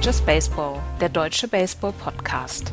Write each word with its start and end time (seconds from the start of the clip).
Ist 0.00 0.06
Just 0.06 0.24
Baseball, 0.24 0.80
der 0.98 1.10
deutsche 1.10 1.46
Baseball-Podcast. 1.46 2.72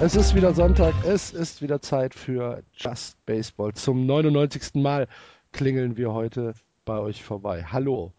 Es 0.00 0.16
ist 0.16 0.34
wieder 0.34 0.54
Sonntag, 0.54 0.94
es 1.04 1.34
ist 1.34 1.60
wieder 1.60 1.82
Zeit 1.82 2.14
für 2.14 2.62
Just 2.72 3.22
Baseball. 3.26 3.74
Zum 3.74 4.06
99. 4.06 4.76
Mal 4.76 5.06
klingeln 5.52 5.98
wir 5.98 6.14
heute 6.14 6.54
bei 6.86 6.98
euch 6.98 7.22
vorbei. 7.22 7.64
Hallo. 7.64 8.14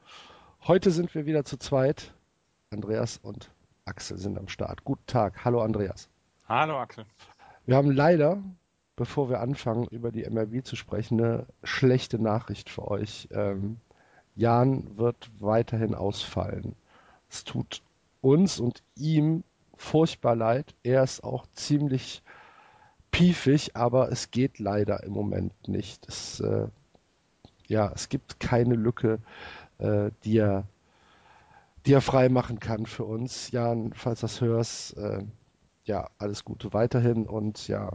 Heute 0.68 0.92
sind 0.92 1.16
wir 1.16 1.26
wieder 1.26 1.44
zu 1.44 1.58
zweit. 1.58 2.14
Andreas 2.70 3.18
und 3.18 3.50
Axel 3.86 4.20
sind 4.20 4.38
am 4.38 4.48
Start. 4.48 4.84
Guten 4.84 5.08
Tag. 5.08 5.44
Hallo 5.44 5.62
Andreas. 5.62 6.08
Hallo 6.48 6.78
Axel. 6.78 7.08
Wir 7.66 7.78
haben 7.78 7.90
leider, 7.90 8.44
bevor 8.96 9.30
wir 9.30 9.40
anfangen, 9.42 9.88
über 9.88 10.12
die 10.12 10.30
MLB 10.30 10.66
zu 10.66 10.76
sprechen, 10.76 11.20
eine 11.20 11.46
schlechte 11.64 12.20
Nachricht 12.20 12.70
für 12.70 12.90
euch. 12.90 13.28
Ähm, 13.32 13.78
Jan 14.36 14.98
wird 14.98 15.30
weiterhin 15.40 15.96
ausfallen. 15.96 16.76
Es 17.30 17.44
tut 17.44 17.82
uns 18.22 18.60
und 18.60 18.84
ihm 18.96 19.44
furchtbar 19.76 20.36
leid. 20.36 20.74
Er 20.84 21.04
ist 21.04 21.24
auch 21.24 21.46
ziemlich 21.54 22.24
piefig, 23.12 23.76
aber 23.76 24.12
es 24.12 24.32
geht 24.32 24.60
leider 24.60 25.04
im 25.04 25.14
Moment 25.14 25.68
nicht. 25.68 26.08
Es, 26.08 26.40
äh, 26.40 26.68
ja, 27.68 27.92
es 27.94 28.10
gibt 28.10 28.40
keine 28.40 28.76
Lücke, 28.76 29.20
äh, 29.80 30.12
die 30.24 30.38
er 30.38 30.66
die 31.86 31.94
er 31.94 32.02
frei 32.02 32.30
machen 32.30 32.60
kann 32.60 32.86
für 32.86 33.04
uns. 33.04 33.52
Jan, 33.52 33.94
falls 33.94 34.22
du 34.22 34.26
das 34.26 34.42
hörst, 34.42 34.98
äh, 34.98 35.24
ja, 35.86 36.10
alles 36.18 36.44
Gute 36.44 36.74
weiterhin 36.74 37.28
und 37.28 37.68
ja, 37.68 37.92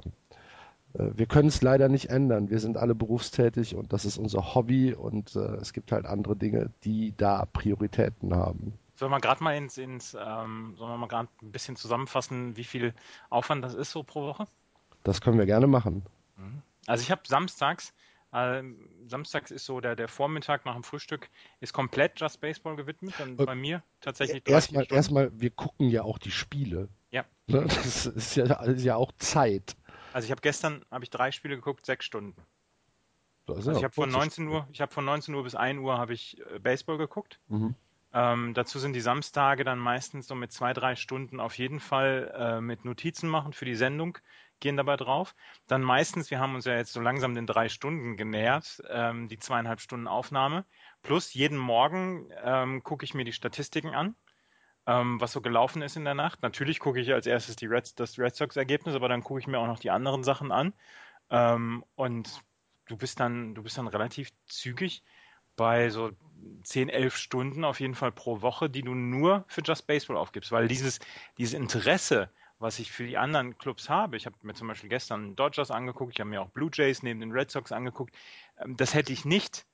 wir 0.94 1.26
können 1.26 1.48
es 1.48 1.62
leider 1.62 1.88
nicht 1.88 2.10
ändern. 2.10 2.50
Wir 2.50 2.58
sind 2.58 2.76
alle 2.76 2.94
berufstätig 2.94 3.74
und 3.74 3.92
das 3.92 4.04
ist 4.04 4.18
unser 4.18 4.54
Hobby 4.54 4.92
und 4.94 5.36
äh, 5.36 5.56
es 5.56 5.72
gibt 5.72 5.92
halt 5.92 6.06
andere 6.06 6.36
Dinge, 6.36 6.70
die 6.84 7.14
da 7.16 7.46
Prioritäten 7.46 8.34
haben. 8.34 8.74
Sollen 8.96 9.12
wir 9.12 9.20
gerade 9.20 9.42
mal 9.42 9.56
ins, 9.56 9.78
ins 9.78 10.14
ähm, 10.14 10.74
sollen 10.76 10.90
wir 10.90 10.98
mal 10.98 11.06
gerade 11.06 11.28
ein 11.42 11.52
bisschen 11.52 11.76
zusammenfassen, 11.76 12.56
wie 12.56 12.64
viel 12.64 12.92
Aufwand 13.30 13.64
das 13.64 13.74
ist 13.74 13.92
so 13.92 14.02
pro 14.02 14.22
Woche? 14.22 14.46
Das 15.04 15.20
können 15.20 15.38
wir 15.38 15.46
gerne 15.46 15.66
machen. 15.66 16.02
Mhm. 16.36 16.62
Also 16.86 17.02
ich 17.02 17.10
habe 17.10 17.22
samstags, 17.24 17.94
äh, 18.32 18.62
samstags 19.06 19.50
ist 19.50 19.64
so 19.64 19.80
der, 19.80 19.96
der 19.96 20.08
Vormittag 20.08 20.66
nach 20.66 20.74
dem 20.74 20.82
Frühstück 20.82 21.30
ist 21.60 21.72
komplett 21.72 22.20
Just 22.20 22.40
Baseball 22.40 22.76
gewidmet. 22.76 23.14
Dann 23.18 23.36
bei 23.36 23.54
mir 23.54 23.82
tatsächlich. 24.00 24.46
Erstmal, 24.46 24.86
erstmal, 24.90 25.30
wir 25.32 25.50
gucken 25.50 25.88
ja 25.88 26.02
auch 26.02 26.18
die 26.18 26.32
Spiele. 26.32 26.88
Ja. 27.10 27.24
Ne? 27.46 27.62
Das 27.62 28.06
ist 28.06 28.34
ja, 28.34 28.44
ist 28.64 28.84
ja 28.84 28.96
auch 28.96 29.12
Zeit. 29.18 29.76
Also 30.12 30.26
ich 30.26 30.30
habe 30.30 30.40
gestern 30.40 30.84
habe 30.90 31.04
ich 31.04 31.10
drei 31.10 31.32
Spiele 31.32 31.56
geguckt, 31.56 31.86
sechs 31.86 32.04
Stunden. 32.04 32.34
Also 33.48 33.72
ich 33.72 33.82
habe 33.82 33.94
von 33.94 34.08
19 34.08 34.46
Uhr, 34.48 34.66
ich 34.72 34.80
habe 34.80 34.92
von 34.92 35.04
19 35.04 35.34
Uhr 35.34 35.42
bis 35.42 35.54
1 35.54 35.80
Uhr 35.80 35.98
habe 35.98 36.12
ich 36.12 36.40
äh, 36.52 36.58
Baseball 36.58 36.98
geguckt. 36.98 37.40
Mhm. 37.48 37.74
Ähm, 38.12 38.54
dazu 38.54 38.78
sind 38.78 38.94
die 38.94 39.00
Samstage 39.00 39.64
dann 39.64 39.78
meistens 39.78 40.26
so 40.26 40.34
mit 40.34 40.52
zwei, 40.52 40.72
drei 40.72 40.96
Stunden 40.96 41.38
auf 41.38 41.58
jeden 41.58 41.78
Fall 41.78 42.32
äh, 42.36 42.60
mit 42.60 42.84
Notizen 42.84 43.28
machen 43.28 43.52
für 43.52 43.64
die 43.64 43.76
Sendung, 43.76 44.18
gehen 44.58 44.76
dabei 44.76 44.96
drauf. 44.96 45.34
Dann 45.68 45.82
meistens, 45.82 46.30
wir 46.30 46.40
haben 46.40 46.56
uns 46.56 46.64
ja 46.64 46.74
jetzt 46.74 46.92
so 46.92 47.00
langsam 47.00 47.34
den 47.34 47.46
drei 47.46 47.68
Stunden 47.68 48.16
genähert, 48.16 48.82
ähm, 48.88 49.28
die 49.28 49.38
zweieinhalb 49.38 49.80
Stunden 49.80 50.08
Aufnahme. 50.08 50.64
Plus 51.02 51.32
jeden 51.34 51.58
Morgen 51.58 52.28
ähm, 52.42 52.82
gucke 52.82 53.04
ich 53.04 53.14
mir 53.14 53.24
die 53.24 53.32
Statistiken 53.32 53.94
an 53.94 54.16
ähm, 54.90 55.20
was 55.20 55.32
so 55.32 55.40
gelaufen 55.40 55.82
ist 55.82 55.96
in 55.96 56.04
der 56.04 56.14
Nacht. 56.14 56.42
Natürlich 56.42 56.80
gucke 56.80 56.98
ich 57.00 57.12
als 57.12 57.26
erstes 57.26 57.54
die 57.54 57.66
Red, 57.66 57.98
das 58.00 58.18
Red 58.18 58.34
Sox-Ergebnis, 58.34 58.96
aber 58.96 59.08
dann 59.08 59.22
gucke 59.22 59.38
ich 59.38 59.46
mir 59.46 59.58
auch 59.58 59.68
noch 59.68 59.78
die 59.78 59.90
anderen 59.90 60.24
Sachen 60.24 60.50
an. 60.50 60.72
Ähm, 61.30 61.84
und 61.94 62.42
du 62.86 62.96
bist 62.96 63.20
dann, 63.20 63.54
du 63.54 63.62
bist 63.62 63.78
dann 63.78 63.86
relativ 63.86 64.30
zügig 64.46 65.04
bei 65.54 65.90
so 65.90 66.10
10, 66.64 66.88
11 66.88 67.16
Stunden 67.16 67.64
auf 67.64 67.78
jeden 67.78 67.94
Fall 67.94 68.10
pro 68.10 68.42
Woche, 68.42 68.68
die 68.68 68.82
du 68.82 68.94
nur 68.94 69.44
für 69.46 69.62
Just 69.62 69.86
Baseball 69.86 70.16
aufgibst, 70.16 70.50
weil 70.50 70.66
dieses, 70.66 70.98
dieses 71.38 71.54
Interesse, 71.54 72.28
was 72.58 72.80
ich 72.80 72.90
für 72.90 73.06
die 73.06 73.16
anderen 73.16 73.58
Clubs 73.58 73.88
habe, 73.88 74.16
ich 74.16 74.26
habe 74.26 74.36
mir 74.42 74.54
zum 74.54 74.66
Beispiel 74.66 74.88
gestern 74.88 75.36
Dodgers 75.36 75.70
angeguckt, 75.70 76.14
ich 76.14 76.20
habe 76.20 76.30
mir 76.30 76.42
auch 76.42 76.48
Blue 76.48 76.70
Jays 76.72 77.04
neben 77.04 77.20
den 77.20 77.30
Red 77.30 77.50
Sox 77.50 77.70
angeguckt, 77.70 78.16
ähm, 78.58 78.76
das 78.76 78.94
hätte 78.94 79.12
ich 79.12 79.24
nicht, 79.24 79.66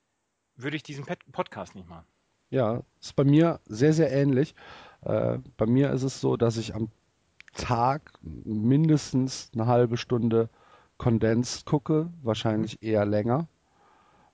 würde 0.55 0.75
ich 0.75 0.83
diesen 0.83 1.05
Podcast 1.31 1.73
nicht 1.73 1.87
machen. 1.87 2.05
Ja, 2.49 2.83
ist 3.01 3.15
bei 3.15 3.23
mir 3.23 3.59
sehr, 3.65 3.93
sehr 3.93 4.11
ähnlich. 4.11 4.55
Äh, 5.01 5.39
bei 5.57 5.65
mir 5.65 5.91
ist 5.91 6.03
es 6.03 6.21
so, 6.21 6.37
dass 6.37 6.57
ich 6.57 6.75
am 6.75 6.89
Tag 7.53 8.13
mindestens 8.21 9.51
eine 9.53 9.67
halbe 9.67 9.97
Stunde 9.97 10.49
Kondens 10.97 11.65
gucke, 11.65 12.09
wahrscheinlich 12.21 12.81
eher 12.81 13.05
länger. 13.05 13.47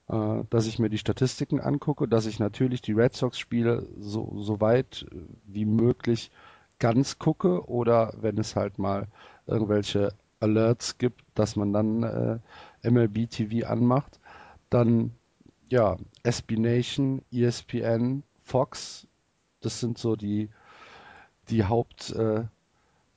Äh, 0.10 0.44
dass 0.50 0.68
ich 0.68 0.80
mir 0.80 0.90
die 0.90 0.98
Statistiken 0.98 1.60
angucke, 1.60 2.08
dass 2.08 2.26
ich 2.26 2.40
natürlich 2.40 2.82
die 2.82 2.94
Red 2.94 3.16
Sox-Spiele 3.16 3.88
so, 4.00 4.42
so 4.42 4.60
weit 4.60 5.06
wie 5.46 5.66
möglich 5.66 6.32
ganz 6.80 7.20
gucke 7.20 7.68
oder 7.70 8.14
wenn 8.20 8.38
es 8.38 8.56
halt 8.56 8.80
mal 8.80 9.08
irgendwelche 9.48 10.14
Alerts 10.42 10.98
gibt, 10.98 11.24
dass 11.36 11.56
man 11.56 11.72
dann 11.72 12.04
äh, 12.04 12.90
MLB 12.90 13.30
TV 13.30 13.66
anmacht, 13.66 14.20
dann 14.70 15.12
ja, 15.70 15.98
SB 16.24 16.58
Nation, 16.58 17.22
ESPN, 17.32 18.24
Fox 18.42 19.08
das 19.66 19.80
sind 19.80 19.98
so 19.98 20.16
die, 20.16 20.50
die 21.50 21.66
Haupt, 21.66 22.12
äh, 22.12 22.44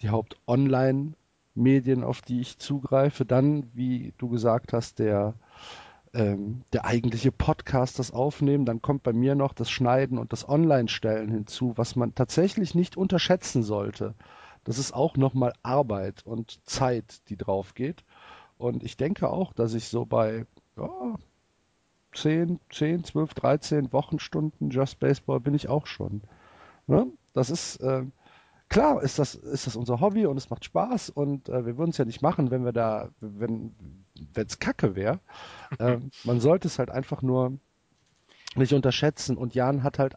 die 0.03 0.11
Haupt-Online-Medien, 0.11 2.05
auf 2.05 2.23
die 2.23 2.41
ich 2.41 2.59
zugreife. 2.59 3.25
Dann, 3.25 3.71
wie 3.75 4.13
du 4.19 4.29
gesagt 4.29 4.73
hast, 4.73 4.99
der, 4.99 5.35
ähm, 6.15 6.63
der 6.73 6.85
eigentliche 6.85 7.33
Podcast, 7.33 7.99
das 7.99 8.11
Aufnehmen. 8.11 8.65
Dann 8.65 8.83
kommt 8.83 9.03
bei 9.03 9.13
mir 9.13 9.35
noch 9.35 9.53
das 9.53 9.71
Schneiden 9.71 10.19
und 10.19 10.33
das 10.33 10.49
Online-Stellen 10.49 11.31
hinzu, 11.31 11.73
was 11.77 11.97
man 11.97 12.15
tatsächlich 12.15 12.75
nicht 12.75 12.97
unterschätzen 12.97 13.63
sollte. 13.63 14.15
Das 14.65 14.79
ist 14.79 14.93
auch 14.93 15.17
nochmal 15.17 15.53
Arbeit 15.63 16.27
und 16.27 16.59
Zeit, 16.67 17.29
die 17.29 17.37
drauf 17.37 17.75
geht. 17.75 18.05
Und 18.59 18.83
ich 18.83 18.97
denke 18.97 19.29
auch, 19.31 19.53
dass 19.53 19.75
ich 19.75 19.89
so 19.89 20.07
bei 20.07 20.47
ja, 20.77 21.17
10, 22.15 22.59
10, 22.71 23.05
12, 23.05 23.35
13 23.35 23.93
Wochenstunden 23.93 24.71
Just 24.71 24.99
Baseball 24.99 25.41
bin 25.41 25.55
ich 25.55 25.69
auch 25.69 25.87
schon. 25.87 26.23
Ne? 26.87 27.07
Das 27.33 27.51
ist 27.51 27.77
äh, 27.77 28.05
klar, 28.69 29.03
ist 29.03 29.19
das, 29.19 29.35
ist 29.35 29.67
das 29.67 29.77
unser 29.77 30.01
Hobby 30.01 30.27
und 30.27 30.37
es 30.37 30.51
macht 30.51 30.65
Spaß 30.65 31.11
und 31.11 31.49
äh, 31.49 31.67
wir 31.67 31.77
würden 31.77 31.91
es 31.91 31.99
ja 31.99 32.05
nicht 32.05 32.23
machen, 32.23 32.51
wenn 32.51 32.65
wir 32.65 32.73
da, 32.73 33.11
wenn 33.21 33.75
es 34.35 34.59
Kacke 34.59 34.95
wäre. 34.95 35.21
äh, 35.79 35.99
man 36.25 36.41
sollte 36.41 36.69
es 36.69 36.79
halt 36.79 36.91
einfach 36.91 37.23
nur 37.23 37.59
nicht 38.55 38.73
unterschätzen 38.73 39.37
und 39.37 39.55
Jan 39.55 39.83
hat 39.83 39.99
halt 39.99 40.17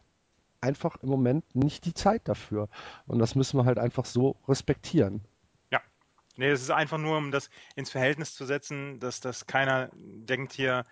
einfach 0.60 0.96
im 1.02 1.08
Moment 1.08 1.54
nicht 1.54 1.84
die 1.84 1.94
Zeit 1.94 2.28
dafür 2.28 2.68
und 3.06 3.18
das 3.18 3.34
müssen 3.34 3.58
wir 3.58 3.64
halt 3.64 3.78
einfach 3.78 4.04
so 4.04 4.36
respektieren. 4.46 5.22
Ja, 5.70 5.80
nee, 6.36 6.48
es 6.48 6.62
ist 6.62 6.70
einfach 6.70 6.98
nur, 6.98 7.16
um 7.16 7.30
das 7.30 7.50
ins 7.76 7.90
Verhältnis 7.90 8.34
zu 8.34 8.44
setzen, 8.44 9.00
dass 9.00 9.20
das 9.20 9.46
keiner 9.46 9.90
denkt 9.94 10.52
hier, 10.52 10.86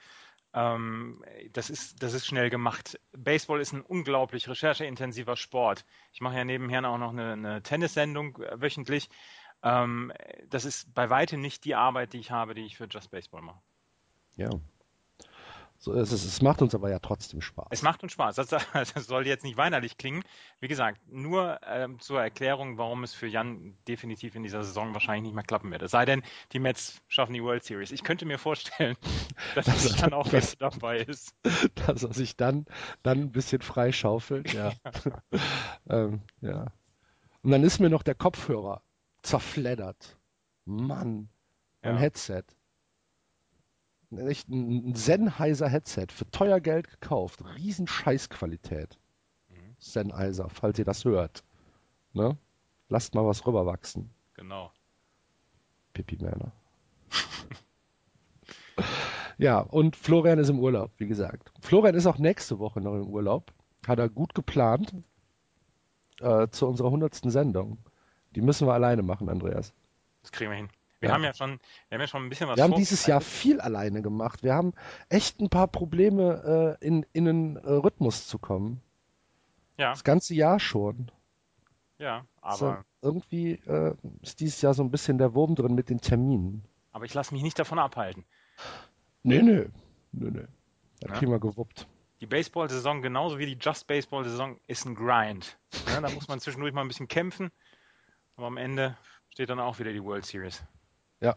ähm, 0.55 1.23
das, 1.53 1.71
ist, 1.71 2.03
das 2.03 2.15
ist 2.15 2.27
schnell 2.27 2.51
gemacht. 2.51 2.99
Baseball 3.13 3.61
ist 3.61 3.73
ein 3.73 3.83
unglaublich 3.83 4.49
rechercheintensiver 4.49 5.37
Sport. 5.37 5.85
Ich 6.13 6.21
mache 6.21 6.37
ja 6.37 6.45
nebenher 6.45 6.89
auch 6.89 6.99
noch 6.99 7.11
eine, 7.11 7.33
eine 7.33 7.63
Tennissendung 7.63 8.37
äh, 8.43 8.61
wöchentlich. 8.61 9.09
Ähm, 9.63 10.13
das 10.49 10.65
ist 10.65 10.95
bei 10.95 11.11
weitem 11.11 11.41
nicht 11.41 11.65
die 11.65 11.75
Arbeit, 11.75 12.13
die 12.13 12.19
ich 12.19 12.31
habe, 12.31 12.55
die 12.55 12.65
ich 12.65 12.77
für 12.77 12.87
Just 12.87 13.11
Baseball 13.11 13.43
mache. 13.43 13.61
Ja, 14.37 14.51
so 15.81 15.93
ist 15.93 16.11
es. 16.11 16.25
Es 16.25 16.43
macht 16.43 16.61
uns 16.61 16.75
aber 16.75 16.91
ja 16.91 16.99
trotzdem 16.99 17.41
Spaß. 17.41 17.69
Es 17.71 17.83
macht 17.83 18.03
uns 18.03 18.13
Spaß. 18.13 18.35
Das, 18.35 18.49
das 18.73 19.07
soll 19.07 19.27
jetzt 19.29 19.45
nicht 19.45 19.57
weinerlich 19.57 19.97
klingen. 19.97 20.25
Wie 20.59 20.67
gesagt, 20.67 21.01
nur 21.09 21.61
ähm, 21.65 22.01
zur 22.01 22.21
Erklärung, 22.21 22.79
warum 22.79 23.05
es 23.05 23.15
für 23.15 23.29
Jan 23.29 23.79
definitiv 23.87 24.35
in 24.35 24.43
dieser 24.43 24.65
Saison 24.65 24.93
wahrscheinlich 24.93 25.23
nicht 25.23 25.35
mehr 25.35 25.45
klappen 25.45 25.71
wird. 25.71 25.83
Es 25.83 25.93
sei 25.93 26.05
denn, 26.05 26.23
die 26.53 26.59
Mets 26.59 27.01
schaffen 27.07 27.33
die 27.33 27.43
World 27.43 27.63
Series. 27.63 27.93
Ich 27.93 28.03
könnte 28.03 28.27
mir 28.27 28.39
vorstellen, 28.39 28.97
dass 29.55 29.67
das, 29.67 29.93
er 29.93 30.03
dann 30.03 30.13
auch 30.15 30.29
das, 30.29 30.59
dabei 30.59 30.99
ist. 30.99 31.35
Dass 31.87 32.03
er 32.03 32.13
sich 32.13 32.37
dann, 32.37 32.67
dann 33.03 33.21
ein 33.21 33.33
bisschen 33.33 33.63
freischaufelt. 33.63 34.53
Ja. 34.53 34.73
ähm, 35.89 36.23
ja. 36.41 36.67
Und 37.43 37.53
dann 37.53 37.63
ist 37.63 37.79
mir 37.79 37.89
noch 37.89 38.03
der 38.03 38.17
Kopfhörer 38.17 38.83
zerfleddert. 39.23 40.19
Mann, 40.65 41.29
mein 41.83 41.95
ja. 41.95 42.01
Headset 42.01 42.45
echt 44.17 44.49
ein 44.49 44.95
Sennheiser 44.95 45.69
Headset 45.69 46.07
für 46.11 46.31
teuer 46.31 46.61
Geld 46.61 46.89
gekauft. 46.89 47.45
Riesen 47.57 47.87
Scheißqualität. 47.87 48.99
Mhm. 49.49 49.77
Sennheiser, 49.79 50.49
falls 50.49 50.79
ihr 50.79 50.85
das 50.85 51.05
hört. 51.05 51.45
Ne? 52.13 52.37
Lasst 52.89 53.15
mal 53.15 53.27
was 53.27 53.47
rüberwachsen. 53.47 54.11
Genau. 54.35 54.73
Pipi-Männer. 55.93 56.53
ja, 59.39 59.61
und 59.61 59.97
Florian 59.97 60.39
ist 60.39 60.49
im 60.49 60.61
Urlaub, 60.61 60.93
wie 60.97 61.07
gesagt. 61.07 61.53
Florian 61.61 61.95
ist 61.95 62.07
auch 62.07 62.19
nächste 62.19 62.59
Woche 62.59 62.81
noch 62.81 62.95
im 62.95 63.09
Urlaub. 63.09 63.53
Hat 63.87 63.99
er 63.99 64.09
gut 64.09 64.35
geplant 64.35 64.95
äh, 66.21 66.49
zu 66.49 66.67
unserer 66.67 66.91
hundertsten 66.91 67.31
Sendung. 67.31 67.79
Die 68.35 68.41
müssen 68.41 68.67
wir 68.67 68.75
alleine 68.75 69.03
machen, 69.03 69.29
Andreas. 69.29 69.75
Das 70.23 70.33
kriegen 70.33 70.51
wir 70.51 70.57
hin. 70.57 70.69
Wir 71.01 71.11
ja. 71.11 71.15
haben 71.15 71.23
ja 71.23 71.33
schon, 71.33 71.61
wir 71.89 71.97
haben 71.97 72.01
ja 72.01 72.07
schon 72.09 72.25
ein 72.25 72.29
bisschen 72.29 72.49
was. 72.49 72.57
Wir 72.57 72.65
haben 72.65 72.75
dieses 72.75 73.07
Jahr 73.07 73.21
viel 73.21 73.61
alleine 73.61 74.03
gemacht. 74.03 74.43
Wir 74.43 74.55
haben 74.55 74.73
echt 75.09 75.41
ein 75.41 75.49
paar 75.49 75.69
Probleme, 75.69 76.77
äh, 76.81 76.87
in, 76.87 77.07
in 77.13 77.29
einen 77.29 77.57
äh, 77.57 77.71
Rhythmus 77.71 78.27
zu 78.27 78.39
kommen. 78.39 78.81
Ja. 79.77 79.91
Das 79.91 80.03
ganze 80.03 80.35
Jahr 80.35 80.59
schon. 80.59 81.11
Ja, 81.99 82.25
aber. 82.41 82.57
So, 82.57 82.77
irgendwie 83.01 83.53
äh, 83.67 83.95
ist 84.23 84.41
dieses 84.41 84.61
Jahr 84.61 84.75
so 84.75 84.83
ein 84.83 84.91
bisschen 84.91 85.19
der 85.19 85.35
Wurm 85.35 85.55
drin 85.55 85.75
mit 85.75 85.89
den 85.89 86.01
Terminen. 86.01 86.65
Aber 86.91 87.05
ich 87.05 87.15
lasse 87.15 87.33
mich 87.33 87.45
nicht 87.45 87.59
davon 87.59 87.79
abhalten. 87.79 88.25
Nee, 89.23 89.43
nee. 89.43 89.67
Nee, 90.11 90.31
nee. 90.31 90.47
Da 91.01 91.09
ja. 91.09 91.15
kriegen 91.15 91.31
wir 91.31 91.39
gewuppt. 91.39 91.87
Die 92.21 92.27
Baseball-Saison, 92.27 93.03
genauso 93.03 93.39
wie 93.39 93.47
die 93.47 93.59
Just 93.61 93.87
Baseball-Saison, 93.87 94.59
ist 94.67 94.85
ein 94.85 94.97
Grind. 94.97 95.57
Ja, 95.87 96.01
da 96.01 96.11
muss 96.11 96.27
man 96.27 96.41
zwischendurch 96.41 96.73
mal 96.73 96.81
ein 96.81 96.89
bisschen 96.89 97.07
kämpfen. 97.07 97.51
Aber 98.35 98.49
am 98.49 98.57
Ende 98.57 98.97
steht 99.29 99.51
dann 99.51 99.61
auch 99.61 99.79
wieder 99.79 99.93
die 99.93 100.03
World 100.03 100.27
Series. 100.27 100.65
Ja. 101.21 101.37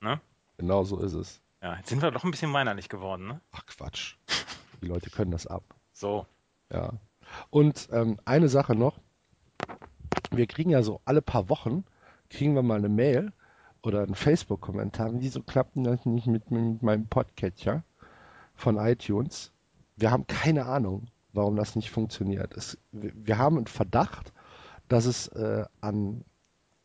Ne? 0.00 0.20
Genau 0.56 0.84
so 0.84 0.98
ist 1.00 1.14
es. 1.14 1.40
Ja, 1.62 1.76
jetzt 1.76 1.88
sind 1.88 2.02
wir 2.02 2.10
doch 2.10 2.24
ein 2.24 2.30
bisschen 2.30 2.52
weinerlich 2.52 2.88
geworden, 2.88 3.26
ne? 3.26 3.40
Ach 3.52 3.66
Quatsch. 3.66 4.16
Die 4.80 4.86
Leute 4.86 5.10
können 5.10 5.30
das 5.30 5.46
ab. 5.46 5.62
So. 5.92 6.26
Ja. 6.72 6.94
Und 7.50 7.88
ähm, 7.92 8.18
eine 8.24 8.48
Sache 8.48 8.74
noch. 8.74 8.98
Wir 10.30 10.46
kriegen 10.46 10.70
ja 10.70 10.82
so 10.82 11.00
alle 11.04 11.22
paar 11.22 11.48
Wochen, 11.48 11.84
kriegen 12.28 12.54
wir 12.54 12.62
mal 12.62 12.78
eine 12.78 12.88
Mail 12.88 13.32
oder 13.82 14.02
einen 14.02 14.14
Facebook-Kommentar. 14.14 15.10
Wieso 15.14 15.42
klappt 15.42 15.72
das 15.74 16.06
nicht 16.06 16.26
mit, 16.26 16.50
mit 16.50 16.82
meinem 16.82 17.06
Podcatcher 17.06 17.84
von 18.54 18.76
iTunes? 18.76 19.52
Wir 19.96 20.10
haben 20.10 20.26
keine 20.26 20.66
Ahnung, 20.66 21.08
warum 21.32 21.56
das 21.56 21.76
nicht 21.76 21.90
funktioniert. 21.90 22.56
Es, 22.56 22.78
wir 22.92 23.38
haben 23.38 23.56
einen 23.56 23.66
Verdacht, 23.66 24.32
dass 24.88 25.04
es 25.04 25.28
äh, 25.28 25.64
an, 25.80 26.24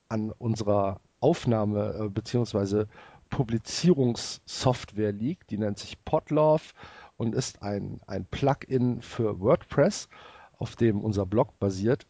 an 0.10 0.32
unserer 0.32 1.00
Aufnahme- 1.20 2.06
äh, 2.06 2.10
bzw. 2.10 2.86
Publizierungssoftware 3.30 5.12
liegt. 5.12 5.50
Die 5.52 5.58
nennt 5.58 5.80
sich 5.80 6.04
Podlove 6.06 6.74
und 7.18 7.36
ist 7.36 7.62
ein, 7.62 8.00
ein 8.08 8.26
Plugin 8.26 9.02
für 9.02 9.40
WordPress, 9.40 10.10
auf 10.58 10.76
dem 10.76 11.02
unser 11.02 11.26
Blog 11.26 11.58
basiert. 11.60 12.08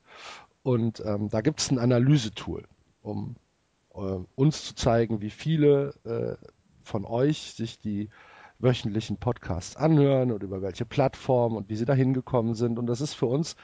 Und 0.64 1.02
ähm, 1.06 1.30
da 1.30 1.42
gibt 1.42 1.60
es 1.60 1.72
ein 1.72 1.80
Analysetool, 1.80 2.64
um 3.02 3.36
äh, 3.94 4.18
uns 4.36 4.66
zu 4.66 4.76
zeigen, 4.76 5.22
wie 5.22 5.30
viele 5.30 5.94
äh, 6.04 6.48
von 6.84 7.06
euch 7.06 7.54
sich 7.54 7.80
die 7.80 8.10
wöchentlichen 8.60 9.18
Podcasts 9.18 9.76
anhören 9.76 10.32
und 10.32 10.44
über 10.44 10.62
welche 10.62 10.86
Plattform 10.86 11.56
und 11.56 11.70
wie 11.70 11.76
sie 11.76 11.86
da 11.86 11.94
hingekommen 11.94 12.56
sind. 12.56 12.80
Und 12.80 12.88
das 12.88 13.02
ist 13.02 13.14
für 13.14 13.26
uns, 13.26 13.56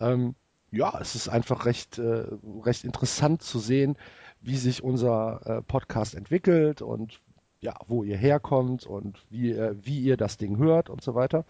ähm, 0.00 0.34
ja, 0.70 0.98
es 1.00 1.14
ist 1.14 1.28
einfach 1.28 1.66
recht, 1.66 1.98
äh, 1.98 2.26
recht 2.64 2.84
interessant 2.84 3.42
zu 3.42 3.58
sehen, 3.58 3.96
wie 4.40 4.56
sich 4.56 4.82
unser 4.82 5.40
äh, 5.44 5.62
Podcast 5.62 6.14
entwickelt 6.14 6.82
und 6.82 7.20
ja, 7.60 7.74
wo 7.86 8.02
ihr 8.02 8.16
herkommt 8.16 8.86
und 8.86 9.24
wie, 9.28 9.52
äh, 9.52 9.74
wie 9.82 10.00
ihr 10.00 10.16
das 10.16 10.38
Ding 10.38 10.56
hört 10.58 10.88
und 10.88 11.02
so 11.02 11.14
weiter. 11.14 11.44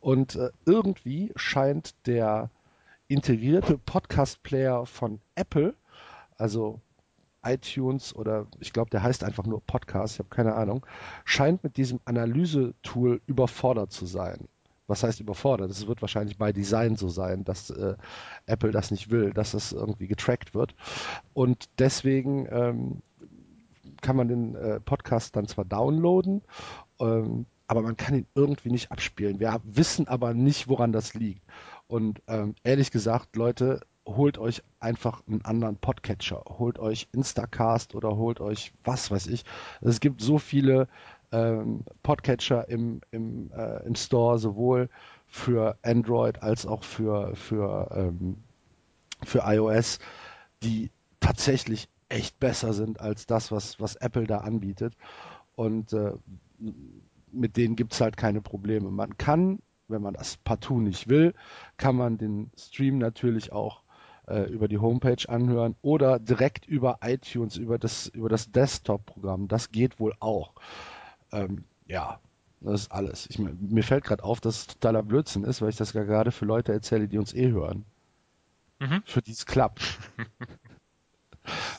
Und 0.00 0.36
äh, 0.36 0.50
irgendwie 0.64 1.32
scheint 1.34 1.94
der 2.06 2.50
integrierte 3.08 3.78
Podcast-Player 3.78 4.86
von 4.86 5.20
Apple, 5.34 5.74
also 6.36 6.80
iTunes 7.42 8.14
oder 8.14 8.46
ich 8.60 8.72
glaube, 8.72 8.90
der 8.90 9.02
heißt 9.02 9.24
einfach 9.24 9.46
nur 9.46 9.62
Podcast, 9.62 10.14
ich 10.14 10.18
habe 10.20 10.28
keine 10.28 10.54
Ahnung, 10.54 10.84
scheint 11.24 11.64
mit 11.64 11.76
diesem 11.76 12.00
Analyse-Tool 12.04 13.20
überfordert 13.26 13.92
zu 13.92 14.06
sein. 14.06 14.48
Was 14.88 15.04
heißt 15.04 15.20
überfordert? 15.20 15.70
Es 15.70 15.86
wird 15.86 16.02
wahrscheinlich 16.02 16.38
bei 16.38 16.52
Design 16.52 16.96
so 16.96 17.08
sein, 17.08 17.44
dass 17.44 17.70
äh, 17.70 17.94
Apple 18.46 18.72
das 18.72 18.90
nicht 18.90 19.10
will, 19.10 19.32
dass 19.32 19.52
das 19.52 19.72
irgendwie 19.72 20.08
getrackt 20.08 20.54
wird. 20.54 20.74
Und 21.34 21.68
deswegen 21.78 22.48
ähm, 22.50 23.02
kann 24.00 24.16
man 24.16 24.28
den 24.28 24.54
äh, 24.56 24.80
Podcast 24.80 25.36
dann 25.36 25.46
zwar 25.46 25.64
downloaden, 25.64 26.42
ähm, 27.00 27.46
aber 27.66 27.82
man 27.82 27.96
kann 27.96 28.14
ihn 28.14 28.26
irgendwie 28.34 28.70
nicht 28.70 28.90
abspielen. 28.90 29.40
Wir 29.40 29.60
wissen 29.64 30.08
aber 30.08 30.32
nicht, 30.34 30.68
woran 30.68 30.92
das 30.92 31.14
liegt. 31.14 31.42
Und 31.86 32.22
ähm, 32.26 32.54
ehrlich 32.64 32.90
gesagt, 32.90 33.36
Leute, 33.36 33.80
holt 34.06 34.38
euch 34.38 34.62
einfach 34.80 35.22
einen 35.26 35.44
anderen 35.44 35.76
Podcatcher, 35.76 36.42
holt 36.58 36.78
euch 36.78 37.08
Instacast 37.12 37.94
oder 37.94 38.16
holt 38.16 38.40
euch 38.40 38.72
was 38.84 39.10
weiß 39.10 39.26
ich. 39.26 39.44
Es 39.82 40.00
gibt 40.00 40.22
so 40.22 40.38
viele 40.38 40.88
ähm, 41.32 41.84
Podcatcher 42.02 42.68
im, 42.68 43.00
im, 43.10 43.50
äh, 43.52 43.84
im 43.86 43.94
Store, 43.94 44.38
sowohl 44.38 44.88
für 45.26 45.76
Android 45.82 46.42
als 46.42 46.66
auch 46.66 46.84
für, 46.84 47.34
für, 47.36 47.90
ähm, 47.94 48.38
für 49.24 49.42
iOS, 49.44 49.98
die 50.62 50.90
tatsächlich 51.20 51.88
echt 52.08 52.38
besser 52.40 52.72
sind 52.72 53.00
als 53.00 53.26
das, 53.26 53.52
was, 53.52 53.78
was 53.80 53.96
Apple 53.96 54.26
da 54.26 54.38
anbietet. 54.38 54.94
Und 55.54 55.92
äh, 55.92 56.12
mit 57.30 57.56
denen 57.56 57.76
gibt 57.76 57.92
es 57.92 58.00
halt 58.00 58.16
keine 58.16 58.40
Probleme. 58.40 58.90
Man 58.90 59.18
kann, 59.18 59.60
wenn 59.88 60.02
man 60.02 60.14
das 60.14 60.36
partout 60.38 60.80
nicht 60.80 61.08
will, 61.08 61.34
kann 61.76 61.96
man 61.96 62.16
den 62.16 62.50
Stream 62.56 62.98
natürlich 62.98 63.52
auch 63.52 63.82
äh, 64.26 64.50
über 64.50 64.68
die 64.68 64.78
Homepage 64.78 65.28
anhören 65.28 65.76
oder 65.82 66.18
direkt 66.18 66.66
über 66.66 66.98
iTunes, 67.02 67.56
über 67.56 67.78
das, 67.78 68.06
über 68.06 68.28
das 68.28 68.50
Desktop-Programm. 68.50 69.48
Das 69.48 69.70
geht 69.70 70.00
wohl 70.00 70.14
auch. 70.20 70.52
Ähm, 71.32 71.64
ja, 71.86 72.20
das 72.60 72.82
ist 72.82 72.92
alles. 72.92 73.26
Ich, 73.30 73.38
mir 73.38 73.82
fällt 73.82 74.04
gerade 74.04 74.24
auf, 74.24 74.40
dass 74.40 74.60
es 74.60 74.66
totaler 74.66 75.02
Blödsinn 75.02 75.44
ist, 75.44 75.62
weil 75.62 75.70
ich 75.70 75.76
das 75.76 75.92
gerade 75.92 76.32
für 76.32 76.44
Leute 76.44 76.72
erzähle, 76.72 77.08
die 77.08 77.18
uns 77.18 77.34
eh 77.34 77.50
hören. 77.50 77.84
Mhm. 78.80 79.02
Für 79.04 79.22
die 79.22 79.32
es 79.32 79.46
klappt. 79.46 79.82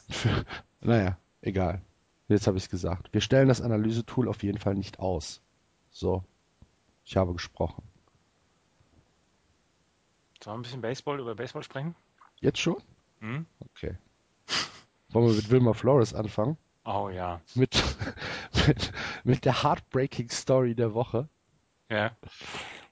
für, 0.09 0.45
naja, 0.81 1.17
egal. 1.41 1.81
Jetzt 2.27 2.47
habe 2.47 2.57
ich 2.57 2.65
es 2.65 2.69
gesagt. 2.69 3.11
Wir 3.11 3.21
stellen 3.21 3.47
das 3.47 3.61
Analysetool 3.61 4.27
auf 4.27 4.43
jeden 4.43 4.59
Fall 4.59 4.75
nicht 4.75 4.99
aus. 4.99 5.41
So, 5.89 6.23
ich 7.03 7.17
habe 7.17 7.33
gesprochen. 7.33 7.83
Sollen 10.41 10.55
wir 10.55 10.59
ein 10.59 10.61
bisschen 10.61 10.81
Baseball 10.81 11.19
über 11.19 11.35
Baseball 11.35 11.63
sprechen? 11.63 11.95
Jetzt 12.39 12.59
schon? 12.59 12.77
Hm? 13.19 13.45
Okay. 13.59 13.97
Wollen 15.09 15.27
wir 15.27 15.33
mit 15.33 15.49
Wilma 15.49 15.73
Flores 15.73 16.13
anfangen? 16.13 16.57
Oh 16.91 17.09
ja. 17.09 17.39
Mit, 17.53 17.83
mit, 18.67 18.91
mit 19.23 19.45
der 19.45 19.63
Heartbreaking 19.63 20.29
Story 20.29 20.73
der 20.73 20.95
Woche. 20.95 21.29
Ja. 21.87 22.11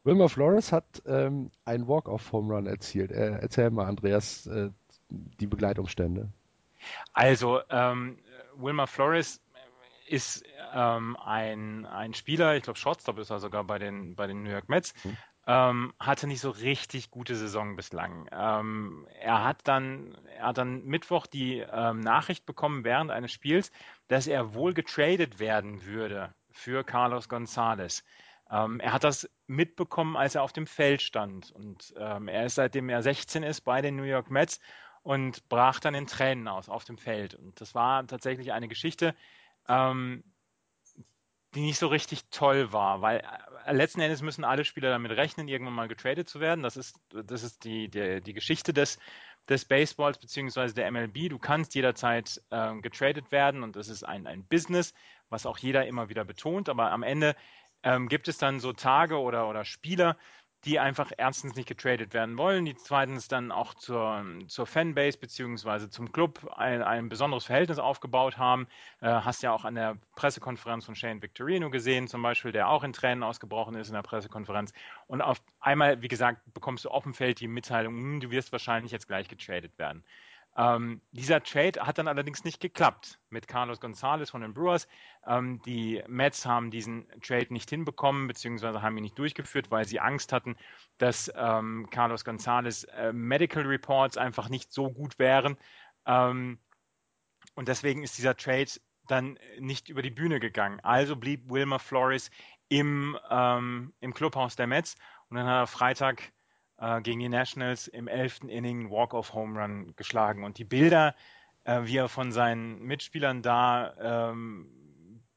Wilma 0.04 0.28
Flores 0.28 0.72
hat 0.72 0.86
ähm, 1.08 1.50
einen 1.66 1.88
Walk-off-Home 1.88 2.54
Run 2.54 2.68
erzielt. 2.68 3.12
Äh, 3.12 3.40
erzähl 3.42 3.72
mal, 3.72 3.88
Andreas, 3.88 4.46
äh, 4.46 4.70
die 5.10 5.48
Begleitumstände. 5.48 6.30
Also, 7.14 7.60
ähm, 7.72 8.20
Wilma 8.56 8.86
Flores 8.86 9.42
ist 10.08 10.44
ähm, 10.76 11.18
ein, 11.18 11.88
ein 11.88 12.14
Spieler, 12.14 12.56
ich 12.56 12.64
glaube 12.64 12.78
Shortstop 12.78 13.18
ist 13.18 13.32
er 13.32 13.40
sogar 13.40 13.64
bei 13.64 13.80
den, 13.80 14.16
bei 14.16 14.28
den 14.28 14.44
New 14.44 14.52
York 14.52 14.70
Mets, 14.70 14.94
mhm 15.04 15.18
ähm, 15.48 15.94
hatte 15.98 16.28
nicht 16.28 16.42
so 16.42 16.50
richtig 16.50 17.10
gute 17.10 17.36
Saison 17.36 17.78
bislang. 17.78 18.28
Ähm, 18.34 19.08
er 19.22 19.46
hat 19.46 19.62
dann, 19.64 20.18
er 20.38 20.48
hat 20.48 20.58
dann 20.58 20.84
Mittwoch 20.84 21.26
die 21.26 21.60
ähm, 21.60 22.02
Nachricht 22.02 22.46
bekommen 22.46 22.84
während 22.84 23.12
eines 23.12 23.32
Spiels, 23.32 23.72
dass 24.08 24.28
er 24.28 24.54
wohl 24.54 24.74
getradet 24.74 25.40
werden 25.40 25.86
würde 25.86 26.34
für 26.52 26.84
Carlos 26.84 27.30
Gonzalez. 27.30 28.04
Ähm, 28.50 28.80
er 28.80 28.94
hat 28.94 29.04
das 29.04 29.30
mitbekommen, 29.48 30.16
als 30.16 30.36
er 30.36 30.44
auf 30.44 30.54
dem 30.54 30.68
Feld 30.68 31.02
stand 31.02 31.52
und 31.52 31.94
ähm, 31.98 32.28
er 32.28 32.46
ist 32.46 32.56
seitdem 32.56 32.90
er 32.90 33.04
16 33.04 33.44
ist 33.44 33.62
bei 33.62 33.82
den 33.82 33.96
New 33.96 34.04
York 34.04 34.30
Mets 34.32 34.60
und 35.04 35.48
brach 35.50 35.80
dann 35.80 35.96
in 35.96 36.08
Tränen 36.08 36.48
aus 36.48 36.70
auf 36.70 36.84
dem 36.84 36.98
Feld. 36.98 37.34
Und 37.36 37.60
das 37.62 37.76
war 37.76 38.06
tatsächlich 38.08 38.52
eine 38.52 38.68
Geschichte, 38.68 39.16
ähm, 39.68 40.24
die 41.56 41.62
nicht 41.62 41.80
so 41.80 41.88
richtig 41.88 42.30
toll 42.30 42.72
war, 42.74 43.02
weil 43.02 43.24
äh, 43.66 43.74
letzten 43.74 44.02
Endes 44.02 44.22
müssen 44.22 44.44
alle 44.44 44.66
Spieler 44.66 44.90
damit 44.90 45.12
rechnen, 45.12 45.48
irgendwann 45.48 45.74
mal 45.74 45.88
getradet 45.88 46.30
zu 46.30 46.40
werden. 46.40 46.62
Das 46.62 46.78
ist, 46.78 47.00
das 47.10 47.44
ist 47.44 47.64
die, 47.64 47.90
die, 47.90 48.22
die 48.22 48.34
Geschichte 48.34 48.74
des, 48.74 49.00
des 49.50 49.66
Baseballs 49.66 50.18
bzw. 50.18 50.74
der 50.74 50.92
MLB. 50.92 51.30
Du 51.30 51.40
kannst 51.40 51.76
jederzeit 51.76 52.42
äh, 52.50 52.76
getradet 52.82 53.32
werden 53.32 53.64
und 53.64 53.76
das 53.76 53.88
ist 53.88 54.04
ein, 54.04 54.28
ein 54.28 54.46
Business, 54.46 54.94
was 55.30 55.46
auch 55.46 55.58
jeder 55.58 55.88
immer 55.88 56.10
wieder 56.10 56.26
betont. 56.26 56.70
Aber 56.70 56.92
am 56.92 57.04
Ende 57.04 57.36
ähm, 57.84 58.08
gibt 58.08 58.28
es 58.28 58.38
dann 58.38 58.60
so 58.60 58.74
Tage 58.74 59.20
oder, 59.20 59.50
oder 59.50 59.66
Spieler, 59.66 60.18
die 60.66 60.80
einfach 60.80 61.12
erstens 61.18 61.56
nicht 61.56 61.68
getradet 61.68 62.14
werden 62.14 62.38
wollen, 62.38 62.66
die 62.66 62.76
zweitens 62.76 63.28
dann 63.28 63.52
auch 63.52 63.74
zur, 63.76 64.26
zur 64.48 64.66
Fanbase 64.66 65.18
beziehungsweise 65.18 65.90
zum 65.90 66.12
Club 66.12 66.52
ein, 66.56 66.82
ein 66.82 67.10
besonderes 67.10 67.46
Verhältnis 67.46 67.80
aufgebaut 67.80 68.38
haben. 68.38 68.68
Äh, 69.00 69.08
hast 69.08 69.44
ja 69.44 69.52
auch 69.52 69.66
an 69.66 69.76
der 69.76 69.98
Pressekonferenz 70.16 70.86
von 70.86 70.96
Shane 70.96 71.22
Victorino 71.22 71.70
gesehen, 71.70 72.08
zum 72.08 72.22
Beispiel, 72.22 72.52
der 72.52 72.70
auch 72.70 72.84
in 72.84 72.94
Tränen 72.94 73.24
ausgebrochen 73.24 73.76
ist 73.76 73.90
in 73.90 73.94
der 73.94 74.02
Pressekonferenz. 74.02 74.74
Und 75.06 75.22
auf 75.22 75.38
einmal, 75.60 76.02
wie 76.02 76.08
gesagt, 76.08 76.42
bekommst 76.54 76.86
du 76.86 76.90
auf 76.90 77.04
die 77.04 77.48
Mitteilung, 77.48 77.96
hm, 77.96 78.20
du 78.20 78.32
wirst 78.32 78.52
wahrscheinlich 78.52 78.92
jetzt 78.92 79.08
gleich 79.08 79.28
getradet 79.28 79.78
werden. 79.78 80.04
Ähm, 80.58 81.02
dieser 81.12 81.44
Trade 81.44 81.86
hat 81.86 82.00
dann 82.00 82.08
allerdings 82.08 82.44
nicht 82.44 82.60
geklappt 82.60 83.20
mit 83.30 83.48
Carlos 83.48 83.80
Gonzalez 83.80 84.32
von 84.32 84.42
den 84.42 84.56
Brewers. 84.56 84.88
Ähm, 85.28 85.62
die 85.66 86.04
Mets 86.08 86.48
haben 86.48 86.72
diesen 86.72 87.08
Trade 87.22 87.54
nicht 87.54 87.70
hinbekommen, 87.70 88.28
beziehungsweise 88.28 88.82
haben 88.82 88.98
ihn 88.98 89.04
nicht 89.04 89.20
durchgeführt, 89.20 89.70
weil 89.70 89.86
sie 89.86 90.00
Angst 90.00 90.34
hatten, 90.34 90.56
dass 90.98 91.32
ähm, 91.36 91.88
Carlos 91.92 92.26
Gonzalez 92.26 92.86
äh, 92.96 93.14
Medical 93.14 93.64
Reports 93.68 94.18
einfach 94.18 94.50
nicht 94.50 94.74
so 94.74 94.90
gut 94.90 95.20
wären. 95.20 95.58
Ähm, 96.08 96.58
und 97.54 97.68
deswegen 97.68 98.04
ist 98.04 98.18
dieser 98.18 98.36
Trade 98.36 98.72
dann 99.08 99.38
nicht 99.60 99.90
über 99.90 100.02
die 100.02 100.10
Bühne 100.10 100.40
gegangen. 100.40 100.80
Also 100.82 101.16
blieb 101.16 101.50
Wilmer 101.52 101.80
Flores 101.80 102.32
im, 102.68 103.18
ähm, 103.30 103.94
im 104.00 104.14
Clubhaus 104.14 104.56
der 104.56 104.68
Mets 104.68 104.96
und 105.30 105.38
dann 105.38 105.46
hat 105.46 105.62
er 105.64 105.68
Freitag 105.68 106.34
äh, 106.80 107.02
gegen 107.02 107.20
die 107.20 107.30
Nationals 107.30 107.88
im 107.88 108.08
elften 108.08 108.50
Inning 108.50 108.90
Walk-off-Home 108.90 109.60
Run 109.60 109.94
geschlagen. 109.96 110.44
Und 110.44 110.58
die 110.58 110.64
Bilder, 110.64 111.16
äh, 111.64 111.82
wie 111.84 111.98
er 111.98 112.10
von 112.10 112.32
seinen 112.32 112.82
Mitspielern 112.84 113.42
da 113.42 114.30
ähm, 114.32 114.70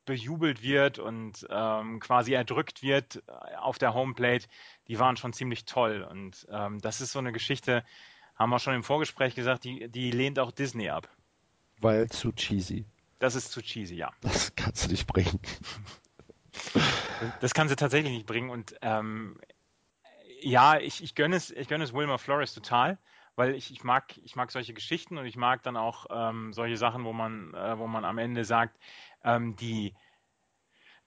bejubelt 0.04 0.62
wird 0.62 0.98
und 0.98 1.46
ähm, 1.50 2.00
quasi 2.00 2.32
erdrückt 2.32 2.82
wird 2.82 3.22
äh, 3.26 3.56
auf 3.56 3.78
der 3.78 3.94
Homeplate, 3.94 4.48
die 4.88 4.98
waren 4.98 5.16
schon 5.16 5.32
ziemlich 5.32 5.64
toll. 5.66 6.02
Und 6.02 6.46
ähm, 6.50 6.80
das 6.80 7.00
ist 7.00 7.12
so 7.12 7.18
eine 7.18 7.32
Geschichte, 7.32 7.84
haben 8.34 8.50
wir 8.50 8.58
schon 8.58 8.74
im 8.74 8.82
Vorgespräch 8.82 9.34
gesagt, 9.34 9.64
die, 9.64 9.88
die 9.88 10.10
lehnt 10.10 10.38
auch 10.38 10.50
Disney 10.50 10.90
ab. 10.90 11.08
Weil 11.80 12.08
zu 12.08 12.32
cheesy. 12.32 12.84
Das 13.18 13.34
ist 13.34 13.52
zu 13.52 13.60
cheesy, 13.60 13.94
ja. 13.94 14.10
Das 14.22 14.54
kannst 14.56 14.86
du 14.86 14.90
nicht 14.90 15.06
bringen. 15.06 15.38
Das 17.40 17.54
kann 17.54 17.68
sie 17.68 17.76
tatsächlich 17.76 18.12
nicht 18.12 18.26
bringen. 18.26 18.50
Und 18.50 18.74
ähm, 18.82 19.38
ja, 20.42 20.78
ich, 20.78 21.02
ich 21.02 21.14
gönne 21.14 21.36
es, 21.36 21.50
ich 21.50 21.70
es 21.70 21.92
Wilmer 21.92 22.18
Flores 22.18 22.54
total, 22.54 22.98
weil 23.36 23.54
ich, 23.54 23.70
ich 23.70 23.84
mag, 23.84 24.16
ich 24.18 24.36
mag 24.36 24.50
solche 24.50 24.74
Geschichten 24.74 25.18
und 25.18 25.26
ich 25.26 25.36
mag 25.36 25.62
dann 25.62 25.76
auch 25.76 26.06
ähm, 26.10 26.52
solche 26.52 26.76
Sachen, 26.76 27.04
wo 27.04 27.12
man, 27.12 27.54
äh, 27.54 27.78
wo 27.78 27.86
man 27.86 28.04
am 28.04 28.18
Ende 28.18 28.44
sagt, 28.44 28.78
ähm, 29.24 29.56
die, 29.56 29.94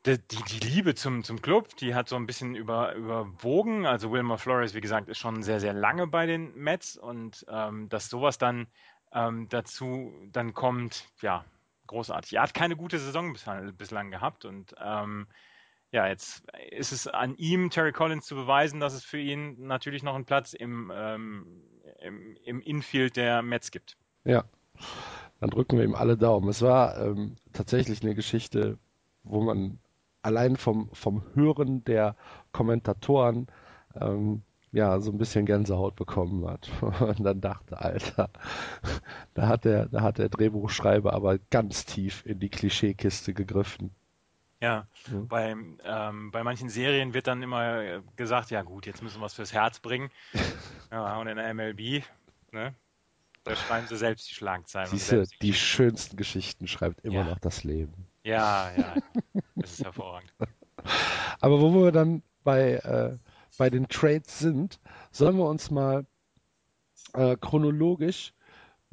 die, 0.06 0.18
die, 0.18 0.60
Liebe 0.60 0.96
zum, 0.96 1.24
zum 1.24 1.42
Club, 1.42 1.76
die 1.78 1.96
hat 1.96 2.10
so 2.10 2.16
ein 2.16 2.26
bisschen 2.26 2.56
über, 2.56 2.94
überwogen. 2.96 3.86
Also 3.86 4.12
Wilmer 4.12 4.38
Flores, 4.38 4.74
wie 4.74 4.82
gesagt, 4.82 5.08
ist 5.10 5.18
schon 5.18 5.44
sehr, 5.44 5.60
sehr 5.60 5.74
lange 5.74 6.08
bei 6.08 6.26
den 6.26 6.54
Mets 6.56 6.98
und 6.98 7.46
ähm, 7.50 7.88
dass 7.90 8.10
sowas 8.10 8.38
dann 8.38 8.68
ähm, 9.14 9.48
dazu 9.50 10.14
dann 10.32 10.54
kommt, 10.54 11.08
ja, 11.22 11.46
großartig. 11.88 12.34
Er 12.34 12.44
hat 12.44 12.54
keine 12.54 12.76
gute 12.76 13.00
Saison 13.00 13.34
bislang 13.78 14.12
gehabt 14.12 14.46
und 14.46 14.76
ähm, 14.84 15.28
ja, 15.94 16.08
jetzt 16.08 16.44
ist 16.72 16.92
es 16.92 17.08
an 17.08 17.36
ihm, 17.36 17.70
Terry 17.70 17.92
Collins, 17.92 18.26
zu 18.26 18.34
beweisen, 18.34 18.80
dass 18.80 18.96
es 18.96 19.06
für 19.06 19.20
ihn 19.20 19.68
natürlich 19.68 20.02
noch 20.02 20.16
einen 20.16 20.26
Platz 20.26 20.54
im, 20.54 20.92
ähm, 20.94 21.46
im, 22.00 22.36
im 22.44 22.62
Infield 22.62 23.16
der 23.16 23.44
Mets 23.44 23.70
gibt. 23.70 23.96
Ja, 24.26 24.44
dann 25.40 25.52
drücken 25.52 25.78
wir 25.78 25.86
ihm 25.86 25.94
alle 25.94 26.18
Daumen. 26.18 26.50
Es 26.50 26.64
war 26.64 26.98
ähm, 26.98 27.36
tatsächlich 27.54 28.02
eine 28.02 28.16
Geschichte, 28.16 28.80
wo 29.24 29.42
man 29.42 29.78
allein 30.24 30.56
vom, 30.56 30.90
vom 30.94 31.24
Hören 31.36 31.84
der 31.84 32.16
Kommentatoren 32.52 33.46
ähm, 33.94 34.42
ja 34.72 35.00
so 35.00 35.12
ein 35.12 35.20
bisschen 35.20 35.46
Gänsehaut 35.46 35.96
bekommen 35.96 36.48
hat 36.48 36.72
und 36.82 37.24
dann 37.24 37.40
dachte, 37.40 37.80
Alter, 37.80 38.32
da 39.36 39.48
hat 39.48 39.66
der, 39.66 39.86
da 39.90 40.02
hat 40.02 40.18
der 40.18 40.30
Drehbuchschreiber 40.30 41.14
aber 41.14 41.38
ganz 41.52 41.86
tief 41.86 42.26
in 42.26 42.40
die 42.40 42.50
Klischeekiste 42.50 43.36
gegriffen. 43.36 43.94
Ja, 44.64 44.88
mhm. 45.10 45.28
bei, 45.28 45.50
ähm, 45.84 46.32
bei 46.32 46.42
manchen 46.42 46.70
Serien 46.70 47.14
wird 47.14 47.28
dann 47.28 47.44
immer 47.44 48.02
gesagt, 48.16 48.50
ja 48.50 48.62
gut, 48.62 48.86
jetzt 48.86 49.04
müssen 49.04 49.20
wir 49.20 49.26
was 49.26 49.34
fürs 49.34 49.52
Herz 49.52 49.82
bringen. 49.82 50.10
ja, 50.92 51.18
und 51.18 51.28
in 51.28 51.36
der 51.36 51.54
MLB, 51.54 52.02
ne, 52.54 52.74
da 53.44 53.58
schreiben 53.58 53.88
sie 53.88 53.98
selbst 53.98 54.30
die 54.30 54.36
Schlagzeilen. 54.36 54.90
Siehste, 54.90 55.24
die, 55.24 55.48
die 55.48 55.54
schönsten 55.54 56.16
Geschichten 56.16 56.70
schreibt 56.70 57.02
immer 57.02 57.16
ja. 57.16 57.24
noch 57.26 57.40
das 57.40 57.66
Leben. 57.66 58.08
Ja, 58.24 58.72
ja, 58.78 58.96
das 59.58 59.74
ist 59.74 59.84
hervorragend. 59.84 60.32
Aber 61.42 61.60
wo 61.60 61.74
wir 61.74 61.92
dann 61.92 62.24
bei, 62.46 62.76
äh, 62.76 63.18
bei 63.58 63.70
den 63.70 63.90
Trades 63.90 64.40
sind, 64.40 64.80
sollen 65.12 65.36
wir 65.36 65.46
uns 65.46 65.72
mal 65.72 66.06
äh, 67.16 67.36
chronologisch 67.36 68.34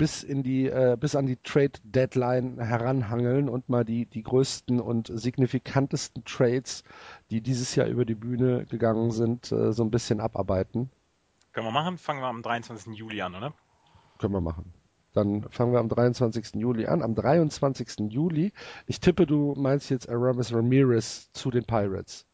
bis 0.00 0.22
in 0.22 0.42
die 0.42 0.66
äh, 0.66 0.96
bis 0.98 1.14
an 1.14 1.26
die 1.26 1.36
Trade 1.36 1.72
Deadline 1.84 2.58
heranhangeln 2.58 3.50
und 3.50 3.68
mal 3.68 3.84
die 3.84 4.06
die 4.06 4.22
größten 4.22 4.80
und 4.80 5.10
signifikantesten 5.12 6.24
Trades, 6.24 6.84
die 7.30 7.42
dieses 7.42 7.74
Jahr 7.74 7.86
über 7.86 8.06
die 8.06 8.14
Bühne 8.14 8.64
gegangen 8.64 9.10
sind, 9.10 9.52
äh, 9.52 9.74
so 9.74 9.84
ein 9.84 9.90
bisschen 9.90 10.20
abarbeiten. 10.20 10.90
Können 11.52 11.66
wir 11.66 11.72
machen? 11.72 11.98
Fangen 11.98 12.22
wir 12.22 12.28
am 12.28 12.40
23. 12.40 12.94
Juli 12.94 13.20
an, 13.20 13.34
oder? 13.34 13.52
Können 14.16 14.32
wir 14.32 14.40
machen. 14.40 14.72
Dann 15.12 15.42
fangen 15.50 15.74
wir 15.74 15.80
am 15.80 15.90
23. 15.90 16.54
Juli 16.54 16.86
an. 16.86 17.02
Am 17.02 17.14
23. 17.14 18.10
Juli, 18.10 18.54
ich 18.86 19.00
tippe, 19.00 19.26
du 19.26 19.54
meinst 19.54 19.90
jetzt 19.90 20.08
Aramis 20.08 20.50
Ramirez 20.50 21.30
zu 21.34 21.50
den 21.50 21.66
Pirates. 21.66 22.24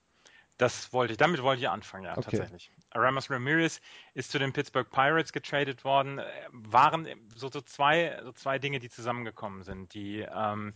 Das 0.59 0.93
wollte 0.93 1.13
ich, 1.13 1.19
damit 1.19 1.43
wollte 1.43 1.61
ich 1.61 1.69
anfangen, 1.69 2.05
ja, 2.05 2.13
okay. 2.13 2.23
tatsächlich. 2.23 2.71
Aramis 2.91 3.31
Ramirez 3.31 3.81
ist 4.15 4.31
zu 4.31 4.39
den 4.39 4.53
Pittsburgh 4.53 4.91
Pirates 4.91 5.33
getradet 5.33 5.85
worden. 5.85 6.19
Äh, 6.19 6.25
waren 6.51 7.07
so, 7.35 7.51
so, 7.51 7.61
zwei, 7.61 8.19
so 8.23 8.33
zwei 8.33 8.59
Dinge, 8.59 8.79
die 8.79 8.89
zusammengekommen 8.89 9.63
sind. 9.65 9.93
Die, 9.93 10.21
ähm, 10.21 10.73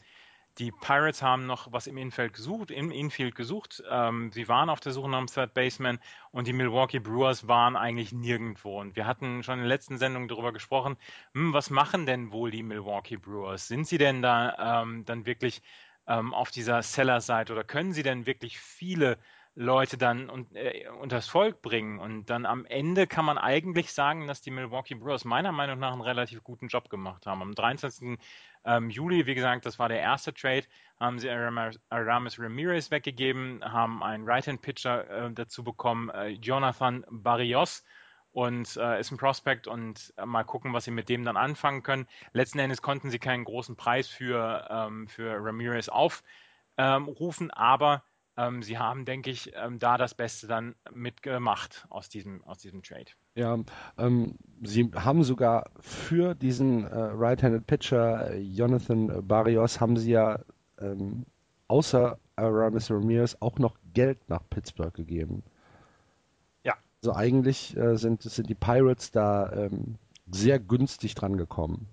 die 0.59 0.71
Pirates 0.73 1.23
haben 1.23 1.47
noch 1.47 1.73
was 1.73 1.87
im 1.87 1.97
Infield 1.97 2.35
gesucht, 2.35 2.71
im 2.71 2.91
Infield 2.91 3.35
gesucht. 3.35 3.83
Ähm, 3.91 4.31
sie 4.33 4.49
waren 4.49 4.69
auf 4.69 4.81
der 4.81 4.93
Suche 4.93 5.09
nach 5.09 5.19
einem 5.19 5.29
Third 5.29 5.55
Baseman 5.55 5.99
und 6.33 6.47
die 6.47 6.53
Milwaukee 6.53 6.99
Brewers 6.99 7.49
waren 7.49 7.77
eigentlich 7.77 8.13
nirgendwo. 8.13 8.79
Und 8.79 8.97
wir 8.97 9.07
hatten 9.07 9.43
schon 9.43 9.55
in 9.55 9.61
der 9.61 9.69
letzten 9.69 9.97
Sendung 9.97 10.29
darüber 10.29 10.53
gesprochen, 10.53 10.99
hm, 11.33 11.55
was 11.55 11.71
machen 11.71 12.05
denn 12.05 12.33
wohl 12.33 12.51
die 12.51 12.63
Milwaukee 12.63 13.17
Brewers? 13.17 13.69
Sind 13.69 13.87
sie 13.87 13.97
denn 13.97 14.21
da 14.21 14.83
ähm, 14.83 15.07
dann 15.07 15.25
wirklich 15.25 15.63
ähm, 16.07 16.35
auf 16.35 16.51
dieser 16.51 16.83
Seller-Seite 16.83 17.53
oder 17.55 17.65
können 17.65 17.93
sie 17.93 18.03
denn 18.03 18.27
wirklich 18.27 18.61
viele 18.61 19.19
Leute 19.55 19.99
dann 19.99 20.31
und, 20.31 20.55
äh, 20.55 20.89
unters 21.01 21.29
Volk 21.29 21.61
bringen. 21.61 21.99
Und 21.99 22.31
dann 22.31 22.47
am 22.47 22.65
Ende 22.67 23.07
kann 23.07 23.25
man 23.25 23.37
eigentlich 23.37 23.93
sagen, 23.93 24.27
dass 24.27 24.41
die 24.41 24.51
Milwaukee 24.51 24.95
Brewers 24.95 25.25
meiner 25.25 25.53
Meinung 25.53 25.79
nach 25.79 25.93
einen 25.93 26.01
relativ 26.03 26.43
guten 26.43 26.69
Job 26.69 26.89
gemacht 26.89 27.27
haben. 27.27 27.43
Am 27.43 27.55
23. 27.55 28.19
Ähm, 28.65 28.91
Juli, 28.91 29.27
wie 29.27 29.35
gesagt, 29.35 29.67
das 29.67 29.79
war 29.79 29.89
der 29.89 30.01
erste 30.01 30.33
Trade, 30.33 30.65
haben 30.99 31.19
sie 31.19 31.31
Aramis 31.31 32.39
Ramirez 32.39 32.91
weggegeben, 32.91 33.61
haben 33.65 34.03
einen 34.03 34.29
Right-Hand-Pitcher 34.29 35.11
äh, 35.11 35.33
dazu 35.33 35.65
bekommen, 35.65 36.11
äh, 36.11 36.29
Jonathan 36.29 37.05
Barrios 37.11 37.85
und 38.33 38.77
äh, 38.77 39.01
ist 39.01 39.11
ein 39.11 39.17
Prospect 39.17 39.67
und 39.67 40.13
äh, 40.17 40.27
mal 40.27 40.45
gucken, 40.45 40.73
was 40.73 40.85
sie 40.85 40.91
mit 40.91 41.09
dem 41.09 41.25
dann 41.25 41.37
anfangen 41.37 41.83
können. 41.83 42.07
Letzten 42.33 42.61
Endes 42.61 42.83
konnten 42.83 43.11
sie 43.11 43.19
keinen 43.19 43.45
großen 43.45 43.77
Preis 43.77 44.09
für, 44.09 44.69
ähm, 44.71 45.09
für 45.09 45.37
Ramirez 45.43 45.89
aufrufen, 45.89 47.51
aber 47.51 48.05
ähm, 48.41 48.63
sie 48.63 48.79
haben, 48.79 49.05
denke 49.05 49.31
ich, 49.31 49.53
ähm, 49.55 49.79
da 49.79 49.99
das 49.99 50.15
Beste 50.15 50.47
dann 50.47 50.75
mitgemacht 50.93 51.87
aus 51.91 52.09
diesem, 52.09 52.43
aus 52.45 52.59
diesem 52.59 52.83
Trade. 52.83 53.11
Ja, 53.35 53.59
ähm, 53.99 54.37
sie 54.63 54.91
haben 54.95 55.23
sogar 55.25 55.71
für 55.81 56.35
diesen 56.35 56.85
äh, 56.85 56.97
Right-Handed 56.97 57.67
Pitcher 57.67 58.31
äh, 58.31 58.39
Jonathan 58.39 59.27
Barrios 59.27 59.81
haben 59.81 59.97
sie 59.97 60.13
ja 60.13 60.41
ähm, 60.79 61.27
außer 61.69 62.19
Aramis 62.37 62.91
Ramirez 62.91 63.37
auch 63.41 63.59
noch 63.59 63.77
Geld 63.93 64.19
nach 64.29 64.43
Pittsburgh 64.49 64.95
gegeben. 64.95 65.43
Ja. 66.65 66.75
Also 67.03 67.15
eigentlich 67.15 67.77
äh, 67.77 67.97
sind, 67.97 68.23
sind 68.23 68.49
die 68.49 68.55
Pirates 68.55 69.11
da 69.11 69.53
ähm, 69.53 69.97
sehr 70.31 70.59
günstig 70.59 71.15
dran 71.15 71.37
gekommen. 71.37 71.89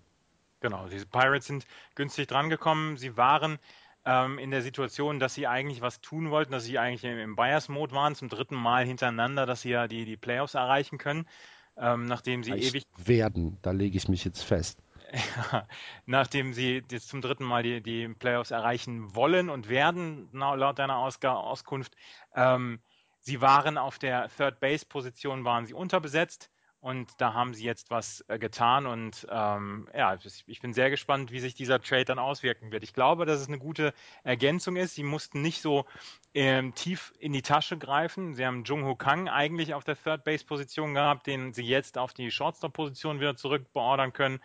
Genau, 0.60 0.88
diese 0.88 1.06
Pirates 1.06 1.48
sind 1.48 1.68
günstig 1.96 2.27
dran 2.27 2.50
gekommen. 2.50 2.98
Sie 2.98 3.18
waren 3.18 3.60
ähm, 4.07 4.39
in 4.39 4.51
der 4.51 4.61
Situation, 4.61 5.19
dass 5.19 5.33
sie 5.33 5.47
eigentlich 5.47 5.81
was 5.81 5.99
tun 5.99 6.31
wollten, 6.31 6.53
dass 6.53 6.63
sie 6.63 6.79
eigentlich 6.79 7.03
im, 7.03 7.19
im 7.19 7.35
Bias-Mode 7.35 7.93
waren, 7.93 8.15
zum 8.15 8.29
dritten 8.29 8.55
Mal 8.55 8.85
hintereinander, 8.85 9.45
dass 9.45 9.61
sie 9.61 9.71
ja 9.71 9.89
die, 9.89 10.05
die 10.05 10.15
Playoffs 10.15 10.53
erreichen 10.53 10.97
können, 10.97 11.27
ähm, 11.75 12.05
nachdem 12.05 12.41
sie 12.41 12.53
Vielleicht 12.53 12.73
ewig. 12.73 12.85
Werden, 12.95 13.57
da 13.61 13.71
lege 13.71 13.97
ich 13.97 14.07
mich 14.07 14.23
jetzt 14.23 14.43
fest. 14.43 14.79
Ja, 15.11 15.67
nachdem 16.05 16.53
sie 16.53 16.81
jetzt 16.89 17.09
zum 17.09 17.21
dritten 17.21 17.43
Mal 17.43 17.63
die, 17.63 17.81
die 17.81 18.07
Playoffs 18.07 18.51
erreichen 18.51 19.13
wollen 19.13 19.49
und 19.49 19.67
werden, 19.67 20.29
laut 20.31 20.79
deiner 20.79 20.97
Ausg 20.97 21.25
Auskunft, 21.25 21.93
ähm, 22.33 22.79
sie 23.19 23.41
waren 23.41 23.77
auf 23.77 23.99
der 23.99 24.29
Third 24.29 24.61
Base 24.61 24.85
Position 24.85 25.43
waren 25.43 25.65
sie 25.65 25.73
unterbesetzt 25.73 26.49
und 26.79 27.10
da 27.17 27.34
haben 27.34 27.53
sie 27.53 27.65
jetzt 27.65 27.89
was 27.89 28.24
äh, 28.27 28.38
getan 28.38 28.86
und 28.86 29.27
ähm, 29.29 29.89
ja, 29.96 30.17
ich 30.46 30.62
bin 30.62 30.74
sehr 30.74 30.89
gespannt, 30.89 31.31
wie 31.31 31.39
sich 31.39 31.55
dieser 31.55 31.81
Trade 31.81 32.05
dann 32.05 32.19
auswirken 32.19 32.72
wird. 32.72 32.84
Ich 32.84 32.93
glaube, 32.93 33.25
dass 33.25 33.41
es 33.41 33.48
eine 33.48 33.57
gute 33.57 33.93
Ergänzung 34.24 34.75
ist. 34.75 34.96
Sie 34.96 35.03
mussten 35.03 35.41
nicht 35.41 35.62
so 35.62 35.86
ähm, 36.34 36.75
tief 36.75 37.13
in 37.19 37.34
die 37.34 37.41
Tasche 37.41 37.77
greifen. 37.77 38.36
Sie 38.36 38.46
haben 38.46 38.63
Jung 38.63 38.86
Ho 38.86 38.96
Kang 38.96 39.27
eigentlich 39.27 39.74
auf 39.74 39.84
der 39.84 40.01
Third 40.01 40.24
Base 40.24 40.46
Position 40.46 40.93
gehabt, 40.93 41.25
den 41.27 41.51
sie 41.53 41.65
jetzt 41.65 41.98
auf 41.98 42.13
die 42.13 42.29
Shortstop 42.31 42.74
Position 42.74 43.19
wieder 43.19 43.36
zurückbeordern 43.36 44.13
können. 44.13 44.39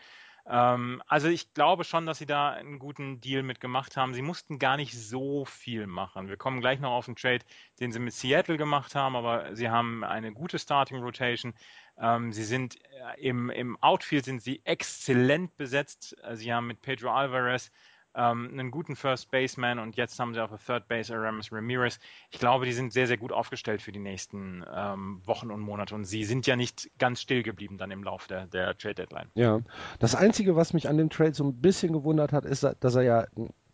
Ähm, 0.46 1.02
also 1.06 1.28
ich 1.28 1.54
glaube 1.54 1.84
schon, 1.84 2.06
dass 2.06 2.18
sie 2.18 2.26
da 2.26 2.50
einen 2.50 2.78
guten 2.78 3.20
Deal 3.20 3.42
mitgemacht 3.42 3.96
haben. 3.96 4.14
Sie 4.14 4.22
mussten 4.22 4.58
gar 4.58 4.76
nicht 4.76 4.92
so 4.98 5.44
viel 5.44 5.86
machen. 5.86 6.28
Wir 6.28 6.36
kommen 6.36 6.60
gleich 6.60 6.80
noch 6.80 6.92
auf 6.92 7.06
den 7.06 7.16
Trade, 7.16 7.44
den 7.78 7.92
sie 7.92 8.00
mit 8.00 8.14
Seattle 8.14 8.56
gemacht 8.56 8.94
haben, 8.94 9.14
aber 9.14 9.54
sie 9.54 9.70
haben 9.70 10.02
eine 10.02 10.32
gute 10.32 10.58
Starting 10.58 10.98
Rotation. 11.02 11.54
Ähm, 11.98 12.32
sie 12.32 12.44
sind 12.44 12.76
äh, 12.76 13.20
im, 13.20 13.50
im 13.50 13.76
Outfield 13.82 14.24
sind 14.24 14.42
sie 14.42 14.60
exzellent 14.64 15.56
besetzt. 15.56 16.16
Äh, 16.22 16.36
sie 16.36 16.52
haben 16.52 16.66
mit 16.66 16.82
Pedro 16.82 17.10
Alvarez 17.10 17.70
ähm, 18.14 18.50
einen 18.52 18.70
guten 18.70 18.96
First 18.96 19.30
Baseman 19.30 19.78
und 19.78 19.96
jetzt 19.96 20.18
haben 20.18 20.34
sie 20.34 20.42
auf 20.42 20.50
der 20.50 20.58
Third 20.58 20.88
Base 20.88 21.14
Aramis 21.14 21.52
Ramirez. 21.52 21.98
Ich 22.30 22.38
glaube, 22.38 22.66
die 22.66 22.72
sind 22.72 22.92
sehr, 22.92 23.06
sehr 23.06 23.16
gut 23.16 23.32
aufgestellt 23.32 23.82
für 23.82 23.92
die 23.92 23.98
nächsten 23.98 24.64
ähm, 24.74 25.22
Wochen 25.24 25.50
und 25.50 25.60
Monate 25.60 25.94
und 25.94 26.04
sie 26.04 26.24
sind 26.24 26.46
ja 26.46 26.56
nicht 26.56 26.90
ganz 26.98 27.20
still 27.20 27.42
geblieben 27.42 27.78
dann 27.78 27.90
im 27.90 28.04
Laufe 28.04 28.28
der, 28.28 28.46
der 28.46 28.76
Trade 28.76 28.94
Deadline. 28.94 29.30
Ja, 29.34 29.60
das 29.98 30.14
Einzige, 30.14 30.56
was 30.56 30.72
mich 30.72 30.88
an 30.88 30.98
dem 30.98 31.10
Trade 31.10 31.34
so 31.34 31.44
ein 31.44 31.60
bisschen 31.60 31.92
gewundert 31.92 32.32
hat, 32.32 32.44
ist, 32.44 32.66
dass 32.80 32.94
er 32.94 33.02
ja 33.02 33.26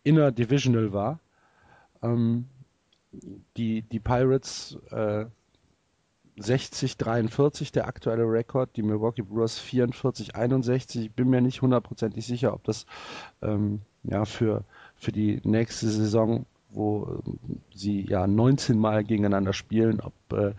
innerdivisional 0.03 0.93
war. 0.93 1.19
Ähm, 2.01 2.47
die, 3.57 3.81
die 3.81 3.99
Pirates 3.99 4.77
äh, 4.91 5.25
60, 6.41 6.97
43 6.97 7.71
der 7.71 7.87
aktuelle 7.87 8.23
Rekord, 8.23 8.75
die 8.75 8.83
Milwaukee 8.83 9.21
Brewers 9.21 9.59
44, 9.59 10.35
61. 10.35 11.05
Ich 11.05 11.11
bin 11.11 11.29
mir 11.29 11.41
nicht 11.41 11.61
hundertprozentig 11.61 12.25
sicher, 12.25 12.53
ob 12.53 12.63
das 12.63 12.85
ähm, 13.41 13.81
ja 14.03 14.25
für, 14.25 14.63
für 14.95 15.11
die 15.11 15.41
nächste 15.43 15.87
Saison, 15.87 16.45
wo 16.69 17.21
ähm, 17.25 17.59
sie 17.73 18.01
ja 18.01 18.25
19 18.25 18.79
Mal 18.79 19.03
gegeneinander 19.03 19.53
spielen, 19.53 19.99
ob 19.99 20.13
äh, 20.33 20.53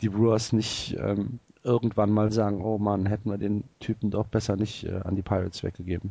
die 0.00 0.08
Brewers 0.08 0.52
nicht 0.52 0.96
ähm, 0.98 1.38
irgendwann 1.62 2.10
mal 2.10 2.32
sagen, 2.32 2.64
oh 2.64 2.78
Mann, 2.78 3.06
hätten 3.06 3.30
wir 3.30 3.38
den 3.38 3.64
Typen 3.78 4.10
doch 4.10 4.26
besser 4.26 4.56
nicht 4.56 4.84
äh, 4.84 5.00
an 5.04 5.14
die 5.14 5.22
Pirates 5.22 5.62
weggegeben. 5.62 6.10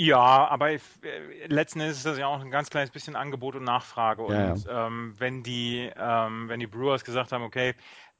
Ja, 0.00 0.46
aber 0.48 0.70
äh, 0.70 0.78
letzten 1.48 1.80
Endes 1.80 1.96
ist 1.96 2.06
das 2.06 2.18
ja 2.18 2.28
auch 2.28 2.40
ein 2.40 2.52
ganz 2.52 2.70
kleines 2.70 2.90
bisschen 2.90 3.16
Angebot 3.16 3.56
und 3.56 3.64
Nachfrage. 3.64 4.22
Und 4.22 4.32
ja, 4.32 4.54
ja. 4.54 4.86
Ähm, 4.86 5.14
wenn 5.18 5.42
die, 5.42 5.90
ähm, 5.96 6.48
wenn 6.48 6.60
die 6.60 6.68
Brewers 6.68 7.04
gesagt 7.04 7.32
haben, 7.32 7.42
okay, 7.42 7.74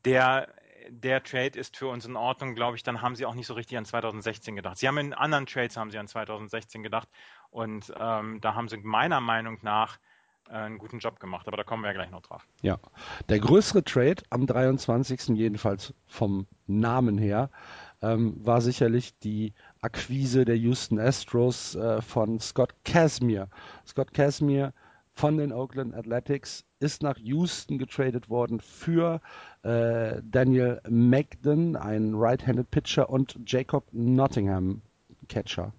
der, 0.05 0.49
der 0.89 1.23
Trade 1.23 1.59
ist 1.59 1.77
für 1.77 1.89
uns 1.89 2.05
in 2.05 2.17
Ordnung, 2.17 2.55
glaube 2.55 2.77
ich, 2.77 2.83
dann 2.83 3.03
haben 3.03 3.17
sie 3.17 3.27
auch 3.27 3.35
nicht 3.35 3.47
so 3.47 3.55
richtig 3.55 3.79
an 3.79 3.85
2016 3.85 4.57
gedacht. 4.57 4.79
Sie 4.79 4.89
haben 4.89 4.99
in 4.99 5.15
anderen 5.15 5.47
Trades 5.47 5.77
haben 5.77 5.91
sie 5.91 5.99
an 5.99 6.09
2016 6.09 6.83
gedacht 6.83 7.09
und 7.51 7.93
ähm, 7.99 8.41
da 8.41 8.55
haben 8.55 8.69
sie 8.69 8.79
meiner 8.79 9.21
Meinung 9.21 9.59
nach 9.63 9.99
äh, 10.49 10.53
einen 10.53 10.79
guten 10.79 10.99
Job 10.99 11.21
gemacht, 11.21 11.47
aber 11.49 11.57
da 11.57 11.65
kommen 11.65 11.83
wir 11.83 11.89
ja 11.89 11.95
gleich 11.95 12.11
noch 12.11 12.23
drauf. 12.23 12.47
Ja, 12.63 12.79
der 13.29 13.39
größere 13.39 13.85
Trade 13.85 14.23
am 14.31 14.47
23. 14.47 15.37
jedenfalls 15.37 15.95
vom 16.07 16.47
Namen 16.67 17.19
her 17.19 17.51
ähm, 18.01 18.35
war 18.45 18.61
sicherlich 18.61 19.19
die 19.19 19.53
Akquise 19.81 20.45
der 20.45 20.57
Houston 20.57 20.99
Astros 20.99 21.75
äh, 21.75 22.01
von 22.03 22.41
Scott 22.41 22.75
Casimir. 22.85 23.49
Scott 23.87 24.15
Casimir 24.15 24.73
von 25.19 25.37
den 25.37 25.53
Oakland 25.53 25.97
Athletics 25.97 26.65
ist 26.79 27.03
nach 27.03 27.17
Houston 27.19 27.77
getradet 27.77 28.29
worden 28.29 28.61
für 28.61 29.21
äh, 29.65 30.23
Daniel 30.23 30.81
Magden, 30.89 31.75
ein 31.75 32.13
Right-Handed 32.15 32.71
Pitcher, 32.71 33.11
und 33.11 33.37
Jacob 33.45 33.89
Nottingham, 33.91 34.81
Catcher. 35.29 35.73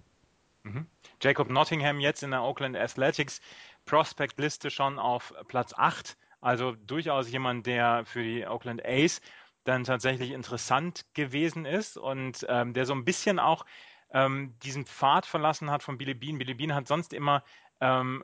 Mhm. 0.62 0.86
Jacob 1.22 1.48
Nottingham 1.48 2.00
jetzt 2.00 2.22
in 2.22 2.32
der 2.32 2.42
Oakland 2.42 2.76
Athletics 2.76 3.40
Prospect-Liste 3.86 4.68
schon 4.68 4.98
auf 4.98 5.32
Platz 5.48 5.72
8. 5.74 6.18
Also 6.42 6.72
durchaus 6.72 7.30
jemand, 7.30 7.66
der 7.66 8.04
für 8.04 8.22
die 8.22 8.46
Oakland 8.46 8.84
A's 8.84 9.22
dann 9.64 9.84
tatsächlich 9.84 10.32
interessant 10.32 11.06
gewesen 11.14 11.64
ist 11.64 11.96
und 11.96 12.44
ähm, 12.50 12.74
der 12.74 12.84
so 12.84 12.92
ein 12.92 13.06
bisschen 13.06 13.38
auch 13.38 13.64
ähm, 14.12 14.54
diesen 14.62 14.84
Pfad 14.84 15.24
verlassen 15.24 15.70
hat 15.70 15.82
von 15.82 15.96
Billy 15.96 16.12
Bean. 16.12 16.36
Billy 16.36 16.52
Bean 16.52 16.74
hat 16.74 16.86
sonst 16.86 17.14
immer 17.14 17.42
ähm, 17.80 18.22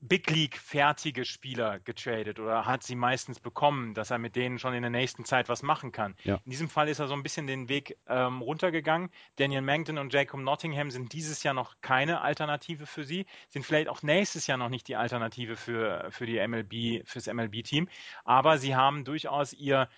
Big 0.00 0.30
League 0.30 0.56
fertige 0.56 1.26
Spieler 1.26 1.78
getradet 1.78 2.40
oder 2.40 2.64
hat 2.64 2.82
sie 2.82 2.94
meistens 2.94 3.38
bekommen, 3.38 3.92
dass 3.92 4.10
er 4.10 4.18
mit 4.18 4.34
denen 4.34 4.58
schon 4.58 4.72
in 4.72 4.82
der 4.82 4.90
nächsten 4.90 5.26
Zeit 5.26 5.48
was 5.50 5.62
machen 5.62 5.92
kann. 5.92 6.16
Ja. 6.24 6.40
In 6.44 6.50
diesem 6.50 6.68
Fall 6.70 6.88
ist 6.88 7.00
er 7.00 7.08
so 7.08 7.14
ein 7.14 7.22
bisschen 7.22 7.46
den 7.46 7.68
Weg 7.68 7.98
ähm, 8.08 8.40
runtergegangen. 8.40 9.10
Daniel 9.36 9.60
Mangton 9.60 9.98
und 9.98 10.12
Jacob 10.12 10.40
Nottingham 10.40 10.90
sind 10.90 11.12
dieses 11.12 11.42
Jahr 11.42 11.52
noch 11.52 11.74
keine 11.82 12.22
Alternative 12.22 12.86
für 12.86 13.04
sie, 13.04 13.26
sind 13.48 13.66
vielleicht 13.66 13.88
auch 13.88 14.02
nächstes 14.02 14.46
Jahr 14.46 14.56
noch 14.56 14.70
nicht 14.70 14.88
die 14.88 14.96
Alternative 14.96 15.56
für, 15.56 16.06
für 16.10 16.24
die 16.24 16.46
MLB, 16.46 17.06
fürs 17.06 17.26
MLB-Team, 17.26 17.88
aber 18.24 18.56
sie 18.56 18.74
haben 18.74 19.04
durchaus 19.04 19.52
ihr, 19.52 19.88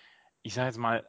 ich 0.41 0.53
sage 0.53 0.67
jetzt 0.67 0.77
mal, 0.77 0.99
äh, 0.99 1.03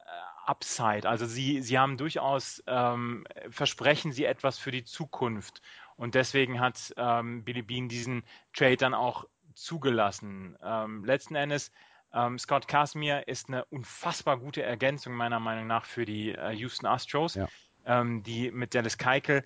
Upside. 0.47 1.09
Also 1.09 1.27
sie, 1.27 1.63
sie 1.63 1.79
haben 1.79 1.97
durchaus, 1.97 2.63
ähm, 2.67 3.27
versprechen 3.49 4.13
sie 4.13 4.25
etwas 4.25 4.59
für 4.59 4.71
die 4.71 4.85
Zukunft. 4.85 5.63
Und 5.97 6.15
deswegen 6.15 6.61
hat 6.61 6.93
ähm, 6.97 7.45
Billy 7.45 7.63
Bean 7.63 7.89
diesen 7.89 8.25
Trade 8.53 8.77
dann 8.77 8.95
auch 8.95 9.27
zugelassen. 9.55 10.57
Ähm, 10.63 11.05
letzten 11.05 11.35
Endes, 11.35 11.71
ähm, 12.13 12.39
Scott 12.39 12.69
Casimir 12.69 13.27
ist 13.29 13.49
eine 13.49 13.65
unfassbar 13.67 14.39
gute 14.39 14.63
Ergänzung 14.63 15.15
meiner 15.15 15.41
Meinung 15.41 15.67
nach 15.67 15.85
für 15.85 16.05
die 16.05 16.31
äh, 16.31 16.53
Houston 16.53 16.87
Astros, 16.87 17.35
ja. 17.35 17.49
Ähm, 17.87 18.23
die 18.23 18.51
mit 18.51 18.75
Dallas 18.75 18.97
Keuchel 18.97 19.45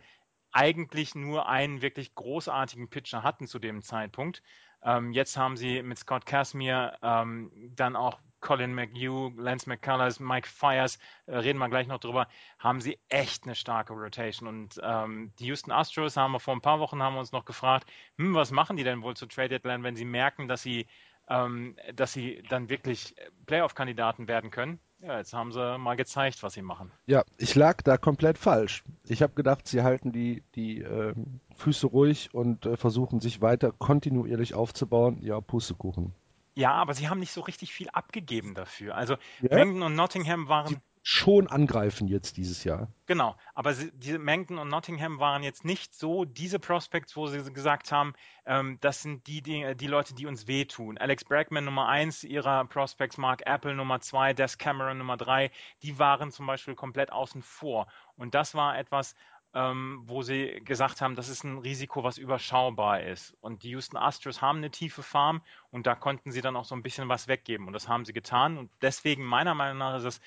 eigentlich 0.52 1.14
nur 1.14 1.48
einen 1.48 1.82
wirklich 1.82 2.14
großartigen 2.14 2.88
Pitcher 2.88 3.22
hatten 3.22 3.46
zu 3.46 3.58
dem 3.58 3.82
Zeitpunkt. 3.82 4.42
Ähm, 4.82 5.12
jetzt 5.12 5.36
haben 5.36 5.56
sie 5.56 5.82
mit 5.82 5.98
Scott 5.98 6.24
Casimir 6.24 6.96
ähm, 7.02 7.50
dann 7.74 7.96
auch 7.96 8.20
Colin 8.40 8.74
McHugh, 8.74 9.32
Lance 9.36 9.68
McCullers, 9.68 10.20
Mike 10.20 10.48
Fires, 10.48 10.98
äh, 11.26 11.36
reden 11.36 11.58
wir 11.58 11.68
gleich 11.68 11.86
noch 11.86 11.98
drüber, 11.98 12.28
haben 12.58 12.80
sie 12.80 12.98
echt 13.08 13.44
eine 13.44 13.54
starke 13.54 13.92
Rotation. 13.92 14.48
Und 14.48 14.80
ähm, 14.82 15.32
die 15.38 15.46
Houston 15.46 15.72
Astros 15.72 16.16
haben 16.16 16.32
wir 16.32 16.40
vor 16.40 16.54
ein 16.54 16.60
paar 16.60 16.80
Wochen 16.80 17.02
haben 17.02 17.16
uns 17.16 17.32
noch 17.32 17.44
gefragt, 17.44 17.88
hm, 18.16 18.34
was 18.34 18.50
machen 18.50 18.76
die 18.76 18.84
denn 18.84 19.02
wohl 19.02 19.16
zu 19.16 19.26
Trade 19.26 19.48
Deadline, 19.48 19.82
wenn 19.82 19.96
sie 19.96 20.04
merken, 20.04 20.48
dass 20.48 20.62
sie, 20.62 20.86
ähm, 21.28 21.76
dass 21.94 22.12
sie 22.12 22.42
dann 22.48 22.68
wirklich 22.68 23.14
Playoff-Kandidaten 23.46 24.28
werden 24.28 24.50
können. 24.50 24.80
Ja, 25.00 25.18
jetzt 25.18 25.32
haben 25.32 25.52
sie 25.52 25.78
mal 25.78 25.94
gezeigt, 25.94 26.42
was 26.42 26.54
sie 26.54 26.62
machen. 26.62 26.90
Ja, 27.06 27.22
ich 27.36 27.54
lag 27.54 27.82
da 27.82 27.96
komplett 27.96 28.36
falsch. 28.36 28.82
Ich 29.04 29.22
habe 29.22 29.34
gedacht, 29.34 29.68
sie 29.68 29.82
halten 29.82 30.10
die, 30.10 30.42
die 30.56 30.80
äh, 30.80 31.14
Füße 31.56 31.86
ruhig 31.86 32.34
und 32.34 32.66
äh, 32.66 32.76
versuchen 32.76 33.20
sich 33.20 33.40
weiter 33.40 33.70
kontinuierlich 33.70 34.54
aufzubauen. 34.54 35.22
Ja, 35.22 35.40
Pustekuchen. 35.40 36.14
Ja, 36.58 36.72
aber 36.72 36.92
sie 36.92 37.08
haben 37.08 37.20
nicht 37.20 37.30
so 37.30 37.40
richtig 37.40 37.72
viel 37.72 37.88
abgegeben 37.90 38.54
dafür. 38.54 38.96
Also 38.96 39.14
ja? 39.40 39.54
Mengden 39.54 39.80
und 39.82 39.94
Nottingham 39.94 40.48
waren. 40.48 40.66
Sie 40.66 40.80
schon 41.04 41.46
angreifen 41.46 42.08
jetzt 42.08 42.36
dieses 42.36 42.64
Jahr. 42.64 42.88
Genau, 43.06 43.36
aber 43.54 43.74
sie, 43.74 43.92
diese 43.92 44.18
Mengden 44.18 44.58
und 44.58 44.68
Nottingham 44.68 45.20
waren 45.20 45.44
jetzt 45.44 45.64
nicht 45.64 45.94
so 45.94 46.24
diese 46.24 46.58
Prospects, 46.58 47.16
wo 47.16 47.28
sie 47.28 47.44
gesagt 47.52 47.92
haben, 47.92 48.12
ähm, 48.44 48.78
das 48.80 49.02
sind 49.02 49.26
die, 49.28 49.40
die, 49.40 49.76
die 49.76 49.86
Leute, 49.86 50.14
die 50.14 50.26
uns 50.26 50.48
wehtun. 50.48 50.98
Alex 50.98 51.24
Bregman 51.24 51.64
Nummer 51.64 51.86
eins 51.86 52.24
ihrer 52.24 52.64
Prospects, 52.64 53.18
Mark 53.18 53.42
Apple 53.46 53.76
Nummer 53.76 54.00
zwei, 54.00 54.34
Des 54.34 54.58
Cameron 54.58 54.98
Nummer 54.98 55.16
drei, 55.16 55.52
die 55.84 55.98
waren 56.00 56.32
zum 56.32 56.46
Beispiel 56.46 56.74
komplett 56.74 57.12
außen 57.12 57.40
vor. 57.40 57.86
Und 58.16 58.34
das 58.34 58.56
war 58.56 58.76
etwas, 58.76 59.14
ähm, 59.54 60.02
wo 60.04 60.22
sie 60.22 60.60
gesagt 60.64 61.00
haben, 61.00 61.14
das 61.14 61.28
ist 61.28 61.44
ein 61.44 61.58
Risiko, 61.58 62.04
was 62.04 62.18
überschaubar 62.18 63.02
ist. 63.02 63.36
Und 63.40 63.62
die 63.62 63.70
Houston 63.70 63.96
Astros 63.96 64.42
haben 64.42 64.58
eine 64.58 64.70
tiefe 64.70 65.02
Farm 65.02 65.42
und 65.70 65.86
da 65.86 65.94
konnten 65.94 66.32
sie 66.32 66.42
dann 66.42 66.56
auch 66.56 66.64
so 66.64 66.74
ein 66.74 66.82
bisschen 66.82 67.08
was 67.08 67.28
weggeben. 67.28 67.66
Und 67.66 67.72
das 67.72 67.88
haben 67.88 68.04
sie 68.04 68.12
getan. 68.12 68.58
Und 68.58 68.70
deswegen, 68.82 69.24
meiner 69.24 69.54
Meinung 69.54 69.78
nach, 69.78 69.96
ist 69.96 70.04
es 70.04 70.20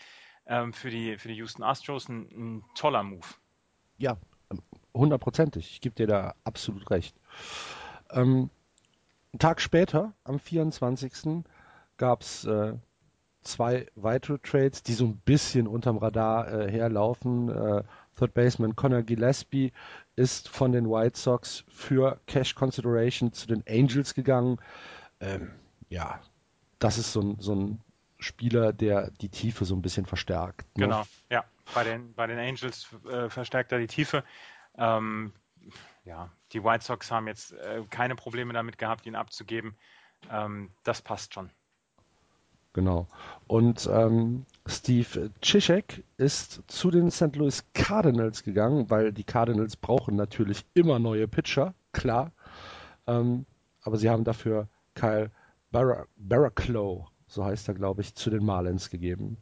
ähm, 0.48 0.74
für, 0.74 0.90
die, 0.90 1.18
für 1.18 1.28
die 1.28 1.36
Houston 1.36 1.64
Astros 1.64 2.10
ein, 2.10 2.28
ein 2.32 2.64
toller 2.76 3.04
Move. 3.04 3.28
Ja, 3.98 4.18
hundertprozentig. 4.94 5.72
Ich 5.72 5.82
gebe 5.82 5.96
dir 5.96 6.08
da 6.08 6.34
absolut 6.44 6.90
recht. 6.90 7.16
Ähm, 8.10 8.50
einen 9.34 9.40
Tag 9.40 9.62
später, 9.62 10.14
am 10.24 10.40
24. 10.40 11.44
gab 11.98 12.22
es 12.22 12.44
äh, 12.46 12.74
zwei 13.44 13.88
weitere 13.96 14.40
Trades, 14.40 14.84
die 14.84 14.94
so 14.94 15.06
ein 15.06 15.18
bisschen 15.18 15.68
unterm 15.68 15.98
Radar 15.98 16.52
äh, 16.52 16.72
herlaufen. 16.72 17.50
Äh, 17.50 17.84
Third 18.18 18.34
Baseman 18.34 18.76
Connor 18.76 19.04
Gillespie 19.04 19.72
ist 20.16 20.50
von 20.50 20.72
den 20.72 20.90
White 20.90 21.18
Sox 21.18 21.64
für 21.70 22.20
Cash 22.28 22.56
Consideration 22.56 23.34
zu 23.34 23.48
den 23.48 23.64
Angels 23.68 24.14
gegangen. 24.14 24.60
Ähm, 25.20 25.52
ja, 25.90 26.22
das 26.80 26.98
ist 26.98 27.14
so 27.14 27.22
ein, 27.22 27.40
so 27.40 27.56
ein 27.56 27.82
Spieler, 28.20 28.74
der 28.74 29.12
die 29.12 29.30
Tiefe 29.30 29.66
so 29.66 29.76
ein 29.76 29.82
bisschen 29.82 30.06
verstärkt. 30.06 30.78
Ne? 30.78 30.86
Genau, 30.86 31.04
ja. 31.30 31.44
Bei 31.74 31.84
den, 31.84 32.14
bei 32.14 32.28
den 32.28 32.38
Angels 32.38 32.88
äh, 33.10 33.30
verstärkt 33.30 33.72
er 33.72 33.80
die 33.80 33.88
Tiefe. 33.88 34.24
Ähm, 34.78 35.32
ja, 36.04 36.30
die 36.52 36.64
White 36.64 36.84
Sox 36.84 37.12
haben 37.12 37.28
jetzt 37.28 37.54
äh, 37.54 37.84
keine 37.90 38.16
Probleme 38.16 38.54
damit 38.54 38.78
gehabt, 38.78 39.06
ihn 39.06 39.16
abzugeben. 39.16 39.76
Ähm, 40.30 40.72
das 40.84 41.02
passt 41.02 41.34
schon. 41.34 41.50
Genau. 42.74 43.08
Und 43.48 43.90
ähm, 43.92 44.46
Steve 44.66 45.32
Cishek 45.44 46.04
ist 46.18 46.62
zu 46.68 46.90
den 46.90 47.12
St. 47.12 47.36
Louis 47.36 47.66
Cardinals 47.74 48.44
gegangen, 48.44 48.90
weil 48.90 49.12
die 49.12 49.26
Cardinals 49.26 49.76
brauchen 49.76 50.16
natürlich 50.16 50.66
immer 50.74 51.00
neue 51.00 51.28
Pitcher, 51.28 51.74
klar. 51.92 52.32
Ähm, 53.08 53.46
aber 53.82 53.98
sie 53.98 54.10
haben 54.10 54.24
dafür 54.24 54.68
Kyle 54.96 55.32
Bar 55.72 56.06
Barraclough, 56.18 57.10
so 57.28 57.44
heißt 57.44 57.68
er, 57.68 57.74
glaube 57.74 58.02
ich, 58.02 58.16
zu 58.16 58.30
den 58.30 58.46
Marlins 58.46 58.90
gegeben. 58.90 59.38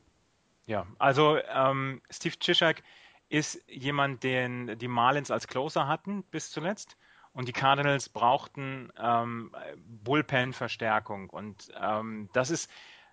Ja, 0.66 0.86
also 0.98 1.38
ähm, 1.38 2.02
Steve 2.10 2.36
Cishek 2.42 2.84
ist 3.30 3.62
jemand, 3.68 4.24
den 4.24 4.78
die 4.78 4.88
Marlins 4.88 5.32
als 5.32 5.48
Closer 5.48 5.88
hatten 5.88 6.24
bis 6.32 6.52
zuletzt. 6.52 6.98
Und 7.32 7.48
die 7.48 7.54
Cardinals 7.54 8.10
brauchten 8.10 8.92
ähm, 8.98 9.56
Bullpen-Verstärkung. 10.04 11.30
Und 11.30 11.72
ähm, 11.80 12.30
das 12.34 12.50
ist 12.50 12.70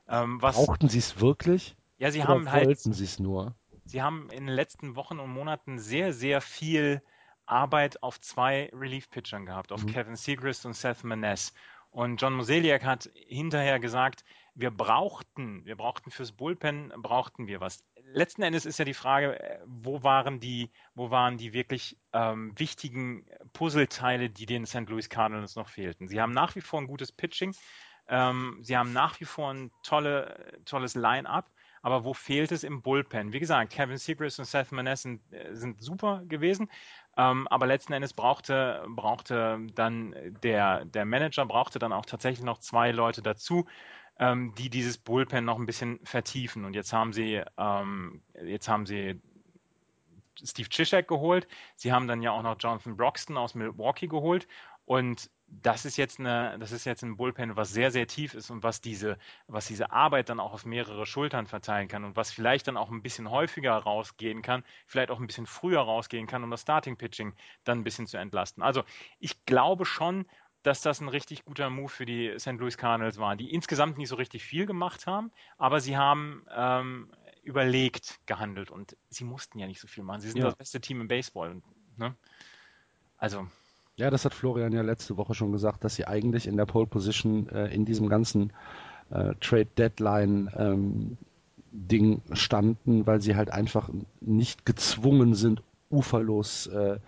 ähm, 0.09 0.41
was, 0.41 0.57
Brauchten 0.57 0.89
sie 0.89 0.99
es 0.99 1.21
wirklich? 1.21 1.77
Ja, 1.99 2.11
sie 2.11 2.25
haben 2.25 2.51
halt. 2.51 2.67
Wollten 2.67 2.93
sie 2.93 3.05
es 3.05 3.19
nur? 3.19 3.55
Sie 3.85 4.03
haben 4.03 4.29
in 4.31 4.47
den 4.47 4.55
letzten 4.55 4.97
Wochen 4.97 5.21
und 5.21 5.31
Monaten 5.31 5.79
sehr, 5.79 6.13
sehr 6.13 6.41
viel 6.41 7.03
Arbeit 7.47 8.03
auf 8.03 8.21
zwei 8.21 8.71
Relief-Pitchern 8.73 9.47
gehabt, 9.47 9.73
auf 9.73 9.85
mhm. 9.85 9.93
Kevin 9.93 10.17
Segrist 10.17 10.67
und 10.67 10.75
Seth 10.75 11.05
Maness. 11.05 11.53
Und 11.91 12.21
John 12.21 12.35
Moseliak 12.35 12.85
hat 12.85 13.09
hinterher 13.15 13.79
gesagt, 13.79 14.25
wir 14.55 14.71
brauchten, 14.71 15.65
wir 15.65 15.77
brauchten 15.77 16.11
fürs 16.11 16.33
Bullpen, 16.33 16.93
brauchten 16.97 17.47
wir 17.47 17.61
was. 17.61 17.85
letzten 18.03 18.43
Endes 18.43 18.67
ist 18.67 18.79
ja 18.79 18.85
die 18.85 18.95
Frage, 18.95 19.41
äh, 19.41 19.61
wo 19.67 20.03
waren 20.03 20.41
die, 20.41 20.71
wo 20.95 21.11
waren 21.11 21.39
die 21.39 21.53
wirklich 21.53 21.97
ähm, 22.13 22.53
wichtigen 22.59 23.27
Puzzleteile, 23.53 24.29
die 24.29 24.47
den 24.47 24.67
St. 24.67 24.89
Louis 24.89 25.09
Cardinals 25.09 25.57
noch 25.57 25.69
fehlten? 25.69 26.09
Sie 26.09 26.21
haben 26.21 26.33
nach 26.33 26.55
wie 26.55 26.61
vor 26.61 26.81
ein 26.81 26.87
gutes 26.87 27.13
Pitching, 27.13 27.55
ähm, 28.09 28.59
sie 28.63 28.77
haben 28.77 28.93
nach 28.93 29.21
wie 29.21 29.25
vor 29.25 29.53
ein 29.53 29.71
tolle, 29.83 30.59
tolles 30.65 30.95
Line-up, 30.95 31.51
aber 31.83 32.05
wo 32.05 32.15
fehlt 32.15 32.53
es 32.53 32.65
im 32.65 32.83
Bullpen? 32.83 33.33
Wie 33.33 33.41
gesagt, 33.41 33.73
Kevin 33.73 33.99
Seacrest 33.99 34.39
und 34.39 34.45
Seth 34.45 34.73
Maness 34.73 35.03
sind, 35.03 35.21
äh, 35.33 35.55
sind 35.55 35.83
super 35.83 36.23
gewesen, 36.27 36.69
ähm, 37.17 37.49
aber 37.49 37.67
letzten 37.67 37.93
Endes 37.93 38.13
brauchte, 38.13 38.85
brauchte 38.89 39.59
dann 39.75 40.15
der, 40.43 40.85
der 40.85 41.05
Manager 41.05 41.47
brauchte 41.47 41.79
dann 41.79 41.93
auch 41.93 42.07
tatsächlich 42.07 42.45
noch 42.45 42.59
zwei 42.59 42.91
Leute 42.91 43.23
dazu, 43.23 43.67
ähm, 44.19 44.55
die 44.57 44.71
dieses 44.71 44.99
Bullpen 44.99 45.45
noch 45.45 45.59
ein 45.59 45.67
bisschen 45.67 46.01
vertiefen. 46.05 46.65
Und 46.65 46.75
jetzt 46.75 46.93
haben 46.93 47.13
sie, 47.13 47.43
ähm, 47.59 48.23
jetzt 48.45 48.69
haben 48.69 48.87
sie 48.87 49.21
Steve 50.43 50.69
Chischek 50.69 51.09
geholt. 51.09 51.47
Sie 51.77 51.93
haben 51.93 52.09
dann 52.09 52.23
ja 52.23 52.33
auch 52.33 52.43
noch 52.43 52.57
Jonathan 52.59 52.97
Broxton 52.97 53.37
aus 53.37 53.55
Milwaukee 53.55 54.09
geholt. 54.09 54.47
Und 54.85 55.31
das 55.49 55.85
ist 55.85 55.97
jetzt 55.97 56.19
eine, 56.19 56.57
das 56.59 56.73
ist 56.73 56.85
jetzt 56.85 57.03
ein 57.03 57.17
Bullpen, 57.17 57.57
was 57.57 57.71
sehr, 57.71 57.91
sehr 57.91 58.07
tief 58.07 58.35
ist 58.35 58.51
und 58.51 58.63
was 58.63 58.81
diese, 58.81 59.17
was 59.47 59.67
diese 59.67 59.93
Arbeit 59.93 60.29
dann 60.29 60.41
auch 60.41 60.53
auf 60.53 60.67
mehrere 60.67 61.07
Schultern 61.07 61.47
verteilen 61.47 61.89
kann 61.89 62.05
und 62.05 62.17
was 62.17 62.33
vielleicht 62.33 62.69
dann 62.69 62.77
auch 62.77 62.91
ein 62.91 63.03
bisschen 63.03 63.31
häufiger 63.31 63.73
rausgehen 63.75 64.43
kann, 64.43 64.65
vielleicht 64.87 65.11
auch 65.11 65.21
ein 65.21 65.27
bisschen 65.27 65.47
früher 65.47 65.81
rausgehen 65.81 66.27
kann, 66.27 66.43
um 66.43 66.51
das 66.51 66.63
Starting 66.63 66.97
Pitching 66.97 67.35
dann 67.65 67.79
ein 67.79 67.85
bisschen 67.85 68.07
zu 68.07 68.17
entlasten. 68.17 68.63
Also 68.63 68.83
ich 69.19 69.45
glaube 69.47 69.85
schon, 69.87 70.27
dass 70.63 70.81
das 70.81 71.01
ein 71.01 71.09
richtig 71.09 71.45
guter 71.45 71.71
Move 71.71 71.89
für 71.89 72.07
die 72.07 72.35
St. 72.39 72.59
Louis 72.59 72.77
Cardinals 72.77 73.19
war, 73.19 73.37
die 73.37 73.53
insgesamt 73.53 73.99
nicht 73.99 74.09
so 74.09 74.17
richtig 74.17 74.43
viel 74.43 74.67
gemacht 74.67 75.07
haben, 75.07 75.31
aber 75.59 75.81
sie 75.81 75.97
haben 75.97 76.45
ähm, 76.53 77.13
überlegt 77.45 78.19
gehandelt 78.27 78.73
und 78.73 78.97
sie 79.09 79.23
mussten 79.23 79.61
ja 79.61 79.69
nicht 79.69 79.81
so 79.81 79.87
viel 79.87 80.03
machen. 80.03 80.21
Sie 80.21 80.29
sind 80.29 80.39
ja. 80.39 80.47
das 80.47 80.57
beste 80.57 80.81
Team 80.81 81.01
im 81.01 81.09
Baseball. 81.09 81.63
Ne? 81.97 82.17
Also. 83.17 83.47
Ja, 83.97 84.11
das 84.11 84.25
hat 84.25 84.35
Florian 84.35 84.73
ja 84.73 84.83
letzte 84.83 85.17
Woche 85.17 85.35
schon 85.35 85.53
gesagt, 85.53 85.83
dass 85.85 85.97
sie 85.97 86.07
eigentlich 86.07 86.47
in 86.47 86.57
der 86.57 86.67
Pole 86.67 86.87
Position 86.87 87.49
äh, 87.49 87.75
in 87.75 87.85
diesem 87.87 88.09
ganzen 88.09 88.53
äh, 89.11 89.35
Trade 89.41 89.69
Deadline 89.77 90.51
ähm, 90.57 91.17
Ding 91.73 92.23
standen, 92.33 93.07
weil 93.07 93.21
sie 93.21 93.37
halt 93.37 93.51
einfach 93.51 93.89
nicht 94.21 94.67
gezwungen 94.67 95.35
sind, 95.35 95.63
uferlos 95.91 96.67
äh, 96.67 96.99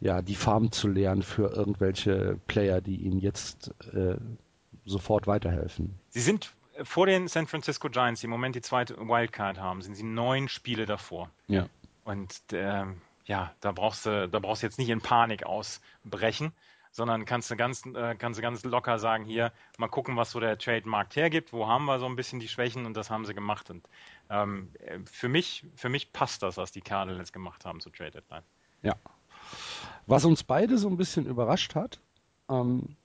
ja, 0.00 0.20
die 0.20 0.34
Farm 0.34 0.72
zu 0.72 0.88
leeren 0.88 1.22
für 1.22 1.52
irgendwelche 1.52 2.38
Player, 2.48 2.80
die 2.80 2.96
ihnen 2.96 3.18
jetzt 3.18 3.72
äh, 3.92 4.16
sofort 4.84 5.26
weiterhelfen. 5.26 5.94
Sie 6.10 6.20
sind 6.20 6.52
vor 6.82 7.06
den 7.06 7.28
San 7.28 7.46
Francisco 7.46 7.88
Giants, 7.88 8.20
die 8.20 8.26
im 8.26 8.30
Moment 8.30 8.54
die 8.54 8.60
zweite 8.60 8.96
Wildcard 8.98 9.58
haben, 9.58 9.80
sind 9.80 9.94
sie 9.94 10.02
neun 10.02 10.48
Spiele 10.48 10.86
davor. 10.86 11.30
Ja. 11.48 11.66
Und 12.04 12.34
äh, 12.52 12.84
ja, 13.26 13.52
da 13.60 13.72
brauchst 13.72 14.06
du, 14.06 14.28
da 14.28 14.38
brauchst 14.38 14.62
du 14.62 14.66
jetzt 14.66 14.78
nicht 14.78 14.88
in 14.88 15.00
Panik 15.00 15.44
ausbrechen, 15.44 16.52
sondern 16.92 17.26
kannst 17.26 17.50
du 17.50 17.56
ganz, 17.56 17.84
äh, 17.84 18.14
kannst 18.16 18.38
du 18.38 18.42
ganz 18.42 18.64
locker 18.64 18.98
sagen, 18.98 19.24
hier, 19.24 19.52
mal 19.78 19.88
gucken, 19.88 20.16
was 20.16 20.30
so 20.30 20.40
der 20.40 20.56
Trade-Markt 20.56 21.16
hergibt, 21.16 21.52
wo 21.52 21.66
haben 21.66 21.84
wir 21.84 21.98
so 21.98 22.06
ein 22.06 22.16
bisschen 22.16 22.40
die 22.40 22.48
Schwächen 22.48 22.86
und 22.86 22.96
das 22.96 23.10
haben 23.10 23.26
sie 23.26 23.34
gemacht. 23.34 23.68
Und 23.68 23.88
ähm, 24.30 24.70
für, 25.04 25.28
mich, 25.28 25.66
für 25.74 25.88
mich 25.88 26.12
passt 26.12 26.42
das, 26.42 26.56
was 26.56 26.72
die 26.72 26.80
Cardinals 26.80 27.32
gemacht 27.32 27.64
haben 27.64 27.80
zu 27.80 27.90
Trade 27.90 28.12
Deadline. 28.12 28.44
Ja. 28.82 28.94
Was 30.06 30.24
uns 30.24 30.42
beide 30.42 30.78
so 30.78 30.88
ein 30.88 30.96
bisschen 30.96 31.26
überrascht 31.26 31.74
hat, 31.74 32.00
ähm, 32.48 32.96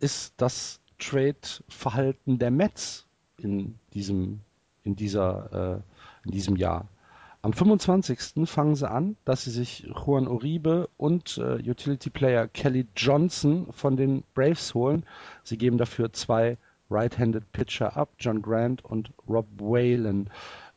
ist 0.00 0.34
das 0.36 0.80
Trade-Verhalten 0.98 2.38
der 2.38 2.50
Mets 2.50 3.06
in 3.38 3.78
diesem, 3.94 4.40
in 4.82 4.96
dieser, 4.96 5.78
äh, 5.78 6.26
in 6.26 6.32
diesem 6.32 6.56
Jahr. 6.56 6.88
Am 7.42 7.54
25. 7.54 8.46
fangen 8.46 8.74
sie 8.74 8.90
an, 8.90 9.16
dass 9.24 9.44
sie 9.44 9.50
sich 9.50 9.88
Juan 9.94 10.28
Uribe 10.28 10.90
und 10.98 11.38
äh, 11.38 11.54
Utility 11.70 12.10
Player 12.10 12.46
Kelly 12.48 12.86
Johnson 12.94 13.66
von 13.72 13.96
den 13.96 14.24
Braves 14.34 14.74
holen. 14.74 15.06
Sie 15.42 15.56
geben 15.56 15.78
dafür 15.78 16.12
zwei 16.12 16.58
Right-Handed 16.90 17.50
Pitcher 17.52 17.96
ab, 17.96 18.10
John 18.18 18.42
Grant 18.42 18.84
und 18.84 19.12
Rob 19.26 19.46
Whalen. 19.58 20.28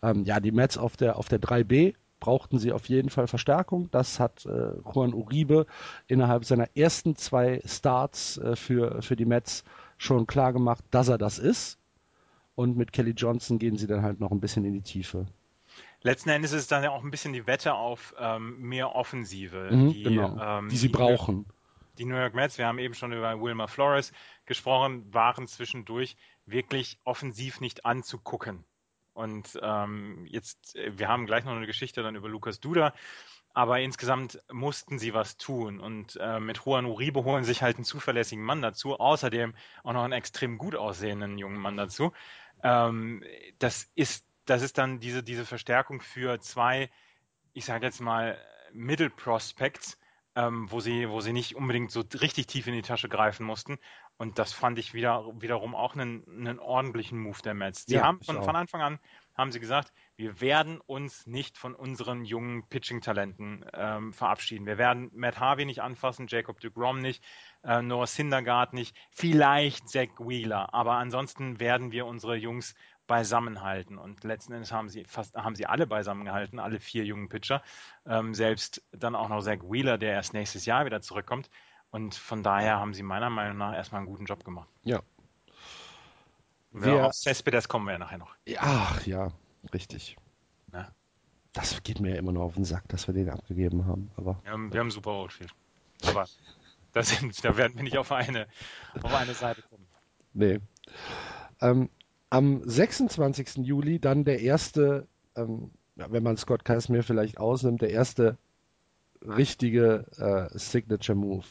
Ähm, 0.01 0.23
ja, 0.23 0.39
die 0.39 0.53
Mets 0.53 0.77
auf 0.77 0.95
der, 0.95 1.17
auf 1.17 1.27
der 1.27 1.41
3B 1.41 1.95
brauchten 2.21 2.59
sie 2.59 2.71
auf 2.71 2.87
jeden 2.87 3.09
Fall 3.09 3.27
Verstärkung. 3.27 3.89
Das 3.91 4.21
hat 4.21 4.45
äh, 4.45 4.71
Juan 4.93 5.13
Uribe 5.13 5.65
innerhalb 6.07 6.45
seiner 6.45 6.69
ersten 6.77 7.17
zwei 7.17 7.61
Starts 7.65 8.37
äh, 8.37 8.55
für, 8.55 9.01
für 9.01 9.17
die 9.17 9.25
Mets 9.25 9.65
schon 9.97 10.27
klar 10.27 10.53
gemacht, 10.53 10.85
dass 10.91 11.09
er 11.09 11.17
das 11.17 11.39
ist. 11.39 11.77
Und 12.55 12.77
mit 12.77 12.93
Kelly 12.93 13.11
Johnson 13.11 13.59
gehen 13.59 13.75
sie 13.75 13.87
dann 13.87 14.01
halt 14.01 14.21
noch 14.21 14.31
ein 14.31 14.39
bisschen 14.39 14.63
in 14.63 14.71
die 14.71 14.81
Tiefe. 14.81 15.25
Letzten 16.03 16.29
Endes 16.29 16.51
ist 16.51 16.61
es 16.61 16.67
dann 16.67 16.83
ja 16.83 16.91
auch 16.91 17.03
ein 17.03 17.11
bisschen 17.11 17.33
die 17.33 17.47
Wette 17.47 17.73
auf 17.73 18.13
ähm, 18.19 18.59
mehr 18.59 18.93
Offensive, 18.93 19.69
mhm, 19.71 19.93
die, 19.93 20.03
genau, 20.03 20.37
ähm, 20.39 20.69
die 20.69 20.77
sie 20.77 20.87
die 20.87 20.93
brauchen. 20.93 21.45
Die 21.97 22.05
New 22.05 22.15
York 22.15 22.33
Mets, 22.33 22.57
wir 22.57 22.67
haben 22.67 22.79
eben 22.79 22.93
schon 22.93 23.13
über 23.13 23.39
Wilmer 23.39 23.67
Flores 23.67 24.11
gesprochen, 24.45 25.13
waren 25.13 25.47
zwischendurch 25.47 26.17
wirklich 26.45 26.99
offensiv 27.03 27.61
nicht 27.61 27.85
anzugucken. 27.85 28.65
Und 29.13 29.59
ähm, 29.61 30.25
jetzt, 30.27 30.75
wir 30.75 31.07
haben 31.07 31.25
gleich 31.25 31.45
noch 31.45 31.55
eine 31.55 31.67
Geschichte 31.67 32.01
dann 32.01 32.15
über 32.15 32.27
Lukas 32.27 32.59
Duda, 32.59 32.93
aber 33.53 33.79
insgesamt 33.79 34.39
mussten 34.51 34.97
sie 34.97 35.13
was 35.13 35.37
tun. 35.37 35.79
Und 35.79 36.17
äh, 36.19 36.39
mit 36.39 36.65
Juan 36.65 36.85
Uribe 36.85 37.23
holen 37.23 37.43
sich 37.43 37.61
halt 37.61 37.77
einen 37.77 37.85
zuverlässigen 37.85 38.43
Mann 38.43 38.61
dazu, 38.61 38.99
außerdem 38.99 39.53
auch 39.83 39.93
noch 39.93 40.03
einen 40.03 40.13
extrem 40.13 40.57
gut 40.57 40.75
aussehenden 40.75 41.37
jungen 41.37 41.59
Mann 41.59 41.77
dazu. 41.77 42.11
Ähm, 42.63 43.23
das 43.59 43.91
ist, 43.93 44.25
das 44.45 44.61
ist 44.61 44.77
dann 44.77 44.99
diese, 44.99 45.23
diese 45.23 45.45
Verstärkung 45.45 46.01
für 46.01 46.39
zwei, 46.39 46.89
ich 47.53 47.65
sage 47.65 47.85
jetzt 47.85 48.01
mal, 48.01 48.37
Middle 48.73 49.09
Prospects, 49.09 49.97
ähm, 50.35 50.69
wo, 50.71 50.79
sie, 50.79 51.09
wo 51.09 51.21
sie 51.21 51.33
nicht 51.33 51.55
unbedingt 51.55 51.91
so 51.91 52.03
richtig 52.19 52.47
tief 52.47 52.67
in 52.67 52.73
die 52.73 52.81
Tasche 52.81 53.07
greifen 53.07 53.45
mussten. 53.45 53.77
Und 54.17 54.39
das 54.39 54.53
fand 54.53 54.79
ich 54.79 54.93
wieder, 54.93 55.25
wiederum 55.41 55.75
auch 55.75 55.95
einen, 55.95 56.23
einen 56.27 56.59
ordentlichen 56.59 57.19
Move 57.19 57.41
der 57.43 57.53
Mets. 57.53 57.85
Sie 57.87 57.95
ja, 57.95 58.03
haben 58.03 58.21
von, 58.21 58.41
von, 58.43 58.55
Anfang 58.55 58.81
an 58.81 58.99
haben 59.35 59.51
sie 59.51 59.59
gesagt, 59.59 59.91
wir 60.15 60.41
werden 60.41 60.79
uns 60.79 61.25
nicht 61.25 61.57
von 61.57 61.73
unseren 61.73 62.23
jungen 62.23 62.67
Pitching-Talenten 62.69 63.65
ähm, 63.73 64.13
verabschieden. 64.13 64.67
Wir 64.67 64.77
werden 64.77 65.09
Matt 65.13 65.39
Harvey 65.39 65.65
nicht 65.65 65.81
anfassen, 65.81 66.27
Jacob 66.27 66.59
DeGrom 66.59 66.99
nicht, 66.99 67.23
äh, 67.63 67.81
Noah 67.81 68.05
Syndergaard 68.05 68.73
nicht, 68.73 68.95
vielleicht 69.09 69.89
Zach 69.89 70.19
Wheeler. 70.19 70.73
Aber 70.73 70.93
ansonsten 70.93 71.59
werden 71.59 71.91
wir 71.91 72.05
unsere 72.05 72.35
Jungs 72.35 72.75
beisammenhalten. 73.07 73.97
Und 73.97 74.23
letzten 74.23 74.53
Endes 74.53 74.71
haben 74.71 74.89
sie 74.89 75.03
fast, 75.05 75.35
haben 75.35 75.55
sie 75.55 75.65
alle 75.65 75.87
beisammengehalten, 75.87 76.59
alle 76.59 76.79
vier 76.79 77.05
jungen 77.05 77.29
Pitcher. 77.29 77.61
Ähm, 78.05 78.33
selbst 78.33 78.83
dann 78.91 79.15
auch 79.15 79.29
noch 79.29 79.41
Zach 79.41 79.59
Wheeler, 79.63 79.97
der 79.97 80.13
erst 80.13 80.33
nächstes 80.33 80.65
Jahr 80.65 80.85
wieder 80.85 81.01
zurückkommt. 81.01 81.49
Und 81.91 82.15
von 82.15 82.43
daher 82.43 82.79
haben 82.79 82.93
sie 82.93 83.03
meiner 83.03 83.29
Meinung 83.29 83.57
nach 83.57 83.73
erstmal 83.73 83.99
einen 83.99 84.07
guten 84.07 84.25
Job 84.25 84.43
gemacht. 84.43 84.69
Ja. 84.83 85.01
Wer, 86.71 87.05
auf 87.05 87.13
Cespedes 87.13 87.67
kommen 87.67 87.85
wir 87.85 87.93
ja 87.93 87.99
nachher 87.99 88.17
noch. 88.17 88.35
Ach 88.57 89.05
ja, 89.05 89.31
richtig. 89.73 90.17
Na? 90.71 90.91
Das 91.53 91.83
geht 91.83 91.99
mir 91.99 92.13
ja 92.13 92.15
immer 92.15 92.31
noch 92.31 92.41
auf 92.41 92.55
den 92.55 92.65
Sack, 92.65 92.87
dass 92.89 93.05
wir 93.05 93.13
den 93.13 93.29
abgegeben 93.29 93.85
haben. 93.85 94.11
Aber, 94.17 94.39
wir 94.43 94.51
haben, 94.51 94.73
wir 94.73 94.79
haben 94.79 94.89
super 94.89 95.11
Outfield. 95.11 95.53
Aber 96.03 96.25
da, 96.93 97.03
sind, 97.03 97.43
da 97.45 97.55
werden 97.57 97.75
wir 97.75 97.83
nicht 97.83 97.97
auf 97.99 98.11
eine, 98.11 98.47
auf 99.01 99.13
eine 99.13 99.35
Seite 99.35 99.61
kommen. 99.61 99.85
Nee. 100.33 100.59
Ähm, 101.61 101.91
am 102.33 102.67
26. 102.67 103.57
Juli 103.57 103.99
dann 103.99 104.23
der 104.23 104.41
erste, 104.41 105.07
ähm, 105.35 105.69
wenn 105.95 106.23
man 106.23 106.35
Scott 106.35 106.65
Casimir 106.65 107.03
vielleicht 107.03 107.37
ausnimmt, 107.37 107.83
der 107.83 107.91
erste 107.91 108.39
richtige 109.21 110.05
äh, 110.17 110.57
Signature 110.57 111.15
Move. 111.15 111.45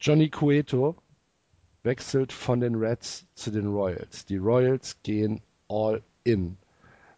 Johnny 0.00 0.30
Cueto 0.30 0.96
wechselt 1.82 2.32
von 2.32 2.60
den 2.60 2.76
Reds 2.76 3.26
zu 3.34 3.50
den 3.50 3.66
Royals. 3.66 4.24
Die 4.24 4.38
Royals 4.38 4.96
gehen 5.02 5.42
all 5.68 6.02
in. 6.24 6.56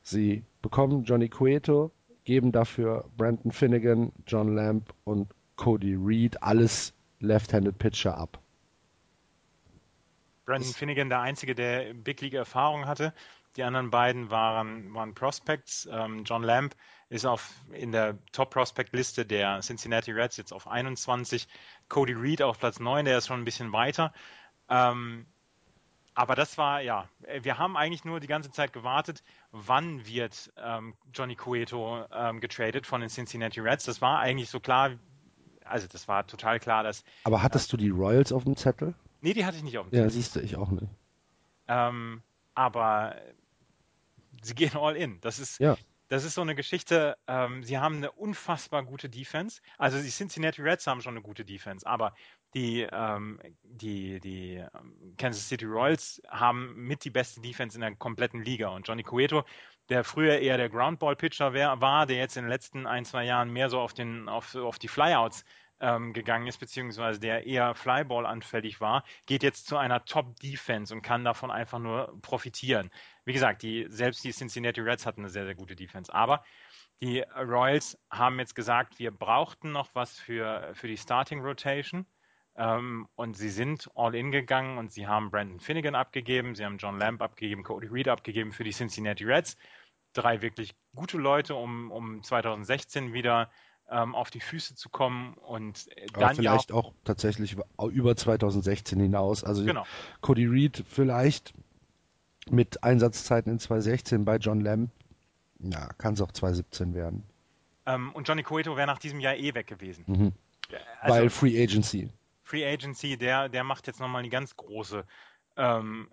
Sie 0.02 0.42
bekommen 0.60 1.04
Johnny 1.04 1.28
Cueto, 1.28 1.92
geben 2.24 2.50
dafür 2.50 3.04
Brandon 3.16 3.52
Finnegan, 3.52 4.10
John 4.26 4.52
Lamb 4.52 4.92
und 5.04 5.28
Cody 5.54 5.94
Reed 5.94 6.42
alles 6.42 6.92
Left-Handed 7.20 7.78
Pitcher 7.78 8.18
ab. 8.18 8.40
Brandon 10.44 10.72
Finnegan 10.72 11.08
der 11.08 11.20
Einzige, 11.20 11.54
der 11.54 11.94
Big 11.94 12.20
League 12.20 12.34
Erfahrung 12.34 12.86
hatte. 12.86 13.12
Die 13.56 13.62
anderen 13.62 13.90
beiden 13.90 14.30
waren, 14.30 14.92
waren 14.94 15.14
Prospects. 15.14 15.88
Ähm, 15.90 16.24
John 16.24 16.42
Lamb 16.42 16.74
ist 17.08 17.24
auf, 17.24 17.52
in 17.72 17.92
der 17.92 18.18
Top-Prospect-Liste 18.32 19.24
der 19.24 19.60
Cincinnati 19.60 20.10
Reds 20.10 20.36
jetzt 20.36 20.52
auf 20.52 20.66
21. 20.66 21.46
Cody 21.88 22.14
Reed 22.14 22.42
auf 22.42 22.58
Platz 22.58 22.80
9, 22.80 23.04
der 23.04 23.18
ist 23.18 23.28
schon 23.28 23.40
ein 23.40 23.44
bisschen 23.44 23.72
weiter. 23.72 24.12
Ähm, 24.68 25.26
aber 26.14 26.34
das 26.36 26.58
war, 26.58 26.80
ja, 26.80 27.08
wir 27.42 27.58
haben 27.58 27.76
eigentlich 27.76 28.04
nur 28.04 28.20
die 28.20 28.26
ganze 28.26 28.50
Zeit 28.50 28.72
gewartet, 28.72 29.22
wann 29.50 30.06
wird 30.06 30.52
ähm, 30.56 30.94
Johnny 31.12 31.34
Cueto 31.34 32.04
ähm, 32.12 32.40
getradet 32.40 32.86
von 32.86 33.00
den 33.00 33.10
Cincinnati 33.10 33.60
Reds. 33.60 33.84
Das 33.84 34.00
war 34.00 34.20
eigentlich 34.20 34.48
so 34.48 34.60
klar, 34.60 34.92
also 35.64 35.88
das 35.88 36.06
war 36.06 36.26
total 36.26 36.60
klar, 36.60 36.84
dass. 36.84 37.04
Aber 37.24 37.42
hattest 37.42 37.68
äh, 37.68 37.70
du 37.72 37.76
die 37.78 37.90
Royals 37.90 38.32
auf 38.32 38.44
dem 38.44 38.56
Zettel? 38.56 38.94
Nee, 39.24 39.32
die 39.32 39.46
hatte 39.46 39.56
ich 39.56 39.62
nicht 39.62 39.78
auf 39.78 39.86
dem 39.86 39.90
Zettel. 39.90 40.04
Ja, 40.04 40.10
siehst 40.10 40.36
du, 40.36 40.40
ich 40.40 40.54
auch 40.54 40.70
nicht. 40.70 40.86
Ähm, 41.66 42.20
aber 42.54 43.16
sie 44.42 44.54
gehen 44.54 44.76
all 44.76 44.96
in. 44.96 45.18
Das 45.22 45.38
ist, 45.38 45.58
ja. 45.60 45.78
das 46.08 46.24
ist 46.24 46.34
so 46.34 46.42
eine 46.42 46.54
Geschichte, 46.54 47.16
ähm, 47.26 47.62
sie 47.62 47.78
haben 47.78 47.96
eine 47.96 48.12
unfassbar 48.12 48.84
gute 48.84 49.08
Defense. 49.08 49.62
Also 49.78 49.98
die 49.98 50.10
Cincinnati 50.10 50.60
Reds 50.60 50.86
haben 50.86 51.00
schon 51.00 51.14
eine 51.14 51.22
gute 51.22 51.46
Defense, 51.46 51.86
aber 51.86 52.14
die, 52.52 52.86
ähm, 52.92 53.40
die, 53.62 54.20
die 54.20 54.56
ähm, 54.56 55.14
Kansas 55.16 55.48
City 55.48 55.64
Royals 55.64 56.20
haben 56.28 56.74
mit 56.76 57.02
die 57.06 57.10
beste 57.10 57.40
Defense 57.40 57.78
in 57.78 57.80
der 57.80 57.94
kompletten 57.96 58.44
Liga. 58.44 58.68
Und 58.68 58.86
Johnny 58.86 59.04
Cueto, 59.04 59.46
der 59.88 60.04
früher 60.04 60.38
eher 60.38 60.58
der 60.58 60.68
Groundball-Pitcher 60.68 61.54
war, 61.54 62.04
der 62.04 62.18
jetzt 62.18 62.36
in 62.36 62.42
den 62.42 62.50
letzten 62.50 62.86
ein, 62.86 63.06
zwei 63.06 63.24
Jahren 63.24 63.50
mehr 63.50 63.70
so 63.70 63.80
auf, 63.80 63.94
den, 63.94 64.28
auf, 64.28 64.54
auf 64.54 64.78
die 64.78 64.88
Flyouts 64.88 65.46
ähm, 65.84 66.14
gegangen 66.14 66.46
ist, 66.46 66.58
beziehungsweise 66.58 67.20
der 67.20 67.46
eher 67.46 67.74
Flyball 67.74 68.24
anfällig 68.24 68.80
war, 68.80 69.04
geht 69.26 69.42
jetzt 69.42 69.66
zu 69.66 69.76
einer 69.76 70.04
Top-Defense 70.06 70.94
und 70.94 71.02
kann 71.02 71.24
davon 71.24 71.50
einfach 71.50 71.78
nur 71.78 72.18
profitieren. 72.22 72.90
Wie 73.26 73.34
gesagt, 73.34 73.62
die, 73.62 73.86
selbst 73.90 74.24
die 74.24 74.32
Cincinnati 74.32 74.80
Reds 74.80 75.04
hatten 75.04 75.20
eine 75.20 75.28
sehr, 75.28 75.44
sehr 75.44 75.54
gute 75.54 75.76
Defense. 75.76 76.12
Aber 76.12 76.42
die 77.02 77.20
Royals 77.36 77.98
haben 78.10 78.38
jetzt 78.38 78.54
gesagt, 78.54 78.98
wir 78.98 79.10
brauchten 79.10 79.72
noch 79.72 79.94
was 79.94 80.18
für, 80.18 80.70
für 80.74 80.88
die 80.88 80.96
Starting 80.96 81.40
Rotation. 81.40 82.06
Ähm, 82.56 83.06
und 83.16 83.36
sie 83.36 83.50
sind 83.50 83.90
all 83.94 84.14
in 84.14 84.30
gegangen 84.30 84.78
und 84.78 84.90
sie 84.90 85.06
haben 85.06 85.30
Brandon 85.30 85.60
Finnegan 85.60 85.94
abgegeben, 85.94 86.54
sie 86.54 86.64
haben 86.64 86.78
John 86.78 86.98
Lamb 86.98 87.20
abgegeben, 87.20 87.62
Cody 87.62 87.88
Reed 87.88 88.08
abgegeben 88.08 88.52
für 88.52 88.64
die 88.64 88.70
Cincinnati 88.72 89.24
Reds. 89.24 89.56
Drei 90.14 90.40
wirklich 90.40 90.74
gute 90.94 91.18
Leute, 91.18 91.56
um, 91.56 91.90
um 91.90 92.22
2016 92.22 93.12
wieder 93.12 93.50
ähm, 93.90 94.14
auf 94.14 94.30
die 94.30 94.40
Füße 94.40 94.74
zu 94.74 94.88
kommen 94.88 95.34
und 95.34 95.88
dann 96.12 96.24
Aber 96.24 96.34
vielleicht 96.34 96.70
ja 96.70 96.76
auch, 96.76 96.86
auch, 96.86 96.92
tatsächlich 97.04 97.56
über 97.90 98.16
2016 98.16 98.98
hinaus. 98.98 99.44
Also 99.44 99.64
genau. 99.64 99.86
Cody 100.20 100.46
Reed 100.46 100.84
vielleicht 100.88 101.54
mit 102.50 102.82
Einsatzzeiten 102.82 103.52
in 103.52 103.58
2016 103.58 104.24
bei 104.24 104.36
John 104.36 104.60
Lamb, 104.60 104.90
ja, 105.58 105.88
kann 105.98 106.14
es 106.14 106.20
auch 106.20 106.32
2017 106.32 106.94
werden. 106.94 107.24
Ähm, 107.86 108.12
und 108.12 108.28
Johnny 108.28 108.42
Cueto 108.42 108.76
wäre 108.76 108.86
nach 108.86 108.98
diesem 108.98 109.20
Jahr 109.20 109.36
eh 109.36 109.54
weg 109.54 109.66
gewesen. 109.66 110.04
Mhm. 110.06 110.32
Also, 111.00 111.16
Weil 111.16 111.30
Free 111.30 111.62
Agency. 111.62 112.10
Free 112.42 112.66
Agency, 112.66 113.16
der, 113.16 113.48
der 113.48 113.64
macht 113.64 113.86
jetzt 113.86 114.00
nochmal 114.00 114.22
die 114.22 114.30
ganz 114.30 114.56
große 114.56 114.98
ähm, 114.98 115.04
ähm, 115.56 116.08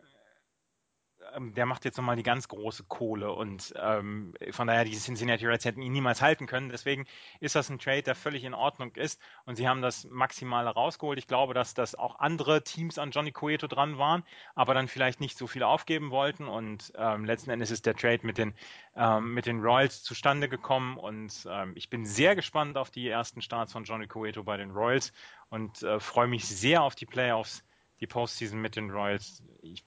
der 1.40 1.66
macht 1.66 1.86
jetzt 1.86 1.98
nochmal 1.98 2.16
die 2.16 2.24
ganz 2.24 2.48
große 2.48 2.84
Kohle 2.84 3.32
und 3.32 3.74
ähm, 3.78 4.34
von 4.52 4.68
daher, 4.68 4.86
die 4.86 4.96
Cincinnati 4.98 5.46
Reds 5.46 5.66
hätten 5.66 5.82
ihn 5.82 5.92
niemals 5.92 6.22
halten 6.22 6.48
können. 6.48 6.70
Deswegen 6.70 7.06
ist 7.40 7.56
das 7.56 7.70
ein 7.70 7.80
Trade, 7.80 8.04
der 8.04 8.16
völlig 8.16 8.44
in 8.44 8.54
Ordnung 8.54 8.96
ist 8.96 9.22
und 9.46 9.56
sie 9.56 9.68
haben 9.68 9.82
das 9.82 10.06
Maximale 10.10 10.70
rausgeholt. 10.70 11.18
Ich 11.18 11.28
glaube, 11.28 11.54
dass 11.54 11.74
das 11.74 11.96
auch 11.96 12.20
andere 12.20 12.64
Teams 12.64 12.98
an 12.98 13.12
Johnny 13.12 13.32
Cueto 13.32 13.68
dran 13.68 13.98
waren, 13.98 14.24
aber 14.56 14.74
dann 14.74 14.88
vielleicht 14.88 15.20
nicht 15.20 15.38
so 15.38 15.48
viel 15.48 15.64
aufgeben 15.64 16.12
wollten 16.12 16.48
und 16.48 16.92
ähm, 16.96 17.26
letzten 17.26 17.52
Endes 17.52 17.72
ist 17.72 17.86
der 17.86 17.96
Trade 17.96 18.20
mit 18.24 18.38
den, 18.38 18.54
ähm, 18.96 19.34
mit 19.34 19.46
den 19.46 19.62
Royals 19.62 20.04
zustande 20.04 20.50
gekommen 20.50 20.98
und 20.98 21.48
ähm, 21.50 21.74
ich 21.76 21.90
bin 21.90 22.06
sehr 22.06 22.36
gespannt 22.36 22.78
auf 22.78 22.92
die 22.92 23.08
ersten 23.08 23.42
Starts 23.42 23.74
von 23.74 23.84
Johnny 23.84 24.08
Cueto 24.08 24.44
bei 24.44 24.58
den 24.58 24.72
Royals 24.72 25.14
und 25.50 25.84
äh, 25.84 26.00
freue 26.00 26.28
mich 26.28 26.48
sehr 26.48 26.84
auf 26.84 26.96
die 26.96 27.06
Playoffs 27.06 27.64
die 28.02 28.08
Postseason 28.08 28.60
mit 28.60 28.76
den 28.76 28.90
Royals. 28.90 29.44
Ich, 29.62 29.84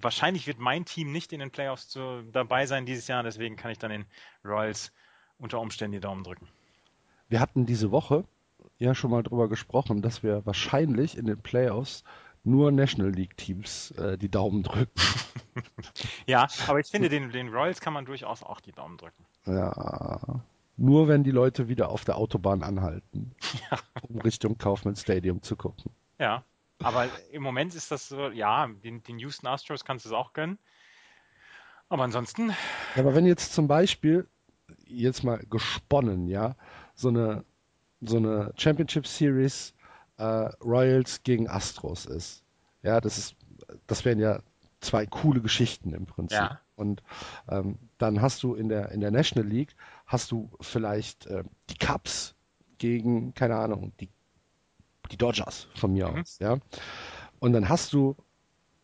wahrscheinlich 0.00 0.46
wird 0.46 0.58
mein 0.58 0.84
Team 0.84 1.12
nicht 1.12 1.32
in 1.32 1.40
den 1.40 1.50
Playoffs 1.50 1.88
zu, 1.88 2.22
dabei 2.32 2.66
sein 2.66 2.86
dieses 2.86 3.06
Jahr, 3.06 3.22
deswegen 3.22 3.56
kann 3.56 3.70
ich 3.70 3.78
dann 3.78 3.90
den 3.90 4.06
Royals 4.44 4.90
unter 5.38 5.60
Umständen 5.60 5.92
die 5.92 6.00
Daumen 6.00 6.24
drücken. 6.24 6.48
Wir 7.28 7.40
hatten 7.40 7.66
diese 7.66 7.90
Woche 7.90 8.24
ja 8.78 8.94
schon 8.94 9.10
mal 9.10 9.22
drüber 9.22 9.48
gesprochen, 9.48 10.02
dass 10.02 10.22
wir 10.22 10.44
wahrscheinlich 10.46 11.16
in 11.16 11.26
den 11.26 11.40
Playoffs 11.40 12.04
nur 12.42 12.72
National 12.72 13.12
League 13.12 13.36
Teams 13.36 13.90
äh, 13.92 14.16
die 14.16 14.30
Daumen 14.30 14.62
drücken. 14.62 15.00
ja, 16.26 16.48
aber 16.66 16.80
ich 16.80 16.86
finde, 16.86 17.10
den, 17.10 17.30
den 17.30 17.48
Royals 17.50 17.80
kann 17.80 17.92
man 17.92 18.06
durchaus 18.06 18.42
auch 18.42 18.60
die 18.60 18.72
Daumen 18.72 18.96
drücken. 18.96 19.26
Ja, 19.44 20.42
nur 20.78 21.08
wenn 21.08 21.24
die 21.24 21.32
Leute 21.32 21.68
wieder 21.68 21.90
auf 21.90 22.04
der 22.04 22.16
Autobahn 22.16 22.62
anhalten, 22.62 23.34
ja. 23.70 23.78
um 24.08 24.20
Richtung 24.20 24.56
Kaufmann 24.56 24.96
Stadium 24.96 25.42
zu 25.42 25.56
gucken. 25.56 25.90
Ja, 26.18 26.44
aber 26.82 27.08
im 27.30 27.42
Moment 27.42 27.74
ist 27.74 27.90
das 27.90 28.08
so, 28.08 28.30
ja, 28.30 28.66
den, 28.66 29.02
den 29.02 29.18
Houston 29.18 29.46
Astros 29.46 29.84
kannst 29.84 30.04
du 30.04 30.10
es 30.10 30.14
auch 30.14 30.32
gönnen. 30.32 30.58
Aber 31.88 32.04
ansonsten. 32.04 32.52
aber 32.96 33.14
wenn 33.14 33.26
jetzt 33.26 33.54
zum 33.54 33.66
Beispiel, 33.66 34.28
jetzt 34.84 35.24
mal 35.24 35.38
gesponnen, 35.48 36.28
ja, 36.28 36.54
so 36.94 37.08
eine, 37.08 37.44
so 38.00 38.18
eine 38.18 38.52
Championship 38.56 39.06
Series 39.06 39.74
äh, 40.18 40.24
Royals 40.24 41.22
gegen 41.22 41.48
Astros 41.48 42.04
ist, 42.06 42.44
ja, 42.82 43.00
das 43.00 43.18
ist, 43.18 43.36
das 43.86 44.04
wären 44.04 44.18
ja 44.18 44.40
zwei 44.80 45.06
coole 45.06 45.40
Geschichten 45.40 45.92
im 45.92 46.06
Prinzip. 46.06 46.38
Ja. 46.38 46.60
Und 46.76 47.02
ähm, 47.48 47.78
dann 47.98 48.22
hast 48.22 48.42
du 48.42 48.54
in 48.54 48.68
der 48.68 48.92
in 48.92 49.00
der 49.00 49.10
National 49.10 49.48
League 49.48 49.74
hast 50.06 50.30
du 50.30 50.48
vielleicht 50.60 51.26
äh, 51.26 51.42
die 51.70 51.78
Cubs 51.78 52.36
gegen 52.78 53.34
keine 53.34 53.56
Ahnung 53.56 53.92
die 53.98 54.08
die 55.10 55.16
Dodgers 55.16 55.68
von 55.74 55.92
mir 55.92 56.08
mhm. 56.08 56.20
aus, 56.20 56.38
ja. 56.38 56.58
Und 57.38 57.52
dann 57.52 57.68
hast 57.68 57.92
du 57.92 58.16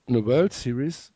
eine 0.06 0.24
World 0.26 0.52
Series 0.52 1.12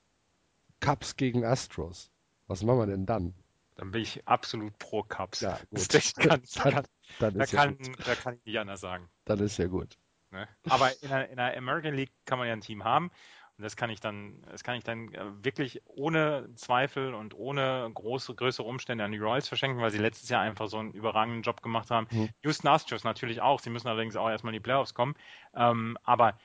Cubs 0.80 1.16
gegen 1.16 1.44
Astros. 1.44 2.10
Was 2.46 2.62
machen 2.62 2.78
wir 2.78 2.86
denn 2.86 3.06
dann? 3.06 3.34
Dann 3.76 3.90
bin 3.90 4.02
ich 4.02 4.26
absolut 4.26 4.76
pro 4.78 5.02
Cubs. 5.02 5.40
Ja, 5.40 5.58
gut. 5.70 5.94
Das 5.94 6.14
kann, 6.14 6.42
dann, 6.54 6.72
kann, 6.72 6.84
dann 7.18 7.38
da, 7.38 7.46
kann, 7.46 7.78
ja 7.80 7.92
da 8.04 8.14
kann 8.14 8.34
ich 8.34 8.44
nicht 8.46 8.58
anders 8.58 8.80
sagen. 8.80 9.08
Dann 9.24 9.38
ist 9.40 9.58
ja 9.58 9.66
gut. 9.66 9.98
Ne? 10.30 10.46
Aber 10.68 10.90
in 11.02 11.08
der, 11.08 11.30
in 11.30 11.36
der 11.36 11.56
American 11.56 11.94
League 11.94 12.12
kann 12.24 12.38
man 12.38 12.48
ja 12.48 12.52
ein 12.52 12.60
Team 12.60 12.84
haben 12.84 13.10
und 13.58 13.64
das 13.64 13.74
kann 13.74 13.90
ich 13.90 13.98
dann, 13.98 14.40
das 14.50 14.62
kann 14.62 14.76
ich 14.76 14.84
dann 14.84 15.12
äh, 15.12 15.44
wirklich 15.44 15.82
ohne 15.84 16.48
Zweifel 16.54 17.12
und 17.12 17.34
ohne 17.34 17.90
große, 17.92 18.32
größere 18.36 18.64
Umstände 18.64 19.02
an 19.02 19.10
die 19.10 19.18
Royals 19.18 19.48
verschenken, 19.48 19.82
weil 19.82 19.90
sie 19.90 19.98
letztes 19.98 20.28
Jahr 20.28 20.42
einfach 20.42 20.68
so 20.68 20.78
einen 20.78 20.92
überragenden 20.92 21.42
Job 21.42 21.60
gemacht 21.60 21.90
haben. 21.90 22.06
Mhm. 22.12 22.28
Houston 22.44 22.68
Astros 22.68 23.02
natürlich 23.02 23.40
auch. 23.40 23.58
Sie 23.58 23.70
müssen 23.70 23.88
allerdings 23.88 24.14
auch 24.14 24.30
erstmal 24.30 24.52
in 24.52 24.60
die 24.60 24.62
Playoffs 24.62 24.94
kommen. 24.94 25.16
Ähm, 25.54 25.98
aber 26.04 26.38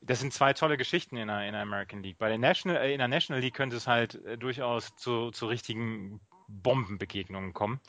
das 0.00 0.18
sind 0.18 0.32
zwei 0.32 0.52
tolle 0.52 0.76
Geschichten 0.76 1.16
in 1.16 1.28
der, 1.28 1.46
in 1.46 1.52
der 1.52 1.62
American 1.62 2.02
League. 2.02 2.18
Bei 2.18 2.28
der 2.28 2.38
National, 2.38 2.82
äh, 2.82 2.92
in 2.92 2.98
der 2.98 3.06
National 3.06 3.40
League 3.40 3.54
könnte 3.54 3.76
es 3.76 3.86
halt 3.86 4.16
äh, 4.24 4.36
durchaus 4.36 4.96
zu, 4.96 5.30
zu 5.30 5.46
richtigen 5.46 6.20
Bombenbegegnungen 6.48 7.52
kommen. 7.52 7.80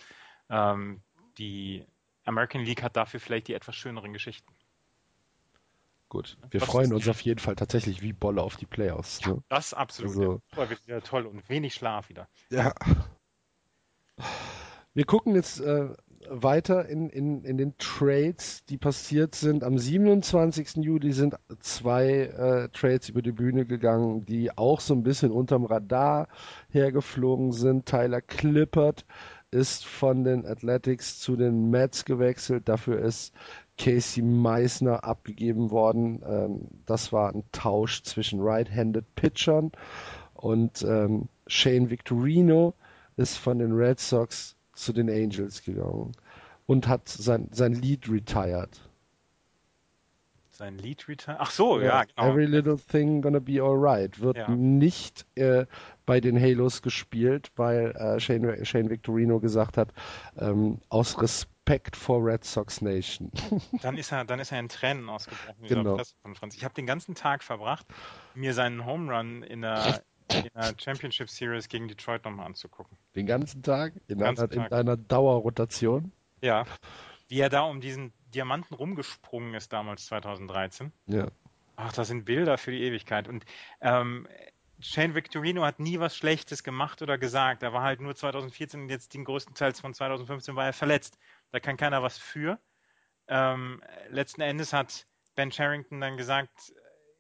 Ähm, 0.51 1.01
die 1.39 1.87
American 2.23 2.61
League 2.61 2.83
hat 2.83 2.95
dafür 2.95 3.19
vielleicht 3.19 3.47
die 3.47 3.55
etwas 3.55 3.75
schöneren 3.75 4.13
Geschichten. 4.13 4.53
Gut, 6.13 6.37
wir 6.51 6.59
das 6.59 6.69
freuen 6.69 6.93
uns 6.93 7.07
auf 7.07 7.21
jeden 7.21 7.39
Fall 7.39 7.55
tatsächlich 7.55 8.03
wie 8.03 8.13
Bolle 8.13 8.43
auf 8.43 8.55
die 8.55 8.67
Playoffs. 8.67 9.19
Ja, 9.25 9.31
ne? 9.31 9.43
Das 9.49 9.73
absolut. 9.73 10.11
Also, 10.11 10.41
ja. 10.55 10.69
wird 10.69 10.85
wieder 10.85 11.01
toll 11.01 11.25
und 11.25 11.49
wenig 11.49 11.73
Schlaf 11.73 12.07
wieder. 12.07 12.27
Ja. 12.51 12.71
Wir 14.93 15.05
gucken 15.05 15.33
jetzt 15.33 15.59
äh, 15.59 15.89
weiter 16.29 16.87
in, 16.87 17.09
in, 17.09 17.43
in 17.43 17.57
den 17.57 17.79
Trades, 17.79 18.63
die 18.65 18.77
passiert 18.77 19.33
sind. 19.33 19.63
Am 19.63 19.79
27. 19.79 20.75
Juli 20.75 21.13
sind 21.13 21.33
zwei 21.61 22.09
äh, 22.11 22.69
Trades 22.69 23.09
über 23.09 23.23
die 23.23 23.31
Bühne 23.31 23.65
gegangen, 23.65 24.23
die 24.23 24.55
auch 24.55 24.81
so 24.81 24.93
ein 24.93 25.01
bisschen 25.01 25.31
unterm 25.31 25.65
Radar 25.65 26.27
hergeflogen 26.69 27.53
sind. 27.53 27.87
Tyler 27.87 28.21
Clippert 28.21 29.03
ist 29.49 29.85
von 29.85 30.23
den 30.23 30.45
Athletics 30.45 31.19
zu 31.19 31.35
den 31.35 31.71
Mets 31.71 32.05
gewechselt. 32.05 32.69
Dafür 32.69 32.99
ist 32.99 33.33
Casey 33.77 34.21
Meissner 34.21 35.03
abgegeben 35.03 35.71
worden. 35.71 36.21
Ähm, 36.25 36.67
das 36.85 37.11
war 37.11 37.33
ein 37.33 37.43
Tausch 37.51 38.03
zwischen 38.03 38.39
Right-Handed 38.41 39.15
Pitchern 39.15 39.71
und 40.33 40.83
ähm, 40.83 41.29
Shane 41.47 41.89
Victorino 41.89 42.73
ist 43.17 43.37
von 43.37 43.59
den 43.59 43.73
Red 43.73 43.99
Sox 43.99 44.55
zu 44.73 44.93
den 44.93 45.09
Angels 45.09 45.63
gegangen 45.63 46.11
und 46.65 46.87
hat 46.87 47.09
sein, 47.09 47.49
sein 47.51 47.73
Lead 47.73 48.09
retired. 48.09 48.79
Sein 50.51 50.77
Lead 50.77 51.07
retired? 51.07 51.39
Ach 51.39 51.51
so, 51.51 51.79
ja, 51.79 51.85
ja, 51.85 52.03
genau. 52.03 52.31
Every 52.31 52.45
Little 52.45 52.77
Thing 52.77 53.21
Gonna 53.21 53.39
Be 53.39 53.61
Alright 53.61 54.19
wird 54.21 54.37
ja. 54.37 54.49
nicht 54.49 55.25
äh, 55.35 55.65
bei 56.05 56.19
den 56.19 56.39
Halos 56.39 56.81
gespielt, 56.81 57.51
weil 57.55 57.91
äh, 57.91 58.19
Shane, 58.19 58.63
Shane 58.65 58.89
Victorino 58.89 59.39
gesagt 59.39 59.77
hat, 59.77 59.89
ähm, 60.37 60.79
aus 60.89 61.21
Respekt 61.21 61.52
Respect 61.65 61.95
for 61.95 62.23
Red 62.23 62.43
Sox 62.43 62.81
Nation. 62.81 63.31
dann 63.81 63.97
ist 63.97 64.11
er, 64.11 64.25
dann 64.25 64.39
ist 64.39 64.51
er 64.51 64.59
in 64.59 64.67
Tränen 64.67 65.09
ausgebrochen 65.09 65.65
genau. 65.67 65.97
Ich 66.53 66.63
habe 66.65 66.73
den 66.73 66.85
ganzen 66.85 67.15
Tag 67.15 67.43
verbracht, 67.43 67.85
mir 68.35 68.53
seinen 68.53 68.85
Home 68.85 69.13
Run 69.13 69.43
in 69.43 69.61
der, 69.61 70.03
in 70.29 70.49
der 70.53 70.73
Championship 70.77 71.29
Series 71.29 71.69
gegen 71.69 71.87
Detroit 71.87 72.25
nochmal 72.25 72.47
anzugucken. 72.47 72.97
Den 73.15 73.27
ganzen 73.27 73.63
Tag? 73.63 73.93
In, 74.07 74.19
ganzen 74.19 74.51
einer, 74.51 74.51
Tag. 74.51 74.71
in 74.71 74.77
einer 74.77 74.97
Dauerrotation? 74.97 76.11
Ja. 76.41 76.65
Wie 77.29 77.39
er 77.39 77.49
da 77.49 77.61
um 77.61 77.79
diesen 77.79 78.11
Diamanten 78.35 78.75
rumgesprungen 78.75 79.53
ist 79.53 79.71
damals 79.71 80.05
2013. 80.07 80.91
Ja. 81.07 81.27
Ach, 81.77 81.93
das 81.93 82.09
sind 82.09 82.25
Bilder 82.25 82.57
für 82.57 82.71
die 82.71 82.83
Ewigkeit. 82.83 83.27
Und 83.29 83.45
ähm, 83.79 84.27
Shane 84.79 85.15
Victorino 85.15 85.63
hat 85.63 85.79
nie 85.79 85.99
was 85.99 86.15
Schlechtes 86.15 86.63
gemacht 86.63 87.01
oder 87.01 87.17
gesagt. 87.17 87.63
Er 87.63 87.71
war 87.71 87.83
halt 87.83 88.01
nur 88.01 88.15
2014 88.15 88.81
und 88.81 88.89
jetzt 88.89 89.13
den 89.13 89.23
größten 89.23 89.55
Teil 89.55 89.73
von 89.73 89.93
2015 89.93 90.55
war 90.57 90.65
er 90.65 90.73
verletzt. 90.73 91.17
Da 91.53 91.59
kann 91.59 91.77
keiner 91.77 92.01
was 92.01 92.17
für. 92.17 92.59
Ähm, 93.27 93.81
letzten 94.09 94.41
Endes 94.41 94.73
hat 94.73 95.05
Ben 95.35 95.51
Sherrington 95.51 96.01
dann 96.01 96.17
gesagt, 96.17 96.73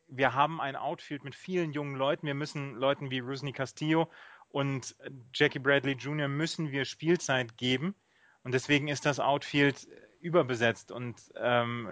wir 0.07 0.33
haben 0.33 0.59
ein 0.59 0.75
Outfield 0.75 1.23
mit 1.23 1.35
vielen 1.35 1.71
jungen 1.71 1.95
Leuten. 1.95 2.25
Wir 2.25 2.33
müssen 2.33 2.73
Leuten 2.73 3.11
wie 3.11 3.19
Rusney 3.19 3.53
Castillo 3.53 4.09
und 4.49 4.95
Jackie 5.35 5.59
Bradley 5.59 5.93
Jr. 5.93 6.27
müssen 6.27 6.71
wir 6.71 6.85
Spielzeit 6.85 7.57
geben. 7.57 7.93
Und 8.43 8.55
deswegen 8.55 8.87
ist 8.87 9.05
das 9.05 9.19
Outfield 9.19 9.87
überbesetzt. 10.19 10.91
Und 10.91 11.15
ähm, 11.35 11.91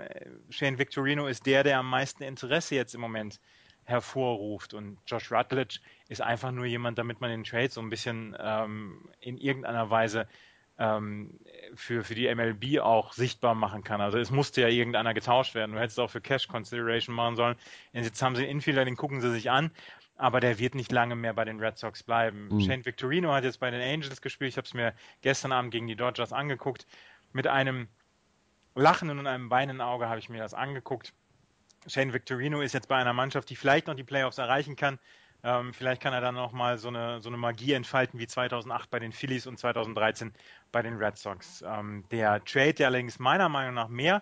Shane 0.49 0.79
Victorino 0.79 1.27
ist 1.27 1.45
der, 1.45 1.63
der 1.63 1.77
am 1.77 1.89
meisten 1.89 2.23
Interesse 2.23 2.73
jetzt 2.73 2.95
im 2.95 3.01
Moment 3.01 3.39
hervorruft. 3.83 4.73
Und 4.73 4.97
Josh 5.05 5.31
Rutledge 5.31 5.79
ist 6.09 6.21
einfach 6.21 6.51
nur 6.51 6.65
jemand, 6.65 6.97
damit 6.97 7.21
man 7.21 7.29
den 7.29 7.43
Trade 7.43 7.69
so 7.69 7.81
ein 7.81 7.89
bisschen 7.91 8.35
ähm, 8.39 9.09
in 9.19 9.37
irgendeiner 9.37 9.91
Weise 9.91 10.27
ähm, 10.81 11.39
für, 11.75 12.03
für 12.03 12.15
die 12.15 12.33
MLB 12.33 12.79
auch 12.79 13.13
sichtbar 13.13 13.53
machen 13.53 13.83
kann. 13.83 14.01
Also 14.01 14.17
es 14.17 14.31
musste 14.31 14.61
ja 14.61 14.67
irgendeiner 14.67 15.13
getauscht 15.13 15.53
werden. 15.53 15.73
Du 15.73 15.79
hättest 15.79 15.99
auch 15.99 16.09
für 16.09 16.21
Cash 16.21 16.47
Consideration 16.47 17.15
machen 17.15 17.35
sollen. 17.35 17.55
Jetzt 17.93 18.21
haben 18.23 18.35
sie 18.35 18.41
einen 18.41 18.51
Infielder, 18.51 18.83
den 18.83 18.97
gucken 18.97 19.21
sie 19.21 19.29
sich 19.29 19.51
an, 19.51 19.69
aber 20.17 20.39
der 20.39 20.57
wird 20.57 20.73
nicht 20.73 20.91
lange 20.91 21.15
mehr 21.15 21.33
bei 21.33 21.45
den 21.45 21.59
Red 21.59 21.77
Sox 21.77 22.01
bleiben. 22.01 22.47
Mhm. 22.49 22.61
Shane 22.61 22.85
Victorino 22.85 23.31
hat 23.31 23.43
jetzt 23.43 23.59
bei 23.59 23.69
den 23.69 23.81
Angels 23.81 24.21
gespielt. 24.21 24.49
Ich 24.49 24.57
habe 24.57 24.65
es 24.65 24.73
mir 24.73 24.95
gestern 25.21 25.51
Abend 25.51 25.71
gegen 25.71 25.85
die 25.85 25.95
Dodgers 25.95 26.33
angeguckt. 26.33 26.87
Mit 27.31 27.45
einem 27.45 27.87
lachenden 28.73 29.19
und 29.19 29.27
einem 29.27 29.51
weinenden 29.51 29.81
Auge 29.81 30.09
habe 30.09 30.19
ich 30.19 30.29
mir 30.29 30.39
das 30.39 30.55
angeguckt. 30.55 31.13
Shane 31.85 32.13
Victorino 32.13 32.61
ist 32.61 32.73
jetzt 32.73 32.87
bei 32.87 32.97
einer 32.97 33.13
Mannschaft, 33.13 33.49
die 33.51 33.55
vielleicht 33.55 33.85
noch 33.85 33.95
die 33.95 34.03
Playoffs 34.03 34.39
erreichen 34.39 34.75
kann. 34.75 34.97
Ähm, 35.43 35.73
vielleicht 35.73 36.01
kann 36.01 36.13
er 36.13 36.21
dann 36.21 36.35
noch 36.35 36.51
mal 36.51 36.77
so 36.77 36.89
eine, 36.89 37.19
so 37.19 37.29
eine 37.29 37.37
Magie 37.37 37.73
entfalten 37.73 38.19
wie 38.19 38.27
2008 38.27 38.89
bei 38.91 38.99
den 38.99 39.11
Phillies 39.11 39.47
und 39.47 39.57
2013 39.57 40.33
bei 40.71 40.81
den 40.81 40.97
Red 40.97 41.17
Sox. 41.17 41.63
Ähm, 41.65 42.03
der 42.11 42.43
Trade, 42.45 42.75
der 42.75 42.87
allerdings 42.87 43.17
meiner 43.17 43.49
Meinung 43.49 43.73
nach 43.73 43.87
mehr 43.87 44.21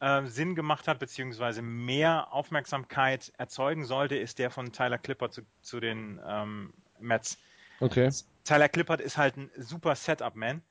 äh, 0.00 0.26
Sinn 0.26 0.56
gemacht 0.56 0.88
hat, 0.88 0.98
beziehungsweise 0.98 1.62
mehr 1.62 2.32
Aufmerksamkeit 2.32 3.32
erzeugen 3.38 3.84
sollte, 3.84 4.16
ist 4.16 4.38
der 4.38 4.50
von 4.50 4.72
Tyler 4.72 4.98
Clippert 4.98 5.32
zu, 5.32 5.42
zu 5.62 5.78
den 5.78 6.20
ähm, 6.26 6.72
Mets. 6.98 7.38
Okay. 7.80 8.10
Tyler 8.44 8.68
Clippert 8.68 9.00
ist 9.00 9.16
halt 9.16 9.36
ein 9.36 9.50
super 9.56 9.94
Setup-Man. 9.94 10.62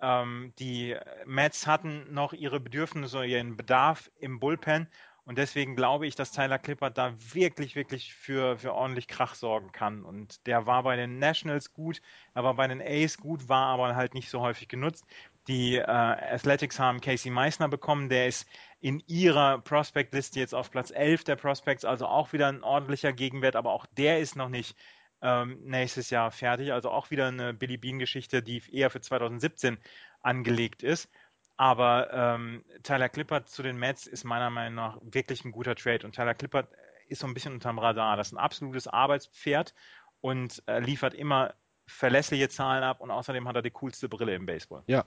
Ähm, 0.00 0.52
die 0.58 0.96
Mets 1.26 1.66
hatten 1.66 2.12
noch 2.12 2.32
ihre 2.32 2.60
Bedürfnisse, 2.60 3.24
ihren 3.24 3.56
Bedarf 3.56 4.10
im 4.18 4.40
Bullpen 4.40 4.88
und 5.26 5.38
deswegen 5.38 5.74
glaube 5.74 6.06
ich, 6.06 6.14
dass 6.14 6.30
Tyler 6.30 6.58
Clippert 6.58 6.96
da 6.96 7.12
wirklich, 7.34 7.74
wirklich 7.74 8.14
für, 8.14 8.58
für 8.58 8.72
ordentlich 8.72 9.08
Krach 9.08 9.34
sorgen 9.34 9.72
kann. 9.72 10.04
Und 10.04 10.46
der 10.46 10.66
war 10.66 10.84
bei 10.84 10.94
den 10.94 11.18
Nationals 11.18 11.74
gut, 11.74 12.00
er 12.34 12.44
war 12.44 12.54
bei 12.54 12.68
den 12.68 12.80
A's 12.80 13.18
gut, 13.18 13.48
war 13.48 13.66
aber 13.66 13.96
halt 13.96 14.14
nicht 14.14 14.30
so 14.30 14.40
häufig 14.40 14.68
genutzt. 14.68 15.04
Die 15.48 15.76
äh, 15.76 15.82
Athletics 15.82 16.78
haben 16.78 17.00
Casey 17.00 17.32
Meissner 17.32 17.68
bekommen, 17.68 18.08
der 18.08 18.28
ist 18.28 18.48
in 18.80 19.02
ihrer 19.08 19.58
Prospect-Liste 19.58 20.38
jetzt 20.38 20.54
auf 20.54 20.70
Platz 20.70 20.92
11 20.92 21.24
der 21.24 21.36
Prospects, 21.36 21.84
also 21.84 22.06
auch 22.06 22.32
wieder 22.32 22.46
ein 22.46 22.62
ordentlicher 22.62 23.12
Gegenwert, 23.12 23.56
aber 23.56 23.72
auch 23.72 23.86
der 23.86 24.20
ist 24.20 24.36
noch 24.36 24.48
nicht 24.48 24.76
ähm, 25.22 25.58
nächstes 25.64 26.10
Jahr 26.10 26.30
fertig. 26.30 26.72
Also 26.72 26.90
auch 26.90 27.10
wieder 27.10 27.26
eine 27.28 27.52
Billy 27.52 27.76
Bean-Geschichte, 27.78 28.42
die 28.42 28.62
eher 28.72 28.90
für 28.90 29.00
2017 29.00 29.78
angelegt 30.22 30.84
ist. 30.84 31.10
Aber 31.56 32.12
ähm, 32.12 32.64
Tyler 32.82 33.08
Clippert 33.08 33.48
zu 33.48 33.62
den 33.62 33.78
Mets 33.78 34.06
ist 34.06 34.24
meiner 34.24 34.50
Meinung 34.50 34.74
nach 34.74 34.98
wirklich 35.02 35.44
ein 35.44 35.52
guter 35.52 35.74
Trade. 35.74 36.06
Und 36.06 36.14
Tyler 36.14 36.34
Clippert 36.34 36.68
ist 37.08 37.20
so 37.20 37.26
ein 37.26 37.34
bisschen 37.34 37.54
unterm 37.54 37.78
Radar. 37.78 38.16
Das 38.16 38.28
ist 38.28 38.32
ein 38.34 38.38
absolutes 38.38 38.86
Arbeitspferd 38.86 39.74
und 40.20 40.62
äh, 40.66 40.80
liefert 40.80 41.14
immer 41.14 41.54
verlässliche 41.86 42.48
Zahlen 42.48 42.82
ab 42.82 43.00
und 43.00 43.10
außerdem 43.10 43.46
hat 43.46 43.56
er 43.56 43.62
die 43.62 43.70
coolste 43.70 44.08
Brille 44.08 44.34
im 44.34 44.44
Baseball. 44.44 44.82
Ja. 44.86 45.04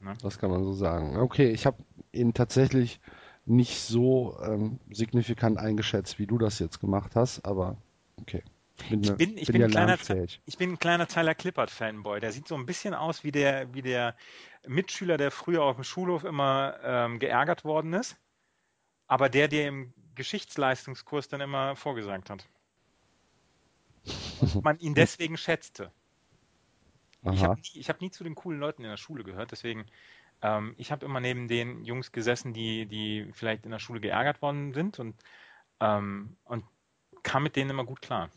Ne? 0.00 0.14
Das 0.22 0.38
kann 0.38 0.50
man 0.50 0.64
so 0.64 0.72
sagen. 0.72 1.16
Okay, 1.18 1.50
ich 1.50 1.66
habe 1.66 1.84
ihn 2.12 2.34
tatsächlich 2.34 3.00
nicht 3.44 3.80
so 3.80 4.38
ähm, 4.42 4.80
signifikant 4.90 5.58
eingeschätzt, 5.58 6.18
wie 6.18 6.26
du 6.26 6.38
das 6.38 6.58
jetzt 6.58 6.80
gemacht 6.80 7.14
hast, 7.14 7.44
aber 7.44 7.76
okay. 8.20 8.42
Bin, 8.88 9.02
ich, 9.02 9.16
bin, 9.16 9.38
ich, 9.38 9.46
bin, 9.46 9.54
bin 9.54 9.64
ein 9.64 9.70
kleiner, 9.70 9.98
ich 10.44 10.58
bin 10.58 10.72
ein 10.72 10.78
kleiner 10.78 11.08
Tyler 11.08 11.34
Clippert-Fanboy. 11.34 12.20
Der 12.20 12.32
sieht 12.32 12.46
so 12.46 12.54
ein 12.54 12.66
bisschen 12.66 12.94
aus 12.94 13.24
wie 13.24 13.32
der, 13.32 13.72
wie 13.74 13.82
der 13.82 14.16
Mitschüler, 14.66 15.16
der 15.16 15.30
früher 15.30 15.62
auf 15.62 15.76
dem 15.76 15.84
Schulhof 15.84 16.24
immer 16.24 16.78
ähm, 16.82 17.18
geärgert 17.18 17.64
worden 17.64 17.94
ist, 17.94 18.16
aber 19.06 19.28
der 19.28 19.48
dir 19.48 19.66
im 19.66 19.92
Geschichtsleistungskurs 20.14 21.28
dann 21.28 21.40
immer 21.40 21.74
vorgesagt 21.76 22.30
hat. 22.30 22.46
Und 24.40 24.62
man 24.62 24.78
ihn 24.78 24.94
deswegen 24.94 25.36
schätzte. 25.36 25.90
Aha. 27.24 27.32
Ich 27.34 27.42
habe 27.42 27.60
nie, 27.60 27.82
hab 27.82 28.00
nie 28.00 28.10
zu 28.10 28.24
den 28.24 28.34
coolen 28.34 28.60
Leuten 28.60 28.84
in 28.84 28.90
der 28.90 28.96
Schule 28.96 29.24
gehört, 29.24 29.50
deswegen 29.50 29.86
ähm, 30.42 30.74
ich 30.76 30.92
habe 30.92 31.04
immer 31.04 31.20
neben 31.20 31.48
den 31.48 31.84
Jungs 31.84 32.12
gesessen, 32.12 32.52
die, 32.52 32.86
die 32.86 33.28
vielleicht 33.32 33.64
in 33.64 33.70
der 33.70 33.78
Schule 33.78 34.00
geärgert 34.00 34.42
worden 34.42 34.72
sind 34.72 34.98
und, 34.98 35.16
ähm, 35.80 36.36
und 36.44 36.64
kam 37.22 37.42
mit 37.42 37.56
denen 37.56 37.70
immer 37.70 37.84
gut 37.84 38.02
klar. 38.02 38.30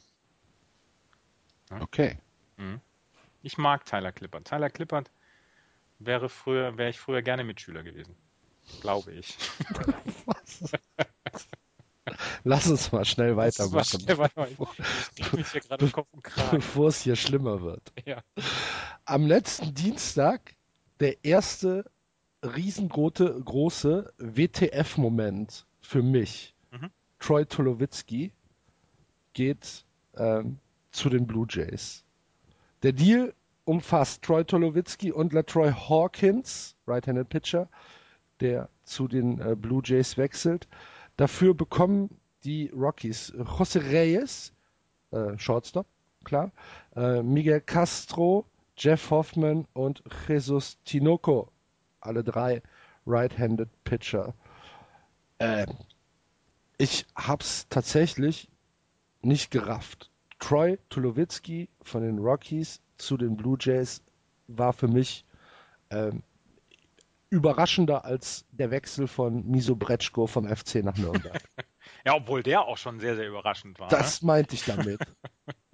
Okay. 1.70 2.18
Mhm. 2.58 2.82
Ich 3.42 3.58
mag 3.58 3.86
Tyler 3.86 4.12
Clippert. 4.12 4.48
Tyler 4.48 4.70
Clippert 4.70 5.12
wäre 6.00 6.30
früher, 6.30 6.78
wäre 6.78 6.90
ich 6.90 7.00
früher 7.00 7.22
gerne 7.22 7.44
Mitschüler 7.44 7.84
gewesen. 7.84 8.16
Glaube 8.82 9.12
ich. 9.14 9.38
Lass 12.44 12.68
uns 12.70 12.92
mal 12.92 13.06
schnell 13.06 13.38
weitermachen. 13.38 14.02
Schnell 14.02 14.18
weitermachen. 14.18 14.68
Ich 15.16 15.34
mich 15.34 15.52
hier 15.52 15.62
gerade 15.62 15.90
Kopf 15.90 16.08
und 16.12 16.24
Kragen. 16.24 16.58
Bevor 16.58 16.88
es 16.88 17.02
hier 17.02 17.16
schlimmer 17.16 17.62
wird. 17.62 17.92
Ja. 18.06 18.24
Am 19.06 19.28
letzten 19.28 19.74
Dienstag 19.74 20.56
der 21.00 21.24
erste 21.24 21.90
riesengroße 22.44 23.42
große 23.44 24.14
WTF-Moment 24.18 25.66
für 25.82 26.02
mich. 26.02 26.56
Mhm. 26.72 26.90
Troy 27.20 27.46
Tulowitzki 27.46 28.32
geht 29.34 29.84
ähm, 30.16 30.60
zu 30.92 31.10
den 31.10 31.28
Blue 31.28 31.46
Jays. 31.50 32.04
Der 32.84 32.94
Deal 32.94 33.34
umfasst 33.66 34.24
Troy 34.24 34.44
Tolowitzki 34.44 35.12
und 35.12 35.34
LaTroy 35.34 35.72
Hawkins, 35.72 36.76
Right-Handed 36.88 37.30
Pitcher, 37.30 37.70
der 38.40 38.70
zu 38.84 39.08
den 39.08 39.40
äh, 39.40 39.56
Blue 39.56 39.82
Jays 39.84 40.18
wechselt. 40.18 40.68
Dafür 41.18 41.54
bekommen 41.54 42.20
die 42.44 42.72
Rockies 42.74 43.34
José 43.34 43.92
Reyes, 43.92 44.54
äh, 45.12 45.38
Shortstop, 45.38 45.86
klar, 46.24 46.52
äh, 46.96 47.22
Miguel 47.22 47.62
Castro, 47.62 48.46
Jeff 48.78 49.12
Hoffman 49.12 49.68
und 49.74 50.04
Jesus 50.28 50.78
Tinoco, 50.86 51.52
alle 52.00 52.24
drei 52.24 52.62
Right-Handed 53.06 53.70
Pitcher. 53.84 54.34
Äh, 55.38 55.68
ich 56.78 57.06
hab's 57.16 57.68
tatsächlich 57.70 58.48
nicht 59.22 59.52
gerafft. 59.52 60.09
Troy 60.40 60.78
Tulowitzki 60.90 61.70
von 61.82 62.02
den 62.02 62.20
Rockies 62.20 62.82
zu 62.98 63.18
den 63.18 63.38
Blue 63.38 63.58
Jays 63.60 64.02
war 64.48 64.74
für 64.74 64.88
mich 64.88 65.26
ähm, 65.90 66.24
überraschender 67.30 68.06
als 68.06 68.46
der 68.52 68.72
Wechsel 68.72 69.08
von 69.08 69.46
Miso 69.46 69.76
Bretschko 69.76 70.28
vom 70.28 70.48
FC 70.48 70.76
nach 70.84 70.98
Nürnberg. 70.98 71.44
ja, 72.06 72.16
obwohl 72.16 72.44
der 72.44 72.64
auch 72.64 72.78
schon 72.78 73.00
sehr, 73.00 73.16
sehr 73.16 73.28
überraschend 73.28 73.80
war. 73.80 73.90
Das 73.90 74.22
ne? 74.22 74.28
meinte 74.28 74.56
ich 74.56 74.66
damit. 74.66 75.00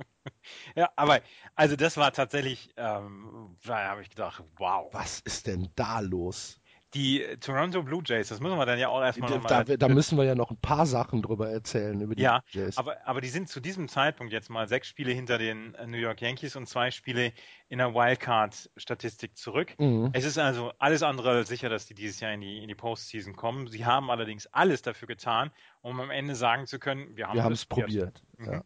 ja, 0.76 0.90
aber 0.96 1.22
also 1.56 1.76
das 1.76 1.98
war 1.98 2.12
tatsächlich, 2.12 2.74
ähm, 2.76 3.58
da 3.64 3.90
habe 3.90 4.02
ich 4.02 4.10
gedacht, 4.10 4.44
wow. 4.58 4.94
Was 4.94 5.22
ist 5.22 5.48
denn 5.48 5.70
da 5.76 6.00
los? 6.00 6.60
Die 6.96 7.26
Toronto 7.42 7.84
Blue 7.84 8.02
Jays, 8.06 8.30
das 8.30 8.40
müssen 8.40 8.58
wir 8.58 8.66
dann 8.66 8.80
ja 8.80 8.88
auch 8.88 9.02
erstmal 9.02 9.30
da, 9.30 9.36
nochmal. 9.36 9.66
Da, 9.66 9.76
da 9.76 9.88
müssen 9.90 10.18
wir 10.18 10.24
ja 10.24 10.34
noch 10.34 10.50
ein 10.50 10.58
paar 10.58 10.86
Sachen 10.86 11.22
drüber 11.22 11.50
erzählen 11.50 12.00
über 12.00 12.16
die 12.16 12.22
ja, 12.22 12.42
Blue 12.52 12.64
Jays. 12.64 12.78
Aber, 12.78 13.06
aber 13.06 13.20
die 13.20 13.28
sind 13.28 13.50
zu 13.50 13.60
diesem 13.60 13.90
Zeitpunkt 13.90 14.32
jetzt 14.32 14.50
mal 14.50 14.70
sechs 14.70 14.88
Spiele 14.88 15.12
hinter 15.12 15.38
den 15.38 15.76
New 15.88 15.98
York 15.98 16.22
Yankees 16.22 16.56
und 16.56 16.68
zwei 16.68 16.92
Spiele 16.92 17.34
in 17.68 17.80
der 17.80 17.94
Wildcard-Statistik 17.94 19.36
zurück. 19.36 19.76
Mhm. 19.78 20.12
Es 20.14 20.24
ist 20.24 20.38
also 20.38 20.72
alles 20.80 21.04
andere 21.04 21.32
als 21.32 21.50
sicher, 21.50 21.68
dass 21.68 21.86
die 21.86 21.96
dieses 21.96 22.22
Jahr 22.22 22.32
in 22.32 22.40
die, 22.40 22.60
in 22.60 22.70
die 22.70 22.76
Postseason 22.76 23.36
kommen. 23.36 23.68
Sie 23.68 23.86
haben 23.86 24.10
allerdings 24.10 24.48
alles 24.48 24.82
dafür 24.82 25.10
getan, 25.10 25.52
um 25.82 26.00
am 26.00 26.12
Ende 26.12 26.36
sagen 26.36 26.66
zu 26.66 26.80
können, 26.80 27.18
wir 27.18 27.28
haben 27.28 27.38
wir 27.38 27.52
es 27.52 27.66
probiert. 27.66 28.22
probiert. 28.24 28.24
Mhm. 28.38 28.54
Ja. 28.54 28.64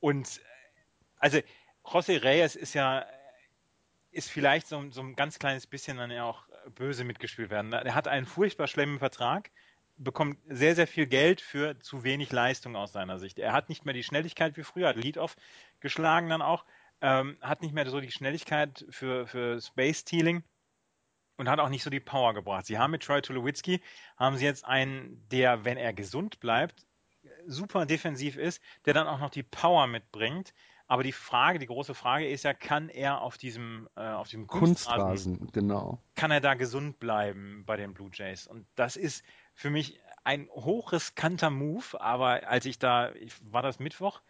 Und 0.00 0.40
also 1.18 1.38
José 1.84 2.22
Reyes 2.24 2.56
ist 2.56 2.74
ja 2.74 3.06
ist 4.10 4.30
vielleicht 4.30 4.66
so, 4.66 4.90
so 4.90 5.00
ein 5.00 5.16
ganz 5.16 5.38
kleines 5.38 5.66
bisschen 5.66 5.96
dann 5.96 6.10
ja 6.10 6.24
auch 6.24 6.44
böse 6.74 7.04
mitgespielt 7.04 7.50
werden. 7.50 7.72
Er 7.72 7.94
hat 7.94 8.08
einen 8.08 8.26
furchtbar 8.26 8.66
schlimmen 8.66 8.98
Vertrag, 8.98 9.50
bekommt 9.96 10.38
sehr, 10.46 10.74
sehr 10.74 10.86
viel 10.86 11.06
Geld 11.06 11.40
für 11.40 11.78
zu 11.80 12.04
wenig 12.04 12.32
Leistung 12.32 12.76
aus 12.76 12.92
seiner 12.92 13.18
Sicht. 13.18 13.38
Er 13.38 13.52
hat 13.52 13.68
nicht 13.68 13.84
mehr 13.84 13.94
die 13.94 14.02
Schnelligkeit 14.02 14.56
wie 14.56 14.62
früher, 14.62 14.88
hat 14.88 14.96
Lead-Off 14.96 15.36
geschlagen 15.80 16.28
dann 16.28 16.42
auch, 16.42 16.64
ähm, 17.00 17.36
hat 17.40 17.62
nicht 17.62 17.74
mehr 17.74 17.88
so 17.88 18.00
die 18.00 18.10
Schnelligkeit 18.10 18.84
für, 18.90 19.26
für 19.26 19.60
Space-Stealing 19.60 20.42
und 21.36 21.48
hat 21.48 21.58
auch 21.58 21.68
nicht 21.68 21.82
so 21.82 21.90
die 21.90 22.00
Power 22.00 22.34
gebracht. 22.34 22.66
Sie 22.66 22.78
haben 22.78 22.92
mit 22.92 23.02
Troy 23.02 23.20
Tulowitzki, 23.20 23.82
haben 24.16 24.36
sie 24.36 24.44
jetzt 24.44 24.64
einen, 24.64 25.28
der, 25.30 25.64
wenn 25.64 25.76
er 25.76 25.92
gesund 25.92 26.40
bleibt, 26.40 26.86
super 27.46 27.86
defensiv 27.86 28.36
ist, 28.36 28.62
der 28.84 28.94
dann 28.94 29.06
auch 29.06 29.18
noch 29.18 29.30
die 29.30 29.42
Power 29.42 29.86
mitbringt, 29.86 30.54
aber 30.88 31.02
die 31.02 31.12
Frage, 31.12 31.58
die 31.58 31.66
große 31.66 31.94
Frage 31.94 32.28
ist 32.28 32.44
ja, 32.44 32.54
kann 32.54 32.88
er 32.88 33.20
auf 33.22 33.38
diesem, 33.38 33.88
äh, 33.96 34.00
auf 34.00 34.28
diesem 34.28 34.46
Kunstrasen, 34.46 35.38
Kunstrasen, 35.38 35.52
genau. 35.52 35.98
Kann 36.14 36.30
er 36.30 36.40
da 36.40 36.54
gesund 36.54 36.98
bleiben 36.98 37.64
bei 37.66 37.76
den 37.76 37.94
Blue 37.94 38.10
Jays? 38.12 38.46
Und 38.46 38.66
das 38.74 38.96
ist 38.96 39.24
für 39.54 39.70
mich 39.70 39.98
ein 40.24 40.48
hochriskanter 40.50 41.50
Move, 41.50 42.00
aber 42.00 42.48
als 42.48 42.64
ich 42.66 42.78
da, 42.78 43.12
ich, 43.12 43.34
war 43.50 43.62
das 43.62 43.78
Mittwoch, 43.78 44.20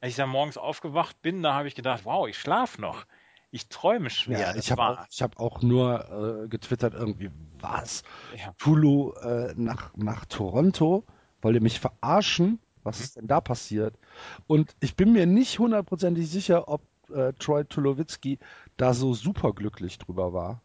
als 0.00 0.10
ich 0.10 0.16
dann 0.16 0.30
morgens 0.30 0.56
aufgewacht 0.56 1.20
bin, 1.22 1.42
da 1.42 1.54
habe 1.54 1.68
ich 1.68 1.74
gedacht, 1.74 2.04
wow, 2.04 2.26
ich 2.28 2.38
schlafe 2.38 2.80
noch. 2.80 3.06
Ich 3.50 3.68
träume 3.68 4.08
schwer. 4.08 4.40
Ja, 4.40 4.54
ich 4.56 4.72
habe 4.72 4.82
auch, 4.82 5.06
hab 5.20 5.38
auch 5.38 5.60
nur 5.60 6.44
äh, 6.44 6.48
getwittert 6.48 6.94
irgendwie, 6.94 7.30
was? 7.60 8.02
Ja. 8.34 8.54
Tulu 8.56 9.12
äh, 9.12 9.52
nach, 9.56 9.94
nach 9.94 10.24
Toronto? 10.24 11.04
Wollt 11.42 11.54
ihr 11.54 11.60
mich 11.60 11.78
verarschen? 11.78 12.60
Was 12.82 12.98
mhm. 12.98 13.04
ist 13.04 13.16
denn 13.16 13.26
da 13.26 13.40
passiert? 13.40 13.98
Und 14.46 14.74
ich 14.80 14.96
bin 14.96 15.12
mir 15.12 15.26
nicht 15.26 15.58
hundertprozentig 15.58 16.28
sicher, 16.28 16.68
ob 16.68 16.82
äh, 17.10 17.32
Troy 17.34 17.64
Tulowitzki 17.64 18.38
da 18.76 18.94
so 18.94 19.14
superglücklich 19.14 19.98
drüber 19.98 20.32
war. 20.32 20.62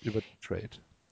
Über 0.00 0.20
den 0.20 0.40
Trade. 0.40 0.70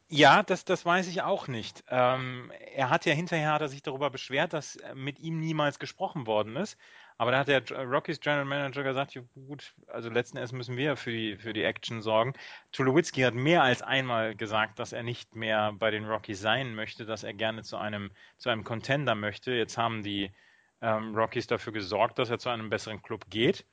Ja, 0.08 0.42
das, 0.42 0.66
das 0.66 0.84
weiß 0.84 1.08
ich 1.08 1.22
auch 1.22 1.48
nicht. 1.48 1.84
Ähm, 1.88 2.52
er 2.74 2.90
hat 2.90 3.06
ja 3.06 3.14
hinterher 3.14 3.52
hat 3.52 3.62
er 3.62 3.68
sich 3.68 3.82
darüber 3.82 4.10
beschwert, 4.10 4.52
dass 4.52 4.78
mit 4.94 5.18
ihm 5.20 5.40
niemals 5.40 5.78
gesprochen 5.78 6.26
worden 6.26 6.56
ist. 6.56 6.76
Aber 7.18 7.30
da 7.30 7.38
hat 7.38 7.48
der 7.48 7.62
Rockies 7.84 8.20
General 8.20 8.44
Manager 8.44 8.82
gesagt, 8.82 9.14
ja, 9.14 9.22
gut, 9.34 9.74
also 9.86 10.08
letzten 10.08 10.36
Endes 10.36 10.52
müssen 10.52 10.76
wir 10.76 10.96
für 10.96 11.10
die, 11.10 11.36
für 11.36 11.52
die 11.52 11.64
Action 11.64 12.02
sorgen. 12.02 12.34
Tulowitzki 12.72 13.22
hat 13.22 13.34
mehr 13.34 13.62
als 13.62 13.82
einmal 13.82 14.34
gesagt, 14.34 14.78
dass 14.78 14.92
er 14.92 15.02
nicht 15.02 15.36
mehr 15.36 15.72
bei 15.72 15.90
den 15.90 16.04
Rockies 16.04 16.40
sein 16.40 16.74
möchte, 16.74 17.04
dass 17.04 17.22
er 17.22 17.34
gerne 17.34 17.62
zu 17.62 17.76
einem, 17.76 18.10
zu 18.38 18.50
einem 18.50 18.64
Contender 18.64 19.14
möchte. 19.14 19.52
Jetzt 19.52 19.78
haben 19.78 20.02
die 20.02 20.32
ähm, 20.80 21.14
Rockies 21.16 21.46
dafür 21.46 21.72
gesorgt, 21.72 22.18
dass 22.18 22.30
er 22.30 22.38
zu 22.38 22.48
einem 22.50 22.70
besseren 22.70 23.02
Club 23.02 23.26
geht 23.30 23.64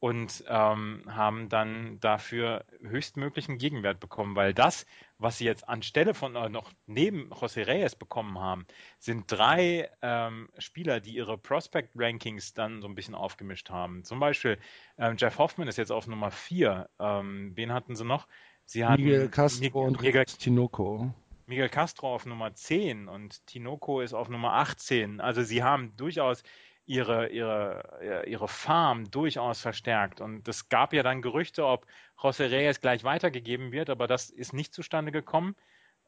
und 0.00 0.44
ähm, 0.46 1.02
haben 1.08 1.48
dann 1.48 1.98
dafür 2.00 2.64
höchstmöglichen 2.80 3.58
Gegenwert 3.58 3.98
bekommen, 3.98 4.36
weil 4.36 4.54
das, 4.54 4.86
was 5.18 5.38
sie 5.38 5.44
jetzt 5.44 5.68
anstelle 5.68 6.14
von 6.14 6.36
äh, 6.36 6.48
noch 6.48 6.72
neben 6.86 7.32
José 7.32 7.66
Reyes 7.66 7.96
bekommen 7.96 8.38
haben, 8.38 8.66
sind 8.98 9.24
drei 9.26 9.90
ähm, 10.00 10.48
Spieler, 10.58 11.00
die 11.00 11.14
ihre 11.14 11.36
Prospect 11.36 11.90
Rankings 11.96 12.54
dann 12.54 12.80
so 12.80 12.88
ein 12.88 12.94
bisschen 12.94 13.14
aufgemischt 13.14 13.70
haben. 13.70 14.04
Zum 14.04 14.20
Beispiel 14.20 14.58
ähm, 14.96 15.16
Jeff 15.18 15.38
Hoffman 15.38 15.68
ist 15.68 15.76
jetzt 15.76 15.90
auf 15.90 16.06
Nummer 16.06 16.30
vier. 16.30 16.88
Ähm, 17.00 17.52
wen 17.56 17.72
hatten 17.72 17.96
sie 17.96 18.04
noch? 18.04 18.28
Sie 18.64 18.84
hatten 18.84 19.02
Miguel 19.02 19.28
Castro 19.28 19.64
Miguel, 19.64 19.82
und 19.82 20.02
Miguel, 20.02 20.24
Tinoco. 20.24 21.12
Miguel 21.46 21.70
Castro 21.70 22.14
auf 22.14 22.26
Nummer 22.26 22.54
10 22.54 23.08
und 23.08 23.44
Tinoco 23.46 24.02
ist 24.02 24.12
auf 24.12 24.28
Nummer 24.28 24.52
18. 24.54 25.20
Also 25.20 25.42
sie 25.42 25.62
haben 25.62 25.96
durchaus 25.96 26.42
ihre, 26.88 27.28
ihre, 27.28 28.24
ihre 28.26 28.48
Farm 28.48 29.10
durchaus 29.10 29.60
verstärkt. 29.60 30.22
Und 30.22 30.48
es 30.48 30.70
gab 30.70 30.94
ja 30.94 31.02
dann 31.02 31.20
Gerüchte, 31.20 31.66
ob 31.66 31.86
José 32.16 32.50
Reyes 32.50 32.80
gleich 32.80 33.04
weitergegeben 33.04 33.72
wird, 33.72 33.90
aber 33.90 34.06
das 34.06 34.30
ist 34.30 34.54
nicht 34.54 34.72
zustande 34.72 35.12
gekommen. 35.12 35.54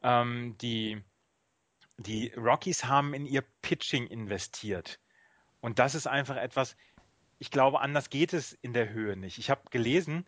Ähm, 0.01 0.57
die, 0.59 0.99
die 1.97 2.33
Rockies 2.35 2.85
haben 2.85 3.13
in 3.13 3.27
ihr 3.27 3.43
Pitching 3.61 4.07
investiert. 4.07 4.99
Und 5.59 5.77
das 5.77 5.93
ist 5.93 6.07
einfach 6.07 6.35
etwas, 6.35 6.75
ich 7.37 7.51
glaube, 7.51 7.79
anders 7.79 8.09
geht 8.09 8.33
es 8.33 8.53
in 8.53 8.73
der 8.73 8.89
Höhe 8.89 9.15
nicht. 9.15 9.37
Ich 9.37 9.51
habe 9.51 9.61
gelesen, 9.69 10.25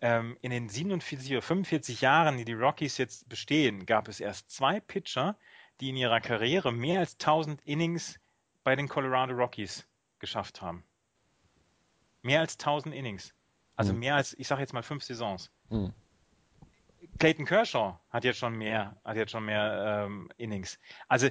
ähm, 0.00 0.36
in 0.40 0.50
den 0.50 0.68
47 0.68 1.30
oder 1.30 1.42
45 1.42 2.00
Jahren, 2.00 2.38
die 2.38 2.44
die 2.44 2.54
Rockies 2.54 2.98
jetzt 2.98 3.28
bestehen, 3.28 3.86
gab 3.86 4.08
es 4.08 4.18
erst 4.18 4.50
zwei 4.50 4.80
Pitcher, 4.80 5.36
die 5.80 5.90
in 5.90 5.96
ihrer 5.96 6.20
Karriere 6.20 6.72
mehr 6.72 6.98
als 6.98 7.12
1000 7.14 7.62
Innings 7.62 8.18
bei 8.64 8.74
den 8.74 8.88
Colorado 8.88 9.34
Rockies 9.34 9.86
geschafft 10.22 10.62
haben. 10.62 10.84
Mehr 12.22 12.40
als 12.40 12.54
1000 12.54 12.94
Innings. 12.94 13.34
Also 13.76 13.92
mhm. 13.92 13.98
mehr 13.98 14.14
als, 14.14 14.32
ich 14.38 14.46
sage 14.46 14.62
jetzt 14.62 14.72
mal 14.72 14.82
fünf 14.82 15.02
Saisons. 15.02 15.50
Mhm. 15.68 15.92
Clayton 17.18 17.44
Kershaw 17.44 17.98
hat 18.08 18.24
jetzt 18.24 18.38
schon 18.38 18.56
mehr, 18.56 18.96
hat 19.04 19.16
jetzt 19.16 19.32
schon 19.32 19.44
mehr 19.44 20.06
ähm, 20.06 20.30
Innings. 20.38 20.78
Also 21.08 21.28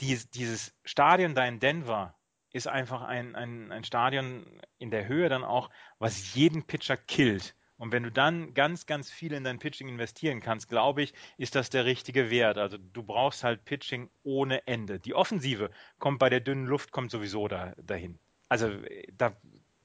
die, 0.00 0.20
dieses 0.34 0.74
Stadion 0.84 1.34
da 1.34 1.44
in 1.46 1.58
Denver 1.58 2.14
ist 2.52 2.68
einfach 2.68 3.02
ein, 3.02 3.34
ein, 3.34 3.72
ein 3.72 3.82
Stadion 3.82 4.60
in 4.78 4.90
der 4.90 5.08
Höhe 5.08 5.28
dann 5.28 5.42
auch, 5.42 5.70
was 5.98 6.34
jeden 6.34 6.64
Pitcher 6.64 6.96
killt. 6.96 7.56
Und 7.78 7.92
wenn 7.92 8.02
du 8.02 8.12
dann 8.12 8.54
ganz, 8.54 8.86
ganz 8.86 9.10
viel 9.10 9.32
in 9.32 9.44
dein 9.44 9.58
Pitching 9.58 9.88
investieren 9.88 10.40
kannst, 10.40 10.68
glaube 10.68 11.02
ich, 11.02 11.12
ist 11.36 11.54
das 11.54 11.70
der 11.70 11.84
richtige 11.86 12.30
Wert. 12.30 12.56
Also 12.58 12.78
du 12.78 13.02
brauchst 13.02 13.44
halt 13.44 13.64
Pitching 13.64 14.10
ohne 14.22 14.66
Ende. 14.66 14.98
Die 14.98 15.14
Offensive 15.14 15.70
kommt 15.98 16.18
bei 16.18 16.30
der 16.30 16.40
dünnen 16.40 16.66
Luft, 16.66 16.92
kommt 16.92 17.10
sowieso 17.10 17.48
da, 17.48 17.74
dahin 17.82 18.18
also 18.48 18.70
da, 19.16 19.32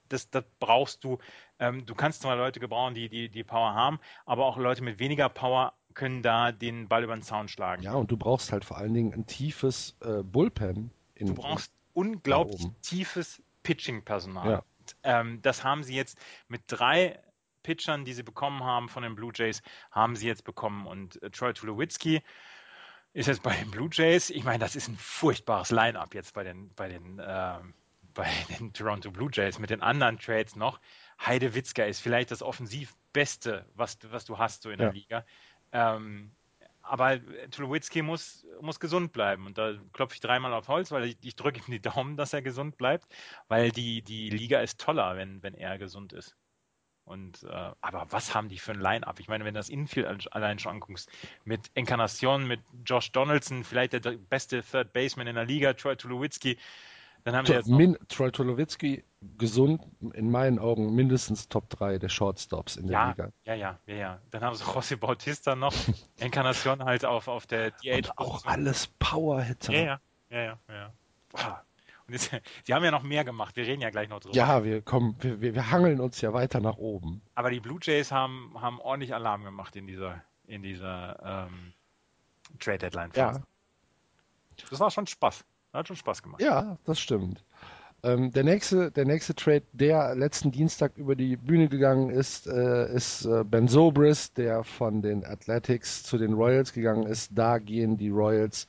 das, 0.10 0.30
das 0.30 0.44
brauchst 0.60 1.04
du. 1.04 1.18
Ähm, 1.60 1.86
du 1.86 1.96
kannst 1.96 2.22
zwar 2.22 2.36
Leute 2.36 2.60
gebrauchen, 2.60 2.94
die, 2.94 3.10
die, 3.10 3.30
die 3.30 3.44
Power 3.44 3.74
haben, 3.74 4.00
aber 4.26 4.46
auch 4.46 4.58
Leute 4.58 4.84
mit 4.84 5.00
weniger 5.00 5.30
Power 5.30 5.74
können 5.94 6.22
da 6.22 6.52
den 6.52 6.88
Ball 6.88 7.04
über 7.04 7.16
den 7.16 7.22
Zaun 7.22 7.48
schlagen. 7.48 7.84
Ja, 7.84 7.94
und 7.94 8.12
du 8.12 8.18
brauchst 8.18 8.52
halt 8.52 8.66
vor 8.66 8.78
allen 8.78 8.94
Dingen 8.94 9.14
ein 9.14 9.26
tiefes 9.26 9.98
äh, 10.02 10.24
Bullpen. 10.24 10.92
In, 11.16 11.28
du 11.28 11.34
brauchst 11.34 11.72
unglaublich 11.94 12.66
tiefes 12.82 13.42
Pitching-Personal. 13.64 14.52
Ja. 14.52 14.64
Ähm, 15.04 15.42
das 15.42 15.64
haben 15.64 15.84
sie 15.84 15.96
jetzt 15.96 16.18
mit 16.48 16.62
drei 16.68 17.20
Pitchern, 17.64 18.06
die 18.06 18.14
sie 18.14 18.24
bekommen 18.24 18.64
haben 18.64 18.90
von 18.90 19.04
den 19.04 19.16
Blue 19.16 19.32
Jays, 19.34 19.62
haben 19.92 20.16
sie 20.16 20.28
jetzt 20.28 20.44
bekommen. 20.44 20.88
Und 20.88 21.22
äh, 21.22 21.30
Troy 21.30 21.54
Tulowitzki 21.54 22.22
ist 23.14 23.28
jetzt 23.28 23.44
bei 23.44 23.56
den 23.56 23.70
Blue 23.70 23.90
Jays. 23.92 24.30
Ich 24.30 24.44
meine, 24.44 24.60
das 24.60 24.76
ist 24.76 24.88
ein 24.88 24.98
furchtbares 24.98 25.72
Line-up 25.72 26.14
jetzt 26.16 26.34
bei 26.34 26.44
den, 26.44 26.74
bei 26.76 26.88
den 26.88 27.20
äh, 27.20 27.58
bei 28.14 28.30
den 28.60 28.74
Toronto 28.74 29.12
Blue 29.12 29.30
Jays 29.32 29.60
mit 29.60 29.70
den 29.70 29.82
anderen 29.82 30.18
Trades 30.18 30.56
noch. 30.56 30.80
Heide 31.26 31.54
Witzka 31.54 31.84
ist 31.84 32.02
vielleicht 32.02 32.32
das 32.32 32.42
offensiv 32.42 32.96
Beste, 33.14 33.66
was, 33.76 33.98
was 34.10 34.26
du 34.26 34.38
hast 34.38 34.64
so 34.64 34.70
in 34.70 34.80
ja. 34.80 34.86
der 34.86 34.94
Liga. 34.94 35.26
Ähm, 35.72 36.32
aber 36.82 37.20
Tulowitzki 37.52 38.02
muss, 38.02 38.46
muss 38.60 38.80
gesund 38.80 39.14
bleiben. 39.14 39.46
Und 39.46 39.58
da 39.58 39.76
klopfe 39.94 40.16
ich 40.16 40.22
dreimal 40.22 40.54
auf 40.54 40.68
Holz, 40.68 40.92
weil 40.92 41.06
ich, 41.06 41.18
ich 41.22 41.36
drücke 41.36 41.60
ihm 41.60 41.72
die 41.72 41.82
Daumen, 41.82 42.18
dass 42.18 42.34
er 42.34 42.42
gesund 42.42 42.78
bleibt, 42.78 43.08
weil 43.48 43.72
die, 43.72 44.02
die 44.02 44.30
Liga 44.30 44.60
ist 44.62 44.80
toller, 44.80 45.16
wenn, 45.16 45.42
wenn 45.44 45.54
er 45.54 45.78
gesund 45.78 46.14
ist. 46.14 46.36
Und 47.04 47.44
äh, 47.44 47.72
aber 47.82 48.08
was 48.12 48.34
haben 48.36 48.48
die 48.48 48.60
für 48.60 48.72
ein 48.72 48.80
Line-Up? 48.80 49.20
Ich 49.20 49.28
meine, 49.28 49.44
wenn 49.44 49.54
du 49.54 49.60
das 49.60 49.70
Infield 49.70 50.32
allein 50.34 50.60
schon 50.60 50.74
anguckst, 50.74 51.12
mit 51.44 51.72
Encarnacion, 51.74 52.48
mit 52.48 52.62
Josh 52.86 53.12
Donaldson, 53.12 53.64
vielleicht 53.64 53.94
der 53.94 54.00
beste 54.00 54.64
Third 54.64 54.94
Baseman 54.94 55.28
in 55.28 55.36
der 55.36 55.46
Liga, 55.46 55.74
Troy 55.74 55.96
Tulowitzki, 55.96 56.58
dann 57.24 57.36
haben 57.36 57.48
wir 57.48 57.56
jetzt 57.56 57.68
Min 57.68 57.98
Troy 58.08 58.32
Tulowitzki 58.32 59.04
gesund, 59.38 59.82
in 60.14 60.32
meinen 60.32 60.58
Augen 60.58 60.96
mindestens 60.96 61.48
Top 61.48 61.70
3 61.70 62.00
der 62.00 62.10
Shortstops 62.10 62.76
in 62.78 62.88
der 62.88 62.94
ja, 62.94 63.10
Liga. 63.10 63.32
Ja, 63.44 63.54
ja, 63.54 63.80
ja, 63.86 63.96
ja. 63.96 64.22
Dann 64.32 64.42
haben 64.44 64.56
sie 64.56 64.64
José 64.66 64.98
Bautista 64.98 65.56
noch, 65.56 65.74
Encarnacion 66.20 66.84
halt 66.84 67.06
auf, 67.06 67.28
auf 67.28 67.46
der 67.46 67.72
DH. 67.72 67.96
Und 67.96 68.18
auch 68.18 68.46
alles 68.46 68.88
Power-Hitter. 69.00 69.74
Ja, 69.74 69.82
ja, 69.82 70.00
ja, 70.30 70.60
ja. 70.70 70.94
ja. 71.34 71.66
Und 72.08 72.14
jetzt, 72.14 72.32
sie 72.66 72.74
haben 72.74 72.84
ja 72.84 72.92
noch 72.92 73.04
mehr 73.04 73.24
gemacht. 73.24 73.56
Wir 73.56 73.66
reden 73.66 73.82
ja 73.82 73.90
gleich 73.90 74.10
noch 74.10 74.20
drüber. 74.20 74.36
Ja, 74.36 74.64
wir 74.64 74.82
kommen, 74.82 75.16
wir, 75.22 75.54
wir 75.54 75.72
hangeln 75.72 76.00
uns 76.02 76.20
ja 76.22 76.34
weiter 76.34 76.60
nach 76.60 76.78
oben. 76.78 77.22
Aber 77.36 77.52
die 77.52 77.60
Blue 77.60 77.80
Jays 77.82 78.12
haben, 78.12 78.56
haben 78.60 78.80
ordentlich 78.80 79.14
Alarm 79.14 79.44
gemacht 79.44 79.76
in 79.76 79.86
dieser, 79.86 80.24
in 80.48 80.64
dieser 80.64 81.48
ähm, 81.50 81.74
Trade 82.60 82.80
Deadline. 82.80 83.12
Ja. 83.16 83.42
Das 84.70 84.80
war 84.80 84.92
schon 84.92 85.08
Spaß. 85.08 85.46
Hat 85.74 85.88
schon 85.88 85.96
Spaß 85.96 86.22
gemacht. 86.24 86.42
Ja, 86.42 86.78
das 86.86 87.00
stimmt. 87.00 87.44
Ähm, 88.04 88.32
der, 88.32 88.44
nächste, 88.44 88.92
der 88.92 89.06
nächste 89.06 89.36
Trade, 89.36 89.64
der 89.74 90.16
letzten 90.16 90.52
Dienstag 90.52 90.98
über 90.98 91.16
die 91.16 91.36
Bühne 91.38 91.70
gegangen 91.70 92.10
ist, 92.10 92.48
äh, 92.48 92.94
ist 92.94 93.26
äh, 93.26 93.44
Ben 93.44 93.68
Sobris, 93.68 94.34
der 94.34 94.64
von 94.64 95.02
den 95.02 95.24
Athletics 95.24 96.04
zu 96.04 96.18
den 96.18 96.34
Royals 96.34 96.74
gegangen 96.74 97.06
ist. 97.06 97.32
Da 97.36 97.60
gehen 97.60 97.98
die 97.98 98.10
Royals 98.10 98.68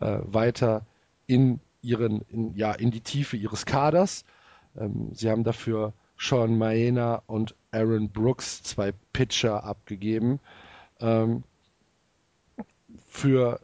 äh, 0.00 0.18
weiter 0.22 0.86
in 1.26 1.60
ihren, 1.82 2.22
in, 2.28 2.54
ja, 2.54 2.72
in 2.72 2.92
die 2.92 3.00
Tiefe 3.00 3.36
ihres 3.36 3.66
Kaders. 3.66 4.24
Ähm, 4.76 5.10
sie 5.12 5.28
haben 5.28 5.42
dafür 5.42 5.92
Sean 6.16 6.56
Maena 6.56 7.22
und 7.26 7.56
Aaron 7.72 8.08
Brooks, 8.08 8.62
zwei 8.62 8.92
Pitcher, 9.12 9.64
abgegeben. 9.64 10.38
Ähm, 11.00 11.42
für 13.08 13.60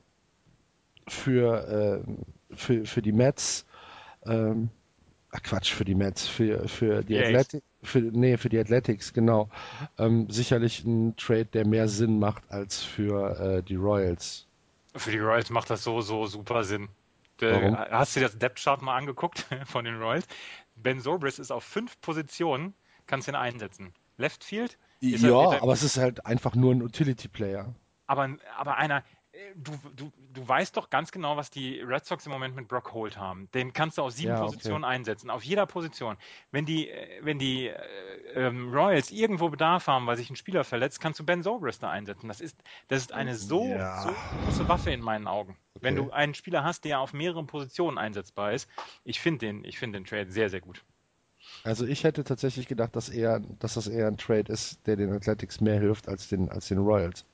für 1.07 2.03
äh, 2.07 2.13
für, 2.57 2.85
für 2.87 3.03
die 3.03 3.13
Mets, 3.13 3.65
ähm, 4.27 4.71
ach 5.31 5.43
Quatsch, 5.43 5.73
für 5.73 5.85
die 5.85 5.95
Mets, 5.95 6.27
für, 6.27 6.69
für 6.69 7.03
die 7.03 7.15
yeah, 7.15 7.27
Athletics, 7.27 7.67
für, 7.83 8.01
nee, 8.01 8.37
für 8.37 8.49
die 8.49 8.59
Athletics, 8.59 9.13
genau. 9.13 9.49
Ähm, 9.99 10.29
sicherlich 10.31 10.85
ein 10.85 11.17
Trade, 11.17 11.47
der 11.47 11.67
mehr 11.67 11.89
Sinn 11.89 12.19
macht 12.19 12.43
als 12.51 12.83
für 12.83 13.39
äh, 13.39 13.63
die 13.63 13.77
Royals. 13.77 14.47
Für 14.97 15.11
die 15.11 15.19
Royals 15.19 15.51
macht 15.51 15.71
das 15.71 15.83
so, 15.83 16.01
so 16.01 16.27
super 16.27 16.65
Sinn. 16.65 16.89
Warum? 17.41 17.77
Hast 17.77 18.15
du 18.15 18.21
dir 18.21 18.27
das 18.27 18.39
Depth 18.39 18.63
Chart 18.63 18.81
mal 18.81 18.97
angeguckt 18.97 19.47
von 19.67 19.85
den 19.85 20.01
Royals? 20.01 20.27
Ben 20.77 21.01
Sobris 21.01 21.39
ist 21.39 21.51
auf 21.51 21.65
fünf 21.65 22.01
Positionen, 22.01 22.75
kannst 23.07 23.29
ihn 23.29 23.35
einsetzen. 23.35 23.93
Left 24.17 24.45
Field? 24.45 24.79
ja, 25.01 25.61
aber 25.61 25.73
es 25.73 25.83
ist 25.83 25.97
halt 25.97 26.25
einfach 26.25 26.55
nur 26.55 26.73
ein 26.73 26.83
Utility 26.83 27.29
Player. 27.29 27.75
Aber, 28.07 28.37
aber 28.57 28.77
einer, 28.77 29.03
du, 29.57 29.73
du, 29.97 30.13
du 30.33 30.49
weißt 30.49 30.77
doch 30.77 30.91
ganz 30.91 31.11
genau, 31.11 31.37
was 31.37 31.51
die 31.51 31.81
Red 31.81 32.05
Sox 32.05 32.27
im 32.27 32.33
Moment 32.33 32.55
mit 32.55 32.69
Brock 32.69 32.93
Holt 32.93 33.17
haben. 33.17 33.49
Den 33.53 33.73
kannst 33.73 33.99
du 33.99 34.03
auf 34.03 34.13
sieben 34.13 34.31
ja, 34.31 34.41
Positionen 34.41 34.85
okay. 34.85 34.95
einsetzen, 34.95 35.31
auf 35.31 35.43
jeder 35.43 35.67
Position. 35.67 36.17
Wenn 36.51 36.67
die, 36.67 36.91
wenn 37.21 37.39
die 37.39 37.69
äh, 37.69 37.77
ähm, 38.35 38.73
Royals 38.73 39.11
irgendwo 39.11 39.49
Bedarf 39.49 39.87
haben, 39.87 40.07
weil 40.07 40.17
sich 40.17 40.31
ein 40.31 40.37
Spieler 40.37 40.65
verletzt, 40.65 41.01
kannst 41.01 41.21
du 41.21 41.25
Ben 41.25 41.43
Zobrist 41.43 41.83
da 41.83 41.91
einsetzen. 41.91 42.29
Das 42.29 42.41
ist, 42.41 42.57
das 42.89 43.01
ist 43.01 43.13
eine 43.13 43.35
so, 43.35 43.67
ja. 43.67 44.03
so 44.03 44.15
große 44.45 44.69
Waffe 44.69 44.91
in 44.91 45.01
meinen 45.01 45.27
Augen. 45.27 45.57
Okay. 45.75 45.85
Wenn 45.85 45.97
du 45.97 46.11
einen 46.11 46.35
Spieler 46.35 46.65
hast, 46.65 46.85
der 46.85 47.01
auf 47.01 47.13
mehreren 47.13 47.47
Positionen 47.47 47.99
einsetzbar 47.99 48.53
ist, 48.53 48.69
ich 49.05 49.21
finde 49.21 49.47
den, 49.47 49.65
ich 49.65 49.79
finde 49.79 49.99
den 49.99 50.07
Trade 50.07 50.31
sehr, 50.31 50.51
sehr 50.51 50.61
gut. 50.61 50.85
Also 51.63 51.87
ich 51.87 52.05
hätte 52.05 52.25
tatsächlich 52.25 52.69
gedacht, 52.69 52.97
dass, 52.97 53.09
eher, 53.09 53.41
dass 53.59 53.75
das 53.75 53.87
eher 53.87 54.07
ein 54.07 54.17
Trade 54.17 54.53
ist, 54.53 54.87
der 54.87 54.97
den 54.97 55.13
Athletics 55.13 55.61
mehr 55.61 55.79
hilft 55.79 56.09
als 56.09 56.29
den, 56.29 56.49
als 56.51 56.69
den 56.69 56.79
Royals. 56.79 57.27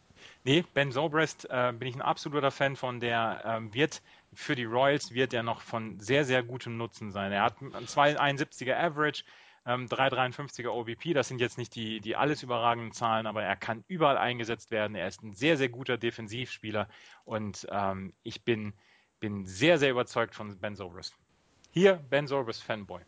Nee, 0.44 0.64
Ben 0.74 0.90
Zobrist 0.90 1.46
äh, 1.50 1.72
bin 1.78 1.88
ich 1.88 1.94
ein 1.94 2.02
absoluter 2.02 2.50
Fan 2.50 2.76
von. 2.76 3.00
Der 3.00 3.42
ähm, 3.44 3.74
wird 3.74 4.00
für 4.32 4.54
die 4.54 4.64
Royals 4.64 5.12
wird 5.12 5.34
er 5.34 5.42
noch 5.42 5.60
von 5.60 5.98
sehr, 6.00 6.24
sehr 6.24 6.42
gutem 6.42 6.76
Nutzen 6.76 7.10
sein. 7.10 7.32
Er 7.32 7.42
hat 7.42 7.60
ein 7.60 7.86
271er 7.86 8.76
Average, 8.76 9.24
ähm, 9.66 9.86
353er 9.86 10.68
OBP. 10.68 11.12
Das 11.14 11.28
sind 11.28 11.40
jetzt 11.40 11.58
nicht 11.58 11.74
die, 11.74 12.00
die 12.00 12.16
alles 12.16 12.42
überragenden 12.42 12.92
Zahlen, 12.92 13.26
aber 13.26 13.42
er 13.42 13.56
kann 13.56 13.84
überall 13.88 14.16
eingesetzt 14.16 14.70
werden. 14.70 14.94
Er 14.94 15.08
ist 15.08 15.22
ein 15.22 15.34
sehr, 15.34 15.56
sehr 15.56 15.68
guter 15.68 15.98
Defensivspieler 15.98 16.88
und 17.24 17.66
ähm, 17.70 18.12
ich 18.22 18.42
bin, 18.42 18.72
bin 19.18 19.46
sehr, 19.46 19.78
sehr 19.78 19.90
überzeugt 19.90 20.34
von 20.34 20.56
Ben 20.58 20.76
Zobrist. 20.76 21.14
Hier 21.72 21.94
Ben 22.08 22.26
Zobrist 22.26 22.62
Fanboy. 22.62 23.02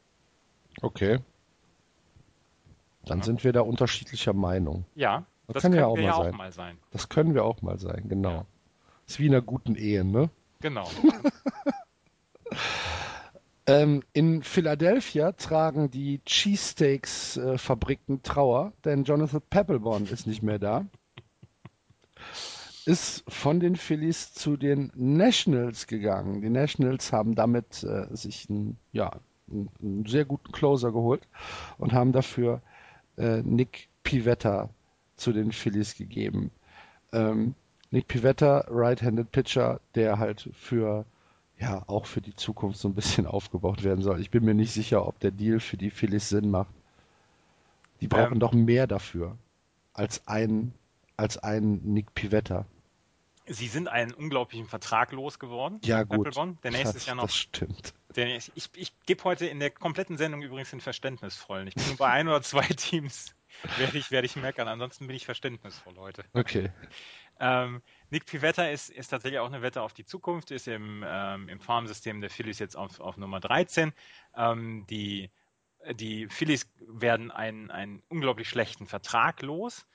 Okay. 0.83 1.19
Dann 3.05 3.19
ja. 3.19 3.25
sind 3.25 3.43
wir 3.43 3.53
da 3.53 3.63
unterschiedlicher 3.63 4.33
Meinung. 4.33 4.85
Ja, 4.95 5.25
das, 5.53 5.63
das 5.63 5.71
kann 5.71 5.79
ja 5.79 5.87
auch, 5.87 5.97
mal, 5.97 6.05
ja 6.05 6.15
auch 6.15 6.33
mal, 6.33 6.53
sein. 6.53 6.79
Das 6.91 7.09
können 7.09 7.35
wir 7.35 7.45
auch 7.45 7.63
mal 7.63 7.79
sein, 7.79 8.09
genau. 8.09 8.31
Ja. 8.31 8.47
Ist 9.07 9.19
wie 9.19 9.27
in 9.27 9.35
einer 9.35 9.43
guten 9.43 9.75
Ehe, 9.75 10.05
ne? 10.05 10.31
Genau. 10.61 10.89
ähm, 13.67 14.03
in 14.13 14.43
Philadelphia 14.43 15.33
tragen 15.33 15.91
die 15.91 16.21
Cheesesteaks-Fabriken 16.25 18.17
äh, 18.17 18.21
Trauer, 18.23 18.73
denn 18.85 19.05
Jonathan 19.05 19.43
Peppelborn 19.51 20.07
ist 20.07 20.27
nicht 20.27 20.43
mehr 20.43 20.59
da. 20.59 20.87
Ist 22.85 23.25
von 23.29 23.61
den 23.61 23.77
Phillies 23.77 24.35
zu 24.35 24.57
den 24.57 24.91
Nationals 24.95 25.87
gegangen. 25.87 26.43
Die 26.43 26.51
Nationals 26.51 27.13
haben 27.13 27.35
damit 27.35 27.85
äh, 27.85 28.07
sich 28.15 28.49
ein, 28.51 28.77
ja, 28.93 29.21
einen 29.49 30.05
sehr 30.07 30.25
guten 30.25 30.53
Closer 30.53 30.93
geholt 30.93 31.29
und 31.79 31.93
haben 31.93 32.13
dafür 32.13 32.63
äh, 33.17 33.43
Nick 33.43 33.89
Pivetta 34.03 34.71
zu 35.23 35.33
den 35.33 35.53
Phillies 35.53 35.97
gegeben. 35.97 36.51
Ähm, 37.13 37.55
Nick 37.91 38.09
Pivetta, 38.09 38.65
right-handed 38.69 39.31
Pitcher, 39.33 39.81
der 39.95 40.19
halt 40.19 40.49
für 40.55 41.05
ja 41.59 41.85
auch 41.87 42.07
für 42.07 42.21
die 42.21 42.35
Zukunft 42.35 42.79
so 42.79 42.89
ein 42.89 42.95
bisschen 42.95 43.27
aufgebaut 43.39 43.85
werden 43.85 44.03
soll. 44.03 44.21
Ich 44.21 44.31
bin 44.31 44.45
mir 44.45 44.55
nicht 44.55 44.73
sicher, 44.73 45.07
ob 45.07 45.19
der 45.21 45.31
Deal 45.31 45.61
für 45.61 45.77
die 45.77 45.91
Phillies 45.91 46.29
Sinn 46.29 46.51
macht. 46.51 46.75
Die 48.01 48.09
brauchen 48.09 48.35
ähm, 48.35 48.41
doch 48.41 48.53
mehr 48.53 48.87
dafür 48.87 49.37
als 49.93 50.27
ein 50.27 50.73
als 51.17 51.39
ein 51.39 51.81
Nick 51.85 52.15
Pivetta. 52.15 52.67
Sie 53.47 53.69
sind 53.69 53.89
einen 53.89 54.13
unglaublichen 54.13 54.67
Vertrag 54.67 55.13
losgeworden. 55.13 55.81
Ja, 55.85 56.05
gut. 56.05 56.27
Applebaum. 56.27 56.59
Der 56.63 56.71
nächste 56.71 56.97
ist 56.97 57.07
ja 57.07 57.15
noch. 57.15 57.25
Das 57.25 57.37
stimmt. 57.37 57.93
Ich, 58.15 58.71
ich 58.75 58.93
gebe 59.07 59.25
heute 59.25 59.47
in 59.47 59.59
der 59.59 59.71
kompletten 59.71 60.17
Sendung 60.17 60.43
übrigens 60.43 60.71
den 60.71 60.81
Verständnisvollen. 60.81 61.69
Ich 61.69 61.75
bin 61.75 61.87
nur 61.87 61.97
bei 61.97 62.09
ein 62.09 62.29
oder 62.29 62.43
zwei 62.43 62.67
Teams, 62.77 63.35
werde 63.79 63.99
ich, 63.99 64.11
werde 64.11 64.27
ich 64.27 64.37
meckern. 64.37 64.69
Ansonsten 64.69 65.07
bin 65.07 65.17
ich 65.17 65.25
verständnisvoll 65.25 65.97
heute. 65.97 66.25
Okay. 66.33 66.71
Ähm, 67.41 67.83
Nick 68.11 68.27
Pivetta 68.27 68.69
ist, 68.69 68.91
ist 68.91 69.09
tatsächlich 69.09 69.41
auch 69.41 69.47
eine 69.47 69.63
Wette 69.63 69.83
auf 69.83 69.93
die 69.93 70.05
Zukunft, 70.05 70.51
ist 70.51 70.69
im, 70.69 71.05
ähm, 71.07 71.49
im 71.49 71.61
Farmsystem 71.61 72.21
der 72.21 72.31
Phillies 72.31 72.59
jetzt 72.59 72.77
auf, 72.77 73.01
auf 73.01 73.17
Nummer 73.17 73.41
13. 73.41 73.93
Ähm, 74.37 74.87
die, 74.89 75.31
die 75.95 76.29
Phillies 76.29 76.71
werden 76.81 77.31
einen, 77.31 77.71
einen 77.71 78.03
unglaublich 78.09 78.49
schlechten 78.49 78.87
Vertrag 78.87 79.43
los. 79.43 79.87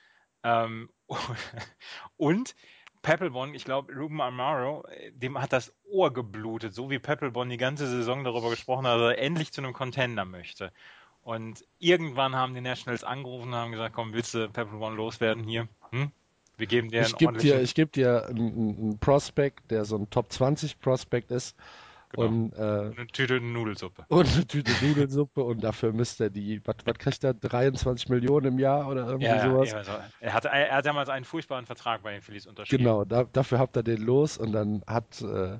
Ähm, 0.44 0.90
und 2.18 2.56
Peppelbon, 3.02 3.54
ich 3.54 3.64
glaube, 3.64 3.94
Ruben 3.94 4.20
Amaro, 4.20 4.86
dem 5.12 5.40
hat 5.40 5.54
das 5.54 5.74
Ohr 5.86 6.12
geblutet, 6.12 6.74
so 6.74 6.90
wie 6.90 7.00
Peppelbon 7.00 7.50
die 7.50 7.58
ganze 7.58 7.88
Saison 7.88 8.24
darüber 8.24 8.50
gesprochen 8.50 8.86
hat, 8.86 9.00
dass 9.00 9.12
er 9.12 9.20
endlich 9.20 9.54
zu 9.54 9.62
einem 9.62 9.74
Contender 9.74 10.26
möchte. 10.26 10.74
Und 11.28 11.66
irgendwann 11.78 12.38
haben 12.38 12.54
die 12.54 12.62
Nationals 12.62 13.04
angerufen 13.04 13.50
und 13.50 13.56
haben 13.56 13.72
gesagt, 13.74 13.94
komm, 13.94 14.14
willst 14.14 14.34
du 14.34 14.48
Peppelbon 14.48 14.96
loswerden 14.96 15.44
hier? 15.44 15.68
Hm? 15.92 16.10
Wir 16.56 16.68
geben 16.68 16.90
dir 16.90 17.00
einen 17.00 17.08
ich 17.08 17.18
gebe 17.18 17.38
dir, 17.38 17.62
ich 17.62 17.76
gebe 17.76 17.92
dir 17.92 18.28
einen, 18.28 18.78
einen 18.78 19.00
Prospect, 19.00 19.70
der 19.70 19.84
so 19.84 19.98
ein 19.98 20.10
Top 20.10 20.32
20 20.32 20.80
Prospect 20.80 21.32
ist, 21.32 21.58
Genau. 22.14 22.28
Und, 22.28 22.54
äh, 22.54 22.62
eine 22.62 23.08
Tüte 23.08 23.42
Nudelsuppe. 23.42 24.06
Und 24.10 24.34
eine 24.34 24.48
Tüte 24.48 24.72
Nudelsuppe 24.82 25.44
und 25.44 25.62
dafür 25.62 25.92
müsste 25.92 26.26
er 26.26 26.30
die, 26.30 26.62
was, 26.66 26.78
was 26.86 26.98
kriegt 26.98 27.22
er, 27.26 27.34
23 27.34 28.08
Millionen 28.08 28.54
im 28.54 28.60
Jahr 28.60 28.88
oder 28.88 29.08
irgendwie 29.08 29.26
ja, 29.26 29.44
sowas? 29.44 29.72
Ja, 29.72 29.78
also 29.80 29.92
er, 30.22 30.34
hat, 30.34 30.46
er 30.46 30.78
hat 30.78 30.86
damals 30.86 31.10
einen 31.10 31.26
furchtbaren 31.26 31.66
Vertrag 31.66 32.04
bei 32.04 32.14
den 32.14 32.22
Phillies 32.22 32.48
unterschrieben. 32.48 32.86
Genau, 32.86 33.04
da, 33.04 33.26
dafür 33.26 33.60
habt 33.60 33.76
ihr 33.76 33.84
den 33.84 34.02
los 34.02 34.38
und 34.38 34.54
dann 34.54 34.82
hat, 34.88 35.22
äh, 35.22 35.58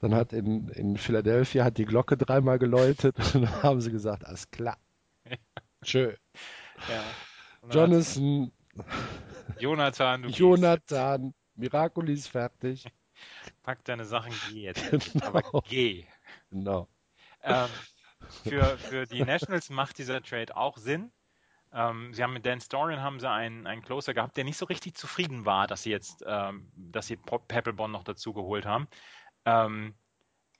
dann 0.00 0.14
hat 0.14 0.32
in, 0.32 0.68
in 0.68 0.96
Philadelphia 0.96 1.64
hat 1.64 1.78
die 1.78 1.86
Glocke 1.86 2.16
dreimal 2.16 2.60
geläutet 2.60 3.16
und 3.34 3.42
dann 3.42 3.62
haben 3.64 3.80
sie 3.80 3.90
gesagt, 3.90 4.24
alles 4.24 4.48
klar. 4.52 4.76
Schön. 5.82 6.16
Ja. 6.88 7.04
Jonathan. 7.70 8.52
Jonathan. 9.58 10.28
Jonathan. 10.28 11.34
Miracoli 11.54 12.14
ist 12.14 12.28
fertig. 12.28 12.86
Pack 13.62 13.84
deine 13.84 14.04
Sachen, 14.04 14.32
geh 14.50 14.62
jetzt. 14.62 15.12
Genau. 15.12 15.26
Aber 15.26 15.62
geh. 15.68 16.06
Genau. 16.50 16.88
Ähm, 17.42 17.68
für, 18.44 18.78
für 18.78 19.06
die 19.06 19.22
Nationals 19.22 19.70
macht 19.70 19.98
dieser 19.98 20.22
Trade 20.22 20.56
auch 20.56 20.76
Sinn. 20.76 21.12
Ähm, 21.72 22.12
sie 22.12 22.22
haben 22.22 22.34
mit 22.34 22.44
Dan 22.44 22.60
Storian 22.60 23.00
haben 23.00 23.18
sie 23.18 23.30
einen, 23.30 23.66
einen 23.66 23.82
Closer 23.82 24.12
gehabt, 24.14 24.36
der 24.36 24.44
nicht 24.44 24.58
so 24.58 24.66
richtig 24.66 24.94
zufrieden 24.94 25.46
war, 25.46 25.66
dass 25.66 25.82
sie 25.82 25.90
jetzt, 25.90 26.22
ähm, 26.26 26.70
dass 26.76 27.06
sie 27.06 27.16
Peppelbon 27.16 27.90
noch 27.90 28.04
dazu 28.04 28.32
geholt 28.32 28.66
haben. 28.66 28.88
Ähm, 29.44 29.94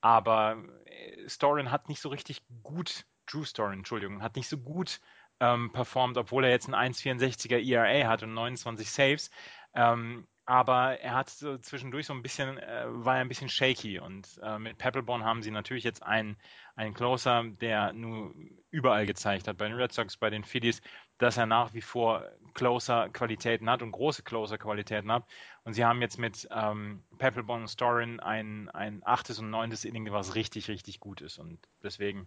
aber 0.00 0.62
äh, 0.86 1.28
Storian 1.28 1.70
hat 1.70 1.88
nicht 1.88 2.00
so 2.00 2.08
richtig 2.08 2.42
gut, 2.62 3.04
Drew 3.26 3.44
Storian, 3.44 3.78
Entschuldigung, 3.78 4.22
hat 4.22 4.36
nicht 4.36 4.48
so 4.48 4.58
gut 4.58 5.00
ähm, 5.40 5.72
performt, 5.72 6.16
obwohl 6.18 6.44
er 6.44 6.50
jetzt 6.50 6.72
einen 6.72 6.94
1,64er 6.94 7.58
ERA 7.58 8.08
hat 8.08 8.22
und 8.22 8.34
29 8.34 8.90
Saves. 8.90 9.30
Ähm, 9.74 10.26
aber 10.44 10.98
er 11.00 11.14
hat 11.14 11.30
so 11.30 11.56
zwischendurch 11.58 12.06
so 12.06 12.12
ein 12.12 12.22
bisschen, 12.22 12.58
äh, 12.58 12.84
war 12.86 13.14
ein 13.14 13.28
bisschen 13.28 13.48
shaky 13.48 14.00
und 14.00 14.40
äh, 14.42 14.58
mit 14.58 14.76
Peppelborn 14.76 15.24
haben 15.24 15.42
sie 15.42 15.52
natürlich 15.52 15.84
jetzt 15.84 16.02
einen, 16.02 16.36
einen 16.74 16.94
Closer, 16.94 17.44
der 17.44 17.92
nur 17.92 18.34
überall 18.70 19.06
gezeigt 19.06 19.46
hat, 19.46 19.58
bei 19.58 19.68
den 19.68 19.76
Red 19.76 19.92
Sox, 19.92 20.16
bei 20.16 20.30
den 20.30 20.42
Phillies, 20.42 20.82
dass 21.18 21.36
er 21.36 21.46
nach 21.46 21.74
wie 21.74 21.80
vor 21.80 22.24
Closer-Qualitäten 22.54 23.70
hat 23.70 23.82
und 23.82 23.92
große 23.92 24.24
Closer-Qualitäten 24.24 25.12
hat. 25.12 25.24
Und 25.62 25.74
sie 25.74 25.84
haben 25.84 26.02
jetzt 26.02 26.18
mit 26.18 26.48
ähm, 26.50 27.04
Peppelborn 27.18 27.62
und 27.62 27.68
Storin 27.68 28.18
ein, 28.18 28.68
ein 28.70 29.02
achtes 29.04 29.38
und 29.38 29.50
neuntes 29.50 29.84
Inning, 29.84 30.10
was 30.10 30.34
richtig, 30.34 30.68
richtig 30.68 30.98
gut 30.98 31.20
ist 31.20 31.38
und 31.38 31.60
deswegen 31.84 32.26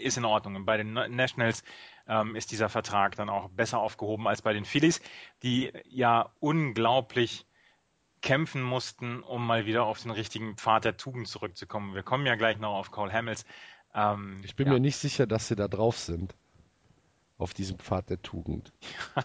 ist 0.00 0.16
in 0.16 0.24
Ordnung. 0.24 0.56
Und 0.56 0.64
bei 0.64 0.76
den 0.76 0.92
Nationals 0.92 1.62
ähm, 2.06 2.34
ist 2.36 2.50
dieser 2.50 2.68
Vertrag 2.68 3.16
dann 3.16 3.28
auch 3.28 3.48
besser 3.50 3.78
aufgehoben 3.78 4.26
als 4.26 4.42
bei 4.42 4.52
den 4.52 4.64
Phillies, 4.64 5.00
die 5.42 5.72
ja 5.88 6.30
unglaublich 6.40 7.46
kämpfen 8.20 8.62
mussten, 8.62 9.22
um 9.22 9.46
mal 9.46 9.66
wieder 9.66 9.84
auf 9.84 10.02
den 10.02 10.10
richtigen 10.10 10.56
Pfad 10.56 10.84
der 10.84 10.96
Tugend 10.96 11.28
zurückzukommen. 11.28 11.94
Wir 11.94 12.02
kommen 12.02 12.26
ja 12.26 12.34
gleich 12.34 12.58
noch 12.58 12.74
auf 12.74 12.90
Cole 12.90 13.12
Hamels. 13.12 13.44
Ähm, 13.94 14.40
ich 14.44 14.56
bin 14.56 14.66
ja. 14.66 14.74
mir 14.74 14.80
nicht 14.80 14.96
sicher, 14.96 15.26
dass 15.26 15.48
sie 15.48 15.56
da 15.56 15.68
drauf 15.68 15.98
sind. 15.98 16.34
Auf 17.36 17.54
diesem 17.54 17.78
Pfad 17.78 18.10
der 18.10 18.20
Tugend. 18.20 18.72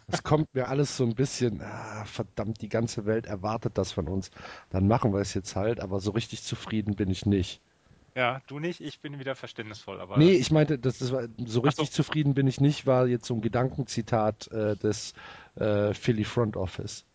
Es 0.06 0.22
kommt 0.22 0.54
mir 0.54 0.68
alles 0.68 0.98
so 0.98 1.04
ein 1.04 1.16
bisschen, 1.16 1.64
ah, 1.64 2.06
verdammt, 2.06 2.62
die 2.62 2.70
ganze 2.70 3.08
Welt 3.08 3.26
erwartet 3.26 3.80
das 3.80 3.92
von 3.92 4.08
uns. 4.08 4.30
Dann 4.70 4.88
machen 4.88 5.14
wir 5.14 5.20
es 5.20 5.34
jetzt 5.34 5.56
halt, 5.56 5.80
aber 5.80 6.00
so 6.00 6.12
richtig 6.12 6.44
zufrieden 6.44 6.96
bin 6.96 7.10
ich 7.10 7.26
nicht. 7.26 7.60
Ja, 8.16 8.42
du 8.48 8.60
nicht, 8.60 8.80
ich 8.80 9.00
bin 9.00 9.20
wieder 9.20 9.36
verständnisvoll. 9.36 10.00
Aber 10.00 10.18
nee, 10.18 10.34
ich 10.34 10.52
meinte, 10.52 10.78
das, 10.78 11.12
war, 11.12 11.28
so 11.38 11.62
richtig 11.62 11.90
so. 11.90 12.04
zufrieden 12.04 12.36
bin 12.36 12.48
ich 12.48 12.62
nicht, 12.62 12.86
war 12.86 13.08
jetzt 13.08 13.26
so 13.26 13.34
ein 13.34 13.42
Gedankenzitat 13.42 14.48
äh, 14.52 14.76
des 14.76 15.14
äh, 15.56 15.94
Philly 15.94 16.24
Front 16.24 16.56
Office. 16.56 17.06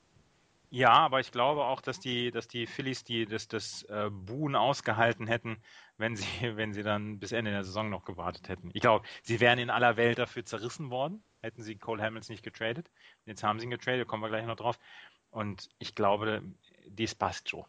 Ja, 0.70 0.92
aber 0.92 1.20
ich 1.20 1.32
glaube 1.32 1.64
auch, 1.64 1.80
dass 1.80 1.98
die, 1.98 2.30
dass 2.30 2.46
die 2.46 2.66
Phillies 2.66 3.04
die, 3.04 3.24
das, 3.26 3.48
das 3.48 3.84
äh, 3.84 4.10
Buhen 4.10 4.54
ausgehalten 4.54 5.26
hätten, 5.26 5.56
wenn 5.96 6.16
sie, 6.16 6.26
wenn 6.56 6.72
sie 6.72 6.82
dann 6.82 7.18
bis 7.18 7.32
Ende 7.32 7.52
der 7.52 7.64
Saison 7.64 7.90
noch 7.90 8.04
gewartet 8.04 8.48
hätten. 8.48 8.70
Ich 8.74 8.80
glaube, 8.80 9.06
sie 9.22 9.40
wären 9.40 9.58
in 9.58 9.70
aller 9.70 9.96
Welt 9.96 10.18
dafür 10.18 10.44
zerrissen 10.44 10.90
worden, 10.90 11.22
hätten 11.40 11.62
sie 11.62 11.76
Cole 11.76 12.02
Hamilton 12.02 12.34
nicht 12.34 12.44
getradet. 12.44 12.90
Jetzt 13.24 13.44
haben 13.44 13.60
sie 13.60 13.64
ihn 13.64 13.70
getradet, 13.70 14.08
kommen 14.08 14.22
wir 14.22 14.28
gleich 14.28 14.46
noch 14.46 14.56
drauf. 14.56 14.78
Und 15.30 15.68
ich 15.78 15.94
glaube, 15.94 16.42
dies 16.86 17.14
passt 17.14 17.48
schon. 17.48 17.64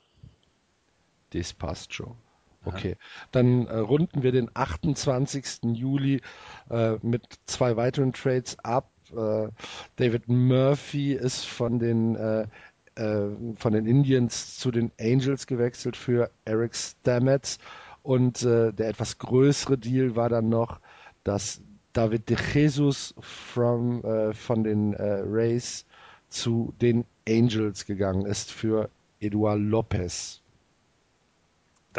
Das 1.32 1.54
passt 1.54 1.94
schon. 1.94 2.18
Okay, 2.66 2.98
dann 3.32 3.68
äh, 3.68 3.78
runden 3.78 4.22
wir 4.22 4.32
den 4.32 4.50
28. 4.54 5.60
Juli 5.74 6.22
äh, 6.70 6.98
mit 7.02 7.24
zwei 7.46 7.78
weiteren 7.78 8.12
Trades 8.12 8.58
ab. 8.60 8.90
Äh, 9.12 9.48
David 9.96 10.28
Murphy 10.28 11.14
ist 11.14 11.46
von 11.46 11.80
den 11.80 12.16
äh, 12.16 12.48
äh, 12.96 13.30
von 13.56 13.74
den 13.74 13.86
Indians 13.86 14.58
zu 14.58 14.72
den 14.72 14.92
Angels 15.00 15.48
gewechselt 15.48 15.96
für 15.96 16.32
Eric 16.44 16.76
Stamets 16.76 17.60
und 18.04 18.44
äh, 18.44 18.74
der 18.74 18.90
etwas 18.90 19.18
größere 19.20 19.78
Deal 19.78 20.16
war 20.18 20.28
dann 20.28 20.50
noch, 20.50 20.82
dass 21.24 21.62
David 21.94 22.30
de 22.30 22.38
Jesus 22.54 23.16
from, 23.20 24.04
von 24.34 24.64
den 24.64 24.94
Rays 24.94 25.86
zu 26.30 26.72
den 26.80 27.04
Angels 27.28 27.86
gegangen 27.88 28.28
ist 28.28 28.52
für 28.52 28.90
Eduard 29.20 29.60
Lopez. 29.60 30.39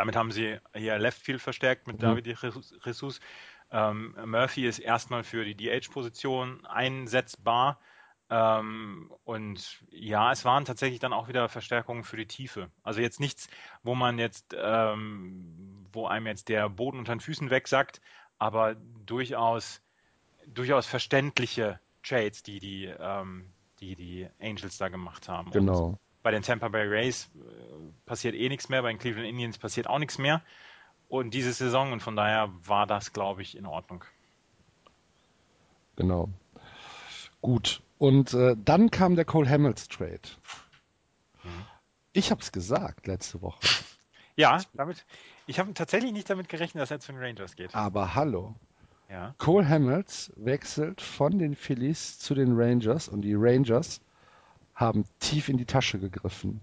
Damit 0.01 0.16
haben 0.16 0.32
sie 0.32 0.59
hier 0.74 0.98
Left 0.98 1.20
Field 1.20 1.42
verstärkt 1.42 1.86
mit 1.86 1.96
mhm. 1.96 2.01
David 2.01 2.26
Jesus. 2.26 3.20
Ähm, 3.70 4.16
Murphy 4.24 4.66
ist 4.66 4.78
erstmal 4.78 5.24
für 5.24 5.44
die 5.44 5.55
DH-Position 5.55 6.64
einsetzbar. 6.64 7.78
Ähm, 8.30 9.12
und 9.24 9.84
ja, 9.90 10.32
es 10.32 10.46
waren 10.46 10.64
tatsächlich 10.64 11.01
dann 11.01 11.12
auch 11.12 11.28
wieder 11.28 11.51
Verstärkungen 11.51 12.03
für 12.03 12.16
die 12.16 12.26
Tiefe. 12.26 12.70
Also 12.82 13.03
jetzt 13.03 13.20
nichts, 13.20 13.51
wo 13.82 13.94
man 13.94 14.18
jetzt, 14.18 14.57
ähm, 14.59 15.86
wo 15.92 16.07
einem 16.07 16.26
jetzt 16.28 16.48
der 16.48 16.70
Boden 16.70 16.98
unter 16.98 17.14
den 17.14 17.20
Füßen 17.20 17.51
wegsackt, 17.51 18.01
aber 18.38 18.76
durchaus, 19.05 19.82
durchaus 20.46 20.86
verständliche 20.86 21.78
Trades, 22.03 22.42
die 22.42 22.59
die, 22.59 22.86
ähm, 22.86 23.53
die, 23.80 23.96
die 23.96 24.28
Angels 24.40 24.78
da 24.78 24.88
gemacht 24.88 25.28
haben. 25.28 25.51
Genau. 25.51 25.84
Und 25.84 25.98
bei 26.22 26.30
den 26.30 26.42
Tampa 26.42 26.68
Bay 26.68 26.86
Rays 26.86 27.30
äh, 27.34 28.06
passiert 28.06 28.34
eh 28.34 28.48
nichts 28.48 28.68
mehr, 28.68 28.82
bei 28.82 28.90
den 28.90 28.98
Cleveland 28.98 29.28
Indians 29.28 29.58
passiert 29.58 29.86
auch 29.86 29.98
nichts 29.98 30.18
mehr. 30.18 30.42
Und 31.08 31.34
diese 31.34 31.52
Saison 31.52 31.92
und 31.92 32.00
von 32.00 32.14
daher 32.14 32.50
war 32.64 32.86
das, 32.86 33.12
glaube 33.12 33.42
ich, 33.42 33.56
in 33.56 33.66
Ordnung. 33.66 34.04
Genau. 35.96 36.28
Gut. 37.40 37.82
Und 37.98 38.32
äh, 38.32 38.56
dann 38.56 38.90
kam 38.90 39.16
der 39.16 39.24
Cole 39.24 39.48
Hamels 39.48 39.88
Trade. 39.88 40.20
Mhm. 41.42 41.66
Ich 42.12 42.30
habe 42.30 42.40
es 42.40 42.52
gesagt 42.52 43.06
letzte 43.06 43.42
Woche. 43.42 43.60
Ja, 44.36 44.62
damit. 44.74 45.04
Ich 45.46 45.58
habe 45.58 45.74
tatsächlich 45.74 46.12
nicht 46.12 46.30
damit 46.30 46.48
gerechnet, 46.48 46.80
dass 46.80 46.90
er 46.90 47.00
zu 47.00 47.12
den 47.12 47.20
Rangers 47.20 47.56
geht. 47.56 47.74
Aber 47.74 48.14
hallo. 48.14 48.54
Ja. 49.10 49.34
Cole 49.38 49.68
Hamels 49.68 50.32
wechselt 50.36 51.00
von 51.00 51.38
den 51.38 51.56
Phillies 51.56 52.18
zu 52.18 52.34
den 52.34 52.52
Rangers 52.56 53.08
und 53.08 53.22
die 53.22 53.34
Rangers 53.34 54.00
haben 54.81 55.05
tief 55.20 55.49
in 55.49 55.59
die 55.59 55.66
Tasche 55.66 55.99
gegriffen. 55.99 56.61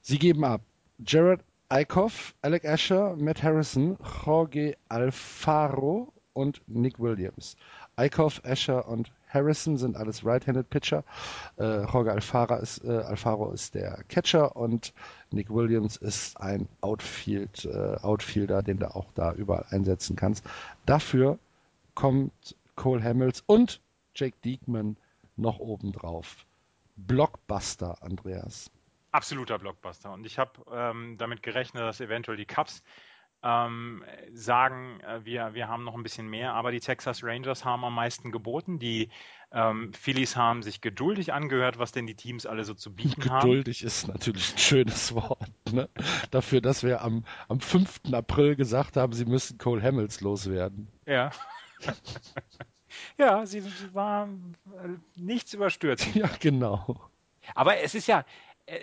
Sie 0.00 0.18
geben 0.18 0.44
ab 0.44 0.62
Jared 1.04 1.40
Eichhoff, 1.68 2.34
Alec 2.42 2.64
Asher, 2.64 3.16
Matt 3.16 3.42
Harrison, 3.42 3.98
Jorge 4.24 4.76
Alfaro 4.88 6.12
und 6.32 6.62
Nick 6.66 6.98
Williams. 6.98 7.56
Eichhoff, 7.96 8.40
Asher 8.44 8.88
und 8.88 9.12
Harrison 9.28 9.76
sind 9.76 9.96
alles 9.96 10.24
Right-Handed 10.24 10.70
Pitcher. 10.70 11.04
Äh, 11.58 11.84
Jorge 11.84 12.12
Alfaro 12.12 12.56
ist, 12.56 12.84
äh, 12.84 12.90
Alfaro 12.90 13.52
ist 13.52 13.74
der 13.74 14.02
Catcher 14.08 14.56
und 14.56 14.92
Nick 15.30 15.50
Williams 15.50 15.96
ist 15.96 16.40
ein 16.40 16.68
Outfield, 16.80 17.64
äh, 17.66 17.96
Outfielder, 18.02 18.62
den 18.62 18.78
du 18.78 18.94
auch 18.94 19.06
da 19.14 19.32
überall 19.32 19.66
einsetzen 19.70 20.16
kannst. 20.16 20.44
Dafür 20.86 21.38
kommt 21.94 22.56
Cole 22.76 23.02
Hamels 23.02 23.42
und 23.46 23.80
Jake 24.14 24.36
Diekman 24.44 24.96
noch 25.36 25.58
oben 25.58 25.92
drauf. 25.92 26.46
Blockbuster, 27.06 28.02
Andreas. 28.02 28.70
Absoluter 29.12 29.58
Blockbuster. 29.58 30.12
Und 30.12 30.24
ich 30.24 30.38
habe 30.38 30.52
ähm, 30.72 31.16
damit 31.18 31.42
gerechnet, 31.42 31.82
dass 31.82 32.00
eventuell 32.00 32.36
die 32.36 32.46
Cups 32.46 32.82
ähm, 33.42 34.04
sagen, 34.32 35.00
äh, 35.00 35.24
wir, 35.24 35.54
wir 35.54 35.68
haben 35.68 35.84
noch 35.84 35.94
ein 35.94 36.02
bisschen 36.02 36.28
mehr, 36.28 36.52
aber 36.52 36.70
die 36.70 36.80
Texas 36.80 37.24
Rangers 37.24 37.64
haben 37.64 37.84
am 37.84 37.94
meisten 37.94 38.32
geboten. 38.32 38.78
Die 38.78 39.08
ähm, 39.50 39.92
Phillies 39.94 40.36
haben 40.36 40.62
sich 40.62 40.80
geduldig 40.80 41.32
angehört, 41.32 41.78
was 41.78 41.92
denn 41.92 42.06
die 42.06 42.14
Teams 42.14 42.46
alle 42.46 42.64
so 42.64 42.74
zu 42.74 42.94
bieten 42.94 43.20
geduldig 43.20 43.30
haben. 43.30 43.48
Geduldig 43.48 43.82
ist 43.82 44.08
natürlich 44.08 44.52
ein 44.52 44.58
schönes 44.58 45.14
Wort. 45.14 45.50
Ne? 45.72 45.88
Dafür, 46.30 46.60
dass 46.60 46.82
wir 46.82 47.02
am, 47.02 47.24
am 47.48 47.60
5. 47.60 48.12
April 48.12 48.56
gesagt 48.56 48.96
haben, 48.96 49.12
sie 49.12 49.24
müssen 49.24 49.58
Cole 49.58 49.82
Hamels 49.82 50.20
loswerden. 50.20 50.88
Ja. 51.06 51.30
ja, 53.18 53.46
sie, 53.46 53.60
sie 53.60 53.94
war 53.94 54.28
äh, 54.28 54.88
nichts 55.16 55.54
überstürzt. 55.54 56.14
Ja, 56.14 56.30
genau. 56.40 57.10
Aber 57.54 57.78
es 57.78 57.94
ist 57.94 58.06
ja, 58.06 58.24
äh, 58.66 58.78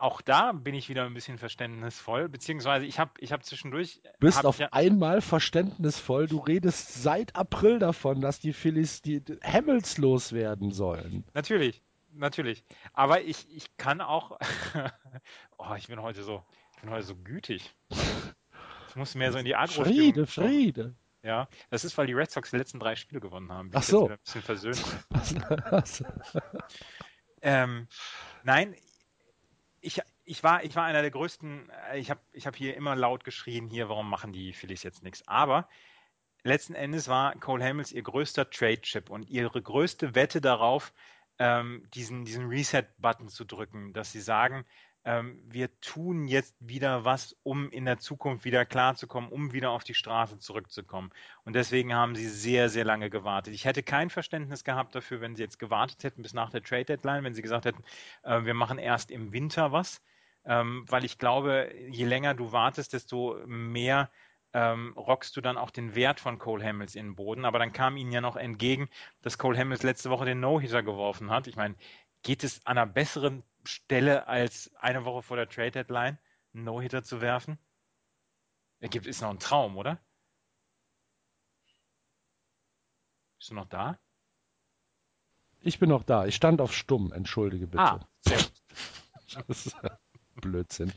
auch 0.00 0.22
da 0.22 0.52
bin 0.52 0.74
ich 0.74 0.88
wieder 0.88 1.04
ein 1.04 1.12
bisschen 1.12 1.36
verständnisvoll, 1.36 2.28
beziehungsweise 2.28 2.86
ich 2.86 2.98
habe 2.98 3.10
ich 3.18 3.32
hab 3.32 3.44
zwischendurch. 3.44 4.00
Bist 4.18 4.46
auf 4.46 4.58
ja, 4.58 4.68
einmal 4.72 5.20
verständnisvoll. 5.20 6.26
Du 6.26 6.38
redest 6.38 7.02
seit 7.02 7.36
April 7.36 7.78
davon, 7.78 8.20
dass 8.20 8.40
die 8.40 8.54
Phillies 8.54 9.02
die 9.02 9.22
Hamels 9.44 9.98
loswerden 9.98 10.72
sollen. 10.72 11.24
Natürlich, 11.34 11.82
natürlich. 12.12 12.64
Aber 12.94 13.20
ich, 13.20 13.46
ich 13.54 13.76
kann 13.76 14.00
auch. 14.00 14.38
oh, 15.58 15.74
ich 15.76 15.88
bin 15.88 16.00
heute 16.00 16.22
so, 16.22 16.42
ich 16.76 16.80
bin 16.80 16.90
heute 16.90 17.04
so 17.04 17.16
gütig. 17.16 17.74
Ich 18.88 18.96
muss 18.96 19.14
mehr 19.14 19.32
so 19.32 19.38
in 19.38 19.44
die 19.44 19.54
agro 19.54 19.84
Friede, 19.84 20.26
Friede. 20.26 20.94
Ja, 21.22 21.48
das 21.68 21.84
ist, 21.84 21.96
weil 21.98 22.06
die 22.06 22.14
Red 22.14 22.30
Sox 22.30 22.50
die 22.50 22.56
letzten 22.56 22.80
drei 22.80 22.96
Spiele 22.96 23.20
gewonnen 23.20 23.52
haben. 23.52 23.70
Ach 23.74 23.82
so. 23.82 24.08
Ein 24.08 24.18
bisschen 24.18 24.42
versöhnt. 24.42 24.82
ähm, 27.42 27.88
nein, 28.42 28.74
ich, 29.80 30.00
ich, 30.24 30.42
war, 30.42 30.64
ich 30.64 30.76
war 30.76 30.84
einer 30.84 31.02
der 31.02 31.10
größten, 31.10 31.70
ich 31.94 32.10
habe 32.10 32.20
ich 32.32 32.46
hab 32.46 32.56
hier 32.56 32.76
immer 32.76 32.96
laut 32.96 33.24
geschrien, 33.24 33.68
hier, 33.68 33.88
warum 33.88 34.08
machen 34.08 34.32
die 34.32 34.52
Phillies 34.52 34.82
jetzt 34.82 35.02
nichts? 35.02 35.26
Aber 35.28 35.68
letzten 36.42 36.74
Endes 36.74 37.08
war 37.08 37.34
Cole 37.36 37.64
Hamels 37.64 37.92
ihr 37.92 38.02
größter 38.02 38.48
Trade-Chip 38.48 39.10
und 39.10 39.28
ihre 39.28 39.60
größte 39.60 40.14
Wette 40.14 40.40
darauf, 40.40 40.92
ähm, 41.38 41.86
diesen, 41.94 42.24
diesen 42.24 42.48
Reset-Button 42.48 43.28
zu 43.28 43.44
drücken, 43.44 43.92
dass 43.92 44.12
sie 44.12 44.20
sagen, 44.20 44.64
ähm, 45.04 45.42
wir 45.46 45.68
tun 45.80 46.26
jetzt 46.28 46.54
wieder 46.60 47.04
was, 47.04 47.36
um 47.42 47.70
in 47.70 47.86
der 47.86 47.98
Zukunft 47.98 48.44
wieder 48.44 48.66
klarzukommen, 48.66 49.30
um 49.30 49.52
wieder 49.52 49.70
auf 49.70 49.84
die 49.84 49.94
Straße 49.94 50.38
zurückzukommen. 50.38 51.10
Und 51.44 51.54
deswegen 51.54 51.94
haben 51.94 52.14
sie 52.14 52.28
sehr, 52.28 52.68
sehr 52.68 52.84
lange 52.84 53.08
gewartet. 53.08 53.54
Ich 53.54 53.64
hätte 53.64 53.82
kein 53.82 54.10
Verständnis 54.10 54.62
gehabt 54.62 54.94
dafür, 54.94 55.20
wenn 55.20 55.36
sie 55.36 55.42
jetzt 55.42 55.58
gewartet 55.58 56.04
hätten 56.04 56.22
bis 56.22 56.34
nach 56.34 56.50
der 56.50 56.62
Trade 56.62 56.84
Deadline, 56.84 57.24
wenn 57.24 57.34
sie 57.34 57.42
gesagt 57.42 57.64
hätten, 57.64 57.82
äh, 58.22 58.44
wir 58.44 58.54
machen 58.54 58.78
erst 58.78 59.10
im 59.10 59.32
Winter 59.32 59.72
was. 59.72 60.02
Ähm, 60.44 60.84
weil 60.88 61.04
ich 61.04 61.18
glaube, 61.18 61.72
je 61.88 62.04
länger 62.06 62.34
du 62.34 62.52
wartest, 62.52 62.94
desto 62.94 63.38
mehr 63.46 64.10
ähm, 64.52 64.94
rockst 64.96 65.36
du 65.36 65.40
dann 65.40 65.58
auch 65.58 65.70
den 65.70 65.94
Wert 65.94 66.18
von 66.18 66.38
Cole 66.38 66.64
Hamels 66.64 66.94
in 66.94 67.08
den 67.08 67.14
Boden. 67.14 67.44
Aber 67.44 67.58
dann 67.58 67.72
kam 67.72 67.96
ihnen 67.96 68.12
ja 68.12 68.20
noch 68.20 68.36
entgegen, 68.36 68.88
dass 69.22 69.38
Cole 69.38 69.58
Hamels 69.58 69.82
letzte 69.82 70.10
Woche 70.10 70.24
den 70.24 70.40
No-Hitter 70.40 70.82
geworfen 70.82 71.30
hat. 71.30 71.46
Ich 71.46 71.56
meine, 71.56 71.74
geht 72.22 72.44
es 72.44 72.64
an 72.66 72.78
einer 72.78 72.86
besseren 72.86 73.42
Stelle 73.64 74.26
als 74.26 74.74
eine 74.76 75.04
Woche 75.04 75.22
vor 75.22 75.36
der 75.36 75.48
Trade 75.48 75.70
Deadline 75.70 76.18
einen 76.54 76.64
No-Hitter 76.64 77.02
zu 77.02 77.20
werfen? 77.20 77.58
Ergibt 78.80 79.06
ist 79.06 79.20
noch 79.20 79.30
ein 79.30 79.38
Traum, 79.38 79.76
oder? 79.76 80.00
Bist 83.38 83.50
du 83.50 83.54
noch 83.54 83.68
da? 83.68 83.98
Ich 85.60 85.78
bin 85.78 85.90
noch 85.90 86.04
da. 86.04 86.26
Ich 86.26 86.34
stand 86.34 86.60
auf 86.60 86.74
stumm. 86.74 87.12
Entschuldige 87.12 87.66
bitte. 87.66 87.82
Ah, 87.82 88.08
sehr 88.20 88.38
gut. 88.38 89.76
Blödsinn. 90.40 90.92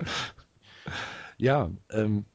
Ja, 1.38 1.70
ähm, 1.89 2.26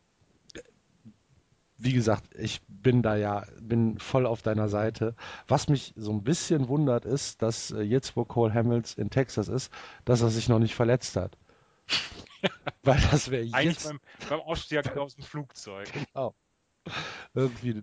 wie 1.79 1.93
gesagt, 1.93 2.35
ich 2.37 2.61
bin 2.67 3.03
da 3.03 3.17
ja, 3.17 3.47
bin 3.61 3.99
voll 3.99 4.27
auf 4.27 4.43
deiner 4.43 4.69
Seite. 4.69 5.15
Was 5.47 5.69
mich 5.69 5.95
so 5.97 6.13
ein 6.13 6.25
bisschen 6.25 6.69
wundert 6.69 7.05
ist, 7.05 7.41
dass 7.41 7.71
äh, 7.71 7.81
jetzt, 7.83 8.17
wo 8.17 8.25
Cole 8.25 8.53
Hamels 8.53 8.95
in 8.95 9.11
Texas 9.11 9.49
ist, 9.49 9.73
dass 10.05 10.21
er 10.21 10.31
sich 10.31 10.49
noch 10.49 10.59
nicht 10.59 10.75
verletzt 10.75 11.17
hat. 11.17 11.39
Weil 12.83 13.01
das 13.11 13.31
wäre 13.31 13.45
jetzt... 13.45 13.89
Beim, 13.89 14.01
beim 14.29 14.41
Ausstieg 14.41 14.97
aus 14.97 15.15
dem 15.15 15.25
Flugzeug. 15.25 15.89
Genau. 16.15 16.35
Irgendwie 17.35 17.83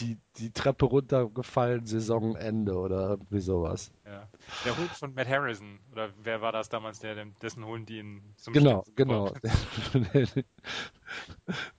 die, 0.00 0.18
die 0.36 0.50
Treppe 0.50 0.86
runtergefallen, 0.86 1.86
Saisonende 1.86 2.74
oder 2.74 3.10
irgendwie 3.10 3.40
sowas. 3.40 3.92
Ja. 4.04 4.28
Der 4.64 4.76
Hund 4.76 4.90
von 4.90 5.14
Matt 5.14 5.28
Harrison, 5.28 5.78
oder 5.92 6.10
wer 6.22 6.40
war 6.40 6.52
das 6.52 6.68
damals, 6.68 7.00
der, 7.00 7.24
dessen 7.42 7.64
Hund 7.64 7.88
die 7.88 7.98
ihn 7.98 8.34
zum 8.36 8.54
Genau, 8.54 8.84
genau. 8.96 9.32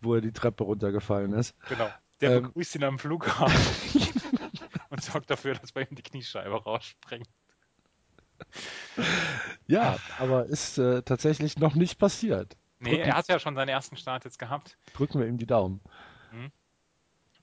Wo 0.01 0.15
er 0.15 0.21
die 0.21 0.31
Treppe 0.31 0.63
runtergefallen 0.63 1.33
ist. 1.33 1.55
Genau. 1.67 1.89
Der 2.21 2.37
ähm, 2.37 2.43
begrüßt 2.43 2.75
ihn 2.75 2.83
am 2.83 2.99
Flughafen 2.99 4.01
und 4.89 5.03
sorgt 5.03 5.29
dafür, 5.29 5.55
dass 5.55 5.71
bei 5.71 5.83
ihm 5.83 5.95
die 5.95 6.03
Kniescheibe 6.03 6.63
rausspringt. 6.63 7.27
Ja, 9.67 9.97
aber 10.19 10.45
ist 10.45 10.77
äh, 10.77 11.03
tatsächlich 11.03 11.57
noch 11.57 11.75
nicht 11.75 11.97
passiert. 11.97 12.57
Nee, 12.79 12.91
Drücken, 12.91 13.09
er 13.09 13.15
hat 13.15 13.27
ja 13.27 13.39
schon 13.39 13.55
seinen 13.55 13.69
ersten 13.69 13.95
Start 13.95 14.25
jetzt 14.25 14.39
gehabt. 14.39 14.77
Drücken 14.93 15.19
wir 15.19 15.27
ihm 15.27 15.37
die 15.37 15.45
Daumen. 15.45 15.81
Mhm. 16.31 16.51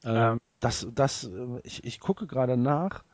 Ähm, 0.05 0.41
das, 0.61 0.87
das, 0.93 1.25
äh, 1.25 1.61
ich, 1.63 1.85
ich 1.85 2.01
gucke 2.01 2.27
gerade 2.27 2.57
nach. 2.57 3.05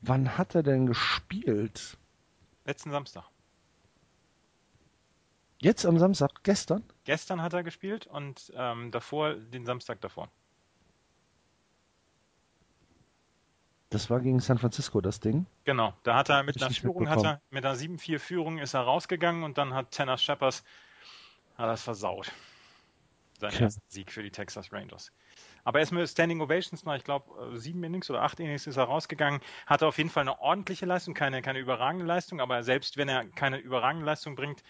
Wann 0.00 0.36
hat 0.36 0.54
er 0.54 0.64
denn 0.64 0.86
gespielt? 0.86 1.96
Letzten 2.64 2.90
Samstag. 2.90 3.24
Jetzt 5.58 5.86
am 5.86 5.98
Samstag? 5.98 6.42
Gestern? 6.42 6.84
Gestern 7.04 7.42
hat 7.42 7.52
er 7.52 7.62
gespielt 7.62 8.06
und 8.06 8.52
ähm, 8.56 8.90
davor, 8.90 9.34
den 9.34 9.64
Samstag 9.64 10.00
davor. 10.00 10.28
Das 13.90 14.10
war 14.10 14.20
gegen 14.20 14.40
San 14.40 14.58
Francisco, 14.58 15.00
das 15.00 15.20
Ding? 15.20 15.46
Genau, 15.64 15.94
da 16.02 16.16
hat 16.16 16.28
er 16.28 16.42
mit 16.42 16.60
einer 16.60 16.74
Führung, 16.74 17.08
hat 17.08 17.22
er, 17.22 17.40
mit 17.50 17.64
einer 17.64 17.76
7-4 17.76 18.18
Führung 18.18 18.58
ist 18.58 18.74
er 18.74 18.80
rausgegangen 18.80 19.44
und 19.44 19.56
dann 19.56 19.72
hat 19.72 19.92
Tanner 19.92 20.18
Shepard 20.18 20.64
hat 21.56 21.68
das 21.68 21.82
versaut. 21.82 22.32
Sein 23.38 23.52
okay. 23.52 23.62
erster 23.64 23.82
Sieg 23.88 24.10
für 24.10 24.22
die 24.22 24.30
Texas 24.30 24.72
Rangers. 24.72 25.12
Aber 25.64 25.78
erstmal 25.78 26.06
Standing 26.06 26.40
Ovations 26.40 26.84
nach, 26.84 26.96
ich 26.96 27.04
glaube, 27.04 27.54
äh, 27.54 27.56
sieben 27.56 27.82
Innings 27.84 28.10
oder 28.10 28.22
acht 28.22 28.38
Innings 28.38 28.66
ist 28.66 28.76
er 28.76 28.84
rausgegangen. 28.84 29.40
Hatte 29.66 29.86
auf 29.86 29.96
jeden 29.98 30.10
Fall 30.10 30.22
eine 30.22 30.40
ordentliche 30.40 30.86
Leistung, 30.86 31.14
keine, 31.14 31.40
keine 31.40 31.58
überragende 31.58 32.04
Leistung, 32.04 32.40
aber 32.40 32.62
selbst 32.62 32.96
wenn 32.96 33.08
er 33.08 33.24
keine 33.24 33.58
überragende 33.58 34.04
Leistung 34.04 34.34
bringt, 34.34 34.62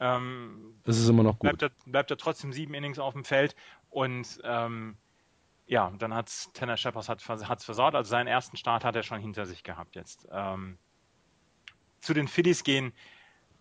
ähm, 0.00 0.74
das 0.84 0.98
ist 0.98 1.08
immer 1.08 1.22
noch 1.22 1.38
gut. 1.38 1.58
Bleibt 1.58 1.62
er, 1.62 1.70
bleibt 1.90 2.10
er 2.10 2.16
trotzdem 2.16 2.52
sieben 2.52 2.74
Innings 2.74 2.98
auf 2.98 3.12
dem 3.12 3.24
Feld 3.24 3.54
und 3.90 4.40
ähm, 4.44 4.96
ja, 5.66 5.92
dann 5.98 6.14
hat 6.14 6.30
Tanner 6.54 6.76
Shepard 6.76 7.08
hat 7.08 7.20
es 7.58 7.64
versaut. 7.64 7.94
Also 7.94 8.10
seinen 8.10 8.26
ersten 8.26 8.56
Start 8.56 8.84
hat 8.84 8.96
er 8.96 9.04
schon 9.04 9.20
hinter 9.20 9.46
sich 9.46 9.62
gehabt 9.62 9.94
jetzt. 9.94 10.26
Ähm, 10.32 10.78
zu 12.00 12.14
den 12.14 12.26
Phillies 12.26 12.64
gehen, 12.64 12.92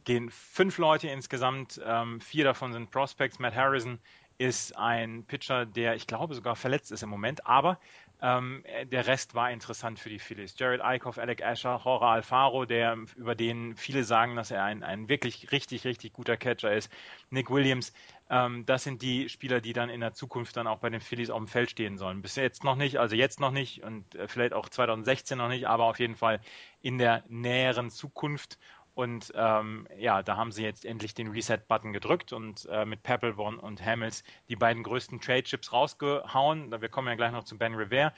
gehen 0.06 0.32
fünf 0.32 0.78
Leute 0.78 1.08
insgesamt. 1.10 1.80
Ähm, 1.86 2.20
vier 2.20 2.46
davon 2.46 2.74
sind 2.74 2.90
Prospects. 2.90 3.38
Matt 3.38 3.56
Harrison 3.56 4.00
ist 4.40 4.76
ein 4.78 5.26
Pitcher, 5.26 5.66
der 5.66 5.96
ich 5.96 6.08
glaube 6.08 6.34
sogar 6.34 6.56
verletzt 6.56 6.92
ist 6.92 7.04
im 7.04 7.10
Moment, 7.10 7.46
aber 7.46 7.80
ähm, 8.22 8.64
der 8.86 9.08
Rest 9.08 9.34
war 9.34 9.50
interessant 9.52 10.00
für 10.00 10.10
die 10.10 10.20
Phillies. 10.20 10.56
Jared 10.58 10.82
Eichhoff, 10.82 11.18
Alec 11.18 11.42
Asher, 11.44 11.80
Jorge 11.84 12.06
Alfaro, 12.06 12.66
der, 12.66 12.98
über 13.16 13.36
den 13.36 13.76
viele 13.78 14.04
sagen, 14.04 14.36
dass 14.36 14.52
er 14.52 14.64
ein, 14.64 14.84
ein 14.84 15.08
wirklich 15.08 15.52
richtig, 15.52 15.86
richtig 15.86 16.12
guter 16.14 16.36
Catcher 16.36 16.74
ist. 16.74 16.92
Nick 17.30 17.50
Williams, 17.50 17.94
ähm, 18.30 18.66
das 18.66 18.84
sind 18.84 19.02
die 19.02 19.30
Spieler, 19.30 19.62
die 19.62 19.74
dann 19.74 19.90
in 19.90 20.02
der 20.02 20.14
Zukunft 20.14 20.58
dann 20.58 20.68
auch 20.68 20.80
bei 20.80 20.90
den 20.90 21.02
Phillies 21.02 21.30
auf 21.30 21.38
dem 21.38 21.48
Feld 21.48 21.72
stehen 21.72 21.98
sollen. 21.98 22.22
Bis 22.22 22.36
jetzt 22.36 22.64
noch 22.64 22.76
nicht, 22.76 22.98
also 22.98 23.16
jetzt 23.16 23.40
noch 23.40 23.52
nicht 23.52 23.84
und 23.84 24.16
äh, 24.16 24.28
vielleicht 24.28 24.54
auch 24.54 24.68
2016 24.68 25.38
noch 25.38 25.48
nicht, 25.48 25.68
aber 25.68 25.86
auf 25.86 26.00
jeden 26.00 26.16
Fall 26.16 26.42
in 26.82 26.98
der 26.98 27.24
näheren 27.30 27.90
Zukunft. 27.90 28.60
Und 29.00 29.32
ähm, 29.34 29.88
ja, 29.98 30.22
da 30.22 30.36
haben 30.36 30.52
sie 30.52 30.62
jetzt 30.62 30.84
endlich 30.84 31.14
den 31.14 31.30
Reset-Button 31.30 31.94
gedrückt 31.94 32.34
und 32.34 32.68
äh, 32.70 32.84
mit 32.84 33.02
Papelbon 33.02 33.58
und 33.58 33.82
Hamels 33.82 34.26
die 34.50 34.58
beiden 34.58 34.84
größten 34.84 35.22
Trade-Chips 35.22 35.72
rausgehauen. 35.72 36.70
Wir 36.82 36.90
kommen 36.90 37.08
ja 37.08 37.16
gleich 37.16 37.32
noch 37.32 37.46
zu 37.46 37.58
Ben 37.58 37.76
Rivera. 37.76 38.12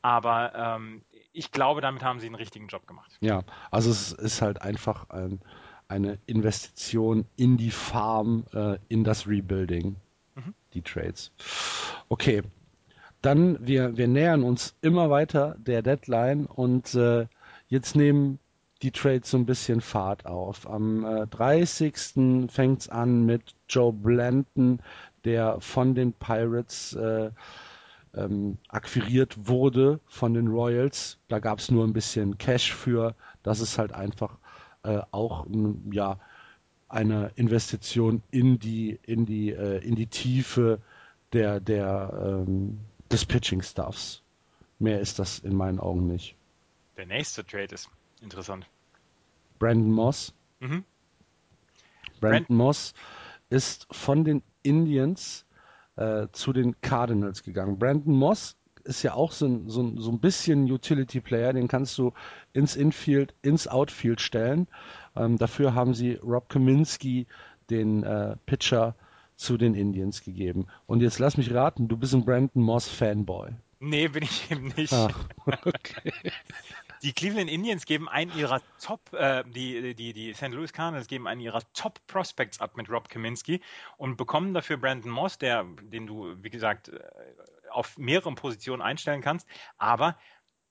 Aber 0.00 0.54
ähm, 0.54 1.02
ich 1.34 1.52
glaube, 1.52 1.82
damit 1.82 2.02
haben 2.02 2.18
sie 2.18 2.28
einen 2.28 2.36
richtigen 2.36 2.68
Job 2.68 2.86
gemacht. 2.86 3.14
Ja, 3.20 3.42
also 3.70 3.90
es 3.90 4.12
ist 4.12 4.40
halt 4.40 4.62
einfach 4.62 5.10
ein, 5.10 5.42
eine 5.86 6.18
Investition 6.24 7.26
in 7.36 7.58
die 7.58 7.70
Farm, 7.70 8.46
äh, 8.54 8.78
in 8.88 9.04
das 9.04 9.26
Rebuilding, 9.26 9.96
mhm. 10.34 10.54
die 10.72 10.80
Trades. 10.80 11.30
Okay, 12.08 12.42
dann 13.20 13.58
wir, 13.66 13.98
wir 13.98 14.08
nähern 14.08 14.44
uns 14.44 14.74
immer 14.80 15.10
weiter 15.10 15.56
der 15.58 15.82
Deadline 15.82 16.46
und 16.46 16.94
äh, 16.94 17.26
jetzt 17.68 17.96
nehmen 17.96 18.38
die 18.82 18.90
Trades 18.90 19.30
so 19.30 19.36
ein 19.36 19.46
bisschen 19.46 19.80
Fahrt 19.80 20.26
auf. 20.26 20.68
Am 20.68 21.04
äh, 21.04 21.26
30. 21.28 21.96
fängt 22.50 22.80
es 22.80 22.88
an 22.88 23.24
mit 23.24 23.54
Joe 23.68 23.92
Blanton, 23.92 24.80
der 25.24 25.60
von 25.60 25.94
den 25.94 26.12
Pirates 26.12 26.92
äh, 26.94 27.30
ähm, 28.14 28.58
akquiriert 28.68 29.48
wurde 29.48 30.00
von 30.06 30.34
den 30.34 30.48
Royals. 30.48 31.18
Da 31.28 31.38
gab 31.38 31.60
es 31.60 31.70
nur 31.70 31.84
ein 31.86 31.92
bisschen 31.92 32.38
Cash 32.38 32.74
für. 32.74 33.14
Das 33.42 33.60
ist 33.60 33.78
halt 33.78 33.92
einfach 33.92 34.36
äh, 34.82 35.00
auch 35.12 35.46
ja 35.90 36.18
eine 36.88 37.30
Investition 37.36 38.22
in 38.30 38.58
die 38.58 38.98
in 39.04 39.24
die 39.24 39.50
äh, 39.50 39.78
in 39.78 39.94
die 39.94 40.08
Tiefe 40.08 40.80
der 41.32 41.60
der 41.60 42.44
ähm, 42.46 42.80
des 43.10 43.24
Pitching 43.24 43.62
Staffs. 43.62 44.22
Mehr 44.78 45.00
ist 45.00 45.18
das 45.18 45.38
in 45.38 45.54
meinen 45.56 45.78
Augen 45.78 46.06
nicht. 46.06 46.34
Der 46.96 47.06
nächste 47.06 47.44
Trade 47.46 47.74
ist 47.74 47.88
Interessant. 48.22 48.66
Brandon 49.58 49.90
Moss. 49.90 50.32
Mhm. 50.60 50.84
Brandon 52.20 52.46
Brand 52.46 52.50
Moss 52.50 52.94
ist 53.50 53.86
von 53.90 54.24
den 54.24 54.42
Indians 54.62 55.44
äh, 55.96 56.28
zu 56.32 56.52
den 56.52 56.80
Cardinals 56.80 57.42
gegangen. 57.42 57.78
Brandon 57.78 58.14
Moss 58.14 58.56
ist 58.84 59.02
ja 59.02 59.14
auch 59.14 59.32
so 59.32 59.46
ein, 59.46 59.68
so 59.68 59.82
ein, 59.82 59.98
so 59.98 60.10
ein 60.10 60.20
bisschen 60.20 60.70
Utility 60.70 61.20
Player, 61.20 61.52
den 61.52 61.68
kannst 61.68 61.96
du 61.98 62.12
ins 62.52 62.76
Infield, 62.76 63.34
ins 63.42 63.68
Outfield 63.68 64.20
stellen. 64.20 64.66
Ähm, 65.14 65.38
dafür 65.38 65.74
haben 65.74 65.94
sie 65.94 66.14
Rob 66.14 66.48
Kaminsky, 66.48 67.26
den 67.70 68.02
äh, 68.02 68.36
Pitcher, 68.46 68.94
zu 69.36 69.56
den 69.56 69.74
Indians 69.74 70.22
gegeben. 70.22 70.66
Und 70.86 71.00
jetzt 71.00 71.18
lass 71.18 71.36
mich 71.36 71.52
raten, 71.52 71.88
du 71.88 71.96
bist 71.96 72.14
ein 72.14 72.24
Brandon 72.24 72.62
Moss 72.62 72.88
Fanboy. 72.88 73.50
Nee, 73.80 74.06
bin 74.08 74.22
ich 74.22 74.50
eben 74.50 74.72
nicht. 74.76 74.92
Ach, 74.92 75.28
okay. 75.46 76.12
Die 77.02 77.12
Cleveland 77.12 77.50
Indians 77.50 77.84
geben 77.84 78.08
einen 78.08 78.32
ihrer 78.36 78.62
Top, 78.80 79.12
äh, 79.12 79.42
die, 79.44 79.94
die, 79.94 80.12
die 80.12 80.34
St. 80.34 80.50
Louis 80.50 80.72
Cardinals 80.72 81.08
geben 81.08 81.26
einen 81.26 81.40
ihrer 81.40 81.60
Top 81.72 81.98
Prospects 82.06 82.60
ab 82.60 82.76
mit 82.76 82.88
Rob 82.88 83.08
Kaminsky 83.08 83.60
und 83.96 84.16
bekommen 84.16 84.54
dafür 84.54 84.76
Brandon 84.76 85.10
Moss, 85.10 85.36
der, 85.36 85.64
den 85.64 86.06
du, 86.06 86.36
wie 86.42 86.50
gesagt, 86.50 86.88
äh, 86.88 87.00
auf 87.70 87.98
mehreren 87.98 88.36
Positionen 88.36 88.82
einstellen 88.82 89.20
kannst, 89.20 89.48
aber 89.78 90.16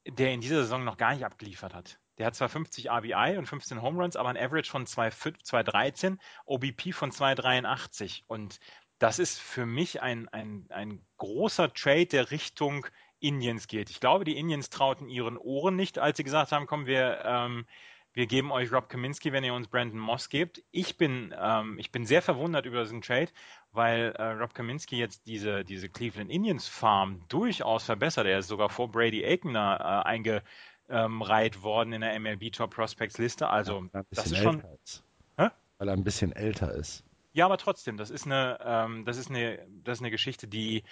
der 0.07 0.31
in 0.31 0.39
dieser 0.39 0.61
Saison 0.61 0.85
noch 0.85 0.95
gar 0.95 1.13
nicht 1.13 1.25
abgeliefert 1.25 1.73
hat. 1.73 1.99
Der 2.17 2.27
hat 2.27 2.35
zwar 2.35 2.47
50 2.47 2.89
RBI 2.89 3.37
und 3.37 3.47
15 3.47 3.81
Home 3.81 4.01
Runs, 4.01 4.15
aber 4.15 4.29
ein 4.29 4.37
Average 4.37 4.71
von 4.71 4.85
2,13, 4.85 6.17
OBP 6.45 6.93
von 6.93 7.11
2,83 7.11 8.23
und 8.27 8.59
das 8.99 9.19
ist 9.19 9.39
für 9.39 9.65
mich 9.65 10.01
ein, 10.01 10.29
ein, 10.29 10.67
ein 10.69 11.03
großer 11.17 11.73
Trade, 11.73 12.05
der 12.05 12.31
Richtung 12.31 12.85
Indians 13.21 13.67
geht. 13.67 13.89
Ich 13.89 13.99
glaube, 13.99 14.25
die 14.25 14.37
Indians 14.37 14.69
trauten 14.69 15.07
ihren 15.07 15.37
Ohren 15.37 15.75
nicht, 15.75 15.99
als 15.99 16.17
sie 16.17 16.23
gesagt 16.23 16.51
haben, 16.51 16.65
komm, 16.65 16.85
wir, 16.85 17.21
ähm, 17.23 17.65
wir 18.13 18.27
geben 18.27 18.51
euch 18.51 18.71
Rob 18.73 18.89
Kaminsky, 18.89 19.31
wenn 19.31 19.43
ihr 19.43 19.53
uns 19.53 19.67
Brandon 19.67 19.99
Moss 19.99 20.29
gebt. 20.29 20.63
Ich 20.71 20.97
bin, 20.97 21.33
ähm, 21.39 21.77
ich 21.79 21.91
bin 21.91 22.05
sehr 22.05 22.21
verwundert 22.21 22.65
über 22.65 22.81
diesen 22.81 23.01
Trade, 23.01 23.29
weil 23.71 24.13
äh, 24.17 24.23
Rob 24.23 24.53
Kaminsky 24.53 24.97
jetzt 24.97 25.27
diese, 25.27 25.63
diese 25.63 25.87
Cleveland 25.87 26.29
Indians 26.29 26.67
Farm 26.67 27.21
durchaus 27.29 27.85
verbessert. 27.85 28.27
Er 28.27 28.39
ist 28.39 28.47
sogar 28.47 28.69
vor 28.69 28.91
Brady 28.91 29.25
Aikner 29.25 30.03
äh, 30.05 30.89
eingereiht 30.89 31.61
worden 31.63 31.93
in 31.93 32.01
der 32.01 32.19
MLB 32.19 32.51
Top 32.51 32.75
Prospects 32.75 33.17
Liste. 33.17 33.47
Also 33.47 33.87
ja, 33.93 34.03
das 34.09 34.25
ist 34.25 34.37
schon, 34.39 34.61
ist. 34.83 35.03
weil 35.37 35.87
er 35.87 35.93
ein 35.93 36.03
bisschen 36.03 36.33
älter 36.33 36.73
ist. 36.73 37.03
Ja, 37.33 37.45
aber 37.45 37.57
trotzdem, 37.57 37.95
das 37.95 38.09
ist 38.09 38.25
eine, 38.25 38.59
ähm, 38.61 39.05
das 39.05 39.17
ist 39.17 39.29
eine, 39.29 39.65
das 39.83 39.99
ist 39.99 40.01
eine 40.01 40.11
Geschichte, 40.11 40.47
die 40.49 40.83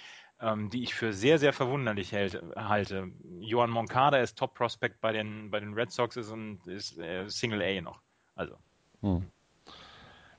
ähm, 0.42 0.70
die 0.70 0.84
ich 0.84 0.94
für 0.94 1.14
sehr, 1.14 1.40
sehr 1.40 1.54
verwunderlich 1.54 2.12
hält, 2.12 2.42
halte. 2.56 3.10
Johan 3.40 3.70
Moncada 3.70 4.18
ist 4.18 4.38
Top 4.38 4.54
Prospect 4.54 5.02
bei 5.02 5.12
den, 5.12 5.52
bei 5.52 5.60
den 5.60 5.74
Red 5.74 5.92
Sox 5.92 6.18
ist 6.18 6.32
und 6.32 6.66
ist 6.68 6.98
äh, 6.98 7.28
Single 7.28 7.62
A 7.62 7.82
noch. 7.82 8.00
Also. 8.36 8.56
Hm. 9.02 9.26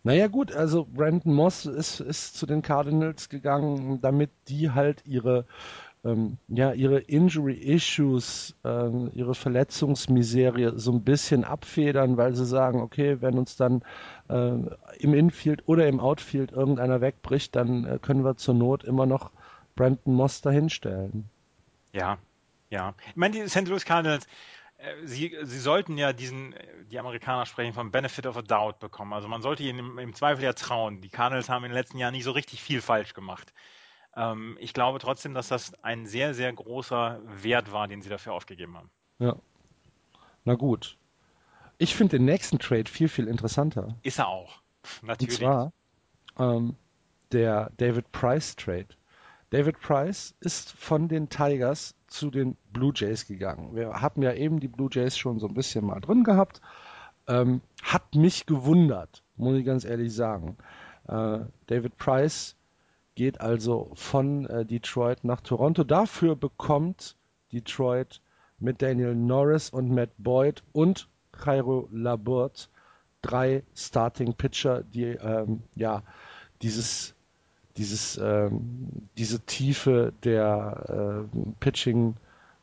Naja 0.03 0.29
gut, 0.29 0.53
also 0.53 0.87
Brandon 0.87 1.35
Moss 1.35 1.67
ist, 1.67 2.01
ist 2.01 2.35
zu 2.35 2.47
den 2.47 2.63
Cardinals 2.63 3.29
gegangen, 3.29 4.01
damit 4.01 4.31
die 4.49 4.71
halt 4.71 5.07
ihre 5.07 5.45
ähm, 6.05 6.39
ja, 6.49 6.73
ihre 6.73 7.01
Injury-Issues, 7.01 8.57
äh, 8.65 9.09
ihre 9.13 9.35
Verletzungsmiserie 9.35 10.79
so 10.79 10.93
ein 10.93 11.03
bisschen 11.03 11.45
abfedern, 11.45 12.17
weil 12.17 12.35
sie 12.35 12.47
sagen, 12.47 12.81
okay, 12.81 13.19
wenn 13.21 13.37
uns 13.37 13.57
dann 13.57 13.83
äh, 14.29 14.53
im 14.99 15.15
Infield 15.15 15.69
oder 15.69 15.87
im 15.89 16.01
Outfield 16.01 16.53
irgendeiner 16.53 17.01
wegbricht, 17.01 17.55
dann 17.55 17.85
äh, 17.85 17.99
können 18.01 18.25
wir 18.25 18.37
zur 18.37 18.55
Not 18.55 18.85
immer 18.85 19.05
noch 19.05 19.31
Brandon 19.81 20.13
Moss 20.13 20.43
dahinstellen. 20.43 21.31
Ja, 21.95 22.19
ja. 22.69 22.95
Ich 23.09 23.17
meine, 23.17 23.35
die 23.35 23.49
St. 23.49 23.67
Louis 23.67 23.87
Cardinals, 23.87 24.27
äh, 24.77 25.07
Sie, 25.07 25.35
sie 25.43 25.59
sollten 25.59 25.97
ja 25.97 26.13
diesen, 26.13 26.55
die 26.91 26.99
Amerikaner 26.99 27.47
sprechen 27.47 27.73
vom 27.73 27.91
Benefit 27.91 28.27
of 28.27 28.37
a 28.37 28.43
Doubt 28.43 28.79
bekommen. 28.79 29.15
Also 29.15 29.27
man 29.27 29.41
sollte 29.41 29.63
ihnen 29.63 29.79
im, 29.79 29.99
im 29.99 30.15
Zweifel 30.15 30.45
ja 30.45 30.53
trauen. 30.53 31.01
Die 31.01 31.09
Cardinals 31.09 31.49
haben 31.49 31.65
in 31.65 31.71
den 31.71 31.79
letzten 31.79 31.97
Jahren 31.97 32.13
nicht 32.13 32.25
so 32.25 32.33
richtig 32.33 32.63
viel 32.63 32.83
falsch 32.83 33.15
gemacht. 33.15 33.55
Ähm, 34.15 34.59
ich 34.61 34.75
glaube 34.75 34.99
trotzdem, 34.99 35.33
dass 35.33 35.49
das 35.49 35.73
ein 35.83 36.05
sehr, 36.05 36.35
sehr 36.35 36.53
großer 36.53 37.19
Wert 37.43 37.73
war, 37.73 37.89
den 37.89 38.03
sie 38.03 38.11
dafür 38.11 38.35
aufgegeben 38.35 38.77
haben. 38.77 38.91
Ja. 39.19 39.37
Na 40.45 40.57
gut. 40.57 40.99
Ich 41.79 41.95
finde 41.95 42.19
den 42.19 42.27
nächsten 42.27 42.59
Trade 42.59 42.91
viel, 42.91 43.09
viel 43.09 43.29
interessanter. 43.29 43.97
Ist 44.03 44.19
er 44.19 44.29
auch. 44.29 44.61
Natürlich. 45.01 45.41
Und 45.41 45.47
zwar 45.47 45.73
ähm, 46.39 46.77
der 47.33 47.73
David 47.79 48.13
Price 48.13 48.55
Trade. 48.57 48.89
David 49.51 49.81
Price 49.81 50.35
ist 50.41 50.73
von 50.73 51.09
den 51.09 51.29
Tigers 51.29 51.97
zu 52.07 52.31
den 52.31 52.57
Blue 52.73 52.93
Jays 52.95 53.27
gegangen. 53.27 53.75
Wir 53.75 54.01
hatten 54.01 54.23
ja 54.23 54.33
eben 54.33 54.61
die 54.61 54.69
Blue 54.69 54.89
Jays 54.91 55.19
schon 55.19 55.41
so 55.41 55.49
ein 55.49 55.55
bisschen 55.55 55.85
mal 55.85 56.01
drin 56.01 56.23
gehabt. 56.23 56.61
Ähm, 57.27 57.61
hat 57.83 58.15
mich 58.15 58.47
gewundert, 58.47 59.25
muss 59.37 59.57
ich 59.57 59.65
ganz 59.65 59.85
ehrlich 59.85 60.15
sagen. 60.15 60.57
Äh, 61.09 61.41
David 61.67 61.97
Price 61.97 62.57
geht 63.17 63.41
also 63.41 63.91
von 63.95 64.47
äh, 64.47 64.65
Detroit 64.65 65.25
nach 65.25 65.41
Toronto. 65.41 65.83
Dafür 65.83 66.37
bekommt 66.37 67.17
Detroit 67.53 68.23
mit 68.61 68.83
Daniel 68.83 69.17
Norris 69.17 69.71
und 69.71 69.91
Matt 69.91 70.11
Boyd 70.19 70.63
und 70.73 71.09
Jairo 71.45 71.89
Laburt 71.91 72.71
drei 73.21 73.65
Starting 73.75 74.35
Pitcher, 74.35 74.83
die 74.83 75.05
ähm, 75.05 75.63
ja 75.75 76.03
dieses 76.63 77.15
dieses, 77.77 78.19
ähm, 78.19 79.09
diese 79.17 79.41
Tiefe 79.41 80.13
der 80.25 81.27
äh, 81.35 81.39
Pitching 81.61 82.15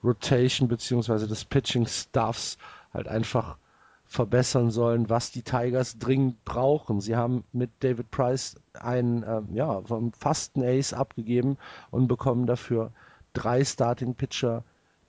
Rotation 0.04 0.68
beziehungsweise 0.68 1.28
des 1.28 1.46
Pitching 1.46 1.88
Stuffs 1.88 2.58
halt 2.94 3.08
einfach 3.08 3.58
verbessern 4.06 4.72
sollen, 4.72 5.10
was 5.10 5.32
die 5.32 5.42
Tigers 5.42 5.98
dringend 6.00 6.44
brauchen. 6.46 7.02
Sie 7.02 7.16
haben 7.16 7.44
mit 7.52 7.72
David 7.82 8.10
Price 8.10 8.56
einen, 8.74 9.24
äh, 9.24 9.42
ja, 9.54 9.82
fast 10.18 10.56
einen 10.56 10.66
Ace 10.66 10.94
abgegeben 10.94 11.58
und 11.92 12.08
bekommen 12.08 12.46
dafür 12.46 12.92
drei 13.34 13.64
Starting 13.66 14.16
Pitcher 14.16 14.64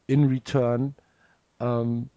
in 0.07 0.27
Return. 0.27 0.95
Ähm, 1.61 2.11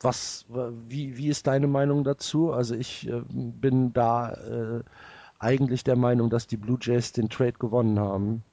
was, 0.00 0.46
wie, 0.88 1.16
wie 1.16 1.28
ist 1.28 1.46
deine 1.46 1.66
Meinung 1.66 2.04
dazu? 2.04 2.52
Also 2.52 2.74
ich 2.74 3.06
äh, 3.08 3.22
bin 3.28 3.92
da 3.92 4.32
äh, 4.32 4.82
eigentlich 5.40 5.82
der 5.82 5.96
Meinung, 5.96 6.30
dass 6.30 6.46
die 6.46 6.56
Blue 6.56 6.78
Jays 6.80 7.12
den 7.12 7.28
Trade 7.28 7.54
gewonnen 7.54 7.98
haben. 7.98 8.44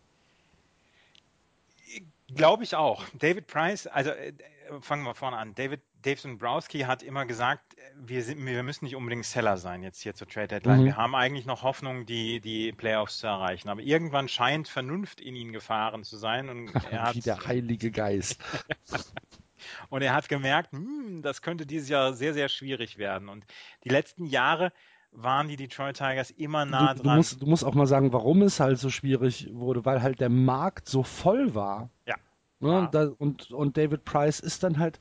Glaube 2.33 2.63
ich 2.63 2.75
auch. 2.75 3.05
David 3.13 3.47
Price, 3.47 3.87
also 3.87 4.09
äh, 4.09 4.33
fangen 4.81 5.03
wir 5.03 5.13
vorne 5.13 5.37
an. 5.37 5.53
David 5.55 5.81
Dave 6.01 6.21
Dombrowski 6.21 6.81
hat 6.81 7.03
immer 7.03 7.25
gesagt, 7.25 7.75
wir, 7.95 8.23
sind, 8.23 8.45
wir 8.45 8.63
müssen 8.63 8.85
nicht 8.85 8.95
unbedingt 8.95 9.25
Seller 9.25 9.57
sein 9.57 9.83
jetzt 9.83 10.01
hier 10.01 10.13
zur 10.13 10.27
Trade 10.27 10.47
Deadline. 10.47 10.81
Mhm. 10.81 10.85
Wir 10.85 10.97
haben 10.97 11.15
eigentlich 11.15 11.45
noch 11.45 11.63
Hoffnung, 11.63 12.05
die, 12.05 12.39
die 12.39 12.71
Playoffs 12.71 13.19
zu 13.19 13.27
erreichen. 13.27 13.69
Aber 13.69 13.81
irgendwann 13.81 14.27
scheint 14.27 14.67
Vernunft 14.67 15.19
in 15.19 15.35
ihn 15.35 15.51
gefahren 15.51 16.03
zu 16.03 16.17
sein. 16.17 16.49
Und 16.49 16.69
er 16.91 17.03
hat, 17.03 17.15
Wie 17.15 17.21
der 17.21 17.45
Heilige 17.45 17.91
Geist. 17.91 18.39
und 19.89 20.01
er 20.01 20.13
hat 20.13 20.29
gemerkt, 20.29 20.71
hm, 20.71 21.21
das 21.21 21.41
könnte 21.41 21.65
dieses 21.65 21.89
Jahr 21.89 22.13
sehr, 22.13 22.33
sehr 22.33 22.49
schwierig 22.49 22.97
werden. 22.97 23.27
Und 23.27 23.45
die 23.83 23.89
letzten 23.89 24.25
Jahre 24.25 24.71
waren 25.17 25.47
die 25.47 25.55
Detroit 25.55 25.97
Tigers 25.97 26.29
immer 26.31 26.65
nah 26.65 26.93
du, 26.93 27.01
dran. 27.01 27.13
Du 27.13 27.17
musst, 27.17 27.41
du 27.41 27.45
musst 27.47 27.65
auch 27.65 27.73
mal 27.73 27.87
sagen, 27.87 28.13
warum 28.13 28.43
es 28.43 28.59
halt 28.59 28.77
so 28.79 28.89
schwierig 28.89 29.49
wurde, 29.51 29.83
weil 29.83 30.01
halt 30.01 30.19
der 30.19 30.29
Markt 30.29 30.87
so 30.87 31.03
voll 31.03 31.55
war. 31.55 31.89
Ja. 32.05 32.15
Ne? 32.59 32.69
ja. 32.69 32.87
Da, 32.87 33.09
und, 33.17 33.51
und 33.51 33.77
David 33.77 34.05
Price 34.05 34.39
ist 34.39 34.63
dann 34.63 34.77
halt 34.77 34.99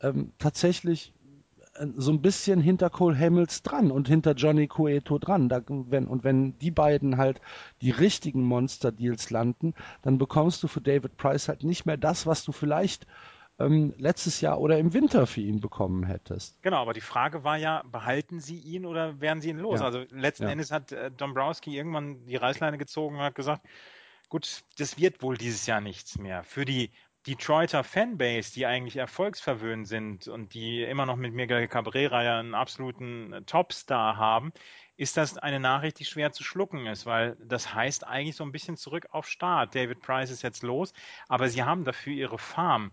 ähm, 0.00 0.32
tatsächlich 0.38 1.12
äh, 1.74 1.86
so 1.96 2.12
ein 2.12 2.22
bisschen 2.22 2.60
hinter 2.60 2.90
Cole 2.90 3.18
Hamels 3.18 3.62
dran 3.62 3.90
und 3.90 4.06
hinter 4.06 4.34
Johnny 4.34 4.68
Cueto 4.68 5.18
dran. 5.18 5.48
Da, 5.48 5.62
wenn, 5.66 6.06
und 6.06 6.22
wenn 6.22 6.56
die 6.60 6.70
beiden 6.70 7.16
halt 7.16 7.40
die 7.80 7.90
richtigen 7.90 8.44
Monster-Deals 8.44 9.30
landen, 9.30 9.74
dann 10.02 10.16
bekommst 10.18 10.62
du 10.62 10.68
für 10.68 10.80
David 10.80 11.16
Price 11.16 11.48
halt 11.48 11.64
nicht 11.64 11.86
mehr 11.86 11.96
das, 11.96 12.24
was 12.24 12.44
du 12.44 12.52
vielleicht 12.52 13.06
ähm, 13.58 13.94
letztes 13.96 14.40
Jahr 14.40 14.60
oder 14.60 14.78
im 14.78 14.92
Winter 14.92 15.26
für 15.26 15.40
ihn 15.40 15.60
bekommen 15.60 16.04
hättest. 16.04 16.60
Genau, 16.62 16.78
aber 16.78 16.92
die 16.92 17.00
Frage 17.00 17.44
war 17.44 17.56
ja, 17.56 17.82
behalten 17.90 18.40
sie 18.40 18.58
ihn 18.58 18.84
oder 18.84 19.20
werden 19.20 19.40
sie 19.40 19.50
ihn 19.50 19.58
los? 19.58 19.80
Ja. 19.80 19.86
Also 19.86 20.04
letzten 20.10 20.44
ja. 20.44 20.50
Endes 20.50 20.70
hat 20.70 20.92
äh, 20.92 21.10
Dombrowski 21.10 21.76
irgendwann 21.76 22.26
die 22.26 22.36
Reißleine 22.36 22.78
gezogen 22.78 23.16
und 23.16 23.22
hat 23.22 23.34
gesagt, 23.34 23.66
gut, 24.28 24.62
das 24.78 24.98
wird 24.98 25.22
wohl 25.22 25.36
dieses 25.36 25.66
Jahr 25.66 25.80
nichts 25.80 26.18
mehr. 26.18 26.44
Für 26.44 26.64
die 26.64 26.90
Detroiter 27.26 27.82
Fanbase, 27.82 28.52
die 28.52 28.66
eigentlich 28.66 28.96
erfolgsverwöhnt 28.96 29.88
sind 29.88 30.28
und 30.28 30.54
die 30.54 30.82
immer 30.82 31.06
noch 31.06 31.16
mit 31.16 31.34
Miguel 31.34 31.66
Cabrera 31.66 32.22
ja 32.22 32.38
einen 32.38 32.54
absoluten 32.54 33.42
Topstar 33.46 34.16
haben, 34.16 34.52
ist 34.96 35.16
das 35.16 35.36
eine 35.36 35.58
Nachricht, 35.58 35.98
die 35.98 36.04
schwer 36.04 36.32
zu 36.32 36.44
schlucken 36.44 36.86
ist, 36.86 37.04
weil 37.04 37.36
das 37.44 37.74
heißt 37.74 38.06
eigentlich 38.06 38.36
so 38.36 38.44
ein 38.44 38.52
bisschen 38.52 38.76
zurück 38.76 39.08
auf 39.10 39.26
Start. 39.26 39.74
David 39.74 40.00
Price 40.00 40.30
ist 40.30 40.42
jetzt 40.42 40.62
los, 40.62 40.92
aber 41.28 41.48
sie 41.48 41.64
haben 41.64 41.84
dafür 41.84 42.12
ihre 42.12 42.38
Farm 42.38 42.92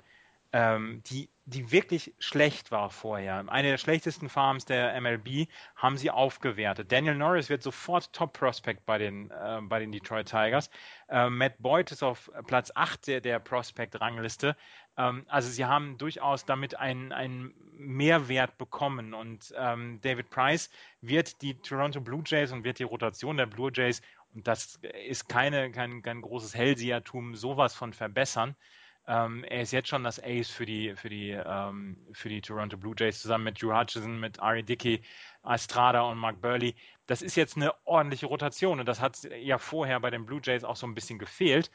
ähm, 0.53 1.01
die, 1.07 1.29
die 1.45 1.71
wirklich 1.71 2.13
schlecht 2.19 2.71
war 2.71 2.91
vorher. 2.91 3.43
Eine 3.49 3.69
der 3.71 3.77
schlechtesten 3.79 4.29
Farms 4.29 4.65
der 4.65 4.99
MLB 5.01 5.47
haben 5.75 5.97
sie 5.97 6.11
aufgewertet. 6.11 6.91
Daniel 6.91 7.15
Norris 7.15 7.49
wird 7.49 7.63
sofort 7.63 8.13
Top 8.13 8.33
Prospect 8.33 8.85
bei 8.85 8.99
den, 8.99 9.31
äh, 9.31 9.59
bei 9.63 9.79
den 9.79 9.91
Detroit 9.91 10.29
Tigers. 10.29 10.69
Äh, 11.09 11.29
Matt 11.29 11.55
Boyd 11.57 11.91
ist 11.91 12.03
auf 12.03 12.31
Platz 12.45 12.71
8 12.75 13.07
der, 13.07 13.21
der 13.21 13.39
Prospect-Rangliste. 13.39 14.55
Ähm, 14.95 15.25
also 15.27 15.49
sie 15.49 15.65
haben 15.65 15.97
durchaus 15.97 16.45
damit 16.45 16.75
einen, 16.75 17.11
einen 17.11 17.55
Mehrwert 17.75 18.59
bekommen 18.59 19.15
und 19.15 19.53
ähm, 19.57 19.99
David 20.01 20.29
Price 20.29 20.69
wird 21.01 21.41
die 21.41 21.55
Toronto 21.55 21.99
Blue 21.99 22.21
Jays 22.23 22.51
und 22.51 22.63
wird 22.63 22.77
die 22.77 22.83
Rotation 22.83 23.37
der 23.37 23.47
Blue 23.47 23.71
Jays 23.73 24.03
und 24.35 24.47
das 24.47 24.79
ist 25.07 25.27
keine, 25.27 25.71
kein, 25.71 26.03
kein 26.03 26.21
großes 26.21 26.55
Hellsehertum, 26.55 27.35
sowas 27.35 27.73
von 27.73 27.91
verbessern. 27.91 28.55
Ähm, 29.05 29.43
er 29.43 29.61
ist 29.61 29.71
jetzt 29.73 29.89
schon 29.89 30.03
das 30.03 30.21
Ace 30.23 30.49
für 30.49 30.65
die, 30.65 30.95
für 30.95 31.09
die, 31.09 31.31
ähm, 31.31 31.97
für 32.13 32.29
die 32.29 32.41
Toronto 32.41 32.77
Blue 32.77 32.95
Jays 32.97 33.21
zusammen 33.21 33.45
mit 33.45 33.61
Drew 33.61 33.77
Hutchison, 33.77 34.19
mit 34.19 34.39
Ari 34.39 34.63
Dickey, 34.63 35.01
Estrada 35.43 36.01
und 36.03 36.17
Mark 36.17 36.41
Burley. 36.41 36.75
Das 37.05 37.21
ist 37.21 37.35
jetzt 37.35 37.57
eine 37.57 37.73
ordentliche 37.85 38.27
Rotation 38.27 38.79
und 38.79 38.85
das 38.85 39.01
hat 39.01 39.21
ja 39.23 39.57
vorher 39.57 39.99
bei 39.99 40.09
den 40.09 40.25
Blue 40.25 40.39
Jays 40.41 40.63
auch 40.63 40.77
so 40.77 40.87
ein 40.87 40.95
bisschen 40.95 41.19
gefehlt. 41.19 41.69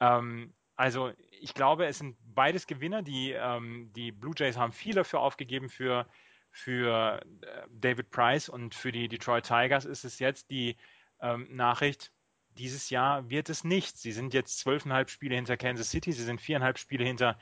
Ähm, 0.00 0.52
also 0.74 1.12
ich 1.40 1.54
glaube, 1.54 1.86
es 1.86 1.98
sind 1.98 2.16
beides 2.34 2.66
Gewinner. 2.66 3.02
Die, 3.02 3.30
ähm, 3.30 3.92
die 3.94 4.10
Blue 4.10 4.34
Jays 4.36 4.56
haben 4.56 4.72
viel 4.72 4.94
dafür 4.94 5.20
aufgegeben 5.20 5.68
für, 5.68 6.08
für 6.50 7.20
äh, 7.42 7.66
David 7.70 8.10
Price 8.10 8.48
und 8.48 8.74
für 8.74 8.90
die 8.90 9.06
Detroit 9.06 9.46
Tigers 9.46 9.84
ist 9.84 10.04
es 10.04 10.18
jetzt 10.18 10.50
die 10.50 10.76
ähm, 11.20 11.46
Nachricht, 11.50 12.12
dieses 12.58 12.90
Jahr 12.90 13.28
wird 13.30 13.48
es 13.48 13.64
nicht. 13.64 13.98
Sie 13.98 14.12
sind 14.12 14.34
jetzt 14.34 14.58
zwölfeinhalb 14.58 15.10
Spiele 15.10 15.34
hinter 15.34 15.56
Kansas 15.56 15.90
City, 15.90 16.12
sie 16.12 16.24
sind 16.24 16.40
viereinhalb 16.40 16.78
Spiele 16.78 17.04
hinter 17.04 17.38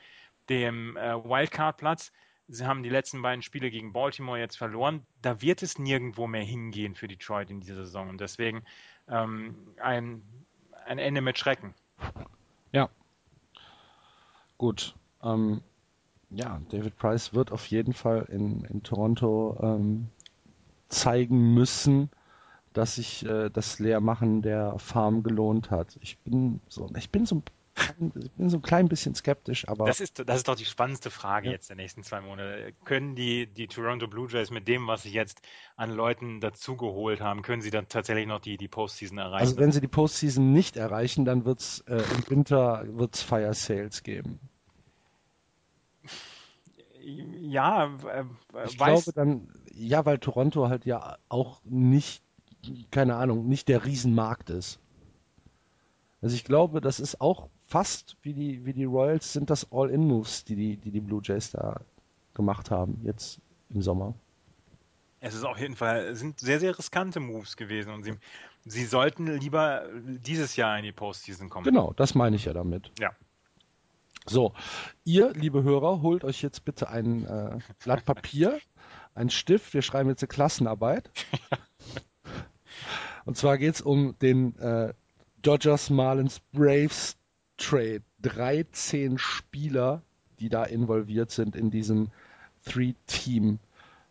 dem 0.49 0.97
äh, 0.97 1.15
Wildcard-Platz. 1.23 2.11
Sie 2.47 2.65
haben 2.65 2.83
die 2.83 2.89
letzten 2.89 3.21
beiden 3.21 3.41
Spiele 3.41 3.71
gegen 3.71 3.93
Baltimore 3.93 4.37
jetzt 4.37 4.57
verloren. 4.57 5.05
Da 5.21 5.41
wird 5.41 5.63
es 5.63 5.79
nirgendwo 5.79 6.27
mehr 6.27 6.43
hingehen 6.43 6.95
für 6.95 7.07
Detroit 7.07 7.49
in 7.49 7.61
dieser 7.61 7.85
Saison. 7.85 8.09
Und 8.09 8.19
deswegen 8.19 8.63
ähm, 9.07 9.55
ein, 9.81 10.21
ein 10.85 10.99
Ende 10.99 11.21
mit 11.21 11.37
Schrecken. 11.37 11.73
Ja. 12.73 12.89
Gut. 14.57 14.95
Ähm, 15.23 15.61
ja, 16.29 16.61
David 16.69 16.97
Price 16.97 17.33
wird 17.33 17.51
auf 17.51 17.65
jeden 17.67 17.93
Fall 17.93 18.25
in, 18.29 18.65
in 18.65 18.83
Toronto 18.83 19.57
ähm, 19.61 20.09
zeigen 20.89 21.53
müssen, 21.53 22.09
dass 22.73 22.95
sich 22.95 23.25
äh, 23.25 23.49
das 23.49 23.79
Leermachen 23.79 24.41
der 24.41 24.77
Farm 24.79 25.23
gelohnt 25.23 25.71
hat. 25.71 25.97
Ich 26.01 26.17
bin 26.19 26.61
so, 26.67 26.89
ich 26.97 27.09
bin 27.09 27.25
so, 27.25 27.41
ich 28.15 28.31
bin 28.31 28.49
so 28.49 28.57
ein 28.57 28.61
klein 28.61 28.87
bisschen 28.87 29.15
skeptisch, 29.15 29.67
aber. 29.67 29.85
Das 29.85 29.99
ist, 29.99 30.23
das 30.25 30.37
ist 30.37 30.47
doch 30.47 30.55
die 30.55 30.65
spannendste 30.65 31.09
Frage 31.09 31.47
ja. 31.47 31.53
jetzt 31.53 31.69
der 31.69 31.75
nächsten 31.75 32.03
zwei 32.03 32.21
Monate. 32.21 32.73
Können 32.85 33.15
die, 33.15 33.47
die 33.47 33.67
Toronto 33.67 34.07
Blue 34.07 34.29
Jays 34.29 34.51
mit 34.51 34.67
dem, 34.67 34.87
was 34.87 35.03
sie 35.03 35.11
jetzt 35.11 35.41
an 35.75 35.91
Leuten 35.91 36.39
dazugeholt 36.39 37.21
haben, 37.21 37.41
können 37.41 37.61
sie 37.61 37.71
dann 37.71 37.87
tatsächlich 37.87 38.27
noch 38.27 38.39
die, 38.39 38.57
die 38.57 38.67
Postseason 38.67 39.17
erreichen? 39.17 39.41
Also 39.41 39.57
wenn 39.57 39.71
sie 39.71 39.81
die 39.81 39.87
Postseason 39.87 40.53
nicht 40.53 40.77
erreichen, 40.77 41.25
dann 41.25 41.45
wird 41.45 41.59
es 41.59 41.79
äh, 41.87 42.03
im 42.15 42.29
Winter 42.29 42.85
wird's 42.87 43.21
Fire 43.21 43.53
Sales 43.53 44.03
geben. 44.03 44.39
Ja, 47.03 47.97
äh, 48.07 48.23
ich 48.65 48.77
glaube 48.77 49.11
dann, 49.13 49.49
ja, 49.73 50.05
weil 50.05 50.19
Toronto 50.19 50.69
halt 50.69 50.85
ja 50.85 51.17
auch 51.29 51.61
nicht 51.63 52.21
keine 52.91 53.15
Ahnung, 53.15 53.47
nicht 53.47 53.67
der 53.67 53.85
Riesenmarkt 53.85 54.49
ist. 54.49 54.79
Also 56.21 56.35
ich 56.35 56.43
glaube, 56.43 56.81
das 56.81 56.99
ist 56.99 57.19
auch 57.19 57.49
fast 57.65 58.15
wie 58.21 58.33
die, 58.33 58.65
wie 58.65 58.73
die 58.73 58.85
Royals 58.85 59.33
sind 59.33 59.49
das 59.49 59.71
All-In-Moves, 59.71 60.45
die 60.45 60.55
die, 60.55 60.77
die 60.77 60.91
die 60.91 60.99
Blue 60.99 61.21
Jays 61.23 61.51
da 61.51 61.81
gemacht 62.33 62.69
haben, 62.69 62.99
jetzt 63.03 63.39
im 63.69 63.81
Sommer. 63.81 64.13
Es 65.19 65.35
ist 65.35 65.43
auf 65.43 65.59
jeden 65.59 65.75
Fall, 65.75 66.15
sind 66.15 66.39
sehr, 66.39 66.59
sehr 66.59 66.77
riskante 66.77 67.19
Moves 67.19 67.55
gewesen 67.55 67.93
und 67.93 68.03
sie, 68.03 68.13
sie 68.65 68.85
sollten 68.85 69.27
lieber 69.27 69.87
dieses 70.03 70.55
Jahr 70.55 70.77
in 70.77 70.83
die 70.83 70.91
Postseason 70.91 71.49
kommen. 71.49 71.63
Genau, 71.63 71.93
das 71.93 72.15
meine 72.15 72.35
ich 72.35 72.45
ja 72.45 72.53
damit. 72.53 72.91
Ja. 72.99 73.11
So, 74.25 74.53
ihr, 75.03 75.33
liebe 75.33 75.63
Hörer, 75.63 76.01
holt 76.01 76.23
euch 76.23 76.41
jetzt 76.41 76.65
bitte 76.65 76.89
ein 76.89 77.25
äh, 77.25 77.59
Blatt 77.83 78.05
Papier, 78.05 78.59
ein 79.15 79.29
Stift, 79.29 79.73
wir 79.73 79.81
schreiben 79.81 80.09
jetzt 80.09 80.21
eine 80.21 80.27
Klassenarbeit. 80.27 81.09
Und 83.25 83.37
zwar 83.37 83.57
geht 83.57 83.75
es 83.75 83.81
um 83.81 84.15
den 84.19 84.57
äh, 84.59 84.93
Dodgers 85.41 85.89
Marlins 85.89 86.39
Braves 86.51 87.17
Trade. 87.57 88.01
13 88.21 89.17
Spieler, 89.17 90.01
die 90.39 90.49
da 90.49 90.63
involviert 90.63 91.31
sind 91.31 91.55
in 91.55 91.71
diesem 91.71 92.09
Three-Team 92.65 93.59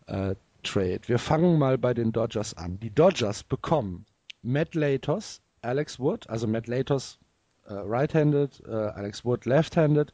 äh. 0.07 0.35
Wir 0.62 1.18
fangen 1.18 1.59
mal 1.59 1.79
bei 1.79 1.95
den 1.95 2.12
Dodgers 2.12 2.55
an. 2.55 2.81
Die 2.81 2.91
Dodgers 2.91 3.45
bekommen 3.45 4.05
Matt 4.43 4.75
Latos, 4.75 5.41
Alex 5.62 5.99
Wood, 5.99 6.29
also 6.29 6.47
Matt 6.47 6.66
Latos 6.66 7.18
äh, 7.66 7.73
right-handed, 7.73 8.62
äh, 8.66 8.71
Alex 8.71 9.25
Wood 9.25 9.47
left-handed, 9.47 10.12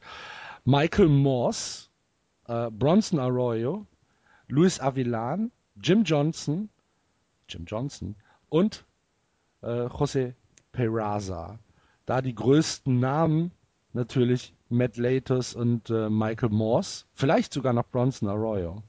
Michael 0.63 1.09
Morse, 1.09 1.89
äh, 2.47 2.69
Bronson 2.69 3.19
Arroyo, 3.19 3.85
Luis 4.47 4.79
Avilan, 4.79 5.51
Jim 5.81 6.03
Johnson, 6.03 6.69
Jim 7.49 7.65
Johnson 7.65 8.15
und 8.49 8.85
äh, 9.61 9.85
José 9.87 10.33
Peraza. 10.71 11.59
Da 12.05 12.21
die 12.21 12.35
größten 12.35 12.99
Namen 12.99 13.51
natürlich 13.93 14.53
Matt 14.69 14.97
Latos 14.97 15.55
und 15.55 15.89
äh, 15.89 16.09
Michael 16.09 16.49
Morse, 16.49 17.05
vielleicht 17.13 17.53
sogar 17.53 17.73
noch 17.73 17.85
Bronson 17.87 18.29
Arroyo. 18.29 18.83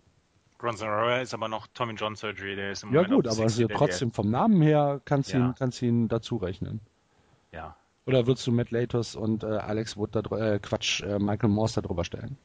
Bronson 0.59 0.89
Arroyo 0.89 1.23
ist 1.23 1.35
aber 1.35 1.49
noch 1.49 1.67
Tommy 1.69 1.95
John 1.95 2.17
Surgery, 2.17 2.57
der 2.57 2.73
ist 2.73 2.83
im 2.83 2.93
Ja 2.93 3.03
Moment 3.03 3.15
gut, 3.15 3.29
aber 3.29 3.43
also 3.43 3.67
trotzdem 3.69 4.11
vom 4.11 4.31
Namen 4.31 4.61
her 4.61 5.01
kannst 5.05 5.33
du 5.33 5.39
ja. 5.39 5.47
ihn, 5.47 5.55
kannst 5.57 5.81
ihn 5.83 6.09
dazu 6.09 6.37
rechnen. 6.37 6.81
Ja. 7.53 7.77
Oder 8.07 8.27
würdest 8.27 8.47
du 8.47 8.53
Matt 8.53 8.71
Latos 8.71 9.15
und 9.15 9.45
äh, 9.45 9.47
Alex 9.47 9.97
Wood, 9.97 10.17
da, 10.17 10.21
äh, 10.37 10.59
Quatsch, 10.59 11.03
äh, 11.03 11.19
Michael 11.19 11.51
Morse 11.51 11.81
darüber 11.81 12.05
stellen? 12.05 12.37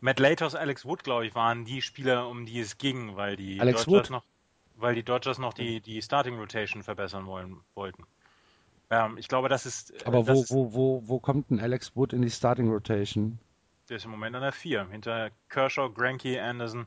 Matt 0.00 0.20
Latos, 0.20 0.54
Alex 0.54 0.84
Wood, 0.84 1.04
glaube 1.04 1.26
ich, 1.26 1.34
waren 1.34 1.64
die 1.64 1.82
Spieler, 1.82 2.28
um 2.28 2.46
die 2.46 2.60
es 2.60 2.78
ging, 2.78 3.16
weil 3.16 3.36
die 3.36 3.60
Alex 3.60 3.86
Wood? 3.88 4.10
noch 4.10 4.22
weil 4.78 4.94
die 4.94 5.02
Dodgers 5.02 5.38
noch 5.38 5.54
die, 5.54 5.80
die 5.80 6.00
Starting 6.00 6.38
Rotation 6.38 6.82
verbessern 6.82 7.26
wollen, 7.26 7.60
wollten. 7.74 8.04
Ähm, 8.90 9.18
ich 9.18 9.28
glaube, 9.28 9.48
das 9.48 9.66
ist. 9.66 9.90
Äh, 9.90 10.04
Aber 10.06 10.22
das 10.22 10.50
wo, 10.50 10.72
wo, 10.72 10.74
wo, 10.74 11.08
wo 11.08 11.20
kommt 11.20 11.50
denn 11.50 11.60
Alex 11.60 11.94
Wood 11.94 12.12
in 12.12 12.22
die 12.22 12.30
Starting 12.30 12.70
Rotation? 12.70 13.38
Der 13.88 13.96
ist 13.96 14.04
im 14.04 14.10
Moment 14.10 14.36
an 14.36 14.42
der 14.42 14.52
4. 14.52 14.88
Hinter 14.90 15.30
Kershaw, 15.48 15.90
Granke, 15.90 16.42
Anderson 16.42 16.86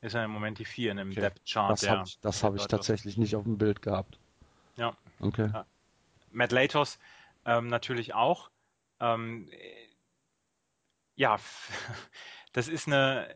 ist 0.00 0.14
er 0.14 0.24
im 0.24 0.30
Moment 0.30 0.58
die 0.58 0.64
4 0.64 0.92
in 0.92 0.96
dem 0.98 1.10
okay. 1.10 1.20
Depth 1.20 1.42
Chart. 1.46 1.70
Das 1.70 1.88
habe 1.88 2.04
ich, 2.06 2.18
das 2.20 2.42
hab 2.42 2.56
ich 2.56 2.66
tatsächlich 2.66 3.16
nicht 3.16 3.36
auf 3.36 3.44
dem 3.44 3.58
Bild 3.58 3.82
gehabt. 3.82 4.18
Ja. 4.76 4.96
Okay. 5.20 5.50
Ja. 5.52 5.66
Matt 6.32 6.52
Latos 6.52 6.98
ähm, 7.44 7.68
natürlich 7.68 8.14
auch. 8.14 8.50
Ähm, 9.00 9.48
ja, 11.16 11.38
das 12.52 12.68
ist 12.68 12.86
eine, 12.86 13.28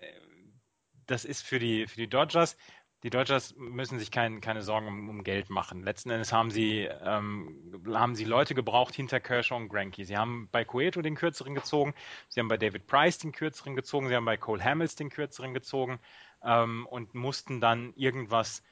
das 1.07 1.25
ist 1.25 1.43
für 1.43 1.59
die, 1.59 1.87
für 1.87 1.97
die 1.97 2.09
Dodgers. 2.09 2.57
Die 3.05 3.11
Dodgers 3.11 3.55
müssen 3.59 3.99
sich 3.99 4.11
kein, 4.11 4.41
keine 4.41 4.63
Sorgen 4.63 4.89
um, 4.89 5.09
um, 5.11 5.25
Geld 5.25 5.51
machen. 5.51 5.83
Letzten 5.83 6.09
Endes 6.09 6.33
haben 6.33 6.51
sie, 6.51 6.89
ähm, 7.05 7.83
haben 7.93 8.15
sie 8.15 8.25
Leute 8.25 8.55
gebraucht 8.55 8.95
hinter 8.95 9.21
Kershaw 9.21 9.57
und 9.57 9.69
Granky. 9.69 10.07
Sie 10.07 10.17
haben 10.17 10.49
bei 10.51 10.65
Cueto 10.65 11.03
den 11.03 11.15
kürzeren 11.15 11.55
gezogen, 11.55 11.93
sie 12.31 12.41
haben 12.41 12.49
bei 12.49 12.57
David 12.57 12.87
Price 12.87 13.19
den 13.19 13.33
kürzeren 13.33 13.77
gezogen, 13.77 14.09
sie 14.09 14.17
haben 14.17 14.25
bei 14.25 14.39
Cole 14.39 14.65
Hamels 14.65 14.97
den 14.97 15.11
kürzeren 15.11 15.53
gezogen 15.53 16.01
ähm, 16.43 16.87
und 16.87 17.15
mussten 17.15 17.61
dann 17.61 17.93
irgendwas 17.95 18.63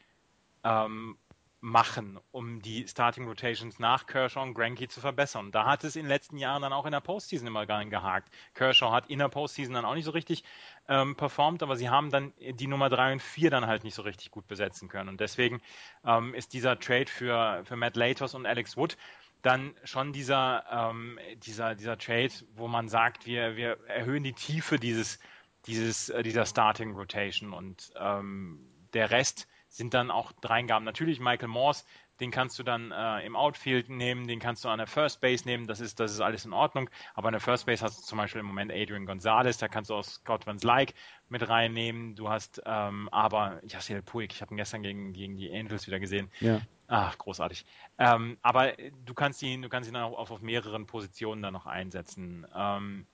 ähm, 0.64 1.18
machen, 1.62 2.18
um 2.32 2.60
die 2.60 2.88
Starting 2.88 3.28
Rotations 3.28 3.78
nach 3.78 4.06
Kershaw 4.06 4.42
und 4.42 4.54
Granky 4.54 4.88
zu 4.88 5.00
verbessern. 5.00 5.52
Da 5.52 5.64
hat 5.64 5.84
es 5.84 5.94
in 5.94 6.02
den 6.02 6.08
letzten 6.08 6.36
Jahren 6.36 6.60
dann 6.60 6.72
auch 6.72 6.86
in 6.86 6.90
der 6.90 7.00
Postseason 7.00 7.46
immer 7.46 7.66
gar 7.66 7.78
nicht 7.78 7.90
gehakt. 7.90 8.34
Kershaw 8.54 8.90
hat 8.90 9.08
in 9.08 9.20
der 9.20 9.28
Postseason 9.28 9.72
dann 9.72 9.84
auch 9.84 9.94
nicht 9.94 10.04
so 10.04 10.10
richtig 10.10 10.42
ähm, 10.88 11.14
performt, 11.14 11.62
aber 11.62 11.76
sie 11.76 11.88
haben 11.88 12.10
dann 12.10 12.32
die 12.40 12.66
Nummer 12.66 12.88
3 12.88 13.12
und 13.12 13.22
4 13.22 13.50
dann 13.50 13.68
halt 13.68 13.84
nicht 13.84 13.94
so 13.94 14.02
richtig 14.02 14.32
gut 14.32 14.48
besetzen 14.48 14.88
können. 14.88 15.08
Und 15.08 15.20
deswegen 15.20 15.62
ähm, 16.04 16.34
ist 16.34 16.52
dieser 16.52 16.80
Trade 16.80 17.06
für, 17.06 17.62
für 17.64 17.76
Matt 17.76 17.96
Latos 17.96 18.34
und 18.34 18.44
Alex 18.44 18.76
Wood 18.76 18.96
dann 19.42 19.72
schon 19.84 20.12
dieser, 20.12 20.64
ähm, 20.68 21.18
dieser, 21.36 21.76
dieser 21.76 21.96
Trade, 21.96 22.32
wo 22.56 22.66
man 22.66 22.88
sagt, 22.88 23.24
wir, 23.24 23.54
wir 23.54 23.78
erhöhen 23.86 24.24
die 24.24 24.32
Tiefe 24.32 24.80
dieses, 24.80 25.20
dieses, 25.66 26.08
äh, 26.08 26.24
dieser 26.24 26.44
Starting 26.44 26.96
Rotation 26.96 27.52
und 27.52 27.92
ähm, 27.96 28.68
der 28.94 29.12
Rest 29.12 29.46
sind 29.72 29.94
dann 29.94 30.10
auch 30.10 30.32
Dreingaben. 30.32 30.84
Natürlich 30.84 31.18
Michael 31.18 31.48
Morse, 31.48 31.84
den 32.20 32.30
kannst 32.30 32.58
du 32.58 32.62
dann 32.62 32.92
äh, 32.92 33.24
im 33.26 33.34
Outfield 33.34 33.88
nehmen, 33.88 34.26
den 34.26 34.38
kannst 34.38 34.64
du 34.64 34.68
an 34.68 34.78
der 34.78 34.86
First 34.86 35.20
Base 35.20 35.44
nehmen, 35.46 35.66
das 35.66 35.80
ist, 35.80 35.98
das 35.98 36.12
ist 36.12 36.20
alles 36.20 36.44
in 36.44 36.52
Ordnung. 36.52 36.90
Aber 37.14 37.28
an 37.28 37.32
der 37.32 37.40
First 37.40 37.66
Base 37.66 37.82
hast 37.82 37.98
du 37.98 38.02
zum 38.02 38.18
Beispiel 38.18 38.40
im 38.40 38.46
Moment 38.46 38.70
Adrian 38.70 39.06
Gonzalez, 39.06 39.56
da 39.56 39.68
kannst 39.68 39.90
du 39.90 39.94
auch 39.94 40.04
Scott 40.04 40.46
Van 40.46 40.58
Slyke 40.58 40.92
mit 41.28 41.48
reinnehmen. 41.48 42.14
Du 42.14 42.28
hast 42.28 42.62
ähm, 42.66 43.08
aber 43.10 43.60
Yasiel 43.66 44.02
Puig, 44.02 44.32
ich 44.32 44.42
habe 44.42 44.54
ihn 44.54 44.58
gestern 44.58 44.82
gegen, 44.82 45.12
gegen 45.14 45.36
die 45.36 45.50
Angels 45.52 45.86
wieder 45.86 45.98
gesehen. 45.98 46.30
Ja. 46.40 46.60
Ach, 46.86 47.16
großartig. 47.16 47.64
Ähm, 47.98 48.36
aber 48.42 48.74
du 49.06 49.14
kannst 49.14 49.42
ihn, 49.42 49.62
du 49.62 49.70
kannst 49.70 49.88
ihn 49.88 49.96
auch 49.96 50.18
auf, 50.18 50.30
auf 50.30 50.42
mehreren 50.42 50.86
Positionen 50.86 51.40
dann 51.40 51.54
noch 51.54 51.66
einsetzen. 51.66 52.46
Ähm, 52.54 53.06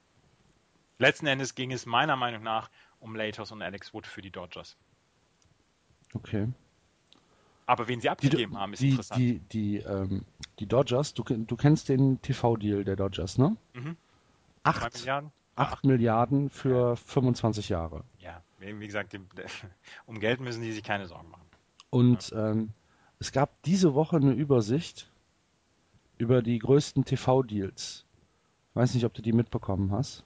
letzten 0.99 1.29
Endes 1.29 1.55
ging 1.55 1.71
es 1.71 1.87
meiner 1.87 2.17
Meinung 2.17 2.43
nach 2.43 2.69
um 2.99 3.15
Latos 3.15 3.53
und 3.53 3.63
Alex 3.63 3.95
Wood 3.95 4.09
für 4.09 4.21
die 4.21 4.33
Dodgers. 4.33 4.77
Okay. 6.15 6.49
Aber 7.67 7.87
wen 7.87 8.01
sie 8.01 8.09
abgegeben 8.09 8.53
die, 8.53 8.59
haben, 8.59 8.73
ist 8.73 8.83
die, 8.83 8.91
interessant. 8.91 9.21
Die, 9.21 9.41
die, 9.53 9.77
ähm, 9.79 10.25
die 10.59 10.67
Dodgers, 10.67 11.13
du, 11.15 11.23
du 11.23 11.57
kennst 11.57 11.89
den 11.89 12.21
TV-Deal 12.23 12.85
der 12.85 12.97
Dodgers, 12.97 13.37
ne? 13.37 13.57
Mhm. 13.75 13.97
Acht 14.63 14.95
Milliarden? 14.95 15.33
8 15.57 15.85
Milliarden 15.85 16.51
für 16.51 16.91
ja. 16.91 16.97
25 16.97 17.69
Jahre. 17.69 18.05
Ja, 18.21 18.43
wie 18.59 18.87
gesagt, 18.87 19.13
die, 19.13 19.21
um 20.07 20.21
Geld 20.21 20.41
müssen 20.41 20.63
die 20.63 20.73
sich 20.73 20.83
keine 20.85 21.07
Sorgen 21.07 21.31
machen. 21.31 21.45
Und 21.91 22.31
ja. 22.31 22.51
ähm, 22.51 22.71
es 23.19 23.33
gab 23.33 23.63
diese 23.63 23.95
Woche 23.95 24.17
eine 24.17 24.33
Übersicht 24.33 25.11
über 26.17 26.43
die 26.43 26.59
größten 26.59 27.05
TV-Deals. 27.05 28.05
Ich 28.71 28.77
weiß 28.77 28.95
nicht, 28.95 29.05
ob 29.05 29.15
du 29.15 29.23
die 29.23 29.33
mitbekommen 29.33 29.93
hast. 29.93 30.25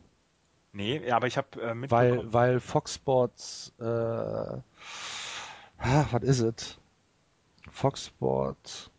Nee, 0.73 1.11
aber 1.11 1.27
ich 1.27 1.37
habe 1.37 1.61
äh, 1.61 1.75
mitbekommen. 1.75 2.19
Weil, 2.19 2.33
weil 2.33 2.61
Fox 2.61 2.95
Sports 2.95 3.73
äh, 3.79 4.59
ah, 5.83 6.07
was 6.11 6.23
ist 6.23 6.41
es? 6.41 6.79
Fox 7.71 8.07
Sports. 8.07 8.91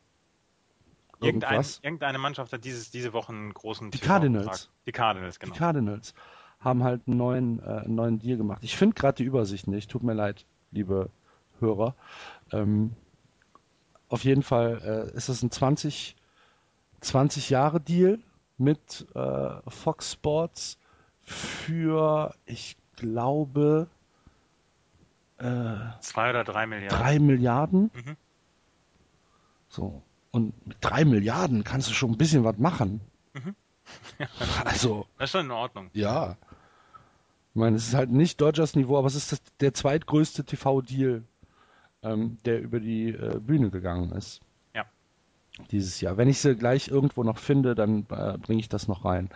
Irgendein, 1.22 1.64
irgendeine 1.82 2.18
Mannschaft 2.18 2.52
hat 2.52 2.66
dieses, 2.66 2.92
diese 2.92 3.14
Woche 3.14 3.32
einen 3.32 3.54
großen 3.54 3.92
Die 3.92 4.00
Cardinals. 4.00 4.70
Die 4.86 4.92
Cardinals, 4.92 5.40
genau. 5.40 5.54
Die 5.54 5.60
Cardinals 5.60 6.14
haben 6.60 6.84
halt 6.84 7.02
einen 7.08 7.18
neuen, 7.18 7.60
äh, 7.60 7.84
einen 7.86 7.96
neuen 7.96 8.20
Deal 8.20 8.38
gemacht. 8.38 8.60
Ich 8.64 8.76
finde 8.76 8.96
gerade 8.96 9.18
die 9.18 9.24
Übersicht 9.24 9.68
nicht. 9.68 9.90
Tut 9.90 10.04
mir 10.04 10.14
leid, 10.14 10.46
liebe 10.72 11.10
Hörer. 11.60 11.96
Ähm, 12.52 12.94
auf 14.10 14.24
jeden 14.24 14.44
Fall 14.44 15.10
äh, 15.14 15.18
ist 15.18 15.30
es 15.30 15.44
ein 15.44 15.52
20, 15.52 16.16
20 17.02 17.50
Jahre 17.50 17.80
Deal 17.80 18.20
mit 18.58 19.08
äh, 19.16 19.50
Fox 19.68 20.12
Sports 20.12 20.78
für, 21.22 22.36
ich 22.46 22.78
glaube, 22.96 23.88
äh, 25.38 25.76
Zwei 26.02 26.30
oder 26.30 26.44
drei 26.44 26.66
Milliarden. 26.66 27.00
Drei 27.00 27.20
Milliarden. 27.20 27.92
Mhm. 27.94 28.18
So. 29.70 30.04
Und 30.32 30.68
mit 30.68 30.78
drei 30.82 31.06
Milliarden 31.06 31.64
kannst 31.64 31.90
du 31.90 31.94
schon 31.94 32.12
ein 32.12 32.18
bisschen 32.18 32.44
was 32.44 32.58
machen. 32.58 33.02
Mhm. 33.34 33.56
also. 34.66 35.06
Das 35.18 35.26
ist 35.26 35.32
schon 35.32 35.46
in 35.46 35.52
Ordnung. 35.52 35.90
Ja. 35.94 36.38
Ich 37.54 37.60
meine, 37.60 37.76
es 37.76 37.88
ist 37.88 37.94
halt 37.94 38.12
nicht 38.12 38.42
Dodgers 38.42 38.76
Niveau, 38.76 38.98
aber 38.98 39.08
es 39.08 39.16
ist 39.16 39.32
das, 39.32 39.42
der 39.60 39.74
zweitgrößte 39.74 40.44
TV-Deal, 40.44 41.24
ähm, 42.02 42.38
der 42.46 42.62
über 42.62 42.80
die 42.80 43.10
äh, 43.10 43.40
Bühne 43.40 43.70
gegangen 43.70 44.12
ist 44.12 44.42
dieses 45.72 46.02
Jahr. 46.02 46.18
Wenn 46.18 46.28
ich 46.28 46.40
sie 46.40 46.56
gleich 46.56 46.88
irgendwo 46.88 47.24
noch 47.24 47.38
finde, 47.38 47.76
dann 47.76 48.06
äh, 48.10 48.38
bringe 48.38 48.60
ich 48.60 48.70
das 48.70 48.88
noch 48.88 49.06
rein. 49.06 49.30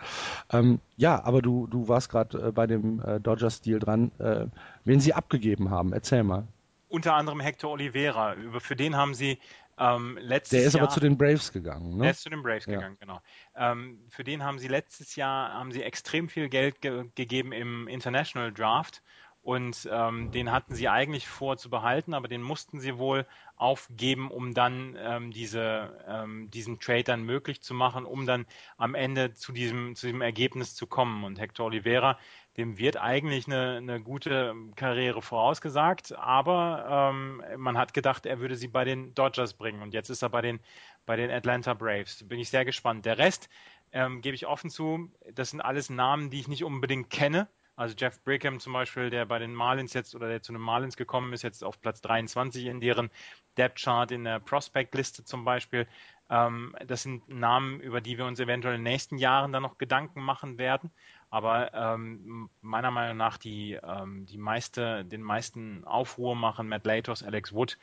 Ähm, 0.50 0.80
ja, 0.96 1.22
aber 1.24 1.42
du, 1.42 1.66
du 1.66 1.88
warst 1.88 2.10
gerade 2.10 2.48
äh, 2.48 2.52
bei 2.52 2.66
dem 2.66 3.00
äh, 3.00 3.20
Dodgers-Deal 3.20 3.78
dran. 3.78 4.10
Äh, 4.18 4.46
wen 4.84 5.00
sie 5.00 5.14
abgegeben 5.14 5.70
haben, 5.70 5.92
erzähl 5.92 6.24
mal. 6.24 6.46
Unter 6.88 7.14
anderem 7.14 7.40
Hector 7.40 7.72
Oliveira. 7.72 8.34
Über, 8.34 8.60
für 8.60 8.74
den 8.74 8.96
haben 8.96 9.14
sie 9.14 9.38
ähm, 9.78 10.18
letztes 10.20 10.58
Der 10.58 10.66
ist 10.66 10.74
Jahr, 10.74 10.84
aber 10.84 10.92
zu 10.92 11.00
den 11.00 11.16
Braves 11.16 11.52
gegangen, 11.52 11.96
ne? 11.96 12.02
Der 12.02 12.10
ist 12.10 12.22
zu 12.22 12.30
den 12.30 12.42
Braves 12.42 12.66
ja. 12.66 12.74
gegangen, 12.74 12.96
genau. 12.98 13.20
Ähm, 13.54 14.00
für 14.08 14.24
den 14.24 14.42
haben 14.42 14.58
sie 14.58 14.68
letztes 14.68 15.14
Jahr 15.14 15.52
haben 15.52 15.70
sie 15.70 15.82
extrem 15.82 16.28
viel 16.28 16.48
Geld 16.48 16.80
ge 16.80 17.04
gegeben 17.14 17.52
im 17.52 17.86
International 17.86 18.52
Draft 18.52 19.02
und 19.48 19.88
ähm, 19.90 20.30
den 20.30 20.52
hatten 20.52 20.74
sie 20.74 20.90
eigentlich 20.90 21.26
vor 21.26 21.56
zu 21.56 21.70
behalten, 21.70 22.12
aber 22.12 22.28
den 22.28 22.42
mussten 22.42 22.80
sie 22.80 22.98
wohl 22.98 23.24
aufgeben, 23.56 24.30
um 24.30 24.52
dann 24.52 24.94
ähm, 25.00 25.30
diese, 25.30 26.04
ähm, 26.06 26.50
diesen 26.50 26.80
Trade 26.80 27.04
dann 27.04 27.22
möglich 27.22 27.62
zu 27.62 27.72
machen, 27.72 28.04
um 28.04 28.26
dann 28.26 28.44
am 28.76 28.94
Ende 28.94 29.32
zu 29.32 29.52
diesem, 29.52 29.96
zu 29.96 30.04
diesem 30.04 30.20
Ergebnis 30.20 30.74
zu 30.74 30.86
kommen. 30.86 31.24
Und 31.24 31.40
Hector 31.40 31.64
Oliveira, 31.64 32.18
dem 32.58 32.76
wird 32.76 32.98
eigentlich 32.98 33.46
eine, 33.46 33.78
eine 33.78 34.02
gute 34.02 34.54
Karriere 34.76 35.22
vorausgesagt, 35.22 36.14
aber 36.14 37.10
ähm, 37.14 37.42
man 37.56 37.78
hat 37.78 37.94
gedacht, 37.94 38.26
er 38.26 38.40
würde 38.40 38.54
sie 38.54 38.68
bei 38.68 38.84
den 38.84 39.14
Dodgers 39.14 39.54
bringen 39.54 39.80
und 39.80 39.94
jetzt 39.94 40.10
ist 40.10 40.20
er 40.20 40.28
bei 40.28 40.42
den, 40.42 40.60
bei 41.06 41.16
den 41.16 41.30
Atlanta 41.30 41.72
Braves. 41.72 42.28
Bin 42.28 42.38
ich 42.38 42.50
sehr 42.50 42.66
gespannt. 42.66 43.06
Der 43.06 43.16
Rest, 43.16 43.48
ähm, 43.92 44.20
gebe 44.20 44.34
ich 44.34 44.46
offen 44.46 44.68
zu, 44.68 45.10
das 45.32 45.52
sind 45.52 45.62
alles 45.62 45.88
Namen, 45.88 46.28
die 46.28 46.40
ich 46.40 46.48
nicht 46.48 46.64
unbedingt 46.64 47.08
kenne 47.08 47.48
also 47.78 47.94
Jeff 47.96 48.20
Brigham 48.24 48.58
zum 48.58 48.72
Beispiel, 48.72 49.08
der 49.08 49.24
bei 49.24 49.38
den 49.38 49.54
Marlins 49.54 49.94
jetzt 49.94 50.16
oder 50.16 50.26
der 50.26 50.42
zu 50.42 50.52
den 50.52 50.60
Marlins 50.60 50.96
gekommen 50.96 51.32
ist, 51.32 51.42
jetzt 51.42 51.62
auf 51.62 51.80
Platz 51.80 52.00
23 52.00 52.66
in 52.66 52.80
deren 52.80 53.08
Depth 53.56 53.80
Chart 53.80 54.10
in 54.10 54.24
der 54.24 54.40
Prospect-Liste 54.40 55.22
zum 55.22 55.44
Beispiel. 55.44 55.86
Ähm, 56.28 56.74
das 56.84 57.04
sind 57.04 57.28
Namen, 57.28 57.78
über 57.80 58.00
die 58.00 58.18
wir 58.18 58.26
uns 58.26 58.40
eventuell 58.40 58.74
in 58.74 58.80
den 58.80 58.92
nächsten 58.92 59.16
Jahren 59.16 59.52
dann 59.52 59.62
noch 59.62 59.78
Gedanken 59.78 60.22
machen 60.22 60.58
werden. 60.58 60.90
Aber 61.30 61.72
ähm, 61.72 62.50
meiner 62.62 62.90
Meinung 62.90 63.16
nach 63.16 63.38
die, 63.38 63.74
ähm, 63.74 64.26
die 64.26 64.38
meiste, 64.38 65.04
den 65.04 65.22
meisten 65.22 65.84
Aufruhr 65.84 66.34
machen 66.34 66.68
Matt 66.68 66.84
Latos, 66.84 67.22
Alex 67.22 67.52
Wood, 67.52 67.78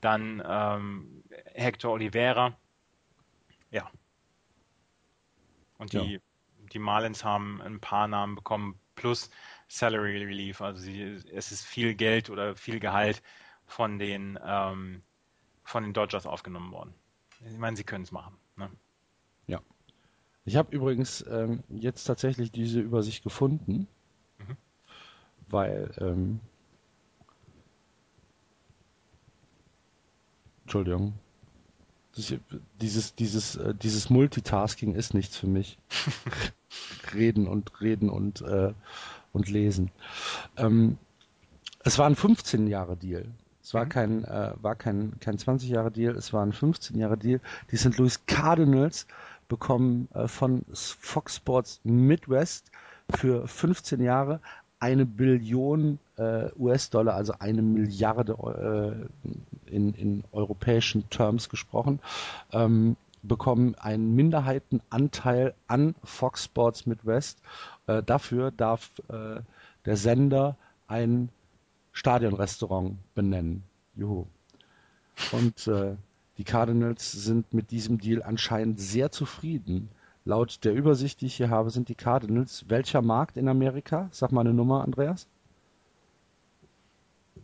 dann 0.00 0.40
ähm, 0.46 1.24
Hector 1.54 1.90
Oliveira. 1.90 2.56
Ja. 3.72 3.90
Und 5.78 5.92
die, 5.92 6.12
ja. 6.12 6.18
die 6.72 6.78
Marlins 6.78 7.24
haben 7.24 7.60
ein 7.62 7.80
paar 7.80 8.06
Namen 8.06 8.36
bekommen, 8.36 8.78
plus 9.00 9.30
Salary 9.68 10.22
Relief. 10.24 10.60
Also 10.60 10.82
sie, 10.82 11.18
es 11.32 11.52
ist 11.52 11.64
viel 11.64 11.94
Geld 11.94 12.28
oder 12.28 12.54
viel 12.54 12.80
Gehalt 12.80 13.22
von 13.66 13.98
den, 13.98 14.38
ähm, 14.44 15.02
von 15.64 15.82
den 15.82 15.92
Dodgers 15.94 16.26
aufgenommen 16.26 16.70
worden. 16.70 16.92
Ich 17.46 17.56
meine, 17.56 17.76
sie 17.76 17.84
können 17.84 18.04
es 18.04 18.12
machen. 18.12 18.36
Ne? 18.56 18.70
Ja. 19.46 19.60
Ich 20.44 20.56
habe 20.56 20.74
übrigens 20.74 21.24
ähm, 21.30 21.62
jetzt 21.70 22.04
tatsächlich 22.04 22.52
diese 22.52 22.80
Übersicht 22.80 23.24
gefunden, 23.24 23.88
mhm. 24.38 24.56
weil 25.48 25.90
ähm, 25.98 26.40
Entschuldigung. 30.64 31.14
Dieses, 32.80 33.14
dieses, 33.14 33.56
äh, 33.56 33.74
dieses 33.74 34.10
Multitasking 34.10 34.94
ist 34.94 35.14
nichts 35.14 35.36
für 35.38 35.46
mich. 35.46 35.78
reden 37.14 37.46
und 37.46 37.80
reden 37.80 38.10
und, 38.10 38.42
äh, 38.42 38.72
und 39.32 39.48
lesen. 39.48 39.90
Ähm, 40.56 40.98
es 41.82 41.98
war 41.98 42.06
ein 42.06 42.16
15 42.16 42.66
Jahre 42.66 42.96
Deal. 42.96 43.26
Es 43.62 43.74
war 43.74 43.84
mhm. 43.84 43.88
kein, 43.88 44.24
äh, 44.24 44.52
war 44.60 44.74
kein, 44.74 45.18
kein 45.20 45.38
20 45.38 45.68
Jahre 45.70 45.90
Deal, 45.90 46.16
es 46.16 46.32
war 46.32 46.44
ein 46.44 46.52
15 46.52 46.98
Jahre 46.98 47.16
Deal. 47.16 47.40
Die 47.70 47.76
St. 47.76 47.96
Louis 47.98 48.26
Cardinals 48.26 49.06
bekommen 49.48 50.08
äh, 50.14 50.28
von 50.28 50.64
Fox 50.72 51.36
Sports 51.36 51.80
Midwest 51.84 52.70
für 53.10 53.46
15 53.46 54.00
Jahre 54.02 54.40
eine 54.80 55.04
Billion 55.04 55.98
äh, 56.16 56.48
US-Dollar, 56.58 57.14
also 57.14 57.34
eine 57.38 57.60
Milliarde 57.60 59.08
äh, 59.66 59.74
in, 59.74 59.94
in 59.94 60.24
europäischen 60.32 61.08
Terms 61.10 61.50
gesprochen, 61.50 62.00
ähm, 62.52 62.96
bekommen 63.22 63.74
einen 63.74 64.14
Minderheitenanteil 64.14 65.54
an 65.66 65.94
Fox 66.02 66.44
Sports 66.44 66.86
Midwest. 66.86 67.40
Äh, 67.86 68.02
dafür 68.02 68.50
darf 68.50 68.90
äh, 69.08 69.40
der 69.84 69.96
Sender 69.96 70.56
ein 70.86 71.30
Stadionrestaurant 71.92 72.96
benennen. 73.14 73.62
Juhu. 73.94 74.26
Und 75.32 75.66
äh, 75.66 75.96
die 76.38 76.44
Cardinals 76.44 77.12
sind 77.12 77.52
mit 77.52 77.70
diesem 77.70 77.98
Deal 77.98 78.22
anscheinend 78.22 78.80
sehr 78.80 79.10
zufrieden. 79.10 79.90
Laut 80.24 80.64
der 80.64 80.74
Übersicht, 80.74 81.20
die 81.20 81.26
ich 81.26 81.36
hier 81.36 81.50
habe, 81.50 81.70
sind 81.70 81.88
die 81.88 81.94
Cardinals. 81.94 82.64
Welcher 82.68 83.02
Markt 83.02 83.36
in 83.36 83.48
Amerika? 83.48 84.08
Sag 84.12 84.32
mal 84.32 84.42
eine 84.42 84.54
Nummer, 84.54 84.82
Andreas. 84.82 85.26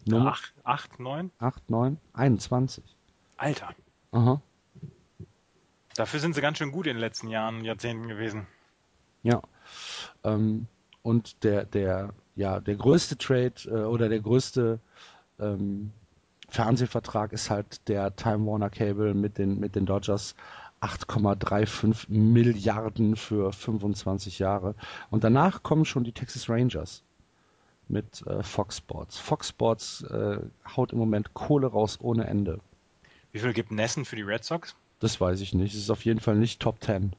Nummer? 0.06 0.34
8, 0.64 1.00
9? 1.00 1.30
8, 1.38 1.70
9, 1.70 1.98
21. 2.12 2.84
Alter. 3.36 3.74
Aha. 4.12 4.40
Dafür 5.96 6.20
sind 6.20 6.34
sie 6.34 6.40
ganz 6.40 6.58
schön 6.58 6.72
gut 6.72 6.86
in 6.86 6.94
den 6.94 7.00
letzten 7.00 7.28
Jahren, 7.28 7.64
Jahrzehnten 7.64 8.08
gewesen. 8.08 8.46
Ja. 9.22 9.42
Ähm, 10.24 10.66
und 11.02 11.42
der, 11.42 11.64
der, 11.64 12.12
ja, 12.34 12.60
der 12.60 12.76
größte 12.76 13.16
Trade 13.16 13.54
äh, 13.66 13.84
oder 13.84 14.08
der 14.08 14.20
größte 14.20 14.78
ähm, 15.40 15.92
Fernsehvertrag 16.48 17.32
ist 17.32 17.50
halt 17.50 17.88
der 17.88 18.14
Time 18.14 18.46
Warner 18.46 18.70
Cable 18.70 19.14
mit 19.14 19.38
den, 19.38 19.58
mit 19.58 19.74
den 19.74 19.86
Dodgers. 19.86 20.34
8,35 20.82 22.10
Milliarden 22.10 23.16
für 23.16 23.50
25 23.52 24.38
Jahre. 24.38 24.74
Und 25.10 25.24
danach 25.24 25.62
kommen 25.62 25.86
schon 25.86 26.04
die 26.04 26.12
Texas 26.12 26.50
Rangers 26.50 27.02
mit 27.88 28.26
äh, 28.26 28.42
Fox 28.42 28.78
Sports. 28.78 29.18
Fox 29.18 29.48
Sports 29.48 30.02
äh, 30.02 30.38
haut 30.76 30.92
im 30.92 30.98
Moment 30.98 31.34
Kohle 31.34 31.68
raus 31.68 31.98
ohne 32.00 32.26
Ende. 32.26 32.60
Wie 33.32 33.38
viel 33.38 33.52
gibt 33.52 33.70
Nessen 33.72 34.04
für 34.04 34.16
die 34.16 34.22
Red 34.22 34.44
Sox? 34.44 34.76
Das 34.98 35.20
weiß 35.20 35.40
ich 35.40 35.54
nicht. 35.54 35.74
Es 35.74 35.80
ist 35.80 35.90
auf 35.90 36.04
jeden 36.04 36.20
Fall 36.20 36.36
nicht 36.36 36.60
Top 36.60 36.82
10. 36.82 37.14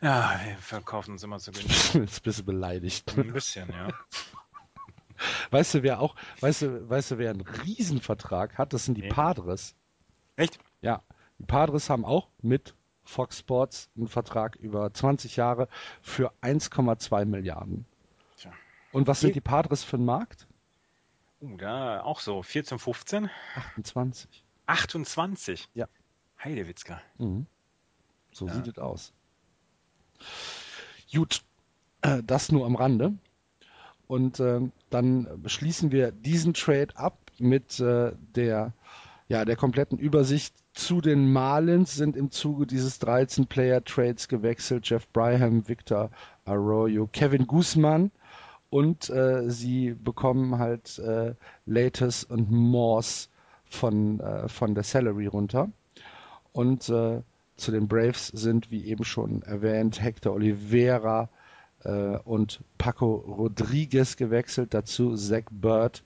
Ja, 0.00 0.38
wir 0.44 0.56
verkaufen 0.58 1.12
uns 1.12 1.22
immer 1.22 1.38
zu 1.38 1.50
günstig. 1.52 1.94
Jetzt 1.94 2.22
bist 2.22 2.40
du 2.40 2.44
beleidigt. 2.44 3.16
Ein 3.16 3.32
bisschen, 3.32 3.70
ja. 3.70 3.88
Weißt 5.50 5.74
du, 5.74 5.82
wer 5.82 6.00
auch, 6.00 6.16
weißt 6.40 6.62
du, 6.62 6.90
weißt 6.90 7.12
du, 7.12 7.18
wer 7.18 7.30
einen 7.30 7.40
Riesenvertrag 7.40 8.58
hat? 8.58 8.72
Das 8.72 8.84
sind 8.84 8.96
die 8.96 9.02
nee. 9.02 9.08
Padres. 9.08 9.74
Echt? 10.36 10.58
Ja. 10.82 11.02
Die 11.38 11.46
Padres 11.46 11.88
haben 11.88 12.04
auch 12.04 12.28
mit 12.42 12.74
Fox 13.04 13.38
Sports 13.38 13.90
einen 13.96 14.08
Vertrag 14.08 14.56
über 14.56 14.92
20 14.92 15.36
Jahre 15.36 15.68
für 16.02 16.32
1,2 16.42 17.24
Milliarden. 17.26 17.86
Tja. 18.36 18.52
Und 18.92 19.06
was 19.06 19.20
sind 19.20 19.34
die 19.34 19.40
Padres 19.40 19.84
für 19.84 19.96
einen 19.96 20.04
Markt? 20.04 20.46
Uh, 21.44 21.56
da 21.56 22.02
auch 22.02 22.20
so 22.20 22.42
14, 22.42 22.78
15? 22.78 23.30
28. 23.76 24.44
28? 24.66 25.68
Ja. 25.74 25.86
Heidewitzka. 26.42 27.00
Mhm. 27.18 27.46
So 28.32 28.46
ja. 28.46 28.54
sieht 28.54 28.68
es 28.68 28.78
aus. 28.78 29.12
Gut, 31.12 31.42
äh, 32.02 32.22
das 32.24 32.50
nur 32.50 32.66
am 32.66 32.76
Rande. 32.76 33.14
Und 34.06 34.40
äh, 34.40 34.60
dann 34.90 35.42
schließen 35.46 35.92
wir 35.92 36.12
diesen 36.12 36.54
Trade 36.54 36.96
ab 36.96 37.18
mit 37.38 37.80
äh, 37.80 38.12
der, 38.34 38.72
ja, 39.28 39.44
der 39.44 39.56
kompletten 39.56 39.98
Übersicht 39.98 40.54
zu 40.74 41.00
den 41.00 41.32
Marlins 41.32 41.94
sind 41.94 42.16
im 42.16 42.30
Zuge 42.30 42.66
dieses 42.66 43.00
13-Player-Trades 43.00 44.28
gewechselt. 44.28 44.88
Jeff 44.88 45.08
Bryham, 45.08 45.66
Victor 45.68 46.10
Arroyo, 46.44 47.06
Kevin 47.06 47.46
Guzman 47.46 48.10
und 48.74 49.08
äh, 49.08 49.48
sie 49.50 49.92
bekommen 49.94 50.58
halt 50.58 50.98
äh, 50.98 51.36
Lates 51.64 52.24
und 52.24 52.50
Morse 52.50 53.28
von, 53.66 54.18
äh, 54.18 54.48
von 54.48 54.74
der 54.74 54.82
Salary 54.82 55.28
runter. 55.28 55.70
Und 56.52 56.88
äh, 56.88 57.22
zu 57.56 57.70
den 57.70 57.86
Braves 57.86 58.26
sind, 58.34 58.72
wie 58.72 58.84
eben 58.86 59.04
schon 59.04 59.42
erwähnt, 59.42 60.02
Hector 60.02 60.34
Oliveira 60.34 61.28
äh, 61.84 62.18
und 62.24 62.62
Paco 62.76 63.14
Rodriguez 63.14 64.16
gewechselt, 64.16 64.74
dazu 64.74 65.14
Zach 65.14 65.44
Bird 65.52 66.02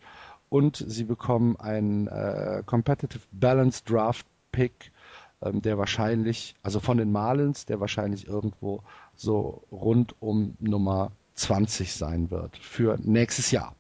und 0.50 0.76
sie 0.76 1.04
bekommen 1.04 1.56
einen 1.56 2.06
äh, 2.08 2.62
Competitive 2.66 3.22
Balance 3.32 3.82
Draft 3.86 4.26
Pick, 4.52 4.92
ähm, 5.40 5.62
der 5.62 5.78
wahrscheinlich, 5.78 6.54
also 6.62 6.80
von 6.80 6.98
den 6.98 7.12
Marlins, 7.12 7.64
der 7.64 7.80
wahrscheinlich 7.80 8.28
irgendwo 8.28 8.82
so 9.16 9.62
rund 9.72 10.14
um 10.20 10.54
Nummer 10.60 11.12
20 11.38 11.94
sein 11.94 12.30
wird 12.30 12.56
für 12.56 12.98
nächstes 13.00 13.50
Jahr. 13.50 13.74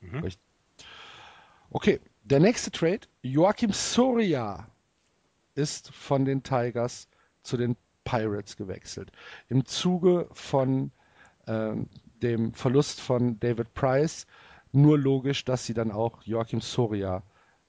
Mhm. 0.00 0.28
Okay, 1.70 2.00
der 2.22 2.40
nächste 2.40 2.70
Trade, 2.70 3.00
Joachim 3.22 3.72
Soria 3.72 4.68
ist 5.54 5.92
von 5.92 6.24
den 6.24 6.42
Tigers 6.42 7.08
zu 7.42 7.56
den 7.56 7.76
Pirates 8.04 8.56
gewechselt. 8.56 9.10
Im 9.48 9.64
Zuge 9.64 10.28
von 10.32 10.92
ähm, 11.46 11.88
dem 12.22 12.54
Verlust 12.54 13.00
von 13.00 13.38
David 13.40 13.74
Price 13.74 14.26
nur 14.72 14.98
logisch, 14.98 15.44
dass 15.44 15.66
sie 15.66 15.74
dann 15.74 15.90
auch 15.90 16.22
Joachim 16.22 16.60
Soria 16.60 17.22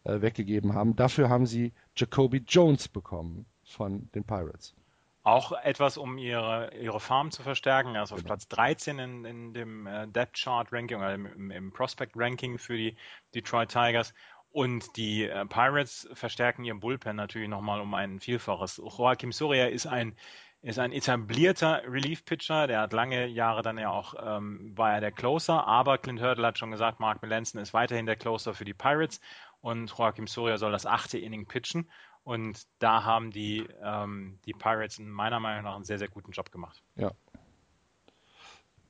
äh, 0.03 0.21
weggegeben 0.21 0.73
haben. 0.73 0.95
Dafür 0.95 1.29
haben 1.29 1.45
sie 1.45 1.73
Jacoby 1.95 2.43
Jones 2.47 2.87
bekommen 2.87 3.45
von 3.63 4.09
den 4.13 4.23
Pirates. 4.23 4.75
Auch 5.23 5.53
etwas, 5.53 5.97
um 5.97 6.17
ihre, 6.17 6.75
ihre 6.75 6.99
Farm 6.99 7.31
zu 7.31 7.43
verstärken. 7.43 7.95
Er 7.95 8.03
ist 8.03 8.11
auf 8.11 8.17
genau. 8.17 8.27
Platz 8.27 8.47
13 8.49 8.99
in, 8.99 9.25
in 9.25 9.53
dem 9.53 9.87
äh, 9.87 10.05
Depth 10.07 10.35
Chart 10.35 10.67
Ranking 10.71 10.97
oder 10.97 11.13
im, 11.13 11.49
im, 11.49 11.71
Prospect 11.71 12.11
Ranking 12.15 12.57
für 12.57 12.75
die 12.75 12.97
Detroit 13.33 13.69
Tigers. 13.69 14.13
Und 14.51 14.97
die 14.97 15.23
äh, 15.23 15.45
Pirates 15.45 16.09
verstärken 16.13 16.65
ihr 16.65 16.75
Bullpen 16.75 17.15
natürlich 17.15 17.47
nochmal 17.47 17.79
um 17.79 17.93
ein 17.93 18.19
Vielfaches. 18.19 18.77
Joaquim 18.77 19.31
Soria 19.31 19.67
ist 19.67 19.87
ein, 19.87 20.15
ist 20.61 20.77
ein 20.77 20.91
etablierter 20.91 21.83
Relief-Pitcher. 21.87 22.67
Der 22.67 22.81
hat 22.81 22.91
lange 22.91 23.25
Jahre 23.27 23.61
dann 23.61 23.77
ja 23.77 23.91
auch, 23.91 24.15
ähm, 24.21 24.77
war 24.77 24.93
er 24.93 24.99
der 24.99 25.13
Closer. 25.13 25.65
Aber 25.65 25.97
Clint 25.97 26.21
Hurdle 26.21 26.47
hat 26.47 26.59
schon 26.59 26.71
gesagt, 26.71 26.99
Mark 26.99 27.21
Melanson 27.21 27.61
ist 27.61 27.73
weiterhin 27.73 28.05
der 28.05 28.17
Closer 28.17 28.53
für 28.53 28.65
die 28.65 28.73
Pirates 28.73 29.21
und 29.63 29.89
Joachim 29.97 30.27
Soria 30.27 30.57
soll 30.57 30.73
das 30.73 30.85
achte 30.85 31.17
Inning 31.17 31.47
pitchen. 31.47 31.89
Und 32.23 32.63
da 32.79 33.03
haben 33.03 33.31
die, 33.31 33.67
ähm, 33.81 34.39
die 34.45 34.53
Pirates 34.53 34.99
meiner 34.99 35.39
Meinung 35.39 35.63
nach 35.65 35.75
einen 35.75 35.83
sehr, 35.83 35.99
sehr 35.99 36.07
guten 36.07 36.31
Job 36.31 36.51
gemacht. 36.51 36.81
Ja. 36.95 37.11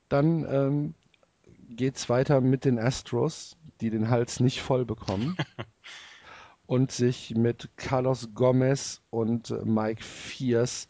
Dann 0.08 0.46
ähm, 0.48 0.94
geht 1.68 1.96
es 1.96 2.08
weiter 2.08 2.40
mit 2.40 2.64
den 2.64 2.78
Astros, 2.78 3.56
die 3.80 3.90
den 3.90 4.08
Hals 4.08 4.38
nicht 4.38 4.62
voll 4.62 4.84
bekommen 4.84 5.36
und 6.66 6.92
sich 6.92 7.34
mit 7.34 7.70
Carlos 7.76 8.28
Gomez 8.34 9.02
und 9.10 9.50
Mike 9.64 10.02
Fierce 10.02 10.86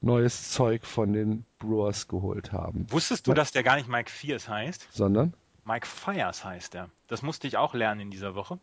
neues 0.00 0.52
Zeug 0.52 0.86
von 0.86 1.12
den 1.12 1.44
Brewers 1.58 2.06
geholt 2.06 2.52
haben. 2.52 2.86
Wusstest 2.90 3.26
du, 3.26 3.34
dass 3.34 3.50
der 3.50 3.64
gar 3.64 3.74
nicht 3.74 3.88
Mike 3.88 4.10
Fierce 4.10 4.48
heißt? 4.48 4.88
Sondern? 4.92 5.34
Mike 5.64 5.86
Fires 5.86 6.44
heißt 6.44 6.76
er. 6.76 6.88
Das 7.08 7.22
musste 7.22 7.48
ich 7.48 7.56
auch 7.56 7.74
lernen 7.74 8.02
in 8.02 8.10
dieser 8.10 8.36
Woche 8.36 8.60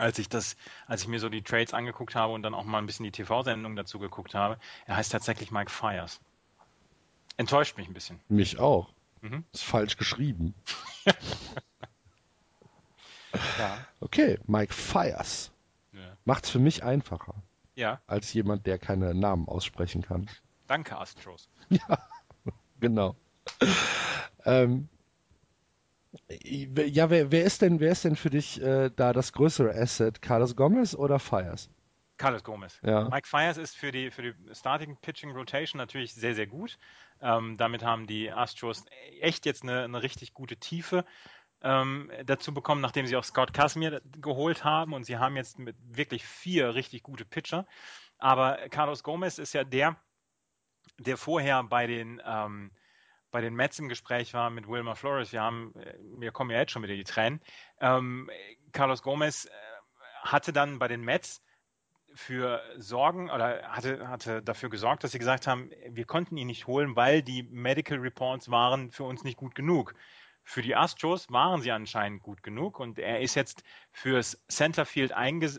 als 0.00 0.18
ich 0.18 0.28
das, 0.28 0.56
als 0.86 1.02
ich 1.02 1.08
mir 1.08 1.20
so 1.20 1.28
die 1.28 1.42
Trades 1.42 1.74
angeguckt 1.74 2.14
habe 2.14 2.32
und 2.32 2.42
dann 2.42 2.54
auch 2.54 2.64
mal 2.64 2.78
ein 2.78 2.86
bisschen 2.86 3.04
die 3.04 3.12
TV-Sendung 3.12 3.76
dazu 3.76 3.98
geguckt 3.98 4.34
habe, 4.34 4.58
er 4.86 4.96
heißt 4.96 5.12
tatsächlich 5.12 5.50
Mike 5.50 5.70
Fires. 5.70 6.20
Enttäuscht 7.36 7.76
mich 7.76 7.86
ein 7.88 7.94
bisschen. 7.94 8.20
Mich 8.28 8.58
auch. 8.58 8.92
Mhm. 9.20 9.44
Ist 9.52 9.64
falsch 9.64 9.96
geschrieben. 9.96 10.54
ja. 13.58 13.78
Okay, 14.00 14.38
Mike 14.46 14.72
Fires. 14.72 15.52
Ja. 15.92 16.16
Macht's 16.24 16.50
für 16.50 16.58
mich 16.58 16.82
einfacher. 16.82 17.34
Ja. 17.74 18.00
Als 18.06 18.32
jemand, 18.32 18.66
der 18.66 18.78
keine 18.78 19.14
Namen 19.14 19.48
aussprechen 19.48 20.02
kann. 20.02 20.28
Danke, 20.66 20.98
Astros. 20.98 21.48
Ja, 21.68 21.98
genau. 22.80 23.16
ähm, 24.44 24.88
ja, 26.28 27.10
wer, 27.10 27.30
wer, 27.30 27.44
ist 27.44 27.62
denn, 27.62 27.80
wer 27.80 27.92
ist 27.92 28.04
denn 28.04 28.16
für 28.16 28.30
dich 28.30 28.60
äh, 28.60 28.90
da 28.94 29.12
das 29.12 29.32
größere 29.32 29.74
Asset? 29.74 30.20
Carlos 30.22 30.56
Gomez 30.56 30.94
oder 30.94 31.18
Fires? 31.18 31.70
Carlos 32.16 32.44
Gomez. 32.44 32.78
Ja. 32.82 33.08
Mike 33.08 33.26
Fires 33.26 33.56
ist 33.56 33.76
für 33.76 33.92
die, 33.92 34.10
für 34.10 34.22
die 34.22 34.54
Starting 34.54 34.96
Pitching 35.00 35.30
Rotation 35.30 35.78
natürlich 35.78 36.14
sehr, 36.14 36.34
sehr 36.34 36.46
gut. 36.46 36.78
Ähm, 37.22 37.56
damit 37.56 37.82
haben 37.82 38.06
die 38.06 38.30
Astros 38.30 38.84
echt 39.20 39.46
jetzt 39.46 39.62
eine, 39.62 39.84
eine 39.84 40.02
richtig 40.02 40.34
gute 40.34 40.56
Tiefe 40.56 41.04
ähm, 41.62 42.10
dazu 42.26 42.52
bekommen, 42.52 42.80
nachdem 42.80 43.06
sie 43.06 43.16
auch 43.16 43.24
Scott 43.24 43.52
Casimir 43.52 44.02
geholt 44.20 44.64
haben 44.64 44.92
und 44.92 45.04
sie 45.04 45.18
haben 45.18 45.36
jetzt 45.36 45.58
mit 45.58 45.76
wirklich 45.80 46.26
vier 46.26 46.74
richtig 46.74 47.02
gute 47.02 47.24
Pitcher. 47.24 47.66
Aber 48.18 48.58
Carlos 48.70 49.02
Gomez 49.02 49.38
ist 49.38 49.54
ja 49.54 49.64
der, 49.64 49.96
der 50.98 51.16
vorher 51.16 51.62
bei 51.62 51.86
den 51.86 52.20
ähm, 52.24 52.70
bei 53.30 53.40
den 53.40 53.54
Mets 53.54 53.78
im 53.78 53.88
Gespräch 53.88 54.34
war 54.34 54.50
mit 54.50 54.68
Wilmer 54.68 54.96
Flores, 54.96 55.32
wir 55.32 55.42
haben, 55.42 55.74
äh, 55.76 55.94
wir 56.18 56.32
kommen 56.32 56.50
ja 56.50 56.58
jetzt 56.58 56.72
schon 56.72 56.82
wieder 56.82 56.96
die 56.96 57.04
Tränen. 57.04 57.40
Ähm, 57.80 58.30
Carlos 58.72 59.02
Gomez 59.02 59.46
äh, 59.46 59.50
hatte 60.22 60.52
dann 60.52 60.78
bei 60.78 60.88
den 60.88 61.02
Mets 61.02 61.42
für 62.14 62.60
Sorgen 62.76 63.30
oder 63.30 63.62
hatte, 63.68 64.08
hatte 64.08 64.42
dafür 64.42 64.68
gesorgt, 64.68 65.04
dass 65.04 65.12
sie 65.12 65.18
gesagt 65.18 65.46
haben, 65.46 65.70
wir 65.88 66.04
konnten 66.04 66.36
ihn 66.36 66.48
nicht 66.48 66.66
holen, 66.66 66.96
weil 66.96 67.22
die 67.22 67.44
Medical 67.44 67.98
Reports 67.98 68.50
waren 68.50 68.90
für 68.90 69.04
uns 69.04 69.22
nicht 69.22 69.36
gut 69.36 69.54
genug. 69.54 69.94
Für 70.42 70.62
die 70.62 70.74
Astros 70.74 71.30
waren 71.30 71.62
sie 71.62 71.70
anscheinend 71.70 72.22
gut 72.22 72.42
genug 72.42 72.80
und 72.80 72.98
er 72.98 73.20
ist 73.20 73.34
jetzt 73.34 73.62
fürs 73.92 74.42
Centerfield 74.48 75.12
äh, 75.12 75.50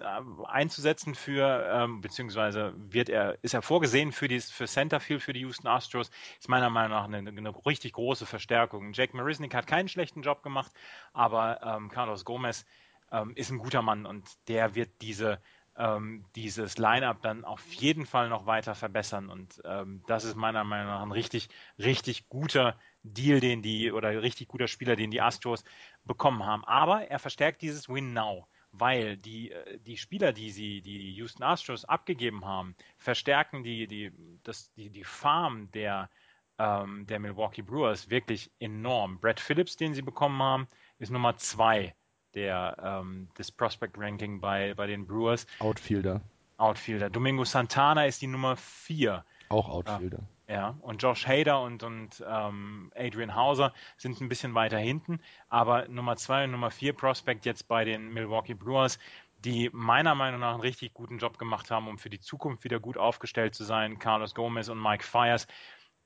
einzusetzen 0.48 1.16
für, 1.16 1.66
ähm, 1.72 2.02
beziehungsweise 2.02 2.74
wird 2.76 3.10
er, 3.10 3.38
ist 3.42 3.54
er 3.54 3.62
vorgesehen 3.62 4.12
für, 4.12 4.28
dies, 4.28 4.52
für 4.52 4.68
Centerfield 4.68 5.22
für 5.22 5.34
die 5.34 5.42
Houston 5.42 5.68
Astros, 5.68 6.12
ist 6.40 6.50
meiner 6.50 6.70
Meinung 6.70 6.92
nach 6.92 7.06
eine, 7.06 7.18
eine 7.18 7.66
richtig 7.66 7.94
große 7.94 8.26
Verstärkung. 8.26 8.94
Jake 8.94 9.16
Marisnik 9.16 9.54
hat 9.54 9.68
keinen 9.68 9.88
schlechten 9.88 10.24
Job 10.24 10.44
gemacht, 10.44 10.72
aber 11.14 11.62
ähm, 11.64 11.90
Carlos 11.90 12.26
Gomez 12.26 12.66
ähm, 13.12 13.34
ist 13.36 13.50
ein 13.50 13.60
guter 13.60 13.82
Mann 13.82 14.06
und 14.06 14.28
der 14.48 14.76
wird 14.76 14.90
diese 15.02 15.40
ähm, 15.78 16.26
dieses 16.36 16.78
Line-up 16.78 17.22
dann 17.22 17.46
auf 17.46 17.66
jeden 17.74 18.06
Fall 18.06 18.30
noch 18.30 18.46
weiter 18.46 18.76
verbessern. 18.76 19.30
Und 19.30 19.62
ähm, 19.66 20.04
das 20.06 20.26
ist 20.26 20.36
meiner 20.36 20.64
Meinung 20.64 20.88
nach 20.88 21.02
ein 21.02 21.12
richtig, 21.12 21.50
richtig 21.80 22.28
guter 22.30 22.78
Deal, 23.04 23.40
den 23.40 23.62
die 23.62 23.92
oder 23.92 24.22
richtig 24.22 24.48
guter 24.48 24.68
Spieler, 24.68 24.96
den 24.96 25.12
die 25.12 25.22
Astros 25.22 25.64
bekommen 26.04 26.46
haben. 26.46 26.64
Aber 26.66 27.08
er 27.08 27.20
verstärkt 27.20 27.62
dieses 27.62 27.90
Win 27.90 28.14
Now, 28.14 28.48
weil 28.72 29.18
die, 29.18 29.52
äh, 29.52 29.80
die 29.80 29.98
Spieler, 29.98 30.34
die 30.34 30.52
sie, 30.52 30.82
die 30.82 31.12
Houston 31.14 31.44
Astros 31.44 31.86
abgegeben 31.86 32.46
haben, 32.46 32.76
verstärken 32.98 33.64
die, 33.64 33.88
die, 33.88 34.12
das, 34.44 34.72
die, 34.74 34.90
die 34.90 35.04
Farm 35.04 35.72
der, 35.72 36.10
ähm, 36.58 37.06
der 37.08 37.20
Milwaukee 37.20 37.64
Brewers 37.64 38.10
wirklich 38.10 38.52
enorm. 38.60 39.20
Brad 39.20 39.40
Phillips, 39.40 39.76
den 39.76 39.94
sie 39.94 40.02
bekommen 40.02 40.42
haben, 40.42 40.68
ist 41.00 41.12
Nummer 41.12 41.38
zwei 41.38 41.96
der, 42.34 42.78
ähm, 42.82 43.28
des 43.38 43.52
Prospect 43.52 43.98
Ranking 43.98 44.40
bei, 44.40 44.74
bei 44.74 44.88
den 44.88 45.06
Brewers. 45.06 45.46
Outfielder. 45.60 46.22
Outfielder. 46.58 47.10
Domingo 47.10 47.44
Santana 47.44 48.06
ist 48.06 48.22
die 48.22 48.28
Nummer 48.28 48.56
4. 48.56 49.26
Auch 49.50 49.68
Outfielder. 49.68 50.20
Äh, 50.20 50.22
ja, 50.52 50.76
und 50.82 51.02
Josh 51.02 51.26
Hader 51.28 51.62
und, 51.62 51.82
und 51.82 52.22
ähm, 52.28 52.92
Adrian 52.96 53.36
Hauser 53.36 53.74
sind 53.96 54.20
ein 54.20 54.28
bisschen 54.28 54.54
weiter 54.54 54.78
hinten, 54.78 55.22
aber 55.48 55.88
Nummer 55.88 56.18
2 56.18 56.44
und 56.44 56.52
Nummer 56.52 56.72
4 56.72 56.92
Prospect 56.92 57.46
jetzt 57.46 57.70
bei 57.70 57.86
den 57.86 58.14
Milwaukee 58.14 58.54
Brewers, 58.54 59.00
die 59.46 59.70
meiner 59.72 60.14
Meinung 60.14 60.42
nach 60.42 60.52
einen 60.52 60.62
richtig 60.62 60.94
guten 60.94 61.20
Job 61.20 61.38
gemacht 61.38 61.72
haben, 61.72 61.88
um 61.88 61.98
für 61.98 62.10
die 62.10 62.20
Zukunft 62.20 62.66
wieder 62.66 62.82
gut 62.82 62.98
aufgestellt 62.98 63.56
zu 63.56 63.64
sein. 63.64 63.98
Carlos 63.98 64.36
Gomez 64.36 64.68
und 64.68 64.82
Mike 64.82 65.06
Fires. 65.06 65.48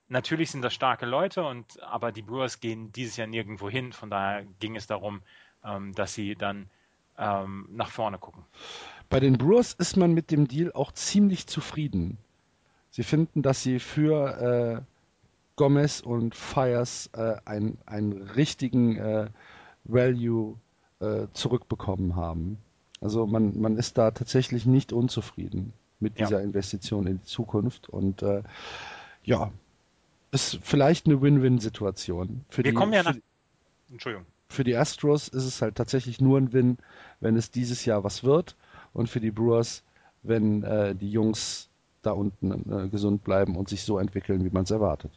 Natürlich 0.09 0.51
sind 0.51 0.61
das 0.61 0.75
starke 0.75 1.07
Leute, 1.07 1.43
und, 1.43 1.81
aber 1.81 2.11
die 2.11 2.21
Brewers 2.21 2.59
gehen 2.59 2.91
dieses 2.91 3.17
Jahr 3.17 3.27
nirgendwo 3.27 3.67
hin. 3.67 3.93
Von 3.93 4.11
daher 4.11 4.45
ging 4.59 4.75
es 4.75 4.85
darum, 4.85 5.23
ähm, 5.63 5.93
dass 5.95 6.13
sie 6.13 6.35
dann 6.35 6.69
ähm, 7.17 7.67
nach 7.71 7.89
vorne 7.89 8.19
gucken. 8.19 8.45
Bei 9.09 9.19
den 9.19 9.39
Brewers 9.39 9.73
ist 9.73 9.97
man 9.97 10.13
mit 10.13 10.29
dem 10.29 10.47
Deal 10.47 10.71
auch 10.71 10.91
ziemlich 10.91 11.47
zufrieden. 11.47 12.19
Sie 12.95 13.03
finden, 13.03 13.41
dass 13.41 13.61
sie 13.61 13.79
für 13.79 14.79
äh, 14.79 14.81
Gomez 15.57 15.99
und 15.99 16.33
Fires 16.33 17.09
äh, 17.11 17.35
einen, 17.43 17.77
einen 17.85 18.13
richtigen 18.21 18.95
äh, 18.95 19.27
Value 19.83 20.55
äh, 21.01 21.27
zurückbekommen 21.33 22.15
haben. 22.15 22.57
Also 23.01 23.27
man, 23.27 23.59
man 23.59 23.75
ist 23.75 23.97
da 23.97 24.11
tatsächlich 24.11 24.65
nicht 24.65 24.93
unzufrieden 24.93 25.73
mit 25.99 26.19
dieser 26.19 26.39
ja. 26.39 26.45
Investition 26.45 27.05
in 27.05 27.17
die 27.17 27.25
Zukunft 27.25 27.89
und 27.89 28.21
äh, 28.21 28.43
ja, 29.25 29.51
ist 30.31 30.59
vielleicht 30.63 31.05
eine 31.05 31.21
Win-Win-Situation. 31.21 32.45
Wir 32.49 32.63
die, 32.63 32.71
kommen 32.71 32.93
ja 32.93 33.03
nach. 33.03 33.15
Entschuldigung 33.91 34.25
für 34.47 34.63
die 34.63 34.77
Astros 34.77 35.27
ist 35.27 35.43
es 35.43 35.61
halt 35.61 35.75
tatsächlich 35.75 36.21
nur 36.21 36.37
ein 36.37 36.53
Win, 36.53 36.77
wenn 37.19 37.35
es 37.35 37.51
dieses 37.51 37.83
Jahr 37.83 38.05
was 38.05 38.23
wird. 38.23 38.55
Und 38.93 39.09
für 39.09 39.19
die 39.19 39.31
Brewers, 39.31 39.83
wenn 40.23 40.63
äh, 40.63 40.95
die 40.95 41.11
Jungs 41.11 41.67
da 42.05 42.11
unten 42.11 42.71
äh, 42.71 42.89
gesund 42.89 43.23
bleiben 43.23 43.55
und 43.55 43.69
sich 43.69 43.83
so 43.83 43.99
entwickeln, 43.99 44.43
wie 44.43 44.49
man 44.49 44.63
es 44.63 44.71
erwartet. 44.71 45.11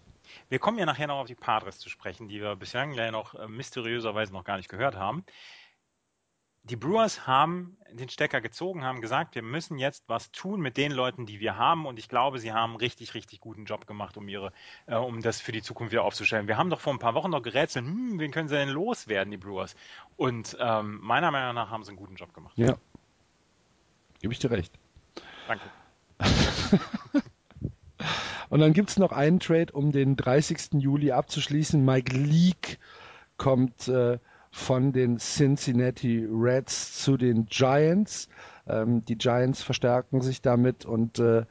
Wir 0.49 0.59
kommen 0.59 0.79
ja 0.79 0.87
nachher 0.87 1.07
noch 1.07 1.21
auf 1.21 1.27
die 1.27 1.35
Padres 1.35 1.79
zu 1.79 1.89
sprechen, 1.89 2.29
die 2.29 2.41
wir 2.41 2.55
bislang 2.57 2.93
ja 2.93 3.11
noch 3.11 3.35
äh, 3.35 3.49
mysteriöserweise 3.49 4.33
noch 4.33 4.45
gar 4.45 4.57
nicht 4.57 4.69
gehört 4.69 4.97
haben 4.97 5.25
die 6.69 6.77
Brewers 6.77 7.27
haben 7.27 7.77
den 7.91 8.09
Stecker 8.09 8.41
gezogen, 8.41 8.85
haben 8.85 9.01
gesagt, 9.01 9.35
wir 9.35 9.43
müssen 9.43 9.79
jetzt 9.79 10.05
was 10.07 10.31
tun 10.33 10.61
mit 10.61 10.77
den 10.77 10.93
Leuten, 10.93 11.25
die 11.25 11.41
wir 11.41 11.57
haben. 11.57 11.87
Und 11.87 11.99
ich 11.99 12.09
glaube, 12.09 12.39
sie 12.39 12.53
haben 12.53 12.73
einen 12.73 12.81
richtig, 12.81 13.15
richtig 13.15 13.41
guten 13.41 13.65
Job 13.65 13.87
gemacht, 13.87 14.17
um 14.17 14.29
ihre, 14.29 14.53
äh, 14.87 14.97
um 14.97 15.23
das 15.23 15.41
für 15.41 15.53
die 15.53 15.63
Zukunft 15.63 15.93
wieder 15.93 16.05
aufzustellen. 16.05 16.47
Wir 16.47 16.59
haben 16.59 16.71
doch 16.71 16.81
vor 16.81 16.93
ein 16.93 16.99
paar 16.99 17.15
Wochen 17.15 17.31
noch 17.31 17.43
gerätselt, 17.43 17.87
hm, 17.87 18.19
wen 18.19 18.31
können 18.31 18.49
sie 18.49 18.57
denn 18.57 18.69
loswerden, 18.69 19.31
die 19.31 19.39
Brewers? 19.39 19.75
Und 20.17 20.57
ähm, 20.61 21.01
meiner 21.03 21.31
Meinung 21.31 21.55
nach 21.55 21.71
haben 21.71 21.85
sie 21.85 21.91
einen 21.91 21.99
guten 21.99 22.17
Job 22.17 22.35
gemacht. 22.35 22.57
Ja. 22.57 22.77
Gebe 24.21 24.33
ich 24.33 24.39
dir 24.39 24.51
recht. 24.51 24.73
Danke. 25.47 25.65
Und 28.51 28.61
dann 28.61 28.73
gibt 28.73 28.91
es 28.91 28.99
noch 28.99 29.13
einen 29.13 29.41
Trade, 29.41 29.73
um 29.73 29.93
den 29.93 30.17
30. 30.17 30.75
Juli 30.75 31.13
abzuschließen. 31.13 31.85
Mike 31.85 32.17
Leake 32.17 32.79
kommt 33.37 33.89
äh, 33.89 34.19
von 34.51 34.93
den 34.93 35.19
Cincinnati 35.19 36.27
Reds 36.31 37.03
zu 37.03 37.17
den 37.17 37.47
Giants. 37.47 38.29
Ähm, 38.67 39.05
die 39.05 39.19
Giants 39.19 39.63
verstärken 39.63 40.23
sich 40.23 40.41
damit 40.43 40.85
und 40.87 41.19
äh, 41.19 41.45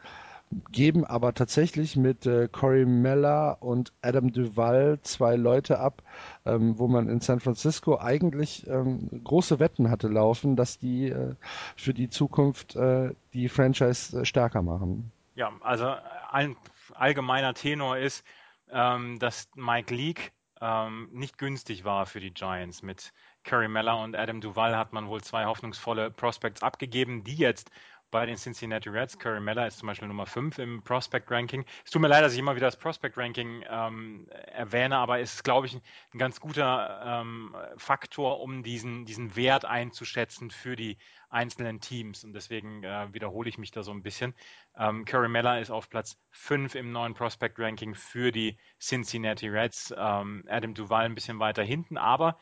geben 0.72 1.06
aber 1.06 1.34
tatsächlich 1.34 1.96
mit 1.96 2.26
äh, 2.26 2.48
Corey 2.50 2.86
Meller 2.86 3.58
und 3.62 3.92
Adam 4.02 4.32
Duval 4.32 5.00
zwei 5.02 5.36
Leute 5.36 5.80
ab, 5.80 6.04
ähm, 6.46 6.80
wo 6.80 6.88
man 6.88 7.10
in 7.10 7.20
San 7.20 7.40
Francisco 7.40 8.00
eigentlich 8.00 8.66
ähm, 8.68 9.10
große 9.24 9.60
Wetten 9.60 9.90
hatte 9.90 10.08
laufen, 10.08 10.56
dass 10.56 10.80
die 10.80 11.10
äh, 11.10 11.36
für 11.76 11.94
die 11.94 12.10
Zukunft 12.10 12.76
äh, 12.76 13.14
die 13.34 13.50
Franchise 13.50 14.22
äh, 14.22 14.26
stärker 14.26 14.62
machen. 14.62 15.12
Ja, 15.36 15.52
also 15.62 15.94
ein 16.32 16.56
allgemeiner 16.94 17.54
Tenor 17.54 17.98
ist, 17.98 18.24
ähm, 18.72 19.20
dass 19.20 19.50
Mike 19.56 19.94
Leake 19.94 20.32
ähm, 20.62 21.10
nicht 21.12 21.38
günstig 21.38 21.84
war 21.84 22.06
für 22.06 22.20
die 22.20 22.34
Giants. 22.34 22.82
Mit 22.82 23.14
Kerry 23.44 23.68
Meller 23.68 24.00
und 24.00 24.16
Adam 24.16 24.42
Duval 24.42 24.76
hat 24.76 24.94
man 24.94 25.08
wohl 25.08 25.22
zwei 25.22 25.46
hoffnungsvolle 25.46 26.12
Prospects 26.12 26.64
abgegeben, 26.64 27.24
die 27.24 27.36
jetzt 27.36 27.70
bei 28.12 28.26
den 28.26 28.38
Cincinnati 28.38 28.90
Reds. 28.90 29.18
Curry 29.18 29.40
Meller 29.40 29.68
ist 29.68 29.80
zum 29.80 29.88
Beispiel 29.88 30.08
Nummer 30.08 30.26
5 30.26 30.58
im 30.60 30.82
Prospect 30.84 31.30
Ranking. 31.30 31.66
Es 31.84 31.92
tut 31.92 32.02
mir 32.02 32.08
leid, 32.08 32.24
dass 32.24 32.34
ich 32.34 32.40
immer 32.40 32.56
wieder 32.56 32.68
das 32.68 32.78
Prospect 32.78 33.18
Ranking 33.18 33.64
ähm, 33.70 34.28
erwähne, 34.30 34.98
aber 34.98 35.20
es 35.20 35.36
ist, 35.36 35.44
glaube 35.44 35.68
ich, 35.68 35.76
ein, 35.76 36.20
ganz 36.20 36.40
guter 36.40 37.02
ähm, 37.06 37.56
Faktor, 37.78 38.40
um 38.40 38.64
diesen, 38.64 39.06
diesen 39.06 39.36
Wert 39.36 39.66
einzuschätzen 39.66 40.52
für 40.52 40.76
die 40.76 40.98
einzelnen 41.30 41.82
Teams. 41.82 42.24
Und 42.24 42.34
deswegen 42.34 42.84
äh, 42.84 43.14
wiederhole 43.14 43.50
ich 43.50 43.58
mich 43.58 43.72
da 43.72 43.84
so 43.84 43.92
ein 43.92 44.04
bisschen. 44.04 44.34
Ähm, 44.78 45.06
Curry 45.06 45.30
Meller 45.30 45.60
ist 45.60 45.72
auf 45.72 45.90
Platz 45.90 46.18
5 46.32 46.76
im 46.76 46.92
neuen 46.92 47.14
Prospect 47.14 47.60
Ranking 47.60 47.96
für 47.96 48.32
die 48.32 48.58
Cincinnati 48.80 49.50
Reds. 49.50 49.94
Ähm, 49.98 50.44
Adam 50.48 50.74
Duval 50.74 51.06
ein 51.06 51.16
bisschen 51.16 51.40
weiter 51.40 51.64
hinten, 51.64 51.98
aber 51.98 52.38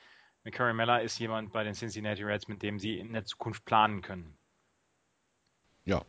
Curry 0.51 0.73
Meller 0.73 1.01
ist 1.01 1.17
jemand 1.19 1.51
bei 1.51 1.63
den 1.63 1.73
Cincinnati 1.73 2.23
Reds, 2.23 2.47
mit 2.47 2.61
dem 2.61 2.79
sie 2.79 2.99
in 2.99 3.13
der 3.13 3.25
Zukunft 3.25 3.65
planen 3.65 4.01
können. 4.01 4.37
Ja. 5.85 6.01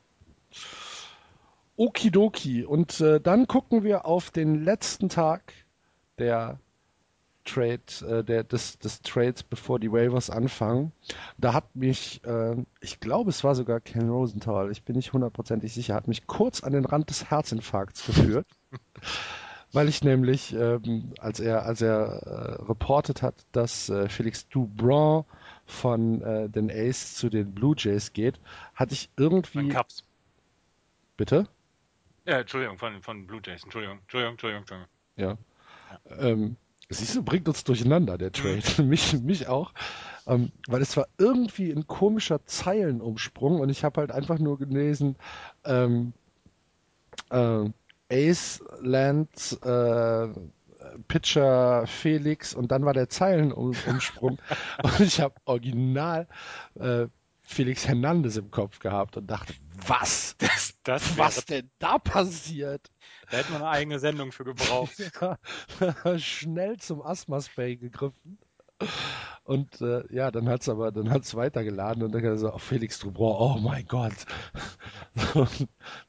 Okidoki. 1.77 2.65
Und 2.65 3.01
äh, 3.01 3.21
dann 3.21 3.47
gucken 3.47 3.83
wir 3.83 4.07
auf 4.07 4.31
den 4.31 4.65
letzten 4.65 5.09
Tag 5.09 5.53
der 6.19 6.59
Trade, 7.45 7.81
äh, 8.09 8.25
der, 8.25 8.45
des, 8.45 8.79
des 8.79 9.03
Trades, 9.03 9.43
bevor 9.43 9.79
die 9.79 9.93
Waivers 9.93 10.31
anfangen. 10.31 10.93
Da 11.39 11.53
hat 11.53 11.77
mich, 11.77 12.23
äh, 12.25 12.57
ich 12.81 13.01
glaube, 13.01 13.31
es 13.31 13.45
war 13.45 13.55
sogar 13.55 13.81
Ken 13.81 14.11
Rosenthal, 14.11 14.71
ich 14.71 14.83
bin 14.83 14.97
nicht 14.97 15.13
hundertprozentig 15.13 15.73
sicher, 15.73 15.95
hat 15.95 16.09
mich 16.09 16.27
kurz 16.27 16.63
an 16.63 16.73
den 16.73 16.85
Rand 16.85 17.11
des 17.11 17.31
Herzinfarkts 17.31 18.07
geführt. 18.07 18.47
weil 19.73 19.89
ich 19.89 20.03
nämlich, 20.03 20.55
ähm, 20.55 21.13
als 21.19 21.41
er, 21.41 21.65
als 21.65 21.83
er 21.83 22.07
äh, 22.07 22.63
reportet 22.65 23.23
hat, 23.23 23.35
dass 23.53 23.89
äh, 23.89 24.09
Felix 24.09 24.49
Dubron 24.49 25.25
von 25.67 26.23
äh, 26.23 26.49
den 26.49 26.71
Ace 26.71 27.15
zu 27.15 27.29
den 27.29 27.53
Blue 27.53 27.75
Jays 27.77 28.13
geht, 28.13 28.41
hatte 28.75 28.95
ich 28.95 29.11
irgendwie. 29.17 29.59
Von 29.59 29.69
Cubs. 29.71 30.05
Bitte? 31.17 31.49
Ja, 32.25 32.41
Entschuldigung, 32.41 32.79
von, 32.79 33.03
von 33.03 33.27
Blue 33.27 33.41
Jays. 33.45 33.65
Entschuldigung, 33.65 33.99
Entschuldigung, 34.01 34.33
Entschuldigung, 34.33 34.63
Entschuldigung. 34.63 34.91
Ja. 35.17 35.39
ja. 36.11 36.29
Ähm, 36.29 36.57
siehst 36.89 37.17
du, 37.17 37.23
bringt 37.23 37.49
uns 37.49 37.65
durcheinander, 37.65 38.19
der 38.19 38.33
Trade. 38.33 38.63
Mhm. 38.79 38.89
mich, 38.89 39.21
mich 39.21 39.49
auch. 39.49 39.73
Ähm, 40.27 40.51
weil 40.67 40.83
es 40.83 40.97
war 40.97 41.07
irgendwie 41.19 41.71
ein 41.71 41.87
komischer 41.87 42.45
Zeilenumsprung 42.47 43.61
und 43.61 43.71
ich 43.71 43.85
habe 43.85 44.01
halt 44.01 44.13
einfach 44.13 44.39
nur 44.39 44.59
gelesen, 44.59 45.17
ähm, 45.65 46.13
äh, 47.31 47.71
Ace 48.09 48.63
Land 48.81 49.59
äh, 49.65 50.29
Pitcher 50.99 51.87
Felix 51.87 52.55
und 52.55 52.73
dann 52.73 52.85
war 52.85 52.93
der 52.93 53.09
Zeilenumsprung 53.09 54.39
und 54.83 55.01
ich 55.01 55.21
habe 55.21 55.35
original 55.45 56.27
äh, 56.79 57.07
Felix 57.43 57.87
Hernandez 57.87 58.37
im 58.37 58.51
Kopf 58.51 58.81
gehabt 58.81 59.17
und 59.17 59.29
dachte, 59.29 59.55
was? 59.87 60.37
Das, 60.39 60.75
das 60.83 61.17
was 61.17 61.45
denn 61.45 61.71
da 61.79 61.99
passiert? 61.99 62.91
Da 63.31 63.39
hätte 63.39 63.53
man 63.53 63.63
eine 63.63 63.71
eigene 63.71 63.99
Sendung 64.01 64.33
für 64.33 64.45
gebraucht. 64.45 64.95
ja, 65.81 66.19
schnell 66.19 66.77
zum 66.79 67.03
Asthma-Spray 67.03 67.77
gegriffen. 67.77 68.39
Und 69.45 69.81
äh, 69.81 70.03
ja, 70.13 70.31
dann 70.31 70.49
hat's 70.49 70.69
aber, 70.69 70.91
dann 70.91 71.11
hat's 71.11 71.35
weitergeladen 71.35 72.03
und 72.03 72.13
dann 72.13 72.23
hat 72.23 72.31
er 72.31 72.39
so, 72.39 72.53
oh, 72.53 72.59
Felix 72.59 72.99
Dubron, 72.99 73.37
oh 73.39 73.61
mein 73.61 73.87
Gott. 73.87 74.27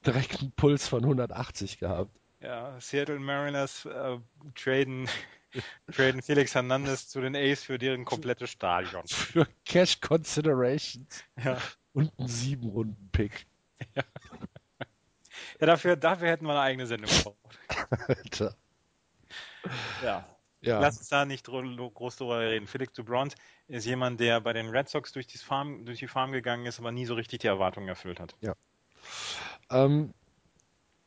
direkt 0.06 0.42
einen 0.42 0.52
Puls 0.54 0.88
von 0.88 1.04
180 1.04 1.78
gehabt. 1.78 2.12
Ja, 2.40 2.80
Seattle 2.80 3.20
Mariners 3.20 3.86
äh, 3.86 4.20
traden 4.56 5.10
traden 5.92 6.22
Felix 6.22 6.54
Hernandez 6.54 7.08
zu 7.08 7.22
den 7.22 7.36
A's 7.36 7.64
für 7.64 7.78
deren 7.78 8.06
komplette 8.06 8.48
Stadion. 8.48 9.04
Für 9.08 9.48
Cash 9.66 10.02
Considerations. 10.02 11.24
Ja. 11.44 11.58
Und 11.94 12.12
einen 12.20 12.28
sieben 12.28 12.70
Runden 12.70 13.10
Pick. 13.12 13.48
Ja. 13.96 14.04
ja, 15.60 15.66
dafür, 15.66 15.96
dafür 15.96 16.30
hätten 16.30 16.46
wir 16.46 16.52
eine 16.52 16.62
eigene 16.62 16.88
Sendung 16.88 17.10
gebraucht. 17.10 17.60
Alter. 18.08 18.56
Ja. 20.04 20.26
ja. 20.62 20.80
Lass 20.80 20.98
uns 20.98 21.10
da 21.10 21.26
nicht 21.26 21.46
groß 21.46 22.18
drüber 22.18 22.40
reden. 22.40 22.68
Felix 22.68 22.94
Dubront 22.94 23.36
ist 23.68 23.86
jemand, 23.86 24.20
der 24.20 24.42
bei 24.42 24.54
den 24.54 24.70
Red 24.70 24.90
Sox 24.90 25.12
durch 25.12 25.28
die 25.28 25.38
Farm, 25.38 25.86
durch 25.86 26.00
die 26.00 26.08
Farm 26.08 26.32
gegangen 26.32 26.66
ist, 26.66 26.80
aber 26.80 26.92
nie 26.92 27.06
so 27.06 27.16
richtig 27.16 27.40
die 27.40 27.48
Erwartungen 27.48 27.88
erfüllt 27.88 28.20
hat. 28.20 28.36
Ja. 28.42 28.56
Ähm, 29.70 30.14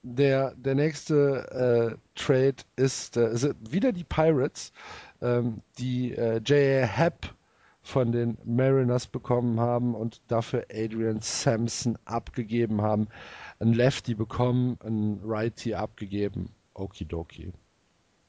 der, 0.02 0.54
der 0.56 0.74
nächste 0.74 1.96
äh, 1.96 2.18
Trade 2.18 2.56
ist, 2.76 3.16
äh, 3.16 3.36
sind 3.36 3.72
wieder 3.72 3.92
die 3.92 4.04
Pirates, 4.04 4.72
ähm, 5.20 5.62
die 5.78 6.14
äh, 6.14 6.38
J.A. 6.38 6.86
Happ 6.86 7.34
von 7.82 8.12
den 8.12 8.38
Mariners 8.44 9.06
bekommen 9.06 9.58
haben 9.58 9.94
und 9.94 10.20
dafür 10.28 10.66
Adrian 10.72 11.20
Sampson 11.20 11.98
abgegeben 12.04 12.82
haben. 12.82 13.08
Ein 13.58 13.72
Lefty 13.72 14.14
bekommen, 14.14 14.78
ein 14.84 15.20
Righty 15.24 15.74
abgegeben. 15.74 16.54
Okidoki. 16.74 17.52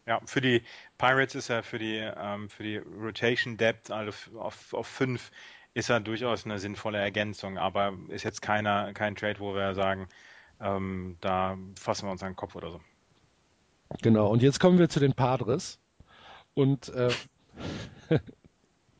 Ja, 0.07 0.19
für 0.25 0.41
die 0.41 0.63
Pirates 0.97 1.35
ist 1.35 1.49
er 1.49 1.63
für 1.63 1.79
die, 1.79 1.97
ähm, 1.97 2.49
für 2.49 2.63
die 2.63 2.77
Rotation 2.77 3.55
Depth, 3.55 3.91
also 3.91 4.11
auf, 4.39 4.73
auf 4.73 4.87
fünf, 4.87 5.31
ist 5.73 5.89
er 5.89 5.99
durchaus 5.99 6.43
eine 6.43 6.59
sinnvolle 6.59 6.97
Ergänzung, 6.97 7.57
aber 7.57 7.93
ist 8.09 8.23
jetzt 8.23 8.41
keiner, 8.41 8.93
kein 8.93 9.15
Trade, 9.15 9.39
wo 9.39 9.53
wir 9.53 9.73
sagen, 9.73 10.07
ähm, 10.61 11.17
da 11.21 11.57
fassen 11.79 12.07
wir 12.07 12.11
uns 12.11 12.23
an 12.23 12.31
den 12.31 12.35
Kopf 12.35 12.55
oder 12.55 12.71
so. 12.71 12.81
Genau, 14.01 14.29
und 14.29 14.41
jetzt 14.41 14.59
kommen 14.59 14.79
wir 14.79 14.89
zu 14.89 14.99
den 14.99 15.13
Padres. 15.13 15.79
Und 16.53 16.89
äh, 16.89 17.11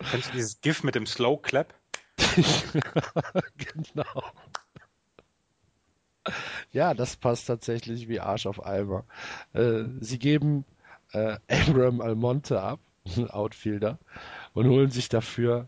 Kennst 0.10 0.30
du 0.30 0.34
dieses 0.34 0.62
GIF 0.62 0.84
mit 0.84 0.96
dem 0.96 1.06
Slow 1.06 1.38
Clap? 1.42 1.74
genau. 3.58 4.24
Ja, 6.72 6.94
das 6.94 7.16
passt 7.16 7.48
tatsächlich 7.48 8.08
wie 8.08 8.20
Arsch 8.20 8.46
auf 8.46 8.64
Eimer. 8.66 9.06
Äh, 9.54 9.84
sie 10.00 10.20
geben 10.20 10.66
äh, 11.14 11.38
Abram 11.48 12.02
Almonte 12.02 12.62
ab, 12.62 12.80
ein 13.18 13.30
Outfielder, 13.30 13.98
und 14.54 14.68
holen 14.68 14.92
sich 14.92 15.10
dafür 15.10 15.68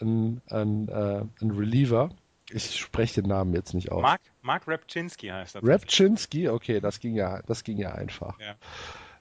einen, 0.00 0.40
einen, 0.48 0.88
äh, 0.88 1.24
einen 1.40 1.50
Reliever, 1.50 2.10
ich 2.50 2.78
spreche 2.78 3.20
den 3.20 3.28
Namen 3.28 3.52
jetzt 3.52 3.74
nicht 3.74 3.92
aus. 3.92 4.02
Mark, 4.02 4.20
Mark 4.42 4.66
Repczynski 4.66 5.28
heißt 5.28 5.56
er. 5.56 5.62
Repczynski, 5.62 6.48
okay, 6.48 6.80
das 6.80 7.00
ging 7.00 7.14
ja, 7.14 7.42
das 7.42 7.64
ging 7.64 7.76
ja 7.78 7.92
einfach. 7.92 8.38
Ja. 8.40 8.56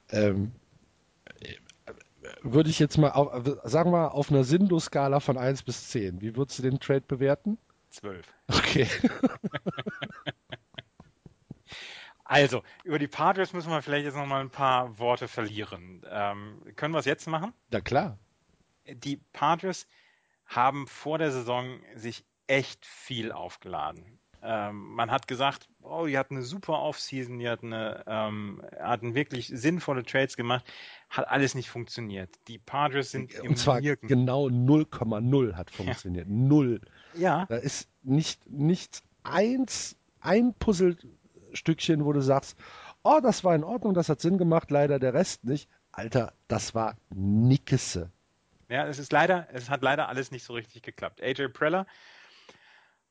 Ähm, 0.09 0.53
würde 2.41 2.69
ich 2.69 2.79
jetzt 2.79 2.97
mal, 2.97 3.11
auf, 3.11 3.59
sagen 3.63 3.91
wir 3.91 4.13
auf 4.13 4.31
einer 4.31 4.43
Sindo-Skala 4.43 5.19
von 5.19 5.37
1 5.37 5.63
bis 5.63 5.89
10, 5.89 6.21
wie 6.21 6.35
würdest 6.35 6.59
du 6.59 6.63
den 6.63 6.79
Trade 6.79 7.01
bewerten? 7.01 7.57
12. 7.89 8.33
Okay. 8.47 8.87
also, 12.23 12.63
über 12.83 12.99
die 12.99 13.07
Padres 13.07 13.53
müssen 13.53 13.71
wir 13.71 13.81
vielleicht 13.81 14.05
jetzt 14.05 14.15
noch 14.15 14.25
mal 14.25 14.41
ein 14.41 14.49
paar 14.49 14.99
Worte 14.99 15.27
verlieren. 15.27 16.05
Ähm, 16.09 16.61
können 16.75 16.93
wir 16.93 16.99
es 16.99 17.05
jetzt 17.05 17.27
machen? 17.27 17.53
Na 17.71 17.81
klar. 17.81 18.17
Die 18.85 19.17
Padres 19.33 19.87
haben 20.45 20.87
vor 20.87 21.17
der 21.17 21.31
Saison 21.31 21.79
sich 21.95 22.23
echt 22.47 22.85
viel 22.85 23.31
aufgeladen. 23.31 24.19
Ähm, 24.43 24.93
man 24.93 25.11
hat 25.11 25.27
gesagt, 25.27 25.67
oh, 25.81 26.05
die 26.05 26.17
hatten 26.17 26.35
eine 26.35 26.43
super 26.45 26.79
Offseason, 26.81 27.39
die 27.39 27.49
hatten, 27.49 27.73
eine, 27.73 28.03
ähm, 28.07 28.61
hatten 28.79 29.15
wirklich 29.15 29.47
sinnvolle 29.47 30.03
Trades 30.03 30.37
gemacht, 30.37 30.63
hat 31.09 31.27
alles 31.27 31.55
nicht 31.55 31.69
funktioniert. 31.69 32.29
Die 32.47 32.59
Padres 32.59 33.11
sind 33.11 33.33
im 33.33 33.49
Und 33.49 33.57
zwar 33.57 33.81
Nirken. 33.81 34.07
genau 34.07 34.47
0,0 34.47 35.55
hat 35.55 35.71
funktioniert. 35.71 36.27
Ja. 36.27 36.33
Null. 36.33 36.81
Ja. 37.15 37.45
Da 37.47 37.57
ist 37.57 37.89
nicht, 38.03 38.47
nicht 38.49 39.03
eins, 39.23 39.97
ein 40.19 40.53
Puzzlestückchen, 40.53 42.05
wo 42.05 42.13
du 42.13 42.21
sagst, 42.21 42.57
oh, 43.03 43.19
das 43.21 43.43
war 43.43 43.55
in 43.55 43.63
Ordnung, 43.63 43.95
das 43.95 44.07
hat 44.07 44.21
Sinn 44.21 44.37
gemacht, 44.37 44.69
leider 44.69 44.99
der 44.99 45.13
Rest 45.13 45.45
nicht. 45.45 45.67
Alter, 45.91 46.33
das 46.47 46.75
war 46.75 46.95
Nickese. 47.09 48.11
Ja, 48.69 48.85
es 48.85 48.99
ist 48.99 49.11
leider, 49.11 49.47
es 49.53 49.69
hat 49.69 49.81
leider 49.81 50.09
alles 50.09 50.29
nicht 50.29 50.43
so 50.43 50.53
richtig 50.53 50.83
geklappt. 50.83 51.21
AJ 51.23 51.47
Preller 51.49 51.87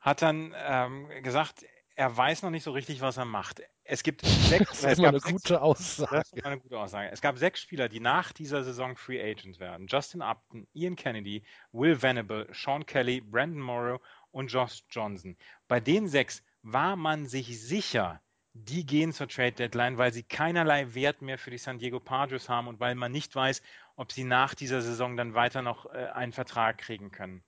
hat 0.06 0.22
dann 0.22 0.54
ähm, 0.56 1.08
gesagt, 1.24 1.66
er 1.96 2.16
weiß 2.16 2.42
noch 2.42 2.50
nicht 2.50 2.62
so 2.62 2.70
richtig, 2.70 3.00
was 3.00 3.16
er 3.16 3.24
macht. 3.24 3.60
Es 3.82 4.04
gibt 4.04 4.22
sechs. 4.24 4.82
Das 4.82 4.92
ist 4.92 4.98
immer 4.98 5.08
eine 5.08 5.18
sechs, 5.18 5.32
gute 5.32 5.60
Aussage. 5.60 6.16
Das 6.16 6.32
ist 6.32 6.46
eine 6.46 6.60
gute 6.60 6.78
Aussage. 6.78 7.10
Es 7.10 7.20
gab 7.20 7.38
sechs 7.38 7.60
Spieler, 7.60 7.88
die 7.88 7.98
nach 7.98 8.32
dieser 8.32 8.62
Saison 8.62 8.96
Free 8.96 9.20
Agents 9.20 9.58
werden: 9.58 9.88
Justin 9.88 10.22
Upton, 10.22 10.68
Ian 10.74 10.94
Kennedy, 10.94 11.42
Will 11.72 12.00
Venable, 12.00 12.46
Sean 12.52 12.86
Kelly, 12.86 13.20
Brandon 13.20 13.60
Morrow 13.60 14.00
und 14.30 14.52
Josh 14.52 14.84
Johnson. 14.90 15.36
Bei 15.66 15.80
den 15.80 16.06
sechs 16.06 16.40
war 16.62 16.94
man 16.94 17.26
sich 17.26 17.60
sicher, 17.60 18.20
die 18.52 18.86
gehen 18.86 19.12
zur 19.12 19.28
Trade 19.28 19.52
Deadline, 19.52 19.98
weil 19.98 20.12
sie 20.12 20.22
keinerlei 20.22 20.94
Wert 20.94 21.20
mehr 21.20 21.36
für 21.38 21.50
die 21.50 21.58
San 21.58 21.78
Diego 21.78 21.98
Padres 21.98 22.48
haben 22.48 22.68
und 22.68 22.78
weil 22.78 22.94
man 22.94 23.10
nicht 23.10 23.34
weiß, 23.34 23.60
ob 23.96 24.12
sie 24.12 24.24
nach 24.24 24.54
dieser 24.54 24.82
Saison 24.82 25.16
dann 25.16 25.34
weiter 25.34 25.62
noch 25.62 25.86
äh, 25.86 26.06
einen 26.14 26.32
Vertrag 26.32 26.78
kriegen 26.78 27.10
können. 27.10 27.42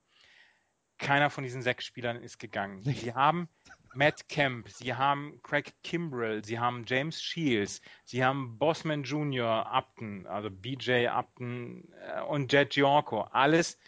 Keiner 0.99 1.29
von 1.29 1.43
diesen 1.43 1.61
sechs 1.61 1.85
Spielern 1.85 2.21
ist 2.21 2.37
gegangen. 2.37 2.81
Sie 2.83 3.13
haben 3.13 3.49
Matt 3.95 4.29
Kemp, 4.29 4.69
sie 4.69 4.93
haben 4.93 5.41
Craig 5.41 5.73
Kimbrell, 5.83 6.43
sie 6.45 6.59
haben 6.59 6.85
James 6.85 7.21
Shields, 7.21 7.81
sie 8.05 8.23
haben 8.23 8.59
Bossman 8.59 9.03
Jr., 9.03 9.65
Upton, 9.71 10.27
also 10.27 10.51
BJ 10.51 11.07
Upton 11.07 11.91
äh, 12.01 12.21
und 12.21 12.51
Jet 12.51 12.71
Giorco. 12.71 13.21
Alles 13.21 13.79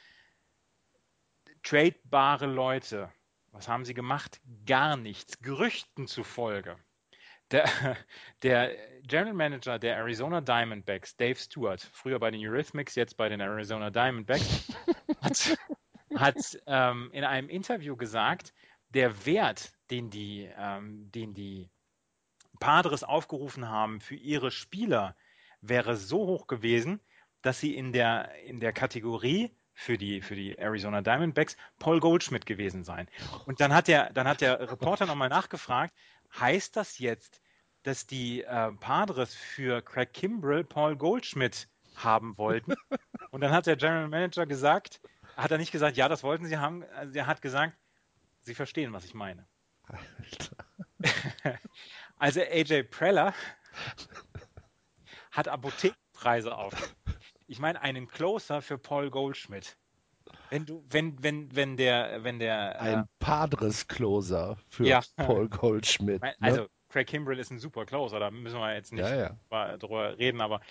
tradebare 1.63 2.47
Leute. 2.47 3.11
Was 3.51 3.67
haben 3.67 3.85
sie 3.85 3.93
gemacht? 3.93 4.41
Gar 4.65 4.97
nichts. 4.97 5.39
Gerüchten 5.41 6.07
zufolge. 6.07 6.77
Der, 7.51 7.65
der, 8.43 8.75
General 9.03 9.33
Manager 9.33 9.77
der 9.77 9.97
Arizona 9.97 10.41
Diamondbacks, 10.41 11.17
Dave 11.17 11.35
Stewart, 11.35 11.81
früher 11.93 12.19
bei 12.19 12.31
den 12.31 12.39
Eurythmics, 12.45 12.95
jetzt 12.95 13.17
bei 13.17 13.29
den 13.29 13.41
Arizona 13.41 13.89
Diamondbacks, 13.89 14.73
hat, 15.21 15.57
hat 16.21 16.59
ähm, 16.67 17.09
in 17.11 17.23
einem 17.23 17.49
Interview 17.49 17.95
gesagt, 17.95 18.53
der 18.89 19.25
Wert, 19.25 19.73
den 19.89 20.09
die, 20.09 20.49
ähm, 20.57 21.11
den 21.11 21.33
die 21.33 21.69
Padres 22.59 23.03
aufgerufen 23.03 23.67
haben 23.69 24.01
für 24.01 24.15
ihre 24.15 24.51
Spieler, 24.51 25.15
wäre 25.61 25.95
so 25.95 26.27
hoch 26.27 26.47
gewesen, 26.47 26.99
dass 27.41 27.59
sie 27.59 27.75
in 27.75 27.91
der, 27.91 28.33
in 28.45 28.59
der 28.59 28.73
Kategorie 28.73 29.55
für 29.73 29.97
die, 29.97 30.21
für 30.21 30.35
die 30.35 30.57
Arizona 30.57 31.01
Diamondbacks 31.01 31.57
Paul 31.79 31.99
Goldschmidt 31.99 32.45
gewesen 32.45 32.83
seien. 32.83 33.07
Und 33.45 33.61
dann 33.61 33.73
hat 33.73 33.87
der, 33.87 34.11
dann 34.13 34.27
hat 34.27 34.41
der 34.41 34.59
Reporter 34.71 35.05
nochmal 35.05 35.29
nachgefragt, 35.29 35.95
heißt 36.39 36.75
das 36.75 36.99
jetzt, 36.99 37.41
dass 37.83 38.05
die 38.05 38.43
äh, 38.43 38.71
Padres 38.73 39.33
für 39.33 39.81
Craig 39.81 40.13
Kimbrell 40.13 40.63
Paul 40.63 40.95
Goldschmidt 40.95 41.67
haben 41.95 42.37
wollten? 42.37 42.75
Und 43.31 43.41
dann 43.41 43.51
hat 43.51 43.65
der 43.65 43.75
General 43.75 44.07
Manager 44.07 44.45
gesagt, 44.45 45.01
hat 45.41 45.51
er 45.51 45.57
nicht 45.57 45.71
gesagt, 45.71 45.97
ja, 45.97 46.07
das 46.07 46.23
wollten 46.23 46.45
sie 46.45 46.57
haben. 46.57 46.83
Also 46.95 47.17
er 47.17 47.27
hat 47.27 47.41
gesagt, 47.41 47.77
sie 48.41 48.55
verstehen, 48.55 48.93
was 48.93 49.05
ich 49.05 49.13
meine. 49.13 49.47
also 52.17 52.41
AJ 52.41 52.83
Preller 52.83 53.33
hat 55.31 55.47
Apothekenpreise 55.47 56.55
auf. 56.55 56.95
Ich 57.47 57.59
meine 57.59 57.81
einen 57.81 58.07
Closer 58.07 58.61
für 58.61 58.77
Paul 58.77 59.09
Goldschmidt. 59.09 59.77
Wenn 60.49 60.65
du, 60.65 60.85
wenn, 60.89 61.21
wenn, 61.23 61.53
wenn 61.55 61.77
der, 61.77 62.23
wenn 62.23 62.39
der. 62.39 62.81
Ein 62.81 62.99
äh, 62.99 63.03
Padres 63.19 63.87
Closer 63.87 64.57
für 64.69 64.85
ja. 64.85 65.01
Paul 65.15 65.49
Goldschmidt. 65.49 66.21
Ne? 66.21 66.35
Also 66.39 66.67
Craig 66.89 67.07
Kimbrell 67.07 67.39
ist 67.39 67.51
ein 67.51 67.59
super 67.59 67.85
Closer, 67.85 68.19
da 68.19 68.31
müssen 68.31 68.59
wir 68.59 68.73
jetzt 68.73 68.91
nicht 68.91 69.01
ja, 69.01 69.35
ja. 69.49 69.77
drüber 69.77 70.17
reden, 70.17 70.41
aber 70.41 70.61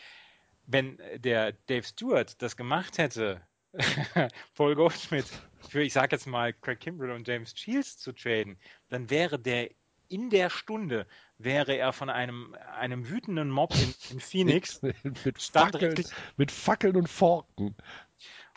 wenn 0.66 1.01
der 1.16 1.52
Dave 1.52 1.82
Stewart 1.82 2.40
das 2.42 2.56
gemacht 2.56 2.98
hätte 2.98 3.40
Paul 4.55 4.74
Goldschmidt 4.74 5.26
für, 5.68 5.82
ich 5.82 5.92
sag 5.92 6.12
jetzt 6.12 6.26
mal, 6.26 6.52
Craig 6.52 6.80
Kimbrell 6.80 7.10
und 7.10 7.26
James 7.28 7.52
Shields 7.56 7.98
zu 7.98 8.12
traden, 8.12 8.59
dann 8.88 9.10
wäre 9.10 9.38
der 9.38 9.70
in 10.09 10.28
der 10.28 10.51
Stunde 10.51 11.06
wäre 11.38 11.76
er 11.76 11.92
von 11.92 12.10
einem, 12.10 12.56
einem 12.76 13.09
wütenden 13.09 13.48
Mob 13.48 13.72
in, 13.74 13.94
in 14.10 14.20
Phoenix 14.20 14.82
mit, 14.82 14.97
mit, 15.24 15.40
Fackeln, 15.40 16.05
mit 16.36 16.51
Fackeln 16.51 16.97
und 16.97 17.09
Forken 17.09 17.76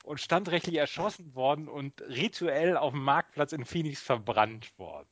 und 0.03 0.19
standrechtlich 0.19 0.77
erschossen 0.77 1.34
worden 1.35 1.68
und 1.68 2.02
rituell 2.02 2.76
auf 2.76 2.91
dem 2.91 3.03
Marktplatz 3.03 3.53
in 3.53 3.65
Phoenix 3.65 4.02
verbrannt 4.02 4.77
worden. 4.77 5.07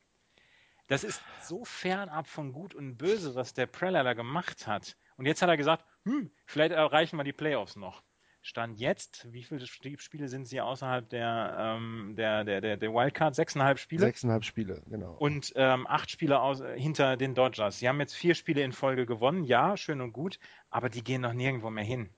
Das 0.88 1.04
ist 1.04 1.22
so 1.44 1.64
fernab 1.64 2.28
von 2.28 2.52
Gut 2.52 2.76
und 2.76 2.98
Böse, 2.98 3.36
was 3.36 3.54
der 3.54 3.68
Preller 3.68 4.04
da 4.04 4.14
gemacht 4.14 4.68
hat. 4.68 4.98
Und 5.16 5.26
jetzt 5.26 5.42
hat 5.42 5.48
er 5.48 5.58
gesagt, 5.58 5.86
hm, 6.04 6.32
vielleicht 6.46 6.74
erreichen 6.74 7.16
wir 7.18 7.24
die 7.24 7.32
Playoffs 7.32 7.76
noch. 7.76 8.04
Stand 8.44 8.80
jetzt, 8.80 9.32
wie 9.32 9.44
viele 9.44 9.68
Spiele 9.68 10.28
sind 10.28 10.46
sie 10.46 10.62
außerhalb 10.62 11.08
der, 11.10 11.56
ähm, 11.60 12.16
der, 12.18 12.44
der, 12.44 12.60
der, 12.60 12.78
der 12.78 12.92
Wildcard? 12.92 13.36
Sechseinhalb 13.36 13.78
Spiele? 13.78 14.02
Sechseinhalb 14.02 14.44
Spiele, 14.44 14.82
genau. 14.88 15.14
Und 15.14 15.54
ähm, 15.56 15.86
acht 15.86 16.10
Spiele 16.10 16.40
aus, 16.42 16.60
äh, 16.60 16.80
hinter 16.80 17.18
den 17.18 17.36
Dodgers. 17.36 17.78
Sie 17.78 17.88
haben 17.88 18.00
jetzt 18.00 18.16
vier 18.16 18.34
Spiele 18.34 18.64
in 18.64 18.72
Folge 18.72 19.06
gewonnen, 19.06 19.44
ja, 19.44 19.78
schön 19.78 20.02
und 20.02 20.12
gut, 20.12 20.40
aber 20.72 20.90
die 20.90 21.04
gehen 21.04 21.22
noch 21.22 21.34
nirgendwo 21.34 21.70
mehr 21.70 21.84
hin. 21.84 22.10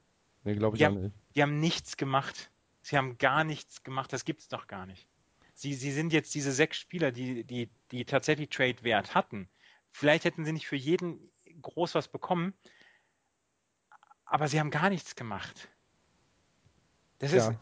Nee, 0.45 0.56
glaube 0.56 0.78
ich 0.78 0.80
die 0.80 0.86
auch 0.86 0.91
haben, 0.91 1.02
nicht. 1.02 1.16
Die 1.36 1.41
haben 1.41 1.60
nichts 1.60 1.98
gemacht. 1.98 2.52
Sie 2.82 2.98
haben 2.98 3.18
gar 3.18 3.44
nichts 3.44 3.84
gemacht. 3.84 4.14
Das 4.14 4.24
gibt's 4.24 4.48
doch 4.48 4.68
gar 4.68 4.86
nicht. 4.86 5.08
Sie, 5.56 5.74
sie 5.74 5.91
sind 5.91 6.14
jetzt 6.14 6.34
diese 6.34 6.54
sechs 6.54 6.78
Spieler, 6.78 7.12
die, 7.12 7.44
die, 7.44 7.70
die 7.91 8.06
tatsächlich 8.06 8.50
Trade-Wert 8.50 9.14
hatten. 9.14 9.50
Vielleicht 9.91 10.24
hätten 10.24 10.45
sie 10.45 10.54
nicht 10.54 10.68
für 10.68 10.76
jeden 10.76 11.32
groß 11.62 11.95
was 11.95 12.08
bekommen, 12.08 12.54
aber 14.26 14.48
sie 14.48 14.60
haben 14.60 14.72
gar 14.72 14.90
nichts 14.90 15.16
gemacht. 15.16 15.70
Das 17.24 17.32
ja. 17.32 17.52
ist, 17.52 17.58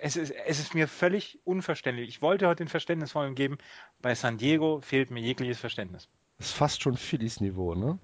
es 0.00 0.16
ist, 0.16 0.30
es 0.32 0.58
ist 0.58 0.74
mir 0.74 0.88
völlig 0.88 1.38
unverständlich. 1.44 2.08
Ich 2.08 2.20
wollte 2.20 2.48
heute 2.48 2.64
den 2.64 2.68
Verständnisvollen 2.68 3.36
geben. 3.36 3.58
Bei 4.02 4.16
San 4.16 4.38
Diego 4.38 4.80
fehlt 4.80 5.12
mir 5.12 5.20
jegliches 5.20 5.60
Verständnis. 5.60 6.08
Das 6.38 6.48
ist 6.48 6.56
fast 6.56 6.82
schon 6.82 6.96
Phillies 6.96 7.40
Niveau, 7.40 7.76
ne? 7.76 8.00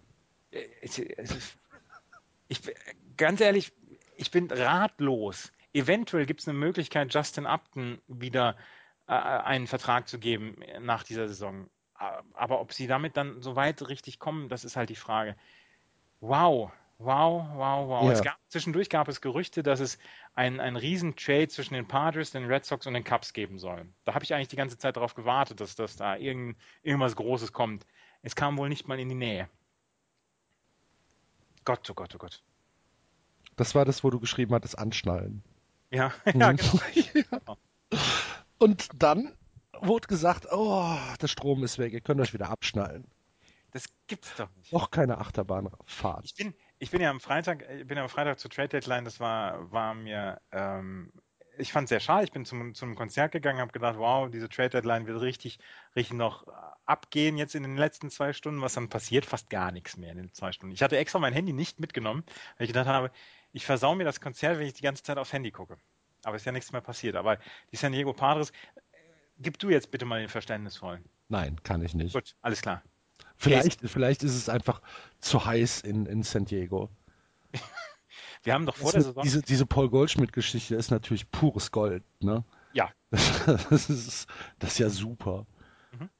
Es, 0.52 1.00
es 1.00 1.32
ist, 1.32 1.58
ich, 2.46 2.60
ganz 3.16 3.40
ehrlich, 3.40 3.72
ich 4.16 4.30
bin 4.30 4.48
ratlos. 4.52 5.52
Eventuell 5.72 6.26
gibt 6.26 6.40
es 6.40 6.48
eine 6.48 6.56
Möglichkeit, 6.56 7.12
Justin 7.12 7.46
Upton 7.46 8.00
wieder 8.06 8.56
äh, 9.08 9.14
einen 9.14 9.66
Vertrag 9.66 10.06
zu 10.06 10.20
geben 10.20 10.62
nach 10.80 11.02
dieser 11.02 11.26
Saison. 11.26 11.68
Aber 12.34 12.60
ob 12.60 12.72
sie 12.72 12.86
damit 12.86 13.16
dann 13.16 13.42
so 13.42 13.56
weit 13.56 13.88
richtig 13.88 14.20
kommen, 14.20 14.48
das 14.48 14.64
ist 14.64 14.76
halt 14.76 14.90
die 14.90 14.94
Frage. 14.94 15.34
Wow, 16.20 16.70
wow, 16.98 17.44
wow, 17.54 17.88
wow. 17.88 18.12
Ja. 18.12 18.20
Gab, 18.20 18.36
zwischendurch 18.48 18.88
gab 18.88 19.08
es 19.08 19.20
Gerüchte, 19.20 19.62
dass 19.62 19.80
es 19.80 19.98
einen, 20.34 20.60
einen 20.60 20.76
riesen 20.76 21.16
Trade 21.16 21.48
zwischen 21.48 21.74
den 21.74 21.86
Padres, 21.86 22.30
den 22.30 22.46
Red 22.46 22.64
Sox 22.64 22.86
und 22.86 22.94
den 22.94 23.04
Cubs 23.04 23.32
geben 23.32 23.58
soll. 23.58 23.86
Da 24.04 24.14
habe 24.14 24.24
ich 24.24 24.34
eigentlich 24.34 24.48
die 24.48 24.56
ganze 24.56 24.78
Zeit 24.78 24.96
darauf 24.96 25.14
gewartet, 25.14 25.60
dass, 25.60 25.74
dass 25.74 25.96
da 25.96 26.16
irgend, 26.16 26.56
irgendwas 26.82 27.16
Großes 27.16 27.52
kommt. 27.52 27.86
Es 28.22 28.34
kam 28.34 28.56
wohl 28.56 28.68
nicht 28.68 28.88
mal 28.88 28.98
in 28.98 29.08
die 29.08 29.14
Nähe. 29.14 29.48
Gott, 31.64 31.88
oh 31.90 31.94
Gott, 31.94 32.14
oh 32.14 32.18
Gott. 32.18 32.42
Das 33.56 33.74
war 33.74 33.84
das, 33.84 34.04
wo 34.04 34.10
du 34.10 34.20
geschrieben 34.20 34.54
hattest, 34.54 34.78
anschnallen. 34.78 35.42
Ja, 35.90 36.12
ja 36.34 36.52
mhm. 36.52 36.56
genau. 36.56 36.78
ja. 37.48 37.56
Und 38.58 38.88
dann 38.94 39.36
wurde 39.80 40.08
gesagt, 40.08 40.46
oh, 40.50 40.96
der 41.20 41.28
Strom 41.28 41.62
ist 41.64 41.78
weg, 41.78 41.92
ihr 41.92 42.00
könnt 42.00 42.20
euch 42.20 42.32
wieder 42.32 42.50
abschnallen. 42.50 43.06
Das 43.72 43.86
gibt's 44.06 44.32
doch 44.36 44.48
nicht. 44.56 44.72
Noch 44.72 44.90
keine 44.90 45.18
Achterbahnfahrt. 45.18 46.24
Ich 46.24 46.34
bin, 46.36 46.54
ich 46.84 46.90
bin 46.90 47.00
ja 47.00 47.08
am 47.08 47.18
Freitag, 47.18 47.66
ich 47.70 47.86
bin 47.86 47.96
ja 47.96 48.02
am 48.02 48.10
Freitag 48.10 48.38
zur 48.38 48.50
Trade 48.50 48.68
Deadline, 48.68 49.06
das 49.06 49.18
war, 49.18 49.72
war 49.72 49.94
mir, 49.94 50.38
ähm, 50.52 51.10
ich 51.56 51.72
fand 51.72 51.86
es 51.86 51.88
sehr 51.88 52.00
schade. 52.00 52.24
Ich 52.24 52.32
bin 52.32 52.44
zum, 52.44 52.74
zum 52.74 52.94
Konzert 52.94 53.32
gegangen, 53.32 53.60
habe 53.60 53.72
gedacht, 53.72 53.96
wow, 53.96 54.30
diese 54.30 54.50
Trade 54.50 54.68
Deadline 54.68 55.06
wird 55.06 55.18
richtig, 55.22 55.58
richtig 55.96 56.14
noch 56.14 56.46
abgehen 56.84 57.38
jetzt 57.38 57.54
in 57.54 57.62
den 57.62 57.78
letzten 57.78 58.10
zwei 58.10 58.34
Stunden. 58.34 58.60
Was 58.60 58.74
dann 58.74 58.90
passiert? 58.90 59.24
Fast 59.24 59.48
gar 59.48 59.72
nichts 59.72 59.96
mehr 59.96 60.12
in 60.12 60.18
den 60.18 60.32
zwei 60.34 60.52
Stunden. 60.52 60.74
Ich 60.74 60.82
hatte 60.82 60.98
extra 60.98 61.18
mein 61.20 61.32
Handy 61.32 61.54
nicht 61.54 61.80
mitgenommen, 61.80 62.22
weil 62.58 62.66
ich 62.66 62.72
gedacht 62.72 62.88
habe, 62.88 63.10
ich 63.52 63.64
versau 63.64 63.94
mir 63.94 64.04
das 64.04 64.20
Konzert, 64.20 64.58
wenn 64.58 64.66
ich 64.66 64.74
die 64.74 64.82
ganze 64.82 65.02
Zeit 65.02 65.16
aufs 65.16 65.32
Handy 65.32 65.52
gucke. 65.52 65.78
Aber 66.24 66.36
ist 66.36 66.44
ja 66.44 66.52
nichts 66.52 66.70
mehr 66.72 66.82
passiert. 66.82 67.16
Aber 67.16 67.38
die 67.72 67.76
San 67.76 67.92
Diego 67.92 68.12
Padres, 68.12 68.52
gib 69.38 69.58
du 69.58 69.70
jetzt 69.70 69.90
bitte 69.90 70.04
mal 70.04 70.20
den 70.20 70.28
Verständnisvollen. 70.28 71.04
Nein, 71.28 71.62
kann 71.62 71.82
ich 71.82 71.94
nicht. 71.94 72.12
Gut, 72.12 72.34
alles 72.42 72.60
klar. 72.60 72.82
Vielleicht, 73.36 73.80
vielleicht 73.80 74.22
ist 74.22 74.34
es 74.34 74.48
einfach 74.48 74.80
zu 75.20 75.44
heiß 75.44 75.80
in, 75.82 76.06
in 76.06 76.22
San 76.22 76.44
Diego. 76.44 76.88
Wir 78.42 78.52
haben 78.52 78.66
doch 78.66 78.76
vor 78.76 78.92
der 78.92 79.02
Saison. 79.02 79.22
Diese, 79.22 79.42
diese 79.42 79.66
Paul 79.66 79.88
Goldschmidt-Geschichte 79.88 80.74
ist 80.74 80.90
natürlich 80.90 81.30
pures 81.30 81.70
Gold, 81.70 82.04
ne? 82.20 82.44
Ja. 82.72 82.90
Das 83.70 83.88
ist, 83.88 84.26
das 84.58 84.72
ist 84.72 84.78
ja 84.78 84.90
super. 84.90 85.46
Mhm. 85.98 86.10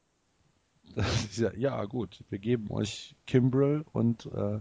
Ja, 1.36 1.52
ja, 1.54 1.84
gut. 1.84 2.24
Wir 2.30 2.38
geben 2.38 2.70
euch 2.70 3.14
Kimbrel 3.26 3.84
und 3.92 4.26
äh, 4.26 4.60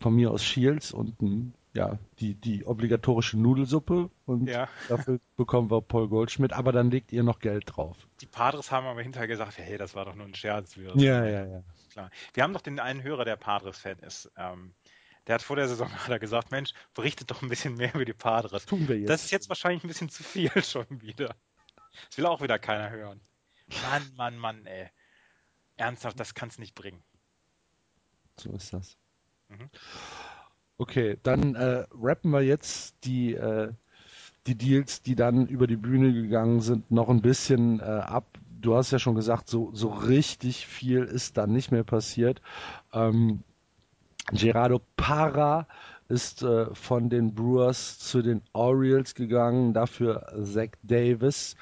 von 0.00 0.14
mir 0.14 0.30
aus 0.30 0.44
Shields 0.44 0.92
und 0.92 1.22
ein 1.22 1.54
ja, 1.74 1.98
die, 2.18 2.34
die 2.34 2.66
obligatorische 2.66 3.38
Nudelsuppe 3.38 4.10
und 4.26 4.46
ja. 4.46 4.68
dafür 4.88 5.20
bekommen 5.36 5.70
wir 5.70 5.80
Paul 5.80 6.08
Goldschmidt, 6.08 6.52
aber 6.52 6.72
dann 6.72 6.90
legt 6.90 7.12
ihr 7.12 7.22
noch 7.22 7.38
Geld 7.38 7.64
drauf. 7.66 7.96
Die 8.20 8.26
Padres 8.26 8.70
haben 8.70 8.86
aber 8.86 9.02
hinterher 9.02 9.28
gesagt, 9.28 9.56
hey, 9.58 9.78
das 9.78 9.94
war 9.94 10.04
doch 10.04 10.14
nur 10.14 10.26
ein 10.26 10.34
Scherz. 10.34 10.76
Ja, 10.76 11.24
ja, 11.24 11.46
ja. 11.46 11.62
Klar. 11.90 12.10
Wir 12.34 12.42
haben 12.42 12.52
doch 12.52 12.60
den 12.60 12.78
einen 12.78 13.02
Hörer, 13.02 13.24
der 13.24 13.36
Padres-Fan 13.36 13.98
ist. 14.00 14.30
Ähm, 14.36 14.74
der 15.26 15.36
hat 15.36 15.42
vor 15.42 15.56
der 15.56 15.68
Saison 15.68 15.90
hat 16.08 16.20
gesagt, 16.20 16.50
Mensch, 16.50 16.72
berichtet 16.94 17.30
doch 17.30 17.42
ein 17.42 17.48
bisschen 17.48 17.74
mehr 17.74 17.94
über 17.94 18.04
die 18.04 18.12
Padres. 18.12 18.66
Tun 18.66 18.88
wir 18.88 18.98
jetzt. 18.98 19.08
Das 19.08 19.24
ist 19.24 19.30
jetzt 19.30 19.48
wahrscheinlich 19.48 19.82
ein 19.84 19.88
bisschen 19.88 20.10
zu 20.10 20.22
viel 20.22 20.50
schon 20.62 20.86
wieder. 21.00 21.34
Das 22.08 22.18
will 22.18 22.26
auch 22.26 22.42
wieder 22.42 22.58
keiner 22.58 22.90
hören. 22.90 23.20
Mann, 23.90 24.12
Mann, 24.16 24.38
Mann, 24.38 24.66
ey. 24.66 24.90
Ernsthaft, 25.76 26.20
das 26.20 26.34
kann 26.34 26.50
es 26.50 26.58
nicht 26.58 26.74
bringen. 26.74 27.02
So 28.36 28.52
ist 28.52 28.72
das. 28.72 28.98
Mhm. 29.48 29.70
Okay, 30.82 31.16
dann 31.22 31.54
äh, 31.54 31.86
rappen 31.94 32.32
wir 32.32 32.40
jetzt 32.42 32.96
die, 33.04 33.34
äh, 33.34 33.72
die 34.48 34.56
Deals, 34.56 35.00
die 35.00 35.14
dann 35.14 35.46
über 35.46 35.68
die 35.68 35.76
Bühne 35.76 36.12
gegangen 36.12 36.60
sind, 36.60 36.90
noch 36.90 37.08
ein 37.08 37.22
bisschen 37.22 37.78
äh, 37.78 37.84
ab. 37.84 38.26
Du 38.60 38.74
hast 38.74 38.90
ja 38.90 38.98
schon 38.98 39.14
gesagt, 39.14 39.48
so, 39.48 39.70
so 39.74 39.90
richtig 39.90 40.66
viel 40.66 41.04
ist 41.04 41.36
dann 41.36 41.52
nicht 41.52 41.70
mehr 41.70 41.84
passiert. 41.84 42.42
Ähm, 42.92 43.44
Gerardo 44.32 44.80
Parra 44.96 45.68
ist 46.08 46.42
äh, 46.42 46.74
von 46.74 47.10
den 47.10 47.32
Brewers 47.32 48.00
zu 48.00 48.20
den 48.20 48.42
Orioles 48.52 49.14
gegangen, 49.14 49.74
dafür 49.74 50.32
Zach 50.42 50.70
Davis. 50.82 51.54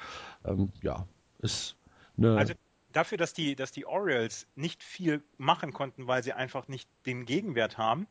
Ähm, 0.43 0.71
ja, 0.81 1.05
ist 1.37 1.75
eine. 2.17 2.37
Also 2.37 2.55
dafür, 2.91 3.19
dass 3.19 3.33
die, 3.33 3.55
dass 3.55 3.71
die 3.71 3.85
Orioles 3.85 4.47
nicht 4.55 4.81
viel 4.81 5.21
machen 5.37 5.73
konnten, 5.73 6.07
weil 6.07 6.23
sie 6.23 6.33
einfach 6.33 6.67
nicht 6.67 6.89
den 7.05 7.25
Gegenwert 7.25 7.77
haben, 7.77 8.07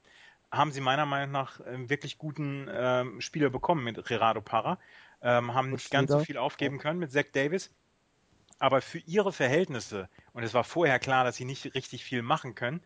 haben 0.53 0.73
sie 0.73 0.81
meiner 0.81 1.07
Meinung 1.07 1.31
nach 1.31 1.61
einen 1.61 1.83
ähm, 1.83 1.91
wirklich 1.91 2.19
guten 2.19 2.69
ähm, 2.73 3.21
Spieler 3.21 3.51
bekommen 3.51 3.85
mit 3.85 4.05
Gerardo 4.05 4.41
Parra. 4.41 4.79
Ähm, 5.23 5.55
haben 5.55 5.71
nicht 5.71 5.91
ganz 5.91 6.11
so 6.11 6.19
viel 6.21 6.39
aufgeben 6.39 6.79
können 6.79 6.99
mit 6.99 7.13
Zach 7.13 7.27
Davis. 7.33 7.71
Aber 8.59 8.83
für 8.83 8.99
ihre 8.99 9.33
Verhältnisse, 9.33 10.09
und 10.33 10.43
es 10.43 10.53
war 10.53 10.65
vorher 10.65 10.99
klar, 10.99 11.25
dass 11.25 11.37
sie 11.37 11.45
nicht 11.45 11.75
richtig 11.75 12.05
viel 12.05 12.23
machen 12.23 12.55
können, 12.55 12.83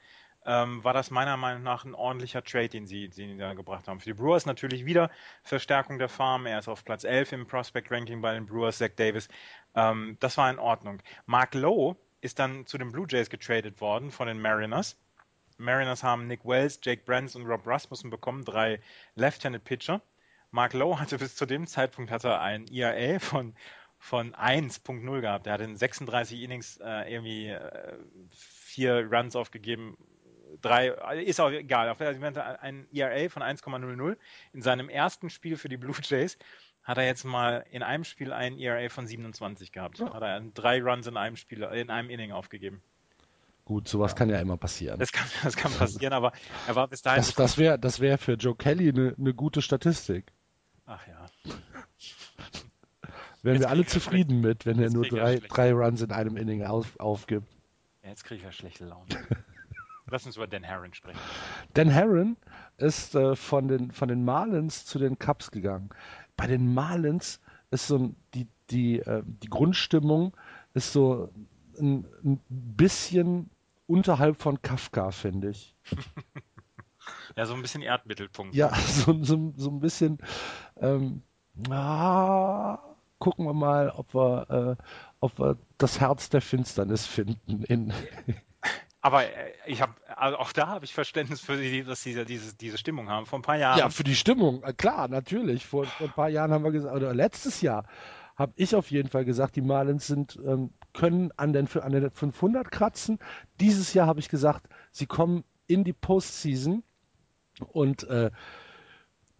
ähm, 0.46 0.84
war 0.84 0.92
das 0.92 1.10
meiner 1.10 1.36
Meinung 1.36 1.62
nach 1.62 1.84
ein 1.84 1.94
ordentlicher 1.94 2.44
Trade, 2.44 2.68
den 2.68 2.86
sie, 2.86 3.08
den 3.08 3.30
sie 3.30 3.36
da 3.38 3.54
gebracht 3.54 3.88
haben. 3.88 4.00
Für 4.00 4.10
die 4.10 4.14
Brewers 4.14 4.46
natürlich 4.46 4.84
wieder 4.84 5.10
Verstärkung 5.42 5.98
der 5.98 6.08
Farm. 6.08 6.46
Er 6.46 6.58
ist 6.58 6.68
auf 6.68 6.84
Platz 6.84 7.04
11 7.04 7.32
im 7.32 7.46
Prospect 7.46 7.90
Ranking 7.90 8.20
bei 8.20 8.34
den 8.34 8.46
Brewers, 8.46 8.78
Zach 8.78 8.90
Davis. 8.96 9.28
Ähm, 9.74 10.16
das 10.20 10.36
war 10.36 10.50
in 10.50 10.58
Ordnung. 10.58 11.02
Mark 11.26 11.54
Lowe 11.54 11.96
ist 12.20 12.38
dann 12.38 12.66
zu 12.66 12.78
den 12.78 12.92
Blue 12.92 13.06
Jays 13.08 13.30
getradet 13.30 13.80
worden 13.80 14.10
von 14.10 14.28
den 14.28 14.40
Mariners. 14.40 14.96
Mariners 15.56 16.02
haben 16.02 16.26
Nick 16.26 16.44
Wells, 16.44 16.80
Jake 16.82 17.02
Brands 17.04 17.36
und 17.36 17.46
Rob 17.46 17.66
Rasmussen 17.66 18.10
bekommen, 18.10 18.44
drei 18.44 18.80
Left-Handed 19.14 19.64
Pitcher. 19.64 20.02
Mark 20.50 20.72
Lowe 20.72 21.00
hatte 21.00 21.18
bis 21.18 21.36
zu 21.36 21.46
dem 21.46 21.66
Zeitpunkt 21.66 22.10
hatte 22.10 22.38
ein 22.38 22.68
ERA 22.68 23.18
von 23.18 23.54
von 23.98 24.34
1.0 24.34 25.20
gehabt. 25.22 25.46
Er 25.46 25.54
hatte 25.54 25.64
in 25.64 25.78
36 25.78 26.42
Innings 26.42 26.76
äh, 26.76 27.10
irgendwie 27.10 27.48
äh, 27.48 27.96
vier 28.30 29.08
Runs 29.10 29.34
aufgegeben, 29.34 29.96
drei, 30.60 30.88
ist 31.22 31.40
auch 31.40 31.50
egal. 31.50 31.88
Auf 31.88 32.00
jeden 32.00 32.34
Fall 32.34 32.58
ein 32.60 32.86
ERA 32.92 33.28
von 33.28 33.42
1,00. 33.42 34.16
In 34.52 34.62
seinem 34.62 34.88
ersten 34.88 35.30
Spiel 35.30 35.56
für 35.56 35.68
die 35.68 35.76
Blue 35.76 35.94
Jays 36.02 36.38
hat 36.82 36.98
er 36.98 37.06
jetzt 37.06 37.24
mal 37.24 37.64
in 37.70 37.82
einem 37.82 38.04
Spiel 38.04 38.32
ein 38.32 38.58
ERA 38.58 38.88
von 38.88 39.06
27 39.06 39.72
gehabt. 39.72 39.98
Ja. 39.98 40.12
Hat 40.12 40.22
er 40.22 40.40
drei 40.40 40.82
Runs 40.82 41.06
in 41.06 41.16
einem 41.16 41.36
Spiel, 41.36 41.62
in 41.62 41.90
einem 41.90 42.10
Inning 42.10 42.32
aufgegeben. 42.32 42.82
Gut, 43.64 43.88
sowas 43.88 44.12
ja. 44.12 44.16
kann 44.18 44.28
ja 44.28 44.38
immer 44.40 44.56
passieren. 44.56 44.98
Das 44.98 45.10
kann, 45.12 45.26
das 45.42 45.56
kann 45.56 45.72
passieren, 45.72 46.12
aber 46.12 46.32
er 46.66 46.74
war 46.74 46.86
bis 46.88 47.02
dahin. 47.02 47.22
Das, 47.22 47.34
das 47.34 47.56
wäre 47.56 47.78
das 47.78 48.00
wär 48.00 48.18
für 48.18 48.34
Joe 48.34 48.54
Kelly 48.54 48.90
eine 48.90 49.14
ne 49.16 49.32
gute 49.34 49.62
Statistik. 49.62 50.32
Ach 50.86 51.06
ja. 51.06 51.26
Wären 53.42 53.60
wir 53.60 53.68
alle 53.68 53.84
zufrieden 53.84 54.40
mit, 54.40 54.64
wenn 54.64 54.78
er 54.78 54.90
nur 54.90 55.06
drei, 55.06 55.38
drei 55.38 55.72
Runs 55.72 56.00
in 56.00 56.12
einem 56.12 56.36
Inning 56.36 56.64
auf, 56.64 56.98
aufgibt. 56.98 57.46
Ja, 58.02 58.10
jetzt 58.10 58.24
kriege 58.24 58.38
ich 58.38 58.44
ja 58.44 58.52
schlechte 58.52 58.86
Laune. 58.86 59.06
Lass 60.10 60.26
uns 60.26 60.36
über 60.36 60.46
Dan 60.46 60.62
Herron 60.62 60.92
sprechen. 60.92 61.18
Dan 61.72 61.88
Herron 61.88 62.36
ist 62.76 63.14
äh, 63.14 63.34
von, 63.36 63.68
den, 63.68 63.90
von 63.92 64.08
den 64.08 64.24
Marlins 64.24 64.84
zu 64.84 64.98
den 64.98 65.18
Cubs 65.18 65.50
gegangen. 65.50 65.90
Bei 66.36 66.46
den 66.46 66.72
Marlins 66.72 67.40
ist 67.70 67.86
so 67.86 68.14
die, 68.34 68.46
die, 68.70 69.00
äh, 69.00 69.22
die 69.24 69.48
Grundstimmung 69.48 70.36
ist 70.74 70.92
so 70.92 71.30
ein, 71.78 72.06
ein 72.24 72.40
bisschen 72.48 73.50
unterhalb 73.86 74.40
von 74.40 74.62
Kafka, 74.62 75.10
finde 75.10 75.50
ich. 75.50 75.74
ja, 77.36 77.46
so 77.46 77.54
ein 77.54 77.62
bisschen 77.62 77.82
Erdmittelpunkt. 77.82 78.54
Ja, 78.54 78.74
so, 78.86 79.22
so, 79.22 79.52
so 79.56 79.70
ein 79.70 79.80
bisschen. 79.80 80.18
Ähm, 80.76 81.22
ah, 81.70 82.78
gucken 83.18 83.46
wir 83.46 83.54
mal, 83.54 83.90
ob 83.90 84.14
wir, 84.14 84.78
äh, 84.78 84.84
ob 85.20 85.38
wir 85.38 85.56
das 85.78 86.00
Herz 86.00 86.28
der 86.28 86.40
Finsternis 86.40 87.06
finden. 87.06 87.64
In 87.64 87.92
Aber 89.00 89.24
äh, 89.24 89.52
ich 89.66 89.82
habe, 89.82 89.92
also 90.16 90.38
auch 90.38 90.52
da 90.52 90.68
habe 90.68 90.86
ich 90.86 90.94
Verständnis 90.94 91.42
für 91.42 91.58
die, 91.58 91.84
dass 91.84 92.02
sie 92.02 92.24
diese, 92.24 92.54
diese 92.54 92.78
Stimmung 92.78 93.10
haben. 93.10 93.26
Vor 93.26 93.38
ein 93.38 93.42
paar 93.42 93.58
Jahren. 93.58 93.78
Ja, 93.78 93.90
für 93.90 94.02
die 94.02 94.16
Stimmung, 94.16 94.62
äh, 94.62 94.72
klar, 94.72 95.08
natürlich. 95.08 95.66
Vor, 95.66 95.84
vor 95.84 96.06
ein 96.06 96.12
paar 96.14 96.30
Jahren 96.30 96.52
haben 96.52 96.64
wir 96.64 96.72
gesagt, 96.72 96.96
oder 96.96 97.12
letztes 97.12 97.60
Jahr 97.60 97.84
habe 98.34 98.52
ich 98.56 98.74
auf 98.74 98.90
jeden 98.90 99.10
Fall 99.10 99.26
gesagt, 99.26 99.56
die 99.56 99.60
Marlins 99.60 100.06
sind, 100.06 100.38
ähm, 100.46 100.70
können 100.94 101.30
an 101.36 101.52
den, 101.52 101.68
an 101.76 101.92
den 101.92 102.10
500 102.10 102.70
kratzen. 102.70 103.18
Dieses 103.60 103.92
Jahr 103.92 104.06
habe 104.06 104.20
ich 104.20 104.30
gesagt, 104.30 104.68
sie 104.92 105.06
kommen 105.06 105.44
in 105.66 105.84
die 105.84 105.92
Postseason 105.92 106.82
und 107.72 108.04
äh, 108.04 108.30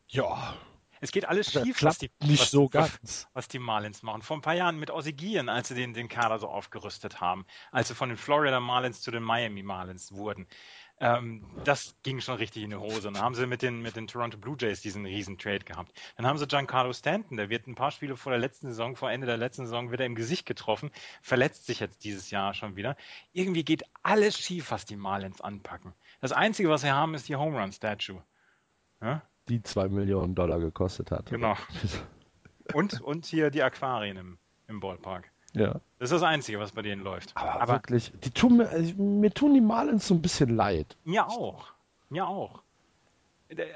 Ja. 0.09 0.55
Es 1.01 1.13
geht 1.13 1.27
alles 1.27 1.53
schief, 1.53 1.83
was 1.83 1.99
die, 1.99 2.11
nicht 2.23 2.41
was, 2.41 2.51
so 2.51 2.69
ganz. 2.71 3.29
was 3.35 3.47
die 3.47 3.59
Marlins 3.59 4.03
machen. 4.03 4.23
Vor 4.23 4.39
ein 4.39 4.41
paar 4.41 4.55
Jahren 4.55 4.79
mit 4.79 4.91
Ozzy 4.91 5.13
Guillen, 5.13 5.51
als 5.51 5.69
sie 5.69 5.75
den, 5.75 5.93
den 5.93 6.09
Kader 6.09 6.39
so 6.39 6.49
aufgerüstet 6.49 7.21
haben, 7.21 7.45
als 7.73 7.89
sie 7.89 7.95
von 7.95 8.09
den 8.09 8.17
Florida 8.17 8.59
Marlins 8.59 9.03
zu 9.03 9.11
den 9.11 9.23
Miami 9.23 9.63
Marlins 9.63 10.13
wurden. 10.13 10.47
Ähm, 11.01 11.45
das 11.65 11.97
ging 12.03 12.21
schon 12.21 12.37
richtig 12.37 12.63
in 12.63 12.71
die 12.71 12.77
Hose. 12.77 13.09
Und 13.09 13.15
dann 13.15 13.25
haben 13.25 13.35
sie 13.35 13.47
mit 13.47 13.63
den, 13.63 13.83
mit 13.83 13.97
den 13.97 14.07
Toronto 14.07 14.39
Blue 14.39 14.57
Jays 14.59 14.81
diesen 14.81 15.05
riesen 15.05 15.39
Trade 15.39 15.65
gehabt. 15.65 15.93
Dann 16.17 16.27
haben 16.27 16.39
sie 16.39 16.47
Giancarlo 16.47 16.93
Stanton, 16.93 17.37
der 17.37 17.51
wird 17.51 17.67
ein 17.67 17.75
paar 17.75 17.91
Spiele 17.91 18.17
vor 18.17 18.31
der 18.31 18.39
letzten 18.39 18.69
Saison, 18.69 18.95
vor 18.95 19.11
Ende 19.11 19.27
der 19.27 19.37
letzten 19.37 19.67
Saison 19.67 19.91
wieder 19.91 20.07
im 20.07 20.15
Gesicht 20.15 20.47
getroffen, 20.47 20.91
verletzt 21.21 21.67
sich 21.67 21.81
jetzt 21.81 22.05
dieses 22.05 22.31
Jahr 22.31 22.55
schon 22.55 22.77
wieder. 22.77 22.97
Irgendwie 23.33 23.65
geht 23.65 23.83
alles 24.03 24.39
schief, 24.39 24.71
was 24.71 24.85
die 24.85 24.97
Marlins 24.97 25.41
anpacken. 25.41 25.95
Das 26.21 26.33
Einzige, 26.33 26.69
was 26.69 26.83
sie 26.83 26.93
haben, 26.93 27.15
ist 27.15 27.29
die 27.29 27.37
Home 27.37 27.61
Run 27.61 27.73
Statue. 27.73 28.23
Ja? 29.03 29.23
Die 29.49 29.63
zwei 29.63 29.89
Millionen 29.89 30.35
Dollar 30.35 30.61
gekostet 30.61 31.11
hat. 31.11 31.27
Genau. 31.27 31.57
Und, 32.73 33.01
und 33.03 33.27
hier 33.27 33.51
die 33.51 33.63
Aquarien 33.63 34.17
im, 34.17 34.39
im 34.69 34.81
Ballpark. 34.81 35.31
Ja. 35.55 35.81
Das 35.99 36.11
ist 36.11 36.13
das 36.13 36.23
Einzige, 36.23 36.59
was 36.59 36.73
bei 36.73 36.83
denen 36.83 37.03
läuft. 37.03 37.37
Aber, 37.37 37.61
Aber 37.61 37.73
wirklich, 37.75 38.13
die 38.25 38.31
tun 38.31 38.59
mir, 38.59 38.69
also, 38.69 38.95
mir 38.95 39.33
tun 39.33 39.55
die 39.55 39.61
Marlins 39.61 40.07
so 40.07 40.15
ein 40.15 40.23
bisschen 40.23 40.55
leid. 40.55 40.97
Mir 41.05 41.29
auch. 41.29 41.73
Mir 42.11 42.27
auch. 42.27 42.63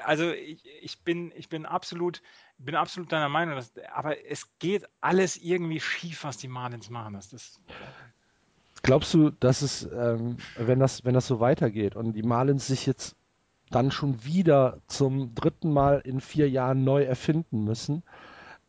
Also 0.05 0.33
ich, 0.33 0.65
ich, 0.83 0.99
bin, 1.01 1.33
ich 1.37 1.49
bin 1.49 1.65
absolut, 1.65 2.21
bin 2.59 2.75
absolut 2.75 3.13
deiner 3.13 3.29
Meinung, 3.29 3.55
dass, 3.55 3.73
aber 3.95 4.27
es 4.29 4.49
geht 4.59 4.89
alles 5.01 5.37
irgendwie 5.37 5.79
schief, 5.79 6.25
was 6.25 6.37
die 6.37 6.49
Marlins 6.49 6.91
machen. 6.91 7.15
Das, 7.15 7.31
das, 7.31 7.61
Glaubst 8.83 9.15
du, 9.15 9.31
dass 9.31 9.63
es, 9.63 9.89
ähm, 9.93 10.39
wenn 10.57 10.81
das, 10.81 11.05
wenn 11.05 11.15
das 11.15 11.27
so 11.27 11.39
weitergeht 11.39 11.95
und 11.95 12.15
die 12.15 12.23
Marlins 12.23 12.67
sich 12.67 12.87
jetzt 12.87 13.15
dann 13.71 13.91
schon 13.91 14.25
wieder 14.25 14.79
zum 14.87 15.35
dritten 15.35 15.73
Mal 15.73 16.01
in 16.01 16.21
vier 16.21 16.49
Jahren 16.49 16.85
neu 16.85 17.03
erfinden 17.03 17.65
müssen, 17.65 18.03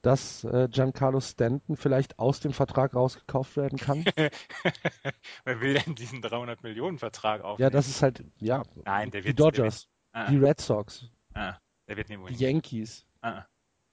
dass 0.02 0.44
äh, 0.46 0.68
Giancarlo 0.72 1.20
Stanton 1.20 1.76
vielleicht 1.76 2.20
aus 2.20 2.40
dem 2.40 2.54
Vertrag 2.54 2.96
rausgekauft 2.96 3.58
werden 3.58 3.78
kann? 3.78 4.06
Wer 5.44 5.62
will 5.62 5.74
denn 5.74 5.96
diesen 5.96 6.22
300 6.22 6.64
Millionen 6.64 6.98
Vertrag 6.98 7.42
aufnehmen? 7.42 7.66
Ja, 7.66 7.70
das 7.70 7.88
ist 7.88 8.02
halt, 8.02 8.24
ja. 8.38 8.64
Nein, 8.86 9.12
der 9.12 9.24
wird, 9.24 9.38
die 9.38 9.42
Dodgers, 9.42 9.90
wird, 10.14 10.30
die 10.30 10.38
Red 10.38 10.62
Sox, 10.62 11.10
ah, 11.34 11.56
der 11.88 11.98
wird 11.98 12.10
nirgendwo 12.10 12.34
die 12.34 12.42
Yankees. 12.42 13.06
Ah, 13.22 13.46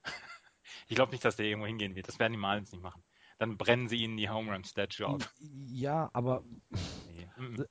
ich 0.87 0.95
glaube 0.95 1.11
nicht, 1.11 1.25
dass 1.25 1.35
der 1.35 1.45
irgendwo 1.45 1.67
hingehen 1.67 1.95
wird. 1.95 2.07
Das 2.07 2.19
werden 2.19 2.33
die 2.33 2.39
Marlins 2.39 2.71
nicht 2.71 2.81
machen. 2.81 3.03
Dann 3.37 3.57
brennen 3.57 3.87
sie 3.87 3.97
ihnen 3.97 4.17
die 4.17 4.29
Home 4.29 4.51
Run 4.51 4.63
Statue 4.63 5.07
auf. 5.07 5.33
Ja, 5.69 6.09
aber 6.13 6.43
nee. 7.37 7.63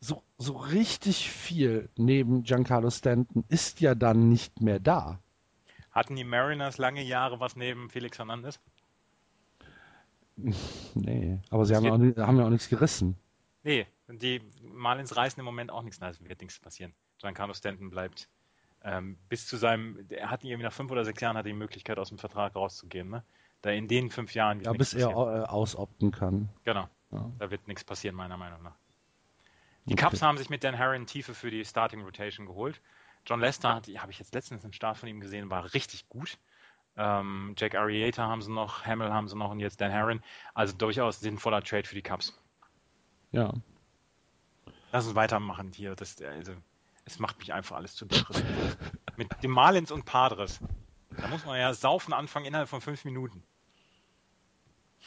so, 0.00 0.22
so 0.38 0.56
richtig 0.56 1.28
viel 1.28 1.90
neben 1.96 2.44
Giancarlo 2.44 2.88
Stanton 2.88 3.44
ist 3.48 3.80
ja 3.80 3.94
dann 3.94 4.30
nicht 4.30 4.62
mehr 4.62 4.80
da. 4.80 5.20
Hatten 5.96 6.14
die 6.14 6.24
Mariners 6.24 6.76
lange 6.76 7.02
Jahre 7.02 7.40
was 7.40 7.56
neben 7.56 7.88
Felix 7.88 8.18
Hernandez? 8.18 8.60
Nee, 10.94 11.38
aber 11.48 11.64
sie 11.64 11.74
haben, 11.74 11.86
auch, 11.86 12.26
haben, 12.26 12.38
ja 12.38 12.44
auch 12.44 12.50
nichts 12.50 12.68
gerissen. 12.68 13.16
Nee, 13.62 13.86
die 14.06 14.42
Marlins 14.60 15.16
reißen 15.16 15.40
im 15.40 15.46
Moment 15.46 15.70
auch 15.70 15.80
nichts. 15.80 15.98
Nein, 15.98 16.10
es 16.10 16.22
wird 16.22 16.42
nichts 16.42 16.58
passieren. 16.58 16.92
Giancarlo 17.18 17.54
Stanton 17.54 17.88
bleibt 17.88 18.28
ähm, 18.84 19.16
bis 19.30 19.46
zu 19.46 19.56
seinem, 19.56 20.06
er 20.10 20.30
hat 20.30 20.44
irgendwie 20.44 20.64
nach 20.64 20.74
fünf 20.74 20.90
oder 20.90 21.06
sechs 21.06 21.22
Jahren 21.22 21.38
hat 21.38 21.46
die 21.46 21.54
Möglichkeit, 21.54 21.98
aus 21.98 22.10
dem 22.10 22.18
Vertrag 22.18 22.54
rauszugehen. 22.54 23.08
Ne? 23.08 23.24
Da 23.62 23.70
in 23.70 23.88
den 23.88 24.10
fünf 24.10 24.34
Jahren 24.34 24.58
wird 24.58 24.66
Ja, 24.66 24.72
bis 24.74 24.92
er 24.92 25.08
äh, 25.08 25.46
ausopten 25.46 26.10
kann. 26.10 26.50
Genau. 26.64 26.86
Ja. 27.12 27.30
Da 27.38 27.50
wird 27.50 27.66
nichts 27.66 27.84
passieren, 27.84 28.14
meiner 28.14 28.36
Meinung 28.36 28.62
nach. 28.62 28.76
Die 29.86 29.94
okay. 29.94 30.04
Cubs 30.04 30.20
haben 30.20 30.36
sich 30.36 30.50
mit 30.50 30.62
Dan 30.62 30.74
Herron 30.74 31.06
Tiefe 31.06 31.32
für 31.32 31.50
die 31.50 31.64
Starting 31.64 32.02
Rotation 32.02 32.44
geholt. 32.44 32.82
John 33.26 33.40
Lester 33.40 33.74
habe 33.74 34.12
ich 34.12 34.18
jetzt 34.18 34.34
letztens 34.34 34.64
einen 34.64 34.72
Start 34.72 34.96
von 34.96 35.08
ihm 35.08 35.20
gesehen, 35.20 35.50
war 35.50 35.74
richtig 35.74 36.08
gut. 36.08 36.38
Ähm, 36.96 37.54
Jack 37.58 37.74
Arrieta 37.74 38.26
haben 38.26 38.40
sie 38.40 38.50
noch, 38.50 38.86
Hamill 38.86 39.12
haben 39.12 39.28
sie 39.28 39.36
noch 39.36 39.50
und 39.50 39.60
jetzt 39.60 39.80
Dan 39.80 39.90
Herron. 39.90 40.22
Also 40.54 40.74
durchaus 40.74 41.20
sinnvoller 41.20 41.62
Trade 41.62 41.84
für 41.84 41.94
die 41.94 42.02
Cubs. 42.02 42.38
Ja. 43.32 43.52
Lass 44.92 45.06
uns 45.06 45.14
weitermachen 45.14 45.72
hier. 45.74 45.94
Das, 45.94 46.20
also, 46.22 46.52
es 47.04 47.18
macht 47.18 47.38
mich 47.38 47.52
einfach 47.52 47.76
alles 47.76 47.94
zu 47.94 48.06
depressiv. 48.06 48.46
Mit 49.16 49.28
dem 49.42 49.50
Marlins 49.50 49.90
und 49.90 50.04
Padres. 50.04 50.60
Da 51.10 51.28
muss 51.28 51.44
man 51.44 51.58
ja 51.58 51.74
saufen 51.74 52.14
anfangen 52.14 52.46
innerhalb 52.46 52.68
von 52.68 52.80
fünf 52.80 53.04
Minuten. 53.04 53.42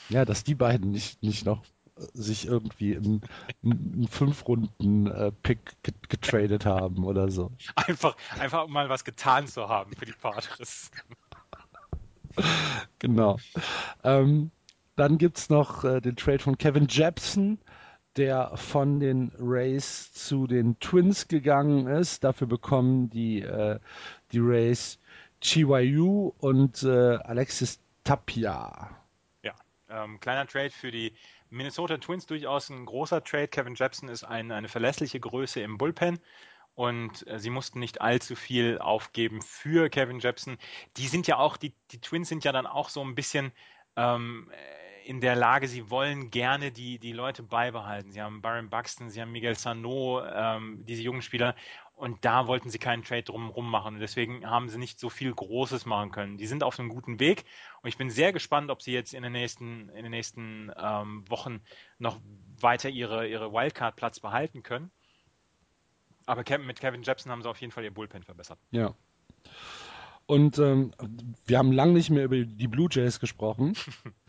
Ja, 0.09 0.25
dass 0.25 0.43
die 0.43 0.55
beiden 0.55 0.91
nicht, 0.91 1.21
nicht 1.23 1.45
noch 1.45 1.63
sich 2.13 2.47
irgendwie 2.47 2.93
in, 2.93 3.21
in 3.61 4.07
fünf 4.09 4.47
Runden 4.47 5.07
äh, 5.07 5.31
Pick 5.31 5.59
getradet 6.09 6.65
haben 6.65 7.03
oder 7.03 7.29
so. 7.29 7.51
Einfach, 7.75 8.15
einfach 8.39 8.67
mal 8.67 8.89
was 8.89 9.03
getan 9.03 9.47
zu 9.47 9.67
haben 9.69 9.93
für 9.95 10.05
die 10.05 10.13
Padres. 10.13 10.91
genau. 12.99 13.37
Ähm, 14.03 14.51
dann 14.95 15.17
gibt 15.17 15.37
es 15.37 15.49
noch 15.49 15.83
äh, 15.83 16.01
den 16.01 16.15
Trade 16.15 16.39
von 16.39 16.57
Kevin 16.57 16.87
Jepson, 16.89 17.59
der 18.17 18.57
von 18.57 18.99
den 18.99 19.31
Rays 19.39 20.11
zu 20.11 20.47
den 20.47 20.79
Twins 20.79 21.27
gegangen 21.27 21.87
ist. 21.87 22.23
Dafür 22.23 22.47
bekommen 22.47 23.09
die, 23.09 23.41
äh, 23.41 23.79
die 24.31 24.39
Rays 24.39 24.99
Chiwayu 25.41 26.33
und 26.39 26.83
äh, 26.83 27.15
Alexis 27.15 27.79
Tapia. 28.03 28.89
Ja, 29.41 29.53
ähm, 29.89 30.19
kleiner 30.19 30.47
Trade 30.47 30.71
für 30.71 30.91
die 30.91 31.13
Minnesota 31.49 31.97
Twins 31.97 32.25
durchaus 32.25 32.69
ein 32.69 32.85
großer 32.85 33.23
Trade. 33.23 33.47
Kevin 33.47 33.75
Jepson 33.75 34.09
ist 34.09 34.23
ein, 34.23 34.51
eine 34.51 34.67
verlässliche 34.67 35.19
Größe 35.19 35.61
im 35.61 35.77
Bullpen 35.77 36.19
und 36.75 37.27
äh, 37.27 37.39
sie 37.39 37.49
mussten 37.49 37.79
nicht 37.79 38.01
allzu 38.01 38.35
viel 38.35 38.77
aufgeben 38.79 39.41
für 39.41 39.89
Kevin 39.89 40.19
Jepson. 40.19 40.57
Die 40.97 41.07
sind 41.07 41.27
ja 41.27 41.37
auch, 41.37 41.57
die, 41.57 41.73
die 41.91 41.99
Twins 41.99 42.29
sind 42.29 42.43
ja 42.43 42.51
dann 42.51 42.67
auch 42.67 42.89
so 42.89 43.01
ein 43.03 43.15
bisschen 43.15 43.51
ähm, 43.95 44.49
in 45.05 45.21
der 45.21 45.35
Lage, 45.35 45.67
sie 45.67 45.89
wollen 45.89 46.29
gerne 46.29 46.71
die, 46.71 46.99
die 46.99 47.13
Leute 47.13 47.41
beibehalten. 47.41 48.11
Sie 48.11 48.21
haben 48.21 48.41
Baron 48.41 48.69
Buxton, 48.69 49.09
sie 49.09 49.21
haben 49.21 49.31
Miguel 49.31 49.55
Sano, 49.55 50.23
ähm, 50.23 50.85
diese 50.85 51.01
jungen 51.01 51.23
Spieler 51.23 51.55
und 51.95 52.23
da 52.23 52.47
wollten 52.47 52.69
sie 52.69 52.79
keinen 52.79 53.03
Trade 53.03 53.23
drumherum 53.23 53.69
machen. 53.69 53.99
Deswegen 53.99 54.49
haben 54.49 54.69
sie 54.69 54.77
nicht 54.77 54.99
so 54.99 55.09
viel 55.09 55.33
Großes 55.33 55.85
machen 55.85 56.11
können. 56.11 56.37
Die 56.37 56.47
sind 56.47 56.63
auf 56.63 56.79
einem 56.79 56.89
guten 56.89 57.19
Weg. 57.19 57.43
Und 57.81 57.89
ich 57.89 57.97
bin 57.97 58.09
sehr 58.09 58.33
gespannt, 58.33 58.69
ob 58.71 58.81
sie 58.81 58.91
jetzt 58.91 59.13
in 59.13 59.23
den 59.23 59.31
nächsten, 59.31 59.89
in 59.89 60.03
den 60.03 60.11
nächsten 60.11 60.71
ähm, 60.77 61.23
Wochen 61.29 61.61
noch 61.97 62.19
weiter 62.59 62.89
ihre, 62.89 63.27
ihre 63.27 63.51
Wildcard-Platz 63.51 64.19
behalten 64.19 64.63
können. 64.63 64.91
Aber 66.25 66.43
mit 66.59 66.79
Kevin 66.79 67.01
Jepson 67.01 67.31
haben 67.31 67.41
sie 67.41 67.49
auf 67.49 67.59
jeden 67.59 67.71
Fall 67.71 67.83
ihr 67.83 67.93
Bullpen 67.93 68.23
verbessert. 68.23 68.59
Ja. 68.69 68.93
Und 70.27 70.59
ähm, 70.59 70.91
wir 71.47 71.57
haben 71.57 71.71
lange 71.71 71.93
nicht 71.93 72.11
mehr 72.11 72.25
über 72.25 72.37
die 72.37 72.67
Blue 72.67 72.87
Jays 72.91 73.19
gesprochen, 73.19 73.73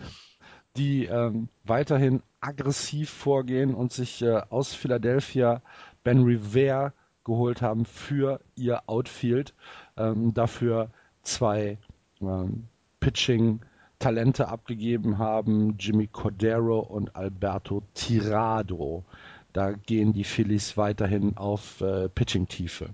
die 0.78 1.05
ähm, 1.05 1.51
weiterhin 1.64 2.22
aggressiv 2.40 3.10
vorgehen 3.10 3.74
und 3.74 3.93
sich 3.93 4.22
äh, 4.22 4.40
aus 4.48 4.72
Philadelphia 4.72 5.60
Ben 6.02 6.22
Rivera 6.22 6.94
geholt 7.24 7.60
haben 7.60 7.85
für 7.85 8.40
ihr 8.55 8.89
Outfield. 8.89 9.55
Ähm, 9.98 10.32
dafür 10.32 10.90
zwei 11.22 11.77
ähm, 12.22 12.69
Pitching-Talente 13.01 14.48
abgegeben 14.48 15.18
haben, 15.18 15.77
Jimmy 15.78 16.06
Cordero 16.06 16.81
und 16.81 17.16
Alberto 17.16 17.82
Tirado. 17.94 19.05
Da 19.52 19.72
gehen 19.72 20.12
die 20.12 20.24
Phillies 20.24 20.77
weiterhin 20.77 21.36
auf 21.36 21.81
äh, 21.81 22.09
Pitching-Tiefe. 22.09 22.90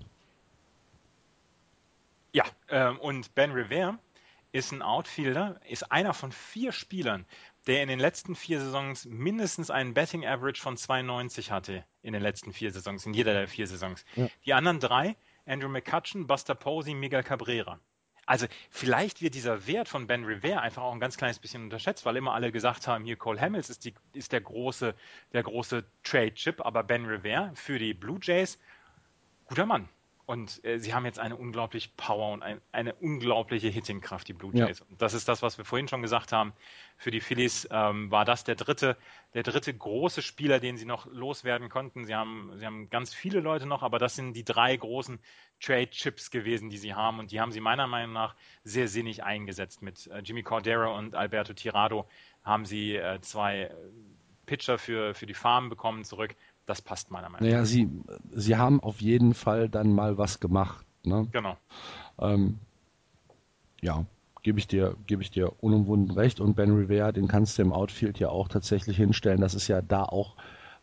Ja, 2.33 2.45
ähm, 2.69 2.99
und 2.99 3.35
Ben 3.35 3.51
Rivera 3.51 3.99
ist 4.51 4.71
ein 4.71 4.81
Outfielder, 4.81 5.59
ist 5.67 5.91
einer 5.91 6.13
von 6.13 6.31
vier 6.31 6.71
Spielern, 6.71 7.25
der 7.67 7.83
in 7.83 7.89
den 7.89 7.99
letzten 7.99 8.35
vier 8.35 8.59
Saisons 8.59 9.05
mindestens 9.05 9.69
einen 9.69 9.93
Betting 9.93 10.25
Average 10.25 10.61
von 10.61 10.77
92 10.77 11.51
hatte. 11.51 11.83
In 12.01 12.13
den 12.13 12.21
letzten 12.21 12.53
vier 12.53 12.71
Saisons, 12.71 13.05
in 13.05 13.13
jeder 13.13 13.33
der 13.33 13.47
vier 13.47 13.67
Saisons. 13.67 14.05
Ja. 14.15 14.27
Die 14.45 14.53
anderen 14.53 14.79
drei, 14.79 15.15
Andrew 15.45 15.67
McCutcheon, 15.67 16.27
Buster 16.27 16.55
Posey, 16.55 16.93
Miguel 16.93 17.23
Cabrera. 17.23 17.79
Also 18.27 18.45
vielleicht 18.69 19.21
wird 19.21 19.35
dieser 19.35 19.67
Wert 19.67 19.87
von 19.87 20.05
Ben 20.05 20.25
Rivera 20.25 20.59
einfach 20.59 20.83
auch 20.83 20.91
ein 20.91 20.99
ganz 20.99 21.15
kleines 21.15 21.39
bisschen 21.39 21.63
unterschätzt, 21.63 22.05
weil 22.05 22.17
immer 22.17 22.33
alle 22.33 22.51
gesagt 22.51 22.85
haben, 22.85 23.05
hier 23.05 23.15
Cole 23.15 23.39
Hamels 23.39 23.69
ist, 23.69 23.85
die, 23.85 23.93
ist 24.11 24.33
der 24.33 24.41
große, 24.41 24.93
der 25.31 25.43
große 25.43 25.85
Trade-Chip, 26.03 26.63
aber 26.65 26.83
Ben 26.83 27.05
Rivera 27.05 27.51
für 27.55 27.79
die 27.79 27.93
Blue 27.93 28.19
Jays, 28.21 28.59
guter 29.45 29.65
Mann. 29.65 29.87
Und 30.27 30.61
äh, 30.65 30.77
sie 30.77 30.93
haben 30.93 31.05
jetzt 31.05 31.19
eine 31.19 31.37
unglaubliche 31.37 31.89
Power 31.95 32.33
und 32.33 32.43
ein, 32.43 32.59
eine 32.73 32.93
unglaubliche 32.95 33.69
Hittingkraft, 33.69 34.27
die 34.27 34.33
Blue 34.33 34.51
Jays. 34.53 34.79
Ja. 34.79 34.85
Und 34.89 35.01
das 35.01 35.13
ist 35.13 35.29
das, 35.29 35.41
was 35.41 35.57
wir 35.57 35.63
vorhin 35.63 35.87
schon 35.87 36.01
gesagt 36.01 36.33
haben. 36.33 36.51
Für 36.97 37.11
die 37.11 37.21
Phillies 37.21 37.65
ähm, 37.71 38.11
war 38.11 38.25
das 38.25 38.43
der 38.43 38.55
dritte, 38.55 38.97
der 39.33 39.43
dritte 39.43 39.73
große 39.73 40.21
Spieler, 40.21 40.59
den 40.59 40.75
sie 40.75 40.83
noch 40.83 41.05
loswerden 41.05 41.69
konnten. 41.69 42.05
Sie 42.05 42.13
haben, 42.13 42.51
sie 42.57 42.65
haben 42.65 42.89
ganz 42.89 43.13
viele 43.13 43.39
Leute 43.39 43.67
noch, 43.67 43.83
aber 43.83 43.99
das 43.99 44.15
sind 44.15 44.33
die 44.33 44.43
drei 44.43 44.75
großen 44.75 45.17
Trade-Chips 45.61 46.29
gewesen, 46.29 46.69
die 46.69 46.77
sie 46.77 46.93
haben. 46.93 47.19
Und 47.19 47.31
die 47.31 47.39
haben 47.39 47.53
sie 47.53 47.61
meiner 47.61 47.87
Meinung 47.87 48.11
nach 48.11 48.35
sehr 48.65 48.89
sinnig 48.89 49.23
eingesetzt. 49.23 49.81
Mit 49.81 50.07
äh, 50.07 50.19
Jimmy 50.19 50.43
Cordero 50.43 50.93
und 50.97 51.15
Alberto 51.15 51.53
Tirado 51.53 52.05
haben 52.43 52.65
sie 52.65 52.97
äh, 52.97 53.21
zwei 53.21 53.71
Pitcher 54.45 54.77
für, 54.77 55.13
für 55.13 55.25
die 55.25 55.33
Farm 55.33 55.69
bekommen 55.69 56.03
zurück 56.03 56.35
das 56.67 56.81
passt 56.81 57.09
meiner 57.09 57.29
Meinung 57.29 57.47
nach. 57.47 57.53
Naja, 57.53 57.65
sie, 57.65 57.89
sie 58.33 58.57
haben 58.57 58.81
auf 58.81 59.01
jeden 59.01 59.33
Fall 59.33 59.69
dann 59.69 59.91
mal 59.93 60.17
was 60.17 60.39
gemacht. 60.39 60.85
Ne? 61.03 61.27
Genau. 61.31 61.57
Ähm, 62.19 62.59
ja, 63.81 64.05
gebe 64.43 64.59
ich 64.59 64.67
dir, 64.67 64.95
gebe 65.07 65.23
ich 65.23 65.31
dir 65.31 65.51
unumwunden 65.63 66.15
recht. 66.15 66.39
Und 66.39 66.55
Ben 66.55 66.75
Rivera, 66.75 67.11
den 67.11 67.27
kannst 67.27 67.57
du 67.57 67.63
im 67.63 67.73
Outfield 67.73 68.19
ja 68.19 68.29
auch 68.29 68.49
tatsächlich 68.49 68.97
hinstellen. 68.97 69.41
Das 69.41 69.55
ist 69.55 69.67
ja 69.67 69.81
da 69.81 70.03
auch 70.03 70.35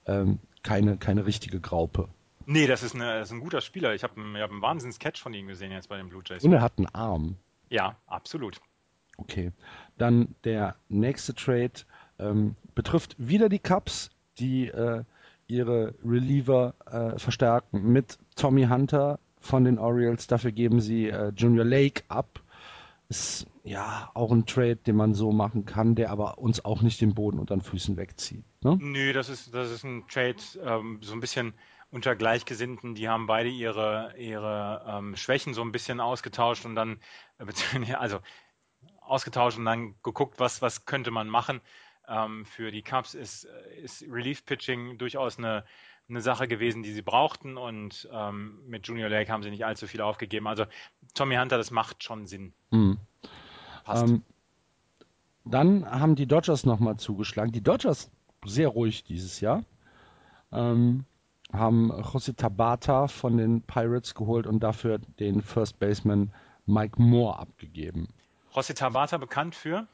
ähm, 0.07 0.39
keine, 0.63 0.97
keine 0.97 1.27
richtige 1.27 1.61
Graupe. 1.61 2.09
Nee, 2.47 2.67
das 2.67 2.83
ist, 2.83 2.95
eine, 2.95 3.21
das 3.21 3.29
ist 3.29 3.33
ein 3.33 3.41
guter 3.41 3.61
Spieler. 3.61 3.95
Ich 3.95 4.03
habe 4.03 4.21
einen, 4.21 4.37
hab 4.37 4.51
einen 4.51 4.63
Wahnsinns-Catch 4.63 5.21
von 5.21 5.33
ihm 5.35 5.47
gesehen 5.47 5.71
jetzt 5.71 5.89
bei 5.89 5.97
den 5.97 6.09
Blue 6.09 6.23
Jays. 6.25 6.45
Und 6.45 6.53
er 6.53 6.63
hat 6.63 6.79
einen 6.79 6.89
Arm. 6.95 7.37
Ja, 7.71 7.97
absolut. 8.07 8.61
Okay. 9.17 9.53
Dann 9.99 10.35
der 10.45 10.77
nächste 10.89 11.35
Trade 11.35 11.73
ähm, 12.19 12.57
betrifft 12.75 13.17
wieder 13.19 13.49
die 13.49 13.59
Cubs, 13.59 14.11
die 14.39 14.69
äh, 14.69 15.05
ihre 15.55 15.95
Reliever 16.05 16.75
äh, 16.87 17.19
verstärken 17.19 17.93
mit 17.93 18.19
Tommy 18.37 18.67
Hunter 18.67 19.19
von 19.41 19.65
den 19.65 19.79
Orioles. 19.79 20.27
Dafür 20.27 20.53
geben 20.53 20.81
sie 20.81 21.09
äh, 21.09 21.33
Junior 21.37 21.65
Lake 21.65 22.03
ab. 22.09 22.41
Ist 23.09 23.47
ja 23.63 24.11
auch 24.15 24.33
ein 24.33 24.47
Trade, 24.47 24.77
den 24.77 24.97
man 24.97 25.15
so 25.15 25.31
machen 25.31 25.67
kann, 25.67 25.95
der 25.95 26.11
aber 26.11 26.39
uns 26.39 26.65
auch 26.65 26.83
nicht 26.83 27.01
den 27.01 27.15
Boden 27.15 27.39
unter 27.39 27.55
den 27.57 27.63
Füßen 27.63 27.97
wegzieht. 27.97 28.45
Ne? 28.63 28.79
Nö, 28.81 29.13
das 29.13 29.29
ist, 29.29 29.55
das 29.55 29.71
ist 29.71 29.85
ein 29.85 30.05
Trade 30.09 30.37
ähm, 30.63 30.99
so 31.03 31.13
ein 31.13 31.21
bisschen 31.21 31.55
unter 31.91 32.17
Gleichgesinnten. 32.17 32.95
Die 32.95 33.09
haben 33.09 33.27
beide 33.27 33.49
ihre, 33.49 34.15
ihre 34.19 34.85
ähm, 34.89 35.17
Schwächen 35.17 35.55
so 35.55 35.63
ein 35.63 35.73
bisschen 35.73 36.01
ausgetauscht 36.01 36.65
und 36.65 36.75
dann, 36.75 36.99
äh, 37.39 37.95
also 37.95 38.19
ausgetauscht 39.01 39.59
und 39.59 39.65
dann 39.65 39.95
geguckt, 40.03 40.41
was, 40.41 40.63
was 40.63 40.87
könnte 40.87 41.11
man 41.11 41.29
machen. 41.29 41.61
Ähm, 42.09 42.45
für 42.45 42.71
die 42.71 42.83
Cubs 42.83 43.15
ist, 43.15 43.49
ist 43.83 44.05
Relief 44.09 44.45
Pitching 44.45 44.99
durchaus 44.99 45.39
eine, 45.39 45.65
eine 46.09 46.21
Sache 46.21 46.49
gewesen, 46.49 46.83
die 46.83 46.93
sie 46.93 47.03
brauchten 47.03 47.57
und 47.57 48.09
ähm, 48.13 48.61
mit 48.67 48.87
Junior 48.87 49.09
Lake 49.09 49.33
haben 49.33 49.43
sie 49.43 49.51
nicht 49.51 49.65
allzu 49.65 49.87
viel 49.87 50.01
aufgegeben. 50.01 50.47
Also 50.47 50.67
Tommy 51.15 51.37
Hunter, 51.37 51.57
das 51.57 51.71
macht 51.71 52.03
schon 52.03 52.27
Sinn. 52.27 52.53
Mhm. 52.71 52.99
Ähm, 53.87 54.23
dann 55.45 55.85
haben 55.85 56.15
die 56.15 56.27
Dodgers 56.27 56.65
nochmal 56.65 56.97
zugeschlagen. 56.97 57.53
Die 57.53 57.63
Dodgers 57.63 58.11
sehr 58.45 58.69
ruhig 58.69 59.05
dieses 59.05 59.41
Jahr. 59.41 59.65
Ähm, 60.53 61.05
haben 61.53 61.93
José 61.93 62.37
Tabata 62.37 63.07
von 63.07 63.37
den 63.37 63.63
Pirates 63.63 64.15
geholt 64.15 64.47
und 64.47 64.61
dafür 64.61 64.99
den 64.99 65.41
First 65.43 65.79
Baseman 65.79 66.33
Mike 66.67 67.01
Moore 67.01 67.39
abgegeben. 67.39 68.09
José 68.53 68.75
Tabata 68.75 69.19
bekannt 69.19 69.55
für? 69.55 69.87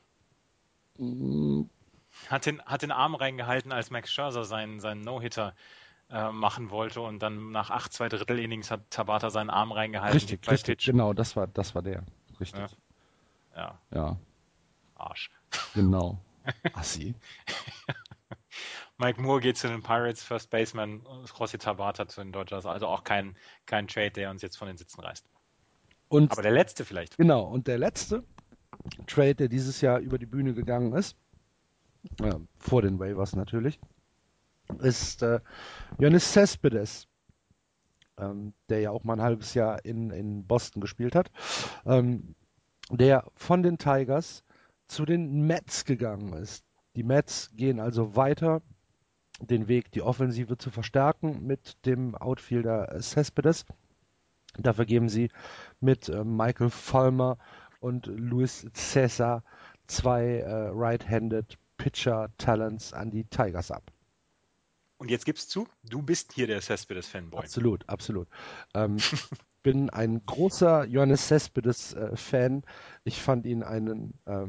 Hat 2.28 2.47
den, 2.47 2.62
hat 2.62 2.82
den 2.82 2.92
Arm 2.92 3.14
reingehalten, 3.14 3.72
als 3.72 3.90
Max 3.90 4.12
Scherzer 4.12 4.44
seinen, 4.44 4.80
seinen 4.80 5.02
No-Hitter 5.02 5.55
äh, 6.10 6.30
machen 6.30 6.70
wollte 6.70 7.01
und 7.01 7.20
dann 7.20 7.52
nach 7.52 7.70
acht, 7.70 7.92
zwei 7.92 8.09
Drittel 8.09 8.38
Innings 8.38 8.70
hat 8.70 8.90
Tabata 8.90 9.30
seinen 9.30 9.51
Arm 9.51 9.72
reingehalten. 9.72 10.18
Richtig, 10.18 10.48
richtig, 10.51 10.78
Pitch. 10.78 10.86
genau, 10.86 11.12
das 11.12 11.36
war, 11.36 11.47
das 11.47 11.74
war 11.74 11.82
der. 11.82 12.05
Richtig. 12.38 12.60
Ja. 12.60 12.68
Ja. 13.56 13.78
ja. 13.94 14.16
Arsch. 14.97 15.30
Genau. 15.74 16.18
Assi. 16.74 17.14
Mike 18.98 19.20
Moore 19.20 19.40
geht 19.40 19.56
zu 19.56 19.68
den 19.68 19.82
Pirates, 19.82 20.22
First 20.22 20.51
Baseman, 20.51 21.02
José 21.26 21.59
Tabata 21.59 22.06
zu 22.06 22.20
den 22.20 22.32
Dodgers. 22.32 22.66
Also 22.66 22.86
auch 22.86 23.02
kein, 23.02 23.36
kein 23.66 23.88
Trade, 23.88 24.10
der 24.10 24.30
uns 24.30 24.42
jetzt 24.42 24.56
von 24.56 24.68
den 24.68 24.76
Sitzen 24.76 25.01
reißt. 25.01 25.24
Und, 26.09 26.32
Aber 26.32 26.42
der 26.42 26.51
letzte 26.51 26.84
vielleicht. 26.84 27.16
Genau, 27.16 27.44
und 27.44 27.66
der 27.66 27.78
letzte 27.78 28.24
Trade, 29.06 29.36
der 29.36 29.48
dieses 29.48 29.80
Jahr 29.80 30.01
über 30.01 30.18
die 30.18 30.26
Bühne 30.26 30.55
gegangen 30.55 30.92
ist, 30.92 31.16
äh, 32.22 32.35
vor 32.59 32.82
den 32.82 32.98
Waivers 32.98 33.36
natürlich, 33.36 33.81
ist 34.78 35.22
äh, 35.22 35.40
Jonas 35.98 36.32
Cespedes, 36.32 37.09
ähm, 38.18 38.52
der 38.68 38.81
ja 38.81 38.90
auch 38.90 39.05
mal 39.05 39.14
ein 39.14 39.22
halbes 39.22 39.55
Jahr 39.55 39.85
in, 39.85 40.10
in 40.10 40.47
Boston 40.47 40.81
gespielt 40.81 41.14
hat, 41.14 41.31
ähm, 41.85 42.35
der 42.90 43.24
von 43.35 43.62
den 43.62 43.78
Tigers 43.78 44.44
zu 44.89 45.05
den 45.05 45.47
Mets 45.47 45.85
gegangen 45.85 46.32
ist. 46.35 46.64
Die 46.97 47.05
Mets 47.05 47.51
gehen 47.55 47.81
also 47.81 48.16
weiter 48.16 48.62
den 49.40 49.68
Weg, 49.68 49.90
die 49.93 50.02
Offensive 50.02 50.59
zu 50.59 50.70
verstärken 50.70 51.47
mit 51.47 51.86
dem 51.86 52.14
Outfielder 52.14 53.01
Cespedes. 53.01 53.64
Dafür 54.59 54.85
geben 54.85 55.09
sie 55.09 55.31
mit 55.81 56.09
äh, 56.09 56.24
Michael 56.24 56.70
Vollmer 56.70 57.39
und 57.78 58.06
Luis 58.06 58.66
Cesar 58.74 59.44
zwei 59.86 60.39
äh, 60.39 60.70
Right-Handed 60.72 61.59
Pitcher 61.81 62.28
Talents 62.36 62.93
an 62.93 63.11
die 63.11 63.24
Tigers 63.24 63.70
ab. 63.70 63.90
Und 64.98 65.11
jetzt 65.11 65.24
gibst 65.24 65.48
zu, 65.48 65.66
du 65.82 66.02
bist 66.02 66.35
hier 66.35 66.47
der 66.47 66.61
Cespedes 66.61 67.09
Fanboy. 67.09 67.40
Absolut, 67.40 67.89
absolut. 67.89 68.28
Ähm, 68.74 68.98
bin 69.62 69.89
ein 69.89 70.20
großer 70.27 70.85
Johannes 70.85 71.28
Cespedes 71.28 71.94
äh, 71.94 72.15
Fan. 72.16 72.65
Ich 73.05 73.23
fand 73.23 73.47
ihn 73.47 73.62
einen, 73.62 74.12
äh, 74.27 74.44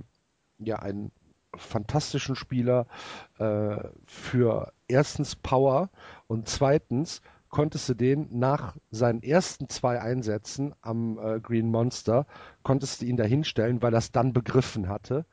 ja, 0.60 0.80
einen 0.80 1.14
fantastischen 1.56 2.36
Spieler 2.36 2.86
äh, 3.40 3.78
für 4.06 4.74
erstens 4.90 5.38
Power 5.38 5.90
und 6.28 6.50
zweitens 6.50 7.22
konntest 7.48 7.88
du 7.88 7.94
den 7.94 8.28
nach 8.38 8.76
seinen 8.90 9.24
ersten 9.24 9.70
zwei 9.70 10.02
Einsätzen 10.02 10.76
am 10.82 11.18
äh, 11.18 11.40
Green 11.40 11.72
Monster, 11.72 12.28
konntest 12.62 13.02
du 13.02 13.06
ihn 13.06 13.16
da 13.16 13.24
hinstellen, 13.24 13.82
weil 13.82 13.94
er 13.94 14.00
es 14.00 14.12
dann 14.12 14.34
begriffen 14.34 14.90
hatte. 14.90 15.26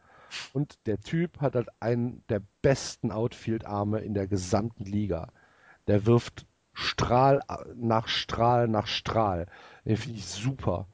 Und 0.53 0.79
der 0.87 1.01
Typ 1.01 1.41
hat 1.41 1.55
halt 1.55 1.69
einen 1.81 2.25
der 2.29 2.43
besten 2.63 3.13
Outfield-Arme 3.13 4.01
in 4.01 4.15
der 4.15 4.27
gesamten 4.27 4.85
Liga. 4.85 5.33
Der 5.87 6.07
wirft 6.07 6.47
Strahl 6.73 7.43
nach 7.75 8.09
Strahl 8.09 8.69
nach 8.69 8.87
Strahl. 8.87 9.47
Den 9.85 9.97
finde 9.97 10.19
ich 10.19 10.27
super. 10.27 10.87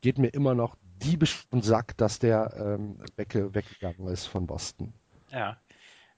Geht 0.00 0.18
mir 0.18 0.28
immer 0.28 0.54
noch 0.54 0.76
diebisch 1.02 1.46
und 1.50 1.64
Sack, 1.64 1.96
dass 1.96 2.18
der 2.18 2.54
ähm, 2.56 3.02
wegge 3.16 3.54
weggegangen 3.54 4.06
ist 4.08 4.26
von 4.26 4.46
Boston. 4.46 4.92
Ja. 5.30 5.60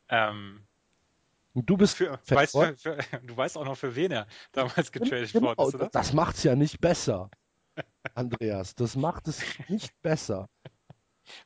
Ähm, 0.09 0.67
und 1.55 1.69
du 1.69 1.77
bist 1.77 1.97
für, 1.97 2.19
weißt, 2.27 2.53
für, 2.53 2.77
für, 2.77 2.99
du 3.23 3.37
weißt 3.37 3.57
auch 3.57 3.65
noch, 3.65 3.77
für 3.77 3.97
wen 3.97 4.13
er 4.13 4.27
damals 4.53 4.93
getradet 4.93 5.33
genau, 5.33 5.57
worden 5.57 5.69
ist, 5.69 5.75
oder? 5.75 5.89
Das 5.89 6.13
macht's 6.13 6.43
ja 6.43 6.55
nicht 6.55 6.81
besser, 6.81 7.31
Andreas. 8.15 8.75
Das 8.75 8.95
macht 8.95 9.27
es 9.27 9.43
nicht 9.69 10.01
besser. 10.03 10.49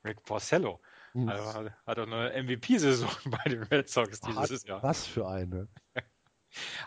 Rick 0.05 0.23
Porcello. 0.25 0.81
Hm. 1.13 1.29
Also, 1.29 1.71
hat 1.87 1.99
auch 1.99 2.07
eine 2.07 2.43
MVP-Saison 2.43 3.11
bei 3.27 3.51
den 3.51 3.63
Red 3.65 3.89
Sox 3.89 4.21
dieses 4.21 4.65
Jahr. 4.65 4.83
Was 4.83 5.07
für 5.07 5.29
eine. 5.29 5.69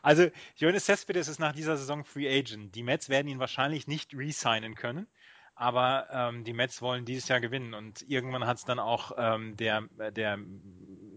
Also, 0.03 0.29
Jonas 0.57 0.85
Cespedes 0.85 1.27
ist 1.27 1.39
nach 1.39 1.51
dieser 1.51 1.75
Saison 1.75 2.05
Free 2.05 2.29
Agent. 2.29 2.75
Die 2.75 2.83
Mets 2.83 3.09
werden 3.09 3.27
ihn 3.27 3.39
wahrscheinlich 3.39 3.87
nicht 3.87 4.13
re-signen 4.13 4.75
können 4.75 5.07
aber 5.55 6.07
ähm, 6.11 6.43
die 6.43 6.53
Mets 6.53 6.81
wollen 6.81 7.05
dieses 7.05 7.29
Jahr 7.29 7.39
gewinnen 7.39 7.73
und 7.73 8.01
irgendwann 8.07 8.45
hat 8.45 8.57
es 8.57 8.65
dann 8.65 8.79
auch 8.79 9.13
ähm, 9.17 9.55
der, 9.55 9.83
der 10.11 10.37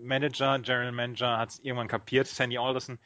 Manager, 0.01 0.59
General 0.61 0.93
Manager, 0.93 1.39
hat 1.39 1.51
es 1.51 1.59
irgendwann 1.59 1.89
kapiert, 1.89 2.29
Sandy 2.29 2.57
Alderson, 2.57 2.99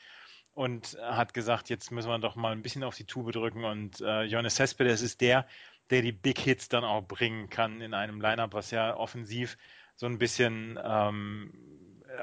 und 0.53 0.99
hat 1.01 1.33
gesagt, 1.33 1.71
jetzt 1.71 1.91
müssen 1.91 2.11
wir 2.11 2.19
doch 2.19 2.37
mal 2.37 2.53
ein 2.53 2.61
bisschen 2.61 2.85
auf 2.85 2.97
die 2.97 3.07
Tube 3.07 3.33
drücken 3.33 3.65
und 3.65 4.03
äh, 4.03 4.25
Jonas 4.25 4.57
Cespedes 4.57 5.01
ist 5.01 5.23
der, 5.23 5.47
der 5.89 6.03
die 6.03 6.13
Big 6.13 6.39
Hits 6.39 6.69
dann 6.69 6.85
auch 6.85 7.03
bringen 7.03 7.49
kann 7.49 7.81
in 7.81 7.95
einem 7.95 8.21
Lineup, 8.21 8.53
was 8.53 8.71
ja 8.71 8.95
offensiv 8.95 9.57
so 10.03 10.09
ein 10.09 10.19
bisschen, 10.19 10.81
ähm, 10.83 11.53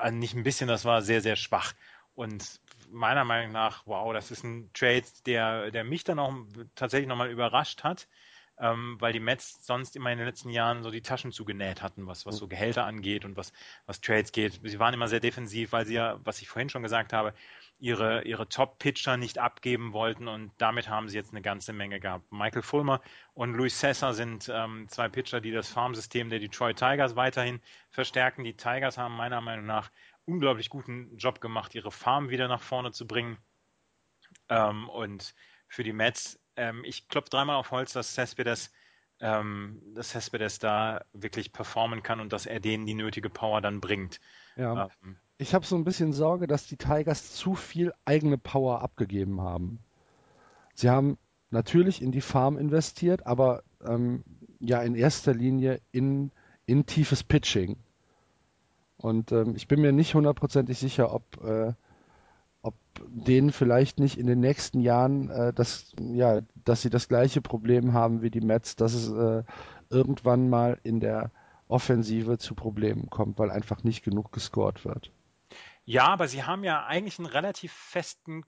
äh, 0.04 0.12
nicht 0.12 0.36
ein 0.36 0.44
bisschen, 0.44 0.68
das 0.68 0.84
war 0.84 1.02
sehr, 1.02 1.22
sehr 1.22 1.38
schwach. 1.38 1.72
Und 2.14 2.60
meiner 2.92 3.24
Meinung 3.24 3.54
nach, 3.54 3.84
wow, 3.86 4.12
das 4.12 4.32
ist 4.32 4.44
ein 4.44 4.70
Trade, 4.74 5.06
der, 5.26 5.72
der 5.72 5.86
mich 5.86 6.04
dann 6.04 6.20
auch 6.20 6.34
tatsächlich 6.76 7.08
nochmal 7.08 7.32
überrascht 7.32 7.86
hat 7.86 8.10
ähm, 8.60 8.98
weil 9.00 9.14
die 9.14 9.20
Mets 9.20 9.66
sonst 9.66 9.96
immer 9.96 10.12
in 10.12 10.18
den 10.18 10.28
letzten 10.28 10.50
Jahren 10.50 10.84
so 10.84 10.92
die 10.92 11.02
Taschen 11.02 11.32
zugenäht 11.32 11.82
hatten, 11.82 12.08
was, 12.08 12.26
was 12.26 12.38
so 12.38 12.48
Gehälter 12.48 12.86
angeht 12.86 13.24
und 13.26 13.38
was, 13.38 13.54
was 13.86 14.02
Trades 14.02 14.32
geht. 14.32 14.60
Sie 14.64 14.80
waren 14.80 14.94
immer 14.94 15.08
sehr 15.08 15.22
defensiv, 15.22 15.72
weil 15.72 15.86
sie 15.86 15.94
ja, 15.96 16.20
was 16.26 16.42
ich 16.42 16.50
vorhin 16.50 16.70
schon 16.70 16.84
gesagt 16.84 17.14
habe, 17.14 17.34
ihre, 17.80 18.24
ihre 18.24 18.48
Top-Pitcher 18.48 19.18
nicht 19.18 19.38
abgeben 19.38 19.94
wollten 19.94 20.28
und 20.28 20.52
damit 20.58 20.90
haben 20.90 21.10
sie 21.10 21.18
jetzt 21.18 21.32
eine 21.32 21.42
ganze 21.42 21.74
Menge 21.74 22.00
gehabt. 22.00 22.32
Michael 22.32 22.62
Fulmer 22.62 23.02
und 23.34 23.54
Luis 23.54 23.80
Sessa 23.80 24.14
sind 24.14 24.52
ähm, 24.54 24.88
zwei 24.90 25.10
Pitcher, 25.10 25.42
die 25.42 25.52
das 25.52 25.70
Farmsystem 25.70 26.30
der 26.30 26.40
Detroit 26.40 26.78
Tigers 26.78 27.16
weiterhin 27.16 27.62
verstärken. 27.90 28.44
Die 28.44 28.56
Tigers 28.56 28.98
haben 28.98 29.16
meiner 29.16 29.42
Meinung 29.42 29.66
nach 29.66 29.92
unglaublich 30.26 30.70
guten 30.70 31.18
Job 31.18 31.42
gemacht, 31.42 31.74
ihre 31.74 31.92
Farm 31.92 32.30
wieder 32.30 32.48
nach 32.48 32.62
vorne 32.62 32.92
zu 32.92 33.08
bringen. 33.08 33.38
Ähm, 34.50 34.90
und 34.90 35.34
für 35.68 35.84
die 35.84 35.94
Mets 35.94 36.40
ähm, 36.60 36.84
ich 36.84 37.08
klopfe 37.08 37.30
dreimal 37.30 37.56
auf 37.56 37.72
Holz, 37.72 37.94
dass 37.94 38.14
Cespedes, 38.14 38.72
ähm, 39.22 39.82
dass 39.96 40.10
Cespedes 40.10 40.60
da 40.60 41.06
wirklich 41.14 41.54
performen 41.54 42.04
kann 42.04 42.20
und 42.20 42.34
dass 42.34 42.46
er 42.46 42.60
denen 42.60 42.86
die 42.86 42.94
nötige 42.94 43.30
Power 43.30 43.62
dann 43.62 43.80
bringt. 43.80 44.20
Ja. 44.58 44.90
Ähm, 45.02 45.18
ich 45.40 45.53
habe 45.56 45.66
so 45.66 45.76
ein 45.78 45.86
bisschen 45.86 46.11
Sorge, 46.11 46.48
dass 46.48 46.68
die 46.68 46.76
Tigers 46.76 47.34
zu 47.34 47.56
viel 47.56 47.94
eigene 48.03 48.38
Power 48.38 48.82
abgegeben 48.82 49.41
haben. 49.41 49.80
Sie 50.76 50.90
haben 50.90 51.18
natürlich 51.49 52.02
in 52.02 52.11
die 52.11 52.22
Farm 52.22 52.57
investiert, 52.57 53.26
aber 53.26 53.64
ähm, 53.86 54.24
ja 54.60 54.82
in 54.82 54.95
erster 54.95 55.34
Linie 55.34 55.80
in, 55.94 56.32
in 56.66 56.86
tiefes 56.86 57.24
Pitching. 57.24 57.78
Und 58.98 59.32
ähm, 59.32 59.56
ich 59.56 59.70
bin 59.70 59.80
mir 59.80 59.94
nicht 59.94 60.14
hundertprozentig 60.14 60.78
sicher, 60.78 61.14
ob, 61.14 61.24
äh, 61.41 61.72
ob 62.61 62.76
denen 63.07 63.53
vielleicht 63.53 63.98
nicht 63.98 64.18
in 64.18 64.28
den 64.28 64.41
nächsten 64.41 64.82
Jahren 64.82 65.30
äh, 65.30 65.53
das, 65.53 65.94
ja, 66.02 66.41
dass 66.66 66.82
sie 66.82 66.90
das 66.90 67.07
gleiche 67.07 67.40
Problem 67.41 67.94
haben 67.94 68.22
wie 68.22 68.30
die 68.30 68.41
Mets, 68.41 68.76
dass 68.76 68.94
es 68.94 69.10
äh, 69.10 69.44
irgendwann 69.90 70.49
mal 70.49 70.78
in 70.84 70.99
der 70.99 71.32
Offensive 71.70 72.40
zu 72.40 72.56
Problemen 72.56 73.10
kommt, 73.10 73.40
weil 73.40 73.52
einfach 73.52 73.86
nicht 73.86 74.03
genug 74.03 74.34
gescored 74.34 74.84
wird. 74.84 75.14
Ja, 75.90 76.10
aber 76.10 76.28
sie 76.28 76.44
haben 76.44 76.64
ja 76.64 76.86
eigentlich 76.86 77.18
einen 77.18 77.26
relativ 77.26 77.74
festen 77.74 78.45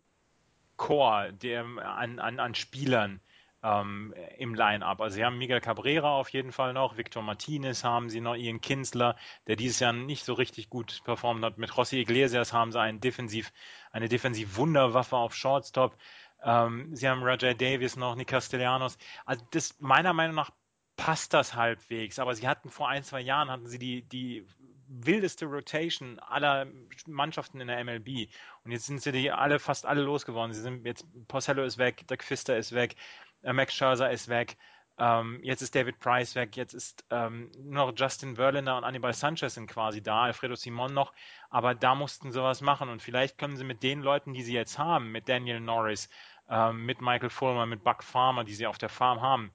Core 0.78 1.34
der, 1.34 1.64
an, 1.64 2.20
an, 2.20 2.40
an 2.40 2.54
Spielern 2.54 3.20
ähm, 3.64 4.14
im 4.38 4.54
Line-Up. 4.54 5.02
Also 5.02 5.16
sie 5.16 5.26
haben 5.26 5.40
Miguel 5.40 5.60
Cabrera 5.60 6.20
auf 6.20 6.30
jeden 6.30 6.52
Fall 6.52 6.74
noch, 6.74 6.98
Victor 6.98 7.24
Martinez 7.24 7.84
haben 7.84 8.12
sie 8.12 8.22
noch, 8.22 8.36
Ian 8.36 8.62
Kinsler, 8.62 9.16
der 9.48 9.56
dieses 9.56 9.80
Jahr 9.80 9.92
nicht 9.92 10.24
so 10.24 10.34
richtig 10.34 10.70
gut 10.70 11.02
performt 11.04 11.44
hat. 11.44 11.58
Mit 11.58 11.72
José 11.72 11.96
Iglesias 11.96 12.54
haben 12.54 12.72
sie 12.72 12.80
einen 12.80 13.00
Defensiv, 13.00 13.52
eine 13.92 14.08
Defensiv-Wunderwaffe 14.08 15.18
auf 15.18 15.34
Shortstop. 15.34 15.98
Ähm, 16.44 16.96
sie 16.96 17.10
haben 17.10 17.24
Rajay 17.24 17.56
Davis 17.56 17.96
noch, 17.96 18.16
Nick 18.16 18.28
Castellanos. 18.28 19.00
Also 19.26 19.44
das 19.50 19.80
meiner 19.80 20.14
Meinung 20.14 20.36
nach 20.36 20.52
passt 20.96 21.34
das 21.34 21.56
halbwegs. 21.56 22.20
Aber 22.20 22.36
sie 22.36 22.48
hatten 22.48 22.70
vor 22.70 22.88
ein, 22.88 23.04
zwei 23.04 23.22
Jahren 23.22 23.50
hatten 23.50 23.66
sie 23.66 23.80
die, 23.80 24.04
die 24.04 24.46
wildeste 24.92 25.46
Rotation 25.46 26.20
aller 26.20 26.68
Mannschaften 27.08 27.62
in 27.62 27.68
der 27.68 27.84
MLB. 27.84 28.30
Und 28.64 28.72
jetzt 28.72 28.86
sind 28.86 29.02
sie 29.02 29.12
die 29.12 29.32
alle, 29.32 29.60
fast 29.60 29.86
alle 29.86 30.02
losgeworden. 30.02 30.54
Sie 30.54 30.62
sind 30.62 30.86
jetzt, 30.86 31.06
Porcello 31.28 31.64
ist 31.64 31.78
weg, 31.78 32.06
Doug 32.08 32.18
Pfister 32.20 32.58
ist 32.58 32.74
weg, 32.74 32.96
äh, 33.44 33.54
Max 33.54 33.74
Scherzer 33.74 34.12
ist 34.12 34.28
weg. 34.28 34.58
Ähm, 34.98 35.40
jetzt 35.42 35.62
ist 35.62 35.74
David 35.74 36.00
Price 36.00 36.36
weg, 36.36 36.58
jetzt 36.58 36.74
ist 36.74 37.06
ähm, 37.10 37.50
nur 37.58 37.88
noch 37.88 37.94
Justin 37.96 38.36
Verlander 38.36 38.78
und 38.78 38.84
Anibal 38.84 39.14
Sanchez 39.14 39.56
sind 39.56 39.68
quasi 39.68 40.04
da, 40.04 40.24
Alfredo 40.24 40.56
Simon 40.56 40.94
noch, 40.94 41.14
aber 41.50 41.74
da 41.74 41.96
mussten 41.96 42.32
sie 42.32 42.44
was 42.44 42.62
machen 42.62 42.90
und 42.90 43.02
vielleicht 43.02 43.38
können 43.38 43.56
sie 43.56 43.64
mit 43.64 43.82
den 43.84 44.02
Leuten, 44.02 44.34
die 44.34 44.44
sie 44.44 44.54
jetzt 44.54 44.78
haben, 44.78 45.12
mit 45.12 45.30
Daniel 45.30 45.62
Norris, 45.62 46.10
ähm, 46.50 46.86
mit 46.86 47.02
Michael 47.02 47.30
Fulmer, 47.30 47.66
mit 47.66 47.84
Buck 47.84 48.04
Farmer, 48.04 48.44
die 48.44 48.54
sie 48.54 48.68
auf 48.68 48.78
der 48.78 48.90
Farm 48.90 49.22
haben, 49.22 49.54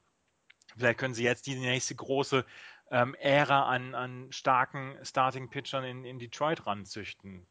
vielleicht 0.76 0.98
können 0.98 1.14
sie 1.14 1.24
jetzt 1.24 1.46
die 1.46 1.54
nächste 1.54 1.94
große 1.94 2.44
ähm, 2.90 3.14
Ära 3.14 3.66
an, 3.66 3.94
an 3.94 4.26
starken 4.30 4.96
Starting-Pitchern 5.02 5.84
in, 5.84 6.04
in 6.04 6.18
Detroit 6.18 6.66
ranzüchten. 6.66 7.46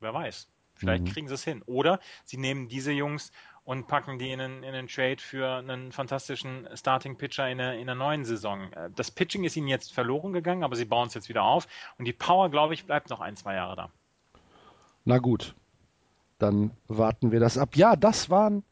Wer 0.00 0.14
weiß. 0.14 0.48
Vielleicht 0.74 1.04
mhm. 1.04 1.08
kriegen 1.08 1.28
sie 1.28 1.34
es 1.34 1.44
hin. 1.44 1.62
Oder 1.66 2.00
sie 2.24 2.38
nehmen 2.38 2.68
diese 2.68 2.90
Jungs 2.90 3.32
und 3.64 3.86
packen 3.86 4.18
die 4.18 4.32
in 4.32 4.40
einen, 4.40 4.62
in 4.62 4.74
einen 4.74 4.88
Trade 4.88 5.18
für 5.18 5.56
einen 5.56 5.92
fantastischen 5.92 6.68
Starting 6.74 7.16
Pitcher 7.16 7.50
in 7.50 7.58
der, 7.58 7.78
in 7.78 7.86
der 7.86 7.94
neuen 7.94 8.24
Saison. 8.24 8.72
Äh, 8.72 8.90
das 8.96 9.10
Pitching 9.10 9.44
ist 9.44 9.56
ihnen 9.56 9.68
jetzt 9.68 9.92
verloren 9.92 10.32
gegangen, 10.32 10.64
aber 10.64 10.76
sie 10.76 10.86
bauen 10.86 11.08
es 11.08 11.14
jetzt 11.14 11.28
wieder 11.28 11.42
auf 11.42 11.68
und 11.98 12.06
die 12.06 12.12
Power, 12.12 12.50
glaube 12.50 12.74
ich, 12.74 12.86
bleibt 12.86 13.10
noch 13.10 13.20
ein, 13.20 13.36
zwei 13.36 13.54
Jahre 13.54 13.76
da. 13.76 13.90
Na 15.04 15.18
gut, 15.18 15.54
dann 16.38 16.70
warten 16.88 17.30
wir 17.30 17.40
das 17.40 17.58
ab. 17.58 17.76
Ja, 17.76 17.96
das 17.96 18.30
waren 18.30 18.64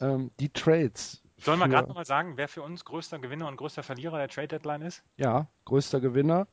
ähm, 0.00 0.30
die 0.40 0.48
Trades. 0.48 1.19
Sollen 1.42 1.58
wir 1.58 1.68
gerade 1.68 1.88
nochmal 1.88 2.04
sagen, 2.04 2.36
wer 2.36 2.48
für 2.48 2.62
uns 2.62 2.84
größter 2.84 3.18
Gewinner 3.18 3.48
und 3.48 3.56
größter 3.56 3.82
Verlierer 3.82 4.18
der 4.18 4.28
Trade 4.28 4.48
Deadline 4.48 4.82
ist? 4.82 5.02
Ja, 5.16 5.46
größter 5.64 6.00
Gewinner 6.00 6.46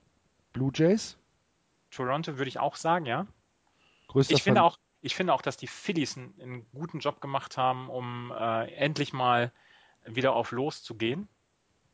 Blue 0.53 0.71
Jays. 0.73 1.17
Toronto 1.91 2.37
würde 2.37 2.49
ich 2.49 2.59
auch 2.59 2.75
sagen, 2.75 3.05
ja. 3.05 3.27
Größter 4.07 4.33
ich 4.33 4.43
finde 4.43 4.63
auch, 4.63 4.77
ich 5.01 5.15
finde 5.15 5.33
auch, 5.33 5.41
dass 5.41 5.57
die 5.57 5.67
Phillies 5.67 6.17
einen, 6.17 6.33
einen 6.41 6.65
guten 6.71 6.99
Job 6.99 7.21
gemacht 7.21 7.57
haben, 7.57 7.89
um 7.89 8.31
äh, 8.31 8.71
endlich 8.73 9.13
mal 9.13 9.51
wieder 10.05 10.33
auf 10.33 10.51
Los 10.51 10.83
zu 10.83 10.95
gehen. 10.95 11.27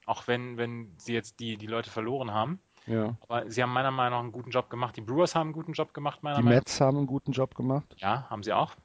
Auch 0.06 0.28
wenn, 0.28 0.58
wenn 0.58 0.94
sie 0.98 1.14
jetzt 1.14 1.40
die, 1.40 1.58
die 1.58 1.68
Leute 1.68 1.90
verloren 1.90 2.32
haben. 2.32 2.60
Ja. 2.86 3.16
Aber 3.22 3.50
sie 3.50 3.64
haben 3.64 3.72
meiner 3.72 3.92
Meinung 3.92 4.20
nach 4.20 4.24
einen 4.24 4.32
guten 4.32 4.52
Job 4.52 4.70
gemacht. 4.70 4.98
Die 4.98 5.02
Brewers 5.02 5.36
haben 5.36 5.48
einen 5.48 5.54
guten 5.54 5.74
Job 5.74 5.94
gemacht, 5.94 6.22
meiner 6.22 6.38
die 6.38 6.44
Meinung 6.44 6.58
nach. 6.58 6.64
Die 6.64 6.70
Mets 6.72 6.82
haben 6.82 6.98
einen 6.98 7.08
guten 7.08 7.32
Job 7.32 7.56
gemacht. 7.56 7.96
Ja, 7.98 8.30
haben 8.30 8.44
sie 8.44 8.54
auch. 8.54 8.76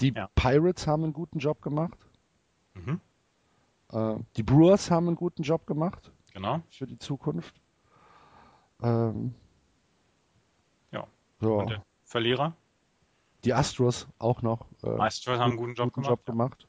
Die 0.00 0.12
ja. 0.12 0.28
Pirates 0.34 0.86
haben 0.86 1.04
einen 1.04 1.12
guten 1.12 1.38
Job 1.38 1.60
gemacht. 1.60 1.98
Mhm. 2.74 3.00
Äh, 3.92 4.16
die 4.36 4.42
Brewers 4.42 4.90
haben 4.90 5.06
einen 5.08 5.16
guten 5.16 5.42
Job 5.42 5.66
gemacht. 5.66 6.10
Genau. 6.32 6.62
Für 6.70 6.86
die 6.86 6.98
Zukunft. 6.98 7.54
Ähm, 8.82 9.34
ja. 10.90 11.06
der 11.40 11.84
Verlierer? 12.04 12.54
Die 13.44 13.52
Astros 13.52 14.08
auch 14.18 14.42
noch. 14.42 14.66
Äh, 14.82 14.90
Astros 14.98 15.38
haben 15.38 15.50
einen 15.50 15.56
guten 15.56 15.74
Job 15.74 15.92
guten 15.92 16.02
gemacht. 16.02 16.10
Job 16.10 16.26
gemacht. 16.26 16.68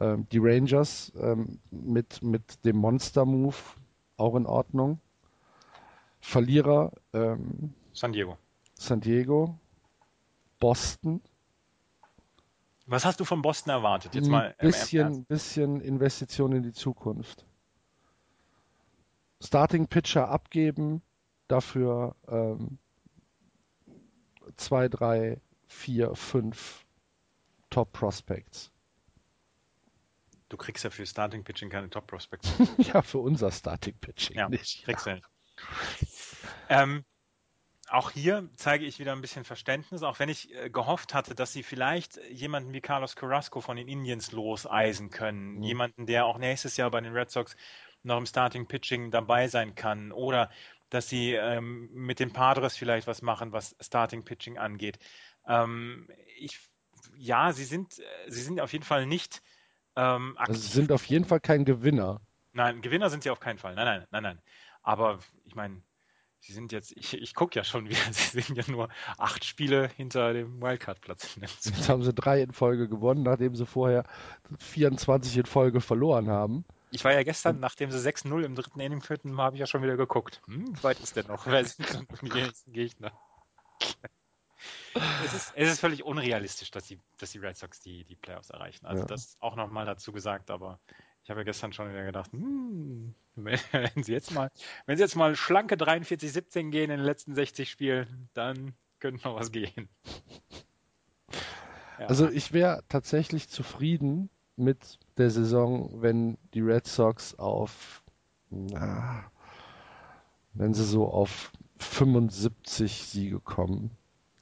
Ähm, 0.00 0.26
die 0.30 0.38
Rangers 0.38 1.12
ähm, 1.20 1.58
mit, 1.70 2.22
mit 2.22 2.64
dem 2.64 2.76
Monster-Move 2.76 3.56
auch 4.16 4.36
in 4.36 4.46
Ordnung. 4.46 5.00
Verlierer 6.20 6.92
ähm, 7.12 7.74
San 7.92 8.12
Diego. 8.12 8.36
San 8.74 9.00
Diego. 9.00 9.58
Boston. 10.60 11.20
Was 12.88 13.04
hast 13.04 13.20
du 13.20 13.26
von 13.26 13.42
Boston 13.42 13.70
erwartet? 13.70 14.14
Jetzt 14.14 14.30
mal 14.30 14.54
ein 14.58 14.66
bisschen, 14.66 15.26
bisschen 15.26 15.82
Investition 15.82 16.52
in 16.52 16.62
die 16.62 16.72
Zukunft. 16.72 17.44
Starting 19.42 19.88
Pitcher 19.88 20.28
abgeben, 20.28 21.02
dafür 21.48 22.16
ähm, 22.28 22.78
zwei, 24.56 24.88
drei 24.88 25.38
vier, 25.66 26.14
fünf 26.14 26.86
Top 27.68 27.92
Prospects. 27.92 28.72
Du 30.48 30.56
kriegst 30.56 30.82
ja 30.82 30.88
für 30.88 31.04
Starting 31.04 31.44
Pitching 31.44 31.68
keine 31.68 31.90
Top 31.90 32.06
Prospects. 32.06 32.50
ja, 32.78 33.02
für 33.02 33.18
unser 33.18 33.50
Starting 33.50 33.98
Pitching 33.98 34.38
ja, 34.38 34.48
nicht. 34.48 34.84
Kriegst 34.84 35.04
ja. 35.04 35.18
ähm, 36.70 37.04
auch 37.90 38.10
hier 38.10 38.48
zeige 38.56 38.84
ich 38.84 38.98
wieder 38.98 39.12
ein 39.12 39.20
bisschen 39.20 39.44
Verständnis, 39.44 40.02
auch 40.02 40.18
wenn 40.18 40.28
ich 40.28 40.54
äh, 40.54 40.70
gehofft 40.70 41.14
hatte, 41.14 41.34
dass 41.34 41.52
sie 41.52 41.62
vielleicht 41.62 42.18
jemanden 42.30 42.72
wie 42.72 42.80
Carlos 42.80 43.16
Carrasco 43.16 43.60
von 43.60 43.76
den 43.76 43.88
Indians 43.88 44.32
loseisen 44.32 45.10
können. 45.10 45.56
Mhm. 45.56 45.62
Jemanden, 45.62 46.06
der 46.06 46.26
auch 46.26 46.38
nächstes 46.38 46.76
Jahr 46.76 46.90
bei 46.90 47.00
den 47.00 47.12
Red 47.12 47.30
Sox 47.30 47.56
noch 48.02 48.18
im 48.18 48.26
Starting 48.26 48.66
Pitching 48.66 49.10
dabei 49.10 49.48
sein 49.48 49.74
kann. 49.74 50.12
Oder 50.12 50.50
dass 50.90 51.08
sie 51.08 51.34
ähm, 51.34 51.88
mit 51.92 52.20
den 52.20 52.32
Padres 52.32 52.76
vielleicht 52.76 53.06
was 53.06 53.22
machen, 53.22 53.52
was 53.52 53.76
Starting 53.80 54.24
Pitching 54.24 54.58
angeht. 54.58 54.98
Ähm, 55.46 56.08
ich, 56.38 56.58
ja, 57.16 57.52
sie 57.52 57.64
sind, 57.64 57.98
äh, 57.98 58.30
sie 58.30 58.42
sind 58.42 58.60
auf 58.60 58.72
jeden 58.72 58.84
Fall 58.84 59.06
nicht 59.06 59.42
ähm, 59.96 60.36
aktiv. 60.38 60.56
Also 60.56 60.60
sie 60.60 60.72
sind 60.74 60.92
auf 60.92 61.04
jeden 61.04 61.24
Fall 61.24 61.40
kein 61.40 61.64
Gewinner. 61.64 62.20
Nein, 62.52 62.80
Gewinner 62.80 63.10
sind 63.10 63.22
sie 63.22 63.30
auf 63.30 63.40
keinen 63.40 63.58
Fall. 63.58 63.74
Nein, 63.74 63.84
nein, 63.84 64.06
nein, 64.10 64.22
nein. 64.22 64.42
Aber 64.82 65.18
ich 65.44 65.54
meine, 65.54 65.82
sie 66.40 66.52
sind 66.52 66.72
jetzt, 66.72 66.92
ich, 66.96 67.14
ich 67.14 67.34
gucke 67.34 67.58
ja 67.58 67.64
schon 67.64 67.88
wieder, 67.88 68.00
sie 68.12 68.40
sind 68.40 68.56
ja 68.56 68.64
nur 68.68 68.88
acht 69.16 69.44
Spiele 69.44 69.88
hinter 69.96 70.32
dem 70.32 70.60
Wildcard-Platz. 70.60 71.38
Jetzt 71.40 71.88
haben 71.88 72.02
sie 72.02 72.12
drei 72.12 72.42
in 72.42 72.52
Folge 72.52 72.88
gewonnen, 72.88 73.22
nachdem 73.22 73.54
sie 73.54 73.66
vorher 73.66 74.04
24 74.58 75.36
in 75.38 75.46
Folge 75.46 75.80
verloren 75.80 76.28
haben. 76.28 76.64
Ich 76.90 77.04
war 77.04 77.12
ja 77.12 77.22
gestern, 77.22 77.60
nachdem 77.60 77.90
sie 77.90 77.98
6-0 77.98 78.42
im 78.44 78.54
dritten 78.54 78.80
Inning 78.80 79.02
führten, 79.02 79.36
habe 79.38 79.56
ich 79.56 79.60
ja 79.60 79.66
schon 79.66 79.82
wieder 79.82 79.96
geguckt. 79.96 80.40
Hm, 80.46 80.74
wie 80.76 80.82
weit 80.82 81.00
ist 81.00 81.16
denn 81.16 81.26
noch? 81.26 81.46
Wer 81.46 81.64
sind 81.64 82.06
die 82.22 82.28
nächsten 82.28 82.72
Gegner? 82.72 83.12
es, 85.24 85.34
ist, 85.34 85.52
es 85.54 85.72
ist 85.72 85.80
völlig 85.80 86.02
unrealistisch, 86.02 86.70
dass 86.70 86.84
die, 86.84 86.98
dass 87.18 87.30
die 87.30 87.38
Red 87.38 87.56
Sox 87.56 87.80
die, 87.80 88.04
die 88.04 88.16
Playoffs 88.16 88.50
erreichen. 88.50 88.86
Also 88.86 89.02
ja. 89.02 89.06
das 89.06 89.36
auch 89.40 89.54
nochmal 89.54 89.84
dazu 89.84 90.12
gesagt, 90.12 90.50
aber 90.50 90.80
ich 91.28 91.30
habe 91.30 91.40
ja 91.40 91.44
gestern 91.44 91.74
schon 91.74 91.90
wieder 91.90 92.06
gedacht, 92.06 92.32
hm, 92.32 93.14
wenn, 93.34 94.02
sie 94.02 94.12
jetzt 94.12 94.32
mal, 94.32 94.50
wenn 94.86 94.96
sie 94.96 95.02
jetzt 95.02 95.14
mal 95.14 95.36
schlanke 95.36 95.74
43-17 95.74 96.70
gehen 96.70 96.90
in 96.90 96.96
den 96.96 97.00
letzten 97.00 97.34
60 97.34 97.70
Spielen, 97.70 98.30
dann 98.32 98.72
könnte 98.98 99.28
noch 99.28 99.36
was 99.36 99.52
gehen. 99.52 99.90
Ja. 101.98 102.06
Also 102.06 102.30
ich 102.30 102.54
wäre 102.54 102.82
tatsächlich 102.88 103.50
zufrieden 103.50 104.30
mit 104.56 104.98
der 105.18 105.28
Saison, 105.28 106.00
wenn 106.00 106.38
die 106.54 106.62
Red 106.62 106.86
Sox 106.86 107.38
auf, 107.38 108.02
na, 108.48 109.30
wenn 110.54 110.72
sie 110.72 110.84
so 110.86 111.08
auf 111.08 111.52
75 111.76 113.04
Siege 113.04 113.38
kommen. 113.38 113.90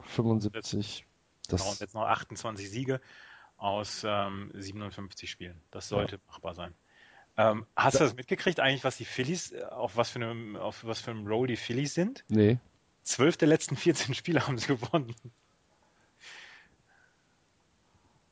75. 0.03 1.05
Das 1.49 1.63
genau, 1.63 1.73
und 1.73 1.81
jetzt 1.81 1.95
noch 1.95 2.03
28 2.03 2.71
Siege 2.71 3.01
aus 3.57 4.05
ähm, 4.05 4.51
57 4.55 5.31
Spielen. 5.31 5.61
Das 5.71 5.89
sollte 5.89 6.17
ja. 6.17 6.23
machbar 6.29 6.55
sein. 6.55 6.75
Ähm, 7.39 7.67
hast 7.77 7.95
da, 7.95 7.99
du 7.99 8.05
das 8.05 8.17
mitgekriegt 8.17 8.61
eigentlich, 8.61 8.85
was 8.85 8.97
die 8.97 9.05
Phillies, 9.05 9.53
äh, 9.53 9.63
auf 9.65 9.97
was 9.97 10.11
für 10.11 10.21
einem, 10.21 10.57
auf 10.57 10.85
was 10.85 11.01
für 11.01 11.11
einem 11.11 11.27
Roll 11.27 11.47
die 11.47 11.57
Phillies 11.57 11.95
sind? 11.95 12.25
Nee. 12.29 12.59
Zwölf 13.03 13.37
der 13.37 13.49
letzten 13.49 13.77
14 13.77 14.15
Spiele 14.15 14.41
haben 14.47 14.59
sie 14.59 14.69
gewonnen. 14.69 15.15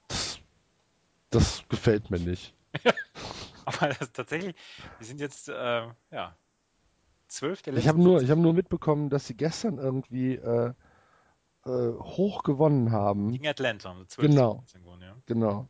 Das, 0.09 0.41
das 1.31 1.65
gefällt 1.69 2.11
mir 2.11 2.21
nicht. 2.21 2.55
Aber 3.67 3.89
das, 3.89 4.13
tatsächlich, 4.13 4.55
die 5.01 5.05
sind 5.05 5.21
jetzt, 5.21 5.49
äh, 5.49 5.89
ja, 6.11 6.37
zwölf 7.29 7.63
der 7.63 7.75
letzten. 7.75 7.85
Ich 7.85 7.89
habe 7.89 8.03
nur, 8.03 8.23
ich 8.23 8.29
nur 8.35 8.55
mitbekommen, 8.55 9.11
dass 9.11 9.27
sie 9.27 9.35
gestern 9.35 9.79
irgendwie 9.79 10.35
äh, 10.35 10.73
äh, 11.67 11.93
hoch 11.99 12.43
gewonnen 12.43 12.93
haben. 12.93 13.33
Gegen 13.33 13.47
Atlanta. 13.47 13.97
Genau. 14.17 14.65
Gewonnen, 14.73 15.03
ja. 15.03 15.17
Genau. 15.27 15.69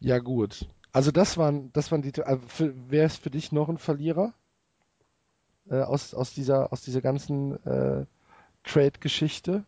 Ja, 0.00 0.18
gut. 0.18 0.68
Also 0.92 1.10
das 1.10 1.36
waren, 1.36 1.72
das 1.72 1.90
waren 1.90 2.02
die. 2.02 2.10
Äh, 2.20 2.38
wer 2.58 3.06
ist 3.06 3.22
für 3.22 3.30
dich 3.30 3.52
noch 3.52 3.68
ein 3.68 3.78
Verlierer? 3.78 4.34
Äh, 5.68 5.80
aus, 5.80 6.14
aus, 6.14 6.34
dieser, 6.34 6.72
aus 6.72 6.82
dieser 6.82 7.00
ganzen 7.00 7.64
äh, 7.64 8.06
Trade-Geschichte? 8.64 9.64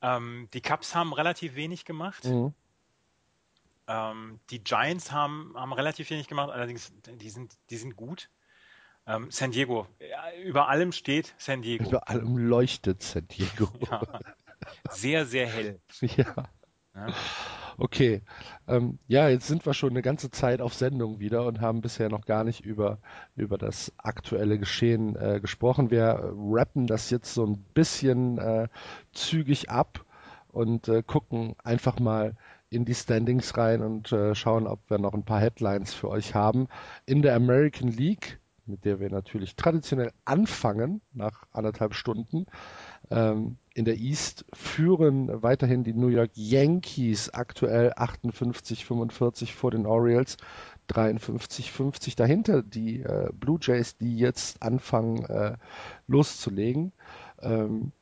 Ähm, 0.00 0.48
die 0.52 0.60
Cubs 0.60 0.94
haben 0.94 1.12
relativ 1.12 1.56
wenig 1.56 1.84
gemacht. 1.84 2.24
Mhm. 2.24 2.54
Ähm, 3.88 4.40
die 4.50 4.62
Giants 4.62 5.10
haben, 5.10 5.52
haben 5.56 5.72
relativ 5.72 6.10
wenig 6.10 6.28
gemacht, 6.28 6.50
allerdings 6.50 6.92
die 7.06 7.30
sind, 7.30 7.56
die 7.70 7.76
sind 7.76 7.96
gut. 7.96 8.30
Ähm, 9.06 9.30
San 9.30 9.50
Diego, 9.50 9.86
über 10.44 10.68
allem 10.68 10.92
steht 10.92 11.34
San 11.38 11.62
Diego. 11.62 11.84
Über 11.84 12.08
allem 12.08 12.36
leuchtet 12.36 13.02
San 13.02 13.26
Diego. 13.28 13.68
Ja. 13.90 14.02
Sehr, 14.92 15.26
sehr 15.26 15.48
hell. 15.48 15.80
Ja. 16.00 16.48
ja. 16.94 17.06
Okay. 17.78 18.22
Ähm, 18.68 18.98
ja, 19.08 19.28
jetzt 19.28 19.48
sind 19.48 19.66
wir 19.66 19.74
schon 19.74 19.90
eine 19.90 20.02
ganze 20.02 20.30
Zeit 20.30 20.60
auf 20.60 20.74
Sendung 20.74 21.18
wieder 21.18 21.46
und 21.46 21.60
haben 21.60 21.80
bisher 21.80 22.08
noch 22.08 22.26
gar 22.26 22.44
nicht 22.44 22.64
über, 22.64 22.98
über 23.34 23.58
das 23.58 23.92
aktuelle 23.98 24.58
Geschehen 24.58 25.16
äh, 25.16 25.40
gesprochen. 25.40 25.90
Wir 25.90 26.32
rappen 26.36 26.86
das 26.86 27.10
jetzt 27.10 27.34
so 27.34 27.44
ein 27.44 27.64
bisschen 27.74 28.38
äh, 28.38 28.68
zügig 29.12 29.70
ab 29.70 30.04
und 30.48 30.88
äh, 30.88 31.02
gucken 31.02 31.56
einfach 31.64 31.98
mal 31.98 32.36
in 32.70 32.84
die 32.84 32.94
Standings 32.94 33.56
rein 33.56 33.82
und 33.82 34.12
äh, 34.12 34.34
schauen, 34.34 34.66
ob 34.66 34.88
wir 34.88 34.98
noch 34.98 35.12
ein 35.12 35.24
paar 35.24 35.40
Headlines 35.40 35.92
für 35.92 36.08
euch 36.08 36.34
haben. 36.34 36.68
In 37.04 37.22
der 37.22 37.34
American 37.34 37.88
League, 37.88 38.38
mit 38.66 38.84
der 38.84 39.00
wir 39.00 39.10
natürlich 39.10 39.56
traditionell 39.56 40.12
anfangen, 40.24 41.00
nach 41.12 41.44
anderthalb 41.52 41.94
Stunden, 41.94 42.46
ähm, 43.10 43.56
in 43.74 43.84
der 43.84 43.96
East 43.96 44.44
führen 44.52 45.42
weiterhin 45.42 45.84
die 45.84 45.94
New 45.94 46.08
York 46.08 46.30
Yankees 46.34 47.30
aktuell 47.30 47.92
58-45 47.92 49.52
vor 49.52 49.70
den 49.70 49.86
Orioles. 49.86 50.36
53-50 50.90 52.16
dahinter 52.16 52.62
die 52.62 53.00
äh, 53.00 53.30
Blue 53.32 53.58
Jays, 53.60 53.96
die 53.96 54.18
jetzt 54.18 54.62
anfangen 54.62 55.24
äh, 55.24 55.56
loszulegen. 56.06 56.92
Ähm, 57.40 57.92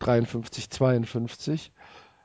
53-52. 0.00 1.70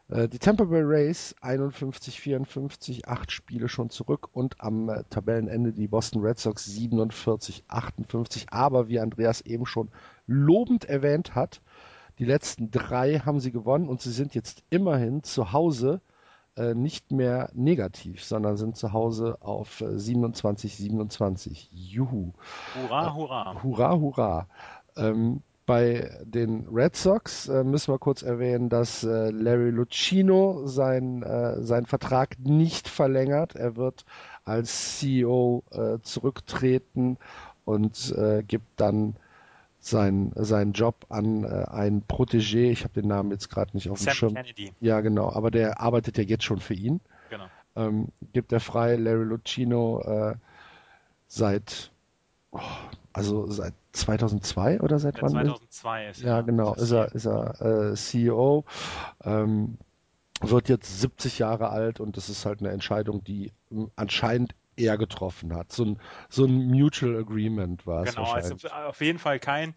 Äh, 0.10 0.28
die 0.28 0.40
Tampa 0.40 0.66
Bay 0.66 0.82
Rays 0.84 1.36
51-54, 1.42 3.08
acht 3.08 3.32
Spiele 3.32 3.68
schon 3.68 3.90
zurück 3.90 4.30
und 4.34 4.62
am 4.62 4.90
äh, 4.90 5.04
Tabellenende 5.10 5.74
die 5.74 5.88
Boston 5.88 6.22
Red 6.22 6.40
Sox 6.40 6.68
47-58. 6.68 8.46
Aber 8.52 8.88
wie 8.88 9.00
Andreas 9.00 9.42
eben 9.42 9.66
schon 9.66 9.90
lobend 10.28 10.86
erwähnt 10.86 11.36
hat, 11.36 11.62
die 12.20 12.26
letzten 12.26 12.72
drei 12.72 13.20
haben 13.20 13.40
sie 13.40 13.52
gewonnen 13.52 13.90
und 13.90 14.02
sie 14.02 14.12
sind 14.12 14.36
jetzt 14.36 14.64
immerhin 14.70 15.24
zu 15.24 15.52
Hause 15.52 16.02
äh, 16.56 16.74
nicht 16.74 17.12
mehr 17.12 17.50
negativ, 17.54 18.24
sondern 18.24 18.56
sind 18.56 18.78
zu 18.78 18.94
Hause 18.94 19.38
auf 19.42 19.82
27-27. 19.82 21.52
Äh, 21.52 21.56
Juhu. 21.72 22.32
Hurra, 22.76 23.14
hurra. 23.14 23.52
Äh, 23.52 23.64
hurra, 23.64 24.00
hurra. 24.00 24.48
Ähm, 24.96 25.42
bei 25.66 26.12
den 26.24 26.68
Red 26.72 26.96
Sox 26.96 27.48
äh, 27.48 27.64
müssen 27.64 27.94
wir 27.94 28.00
kurz 28.00 28.22
erwähnen, 28.22 28.70
dass 28.70 29.04
äh, 29.04 29.32
Larry 29.32 29.72
Lucchino 29.72 30.68
sein, 30.68 31.24
äh, 31.24 31.62
seinen 31.62 31.86
Vertrag 31.86 32.38
nicht 32.40 32.88
verlängert. 32.88 33.56
Er 33.56 33.76
wird 33.76 34.06
als 34.44 35.00
CEO 35.00 35.64
äh, 35.72 35.98
zurücktreten 36.02 37.18
und 37.66 38.14
äh, 38.16 38.44
gibt 38.44 38.80
dann 38.80 39.16
sein, 39.80 40.32
seinen 40.36 40.74
Job 40.74 41.06
an 41.10 41.44
äh, 41.44 41.66
einen 41.70 42.04
Protégé. 42.04 42.72
Ich 42.72 42.84
habe 42.84 42.94
den 43.00 43.08
Namen 43.08 43.32
jetzt 43.32 43.50
gerade 43.50 43.76
nicht 43.76 43.90
auf 43.90 44.04
dem 44.04 44.14
Schirm. 44.14 44.34
Kennedy. 44.34 44.72
Ja, 44.82 45.02
genau. 45.02 45.32
Aber 45.32 45.52
der 45.52 45.80
arbeitet 45.80 46.18
ja 46.18 46.24
jetzt 46.24 46.44
schon 46.44 46.60
für 46.60 46.74
ihn. 46.74 47.02
Genau. 47.30 47.46
Ähm, 47.76 48.08
gibt 48.34 48.52
er 48.52 48.60
frei. 48.60 48.96
Larry 48.96 49.26
Lucchino 49.26 50.02
äh, 50.02 50.36
seit, 51.28 51.92
oh, 52.56 52.90
also 53.14 53.50
seit 53.50 53.74
2002 53.94 54.82
oder 54.82 55.00
seit 55.00 55.18
ja, 55.18 55.22
wann? 55.24 55.32
2002 55.32 56.08
ist 56.08 56.22
ja. 56.22 56.42
genau. 56.42 56.74
Ist 56.76 56.92
er, 56.92 57.14
ist 57.14 57.26
er 57.26 57.92
äh, 57.92 57.96
CEO. 57.96 58.66
Ähm, 59.24 59.78
wird 60.42 60.70
jetzt 60.70 61.00
70 61.00 61.40
Jahre 61.40 61.70
alt 61.70 62.00
und 62.00 62.18
das 62.18 62.30
ist 62.30 62.46
halt 62.46 62.60
eine 62.60 62.72
Entscheidung, 62.72 63.24
die 63.24 63.54
anscheinend 63.96 64.54
er 64.76 64.98
getroffen 64.98 65.56
hat. 65.56 65.72
So 65.72 65.86
ein, 65.86 66.00
so 66.30 66.46
ein 66.46 66.68
Mutual 66.68 67.18
Agreement 67.18 67.88
war 67.88 68.04
es. 68.04 68.16
Genau, 68.16 68.32
also 68.32 68.56
auf 68.70 69.00
jeden 69.00 69.20
Fall 69.20 69.40
kein, 69.40 69.74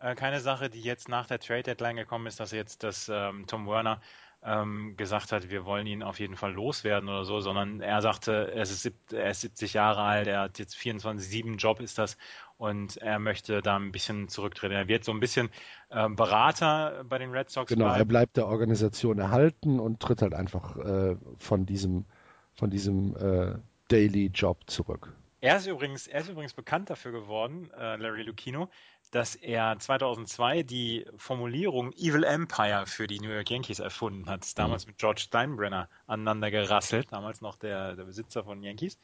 äh, 0.00 0.14
keine 0.14 0.40
Sache, 0.40 0.68
die 0.68 0.80
jetzt 0.80 1.08
nach 1.08 1.26
der 1.26 1.38
Trade 1.38 1.62
Deadline 1.62 1.96
gekommen 1.96 2.26
ist, 2.26 2.40
dass 2.40 2.50
jetzt 2.50 2.82
das 2.82 3.08
ähm, 3.12 3.46
Tom 3.46 3.66
Werner 3.68 4.00
ähm, 4.42 4.94
gesagt 4.96 5.32
hat, 5.32 5.50
wir 5.50 5.66
wollen 5.66 5.86
ihn 5.86 6.02
auf 6.02 6.18
jeden 6.18 6.36
Fall 6.36 6.52
loswerden 6.52 7.08
oder 7.08 7.24
so, 7.24 7.40
sondern 7.40 7.80
er 7.80 8.00
sagte, 8.00 8.52
er 8.54 8.62
ist, 8.62 8.90
er 9.12 9.30
ist 9.30 9.42
70 9.42 9.74
Jahre 9.74 10.00
alt, 10.00 10.26
er 10.26 10.40
hat 10.42 10.58
jetzt 10.58 10.76
24-7 10.76 11.56
Job 11.56 11.80
ist 11.80 11.98
das 11.98 12.16
und 12.56 12.96
er 12.98 13.18
möchte 13.18 13.60
da 13.60 13.76
ein 13.76 13.92
bisschen 13.92 14.28
zurücktreten. 14.28 14.74
Er 14.74 14.88
wird 14.88 15.04
so 15.04 15.12
ein 15.12 15.20
bisschen 15.20 15.50
äh, 15.90 16.08
Berater 16.08 17.04
bei 17.08 17.18
den 17.18 17.30
Red 17.30 17.50
Sox. 17.50 17.68
Genau, 17.68 17.86
bleiben. 17.86 18.00
er 18.00 18.04
bleibt 18.06 18.36
der 18.38 18.46
Organisation 18.46 19.18
erhalten 19.18 19.78
und 19.78 20.00
tritt 20.00 20.22
halt 20.22 20.34
einfach 20.34 20.76
äh, 20.78 21.16
von 21.36 21.66
diesem, 21.66 22.06
von 22.54 22.70
diesem 22.70 23.16
äh, 23.16 23.58
Daily 23.88 24.26
Job 24.32 24.58
zurück. 24.66 25.14
Er 25.42 25.56
ist 25.56 25.66
übrigens, 25.66 26.06
er 26.06 26.20
ist 26.20 26.28
übrigens 26.28 26.52
bekannt 26.52 26.90
dafür 26.90 27.12
geworden, 27.12 27.70
äh, 27.78 27.96
Larry 27.96 28.22
Lucchino, 28.22 28.68
dass 29.10 29.34
er 29.34 29.78
2002 29.78 30.62
die 30.62 31.06
Formulierung 31.16 31.92
Evil 31.92 32.24
Empire 32.24 32.86
für 32.86 33.06
die 33.06 33.20
New 33.20 33.30
York 33.30 33.50
Yankees 33.50 33.80
erfunden 33.80 34.28
hat. 34.28 34.58
Damals 34.58 34.86
mhm. 34.86 34.90
mit 34.90 34.98
George 34.98 35.20
Steinbrenner 35.22 35.88
aneinander 36.06 36.50
gerasselt, 36.50 37.08
damals 37.10 37.40
noch 37.40 37.56
der, 37.56 37.96
der 37.96 38.04
Besitzer 38.04 38.44
von 38.44 38.62
Yankees. 38.62 38.98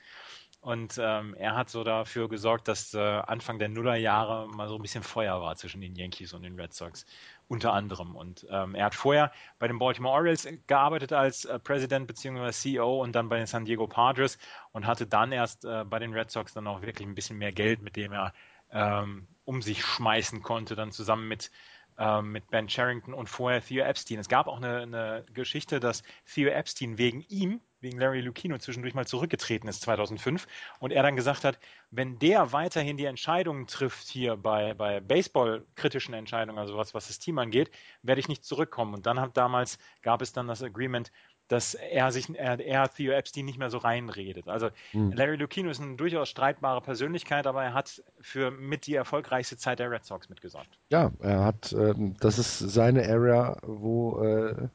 Und 0.60 0.98
ähm, 1.00 1.34
er 1.38 1.54
hat 1.54 1.70
so 1.70 1.84
dafür 1.84 2.28
gesorgt, 2.28 2.66
dass 2.66 2.92
äh, 2.92 2.98
Anfang 2.98 3.60
der 3.60 3.68
Nullerjahre 3.68 4.48
mal 4.48 4.68
so 4.68 4.74
ein 4.74 4.82
bisschen 4.82 5.04
Feuer 5.04 5.40
war 5.40 5.54
zwischen 5.54 5.80
den 5.80 5.94
Yankees 5.94 6.32
und 6.32 6.42
den 6.42 6.58
Red 6.58 6.72
Sox 6.72 7.06
unter 7.46 7.72
anderem. 7.72 8.16
Und 8.16 8.46
ähm, 8.50 8.74
er 8.74 8.86
hat 8.86 8.96
vorher 8.96 9.30
bei 9.60 9.68
den 9.68 9.78
Baltimore 9.78 10.14
Orioles 10.14 10.48
gearbeitet 10.66 11.12
als 11.12 11.44
äh, 11.44 11.60
Präsident 11.60 12.08
bzw. 12.08 12.50
CEO 12.50 13.00
und 13.00 13.12
dann 13.12 13.28
bei 13.28 13.36
den 13.36 13.46
San 13.46 13.64
Diego 13.64 13.86
Padres 13.86 14.38
und 14.72 14.86
hatte 14.88 15.06
dann 15.06 15.30
erst 15.30 15.64
äh, 15.64 15.84
bei 15.84 16.00
den 16.00 16.12
Red 16.12 16.32
Sox 16.32 16.52
dann 16.52 16.66
auch 16.66 16.82
wirklich 16.82 17.06
ein 17.06 17.14
bisschen 17.14 17.38
mehr 17.38 17.52
Geld, 17.52 17.82
mit 17.82 17.94
dem 17.94 18.12
er 18.12 18.32
ähm, 18.72 19.26
um 19.44 19.62
sich 19.62 19.84
schmeißen 19.84 20.42
konnte, 20.42 20.76
dann 20.76 20.92
zusammen 20.92 21.28
mit 21.28 21.50
ähm, 21.98 22.32
mit 22.32 22.50
Ben 22.50 22.68
Charrington 22.68 23.14
und 23.14 23.28
vorher 23.28 23.62
Theo 23.62 23.82
Epstein. 23.82 24.18
Es 24.18 24.28
gab 24.28 24.48
auch 24.48 24.58
eine, 24.58 24.82
eine 24.82 25.24
Geschichte, 25.32 25.80
dass 25.80 26.02
Theo 26.26 26.50
Epstein 26.50 26.98
wegen 26.98 27.22
ihm 27.28 27.60
wegen 27.80 27.98
Larry 27.98 28.20
Lucchino 28.20 28.58
zwischendurch 28.58 28.94
mal 28.94 29.06
zurückgetreten 29.06 29.68
ist 29.68 29.82
2005 29.82 30.46
und 30.80 30.92
er 30.92 31.02
dann 31.02 31.16
gesagt 31.16 31.44
hat, 31.44 31.58
wenn 31.90 32.18
der 32.18 32.52
weiterhin 32.52 32.96
die 32.96 33.04
Entscheidungen 33.04 33.66
trifft 33.66 34.08
hier 34.08 34.36
bei, 34.36 34.74
bei 34.74 35.00
Baseball-kritischen 35.00 36.14
Entscheidungen, 36.14 36.58
also 36.58 36.76
was, 36.76 36.94
was 36.94 37.06
das 37.08 37.18
Team 37.18 37.38
angeht, 37.38 37.70
werde 38.02 38.20
ich 38.20 38.28
nicht 38.28 38.44
zurückkommen. 38.44 38.94
Und 38.94 39.06
dann 39.06 39.20
hat 39.20 39.36
damals, 39.36 39.78
gab 40.02 40.22
es 40.22 40.32
dann 40.32 40.48
das 40.48 40.62
Agreement, 40.62 41.12
dass 41.48 41.74
er 41.74 42.10
sich, 42.12 42.28
er, 42.36 42.58
er 42.60 42.88
Theo 42.88 43.12
Epstein 43.12 43.44
nicht 43.44 43.58
mehr 43.58 43.70
so 43.70 43.78
reinredet. 43.78 44.48
Also 44.48 44.70
mhm. 44.92 45.12
Larry 45.12 45.36
Lucchino 45.36 45.70
ist 45.70 45.80
eine 45.80 45.96
durchaus 45.96 46.28
streitbare 46.28 46.80
Persönlichkeit, 46.80 47.46
aber 47.46 47.62
er 47.62 47.74
hat 47.74 48.02
für 48.20 48.50
mit 48.50 48.86
die 48.86 48.94
erfolgreichste 48.94 49.56
Zeit 49.56 49.78
der 49.78 49.90
Red 49.90 50.04
Sox 50.04 50.28
mitgesorgt. 50.28 50.78
Ja, 50.90 51.12
er 51.20 51.44
hat, 51.44 51.72
ähm, 51.72 52.16
das 52.20 52.38
ist 52.38 52.58
seine 52.58 53.06
Area, 53.08 53.56
wo 53.62 54.22
äh, 54.22 54.68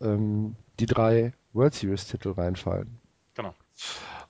ähm, 0.00 0.56
die 0.80 0.86
drei 0.86 1.32
World 1.52 1.74
Series 1.74 2.06
Titel 2.06 2.30
reinfallen. 2.30 3.00
Genau. 3.34 3.54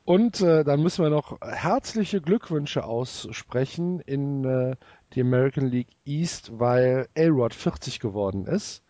Und 0.05 0.40
äh, 0.40 0.64
dann 0.64 0.82
müssen 0.82 1.05
wir 1.05 1.10
noch 1.10 1.40
herzliche 1.40 2.20
Glückwünsche 2.20 2.84
aussprechen 2.84 4.01
in 4.01 4.44
äh, 4.44 4.76
die 5.12 5.20
American 5.20 5.66
League 5.66 5.90
East, 6.05 6.51
weil 6.59 7.09
A-Rod 7.16 7.55
40 7.55 8.01
geworden 8.01 8.47
ist 8.47 8.82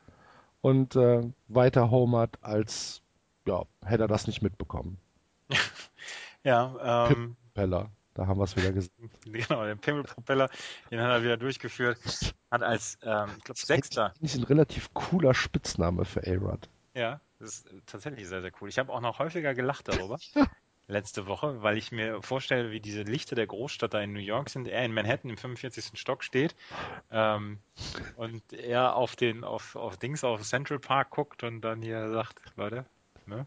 und 0.63 0.97
äh, 0.97 1.23
weiter 1.49 1.91
homert, 1.91 2.39
als 2.41 3.03
ja, 3.47 3.65
hätte 3.85 4.05
er 4.05 4.09
das 4.09 4.27
nicht 4.27 4.41
mitbekommen. 4.41 4.97
ja, 6.45 7.09
ähm, 7.11 7.37
Propeller, 7.53 7.91
da 8.15 8.27
haben 8.27 8.39
wir 8.39 8.45
es 8.45 8.57
wieder 8.57 8.73
gesehen. 8.73 9.11
Genau, 9.25 9.65
den 9.65 9.79
Pimmelpropeller, 9.79 10.49
den 10.91 11.01
hat 11.01 11.11
er 11.11 11.23
wieder 11.23 11.37
durchgeführt. 11.37 11.99
Hat 12.51 12.63
als, 12.63 12.99
ähm, 13.03 13.31
ich 13.37 13.45
glaube, 13.45 13.61
Sechster. 13.61 14.15
Das 14.21 14.35
ist 14.35 14.39
ein 14.39 14.45
relativ 14.45 14.95
cooler 14.95 15.35
Spitzname 15.35 16.05
für 16.05 16.27
A-Rod. 16.27 16.69
Ja, 16.95 17.21
das 17.39 17.51
ist 17.51 17.69
tatsächlich 17.87 18.29
sehr, 18.29 18.41
sehr 18.41 18.53
cool. 18.61 18.69
Ich 18.69 18.79
habe 18.79 18.93
auch 18.93 19.01
noch 19.01 19.19
häufiger 19.19 19.55
gelacht 19.55 19.89
darüber. 19.89 20.19
letzte 20.93 21.27
Woche, 21.27 21.63
weil 21.63 21.77
ich 21.77 21.91
mir 21.91 22.23
vorstelle, 22.23 22.71
wie 22.71 22.81
diese 22.81 23.03
Lichter 23.03 23.35
der 23.35 23.47
Großstadt 23.47 23.95
da 23.95 24.01
in 24.01 24.13
New 24.13 24.21
York 24.21 24.51
sind. 24.51 24.69
Er 24.69 24.85
in 24.85 24.93
Manhattan 24.93 25.31
im 25.31 25.37
45. 25.37 25.99
Stock 25.99 26.23
steht 26.23 26.55
ähm, 27.11 27.59
und 28.17 28.53
er 28.53 28.95
auf 28.95 29.17
den 29.17 29.43
auf, 29.43 29.75
auf 29.75 29.97
Dings 29.97 30.23
auf 30.23 30.43
Central 30.43 30.79
Park 30.79 31.11
guckt 31.11 31.43
und 31.43 31.63
dann 31.63 31.83
hier 31.83 32.11
sagt, 32.11 32.41
Leute, 32.57 32.85
ne? 33.27 33.47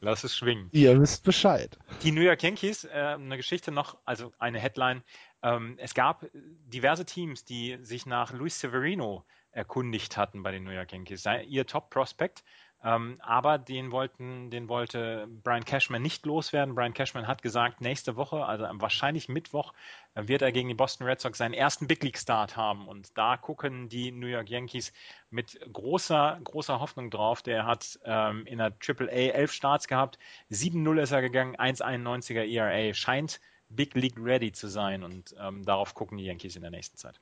Lass 0.00 0.22
es 0.22 0.36
schwingen. 0.36 0.68
Ihr 0.70 1.00
wisst 1.00 1.24
Bescheid. 1.24 1.76
Die 2.02 2.12
New 2.12 2.20
York 2.20 2.42
Yankees, 2.44 2.84
äh, 2.84 2.90
eine 2.90 3.36
Geschichte 3.36 3.72
noch, 3.72 3.98
also 4.04 4.32
eine 4.38 4.60
Headline. 4.60 5.02
Ähm, 5.42 5.74
es 5.78 5.92
gab 5.92 6.24
diverse 6.32 7.04
Teams, 7.04 7.44
die 7.44 7.78
sich 7.82 8.06
nach 8.06 8.32
Luis 8.32 8.60
Severino 8.60 9.24
erkundigt 9.50 10.16
hatten 10.16 10.44
bei 10.44 10.52
den 10.52 10.62
New 10.62 10.70
York 10.70 10.92
Yankees. 10.92 11.24
Ihr 11.48 11.66
Top-Prospect 11.66 12.44
Ähm, 12.84 13.20
aber 13.22 13.58
den 13.58 13.90
wollten, 13.90 14.50
den 14.50 14.68
wollte 14.68 15.26
Brian 15.42 15.64
Cashman 15.64 16.00
nicht 16.00 16.24
loswerden. 16.26 16.76
Brian 16.76 16.94
Cashman 16.94 17.26
hat 17.26 17.42
gesagt, 17.42 17.80
nächste 17.80 18.14
Woche, 18.14 18.44
also 18.44 18.66
wahrscheinlich 18.74 19.28
Mittwoch, 19.28 19.72
äh, 20.14 20.28
wird 20.28 20.42
er 20.42 20.52
gegen 20.52 20.68
die 20.68 20.74
Boston 20.74 21.06
Red 21.06 21.20
Sox 21.20 21.38
seinen 21.38 21.54
ersten 21.54 21.88
Big 21.88 22.04
League 22.04 22.18
Start 22.18 22.56
haben. 22.56 22.86
Und 22.86 23.18
da 23.18 23.36
gucken 23.36 23.88
die 23.88 24.12
New 24.12 24.28
York 24.28 24.48
Yankees 24.48 24.92
mit 25.30 25.58
großer, 25.72 26.38
großer 26.44 26.78
Hoffnung 26.78 27.10
drauf. 27.10 27.42
Der 27.42 27.66
hat 27.66 27.98
ähm, 28.04 28.46
in 28.46 28.58
der 28.58 28.78
Triple 28.78 29.08
A 29.08 29.32
elf 29.34 29.52
Starts 29.52 29.88
gehabt. 29.88 30.18
7-0 30.52 31.02
ist 31.02 31.10
er 31.10 31.20
gegangen, 31.20 31.56
1,91er 31.56 32.44
ERA. 32.48 32.94
Scheint 32.94 33.40
Big 33.70 33.94
League 33.94 34.18
ready 34.18 34.52
zu 34.52 34.68
sein. 34.68 35.02
Und 35.02 35.34
ähm, 35.40 35.64
darauf 35.64 35.94
gucken 35.94 36.16
die 36.16 36.24
Yankees 36.24 36.54
in 36.54 36.62
der 36.62 36.70
nächsten 36.70 36.96
Zeit. 36.96 37.18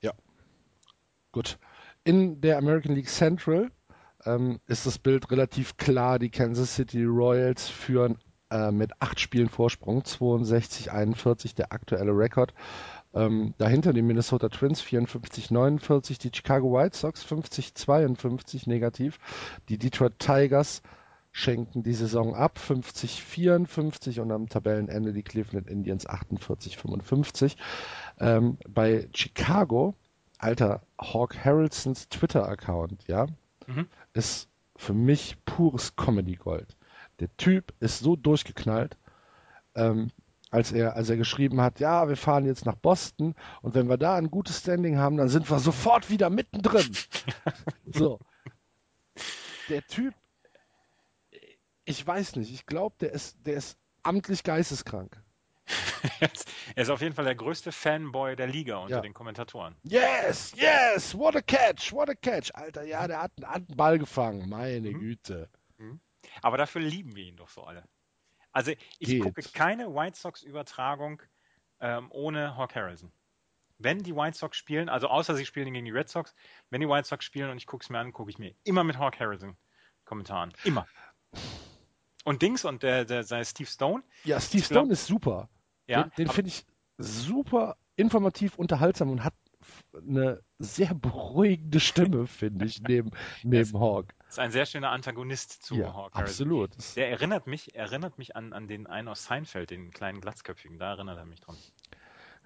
Ja. 0.00 0.12
Gut. 1.32 1.58
In 2.04 2.40
der 2.40 2.56
American 2.58 2.94
League 2.94 3.08
Central 3.08 3.72
ähm, 4.26 4.60
ist 4.66 4.86
das 4.86 4.98
Bild 4.98 5.30
relativ 5.30 5.76
klar. 5.76 6.18
Die 6.18 6.30
Kansas 6.30 6.74
City 6.74 7.04
Royals 7.04 7.68
führen 7.68 8.18
äh, 8.50 8.70
mit 8.70 8.92
acht 9.00 9.20
Spielen 9.20 9.48
Vorsprung, 9.48 10.02
62-41 10.02 11.54
der 11.54 11.72
aktuelle 11.72 12.12
Rekord. 12.12 12.54
Ähm, 13.14 13.54
dahinter 13.58 13.92
die 13.92 14.02
Minnesota 14.02 14.48
Twins 14.48 14.82
54-49, 14.82 16.20
die 16.20 16.30
Chicago 16.34 16.72
White 16.74 16.96
Sox 16.96 17.24
50-52 17.24 18.68
negativ, 18.68 19.18
die 19.68 19.78
Detroit 19.78 20.18
Tigers 20.18 20.82
schenken 21.32 21.82
die 21.82 21.94
Saison 21.94 22.34
ab 22.34 22.58
50-54 22.58 24.20
und 24.20 24.32
am 24.32 24.48
Tabellenende 24.48 25.12
die 25.12 25.22
Cleveland 25.22 25.68
Indians 25.68 26.08
48-55. 26.08 27.56
Ähm, 28.20 28.58
bei 28.68 29.08
Chicago, 29.14 29.94
alter 30.38 30.82
Hawk 30.98 31.36
Harrelsons 31.44 32.08
Twitter-Account, 32.08 33.06
ja, 33.06 33.26
mhm. 33.66 33.88
ist 34.12 34.48
für 34.76 34.94
mich 34.94 35.36
pures 35.44 35.96
Comedy 35.96 36.36
Gold. 36.36 36.76
Der 37.20 37.34
Typ 37.36 37.72
ist 37.80 38.00
so 38.00 38.16
durchgeknallt, 38.16 38.96
ähm, 39.74 40.10
als 40.50 40.72
er, 40.72 40.96
als 40.96 41.10
er 41.10 41.16
geschrieben 41.16 41.60
hat, 41.60 41.80
ja, 41.80 42.08
wir 42.08 42.16
fahren 42.16 42.44
jetzt 42.44 42.66
nach 42.66 42.76
Boston 42.76 43.34
und 43.62 43.74
wenn 43.74 43.88
wir 43.88 43.96
da 43.96 44.16
ein 44.16 44.30
gutes 44.30 44.58
Standing 44.58 44.98
haben, 44.98 45.16
dann 45.16 45.28
sind 45.28 45.50
wir 45.50 45.58
sofort 45.58 46.08
wieder 46.10 46.30
mittendrin. 46.30 46.96
so. 47.92 48.20
Der 49.68 49.82
Typ, 49.86 50.14
ich 51.84 52.06
weiß 52.06 52.36
nicht, 52.36 52.52
ich 52.52 52.66
glaube, 52.66 52.94
der 53.00 53.12
ist, 53.12 53.36
der 53.44 53.54
ist 53.54 53.76
amtlich 54.02 54.44
geisteskrank. 54.44 55.20
er 56.74 56.82
ist 56.82 56.90
auf 56.90 57.00
jeden 57.00 57.14
Fall 57.14 57.24
der 57.24 57.34
größte 57.34 57.72
Fanboy 57.72 58.36
der 58.36 58.46
Liga 58.46 58.76
unter 58.76 58.96
ja. 58.96 59.00
den 59.00 59.14
Kommentatoren. 59.14 59.76
Yes, 59.82 60.52
yes, 60.56 61.16
what 61.16 61.34
a 61.36 61.42
catch, 61.42 61.92
what 61.92 62.08
a 62.08 62.14
catch. 62.14 62.50
Alter, 62.54 62.84
ja, 62.84 63.06
der 63.06 63.22
hat, 63.22 63.32
einen 63.44 63.66
Ball 63.76 63.98
gefangen, 63.98 64.48
meine 64.48 64.90
mhm. 64.90 64.98
Güte. 65.00 65.50
Mhm. 65.78 66.00
Aber 66.42 66.56
dafür 66.56 66.80
lieben 66.80 67.16
wir 67.16 67.24
ihn 67.24 67.36
doch 67.36 67.48
so 67.48 67.64
alle. 67.64 67.84
Also 68.52 68.72
ich 68.98 69.08
Geht. 69.08 69.22
gucke 69.22 69.42
keine 69.42 69.94
White 69.94 70.18
Sox-Übertragung 70.18 71.22
ähm, 71.80 72.06
ohne 72.10 72.56
Hawk 72.56 72.74
Harrison. 72.74 73.12
Wenn 73.78 74.02
die 74.02 74.16
White 74.16 74.38
Sox 74.38 74.56
spielen, 74.56 74.88
also 74.88 75.08
außer 75.08 75.36
sie 75.36 75.44
spielen 75.44 75.72
gegen 75.74 75.84
die 75.84 75.90
Red 75.90 76.08
Sox, 76.08 76.34
wenn 76.70 76.80
die 76.80 76.88
White 76.88 77.06
Sox 77.06 77.24
spielen 77.24 77.50
und 77.50 77.58
ich 77.58 77.66
gucke 77.66 77.82
es 77.82 77.90
mir 77.90 77.98
an, 77.98 78.12
gucke 78.12 78.30
ich 78.30 78.38
mir 78.38 78.54
immer 78.64 78.84
mit 78.84 78.98
Hawk 78.98 79.20
Harrison 79.20 79.56
Kommentaren. 80.06 80.54
Immer. 80.64 80.86
Und 82.26 82.42
Dings 82.42 82.64
und 82.64 82.82
der, 82.82 83.04
der, 83.04 83.22
der 83.22 83.44
Steve 83.44 83.70
Stone. 83.70 84.02
Ja, 84.24 84.40
Steve 84.40 84.64
Stone 84.64 84.92
ist 84.92 85.06
super. 85.06 85.48
Ja, 85.86 86.02
den, 86.02 86.26
den 86.26 86.28
finde 86.28 86.48
ich 86.48 86.66
super 86.98 87.76
informativ, 87.94 88.58
unterhaltsam 88.58 89.10
und 89.10 89.22
hat 89.22 89.34
eine 89.96 90.42
sehr 90.58 90.92
beruhigende 90.92 91.78
Stimme, 91.78 92.26
finde 92.26 92.64
ich, 92.64 92.82
neben, 92.82 93.12
neben 93.44 93.78
Hawk. 93.78 94.12
Ist 94.28 94.40
ein 94.40 94.50
sehr 94.50 94.66
schöner 94.66 94.90
Antagonist 94.90 95.62
zu 95.62 95.76
ja, 95.76 95.94
Hawk. 95.94 96.16
Absolut. 96.16 96.72
Der 96.96 97.10
erinnert 97.10 97.46
mich, 97.46 97.76
erinnert 97.76 98.18
mich 98.18 98.34
an, 98.34 98.52
an 98.52 98.66
den 98.66 98.88
einen 98.88 99.06
aus 99.06 99.22
Seinfeld, 99.22 99.70
den 99.70 99.92
kleinen 99.92 100.20
Glatzköpfigen. 100.20 100.80
Da 100.80 100.94
erinnert 100.94 101.18
er 101.18 101.26
mich 101.26 101.40
dran. 101.40 101.56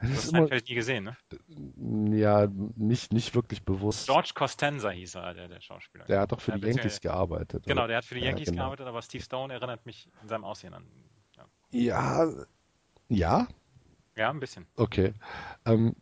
Das 0.00 0.08
du 0.08 0.16
hast 0.16 0.28
Seinfeld 0.30 0.68
nie 0.68 0.74
gesehen, 0.74 1.04
ne? 1.04 2.16
Ja, 2.16 2.48
nicht, 2.76 3.12
nicht 3.12 3.34
wirklich 3.34 3.62
bewusst. 3.62 4.06
George 4.06 4.30
Costanza 4.34 4.90
hieß 4.90 5.16
er, 5.16 5.34
der, 5.34 5.48
der 5.48 5.60
Schauspieler. 5.60 6.06
Der 6.06 6.20
hat 6.20 6.32
doch 6.32 6.40
für 6.40 6.52
der 6.52 6.60
die 6.60 6.66
Yankees 6.68 7.00
gearbeitet. 7.00 7.64
Genau, 7.66 7.86
der 7.86 7.98
hat 7.98 8.04
für 8.06 8.14
die 8.14 8.22
Yankees 8.22 8.46
ja, 8.46 8.52
genau. 8.52 8.62
gearbeitet, 8.62 8.86
aber 8.86 9.02
Steve 9.02 9.22
Stone 9.22 9.52
erinnert 9.52 9.84
mich 9.84 10.08
in 10.22 10.28
seinem 10.28 10.44
Aussehen 10.44 10.72
an. 10.72 10.86
Ja, 11.70 12.24
ja, 12.24 12.46
ja? 13.08 13.48
Ja, 14.16 14.30
ein 14.30 14.40
bisschen. 14.40 14.66
Okay. 14.76 15.12
Ähm, 15.66 15.94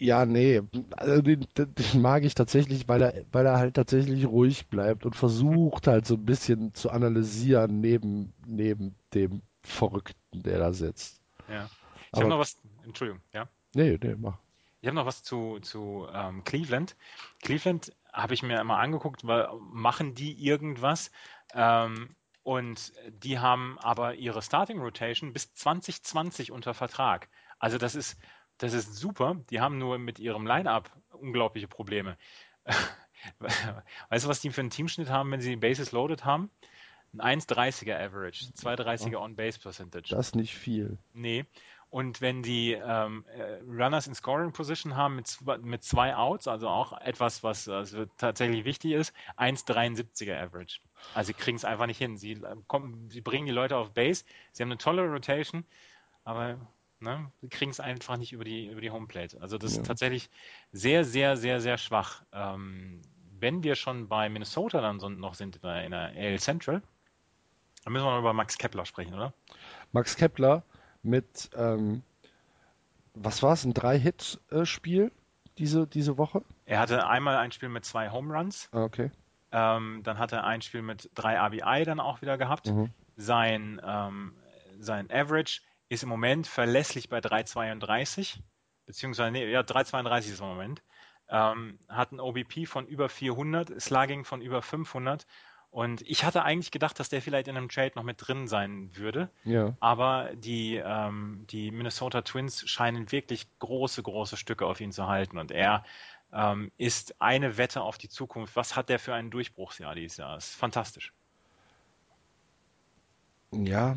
ja, 0.00 0.24
nee, 0.26 0.62
also 0.96 1.22
den, 1.22 1.46
den, 1.56 2.02
mag 2.02 2.24
ich 2.24 2.34
tatsächlich, 2.34 2.88
weil 2.88 3.02
er, 3.02 3.24
weil 3.32 3.46
er 3.46 3.58
halt 3.58 3.74
tatsächlich 3.74 4.26
ruhig 4.26 4.68
bleibt 4.68 5.04
und 5.04 5.16
versucht 5.16 5.86
halt 5.86 6.06
so 6.06 6.14
ein 6.14 6.24
bisschen 6.24 6.74
zu 6.74 6.90
analysieren 6.90 7.80
neben, 7.80 8.32
neben 8.46 8.94
dem 9.14 9.42
Verrückten, 9.62 10.42
der 10.42 10.58
da 10.58 10.72
sitzt. 10.72 11.20
Ja. 11.48 11.68
Ich 12.12 12.20
habe 12.20 12.30
noch 12.30 12.38
was, 12.38 12.56
Entschuldigung, 12.88 13.22
ja? 13.32 13.48
Nee, 13.74 13.98
nee, 14.02 14.14
mach. 14.16 14.38
Ich 14.80 14.86
habe 14.86 14.96
noch 14.96 15.06
was 15.06 15.22
zu, 15.22 15.58
zu 15.60 16.06
ähm, 16.12 16.44
Cleveland. 16.44 16.96
Cleveland 17.42 17.92
habe 18.12 18.34
ich 18.34 18.42
mir 18.42 18.60
immer 18.60 18.78
angeguckt, 18.78 19.26
weil 19.26 19.48
machen 19.60 20.14
die 20.14 20.32
irgendwas? 20.44 21.10
Ähm, 21.52 22.14
und 22.42 22.92
die 23.08 23.38
haben 23.38 23.78
aber 23.80 24.14
ihre 24.14 24.40
Starting 24.40 24.78
Rotation 24.78 25.32
bis 25.32 25.52
2020 25.54 26.50
unter 26.50 26.74
Vertrag. 26.74 27.28
Also 27.58 27.76
das 27.76 27.94
ist, 27.94 28.18
das 28.58 28.72
ist 28.72 28.94
super. 28.94 29.36
Die 29.50 29.60
haben 29.60 29.78
nur 29.78 29.98
mit 29.98 30.18
ihrem 30.18 30.46
Line-Up 30.46 30.90
unglaubliche 31.12 31.68
Probleme. 31.68 32.16
weißt 33.38 34.24
du, 34.24 34.28
was 34.28 34.40
die 34.40 34.50
für 34.50 34.60
einen 34.60 34.70
Teamschnitt 34.70 35.10
haben, 35.10 35.30
wenn 35.30 35.40
sie 35.40 35.56
Bases 35.56 35.92
loaded 35.92 36.24
haben? 36.24 36.50
Ein 37.18 37.40
1,30er 37.40 37.98
Average, 37.98 38.44
2,30er 38.54 39.16
On-Base 39.16 39.58
Percentage. 39.58 40.10
Das 40.10 40.28
ist 40.28 40.36
nicht 40.36 40.54
viel. 40.54 40.98
Nee. 41.14 41.46
Und 41.90 42.20
wenn 42.20 42.42
die 42.42 42.72
ähm, 42.72 43.24
äh, 43.34 43.60
Runners 43.66 44.06
in 44.06 44.14
Scoring 44.14 44.52
Position 44.52 44.94
haben 44.94 45.16
mit, 45.16 45.38
mit 45.62 45.82
zwei 45.82 46.14
Outs, 46.14 46.46
also 46.46 46.68
auch 46.68 46.92
etwas, 47.00 47.42
was 47.42 47.66
also 47.66 48.04
tatsächlich 48.18 48.66
wichtig 48.66 48.92
ist, 48.92 49.14
1,73er 49.38 50.38
Average. 50.38 50.80
Also 51.14 51.28
sie 51.28 51.34
kriegen 51.34 51.56
es 51.56 51.64
einfach 51.64 51.86
nicht 51.86 51.96
hin. 51.96 52.18
Sie, 52.18 52.32
äh, 52.32 52.56
kommen, 52.66 53.08
sie 53.08 53.22
bringen 53.22 53.46
die 53.46 53.52
Leute 53.52 53.76
auf 53.76 53.94
Base, 53.94 54.24
sie 54.52 54.62
haben 54.62 54.70
eine 54.70 54.78
tolle 54.78 55.08
Rotation, 55.08 55.64
aber 56.24 56.58
ne, 57.00 57.32
sie 57.40 57.48
kriegen 57.48 57.70
es 57.70 57.80
einfach 57.80 58.18
nicht 58.18 58.32
über 58.32 58.44
die, 58.44 58.66
über 58.66 58.82
die 58.82 58.90
Homeplate. 58.90 59.40
Also 59.40 59.56
das 59.56 59.74
ja. 59.74 59.80
ist 59.80 59.86
tatsächlich 59.86 60.28
sehr, 60.72 61.04
sehr, 61.04 61.38
sehr, 61.38 61.60
sehr 61.60 61.78
schwach. 61.78 62.22
Ähm, 62.32 63.00
wenn 63.40 63.62
wir 63.62 63.76
schon 63.76 64.08
bei 64.08 64.28
Minnesota 64.28 64.82
dann 64.82 65.00
so 65.00 65.08
noch 65.08 65.34
sind 65.34 65.56
in 65.56 65.62
der, 65.62 65.84
in 65.84 65.90
der 65.92 66.12
AL 66.14 66.38
Central, 66.38 66.82
dann 67.84 67.92
müssen 67.94 68.04
wir 68.04 68.10
noch 68.10 68.18
über 68.18 68.34
Max 68.34 68.58
Kepler 68.58 68.84
sprechen, 68.84 69.14
oder? 69.14 69.32
Max 69.92 70.16
Kepler 70.16 70.64
mit, 71.02 71.50
ähm, 71.54 72.02
was 73.14 73.42
war 73.42 73.52
es, 73.52 73.64
ein 73.64 73.74
Drei-Hit-Spiel 73.74 75.12
diese, 75.58 75.86
diese 75.86 76.18
Woche? 76.18 76.42
Er 76.64 76.78
hatte 76.78 77.06
einmal 77.06 77.36
ein 77.36 77.52
Spiel 77.52 77.68
mit 77.68 77.84
zwei 77.84 78.10
Home 78.10 78.32
Runs. 78.36 78.68
Ah, 78.72 78.84
okay. 78.84 79.10
Ähm, 79.50 80.02
dann 80.04 80.18
hat 80.18 80.32
er 80.32 80.44
ein 80.44 80.62
Spiel 80.62 80.82
mit 80.82 81.10
drei 81.14 81.38
RBI 81.38 81.84
dann 81.84 82.00
auch 82.00 82.20
wieder 82.20 82.36
gehabt. 82.38 82.66
Mhm. 82.66 82.90
Sein, 83.16 83.80
ähm, 83.84 84.34
sein 84.78 85.10
Average 85.10 85.62
ist 85.88 86.02
im 86.02 86.08
Moment 86.08 86.46
verlässlich 86.46 87.08
bei 87.08 87.18
3,32, 87.18 88.40
beziehungsweise, 88.86 89.30
nee, 89.30 89.50
ja, 89.50 89.60
3,32 89.60 90.18
ist 90.32 90.40
im 90.40 90.46
Moment. 90.46 90.82
Ähm, 91.30 91.78
hat 91.88 92.12
ein 92.12 92.20
OBP 92.20 92.66
von 92.66 92.86
über 92.86 93.08
400, 93.08 93.80
Slugging 93.80 94.24
von 94.24 94.40
über 94.40 94.62
500 94.62 95.26
und 95.70 96.02
ich 96.02 96.24
hatte 96.24 96.42
eigentlich 96.44 96.70
gedacht, 96.70 96.98
dass 96.98 97.08
der 97.08 97.20
vielleicht 97.20 97.46
in 97.48 97.56
einem 97.56 97.68
Trade 97.68 97.92
noch 97.94 98.02
mit 98.02 98.16
drin 98.26 98.48
sein 98.48 98.90
würde. 98.96 99.30
Ja. 99.44 99.76
Aber 99.80 100.30
die, 100.34 100.76
ähm, 100.76 101.44
die 101.50 101.70
Minnesota 101.70 102.22
Twins 102.22 102.68
scheinen 102.68 103.12
wirklich 103.12 103.46
große, 103.58 104.02
große 104.02 104.36
Stücke 104.36 104.66
auf 104.66 104.80
ihn 104.80 104.92
zu 104.92 105.06
halten. 105.06 105.36
Und 105.36 105.50
er 105.50 105.84
ähm, 106.32 106.72
ist 106.78 107.20
eine 107.20 107.58
Wette 107.58 107.82
auf 107.82 107.98
die 107.98 108.08
Zukunft. 108.08 108.56
Was 108.56 108.76
hat 108.76 108.88
der 108.88 108.98
für 108.98 109.14
ein 109.14 109.30
Durchbruchsjahr 109.30 109.94
dieses 109.94 110.16
Jahr? 110.16 110.38
Ist 110.38 110.54
fantastisch. 110.54 111.12
Ja. 113.50 113.96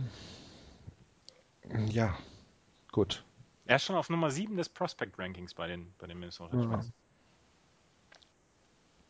Ja. 1.87 2.17
Gut. 2.91 3.23
Er 3.65 3.77
ist 3.77 3.85
schon 3.85 3.95
auf 3.95 4.09
Nummer 4.09 4.29
7 4.29 4.57
des 4.57 4.67
Prospect 4.67 5.17
Rankings 5.17 5.53
bei 5.53 5.67
den, 5.67 5.93
bei 5.97 6.07
den 6.07 6.19
Minnesota 6.19 6.57
Twins. 6.57 6.91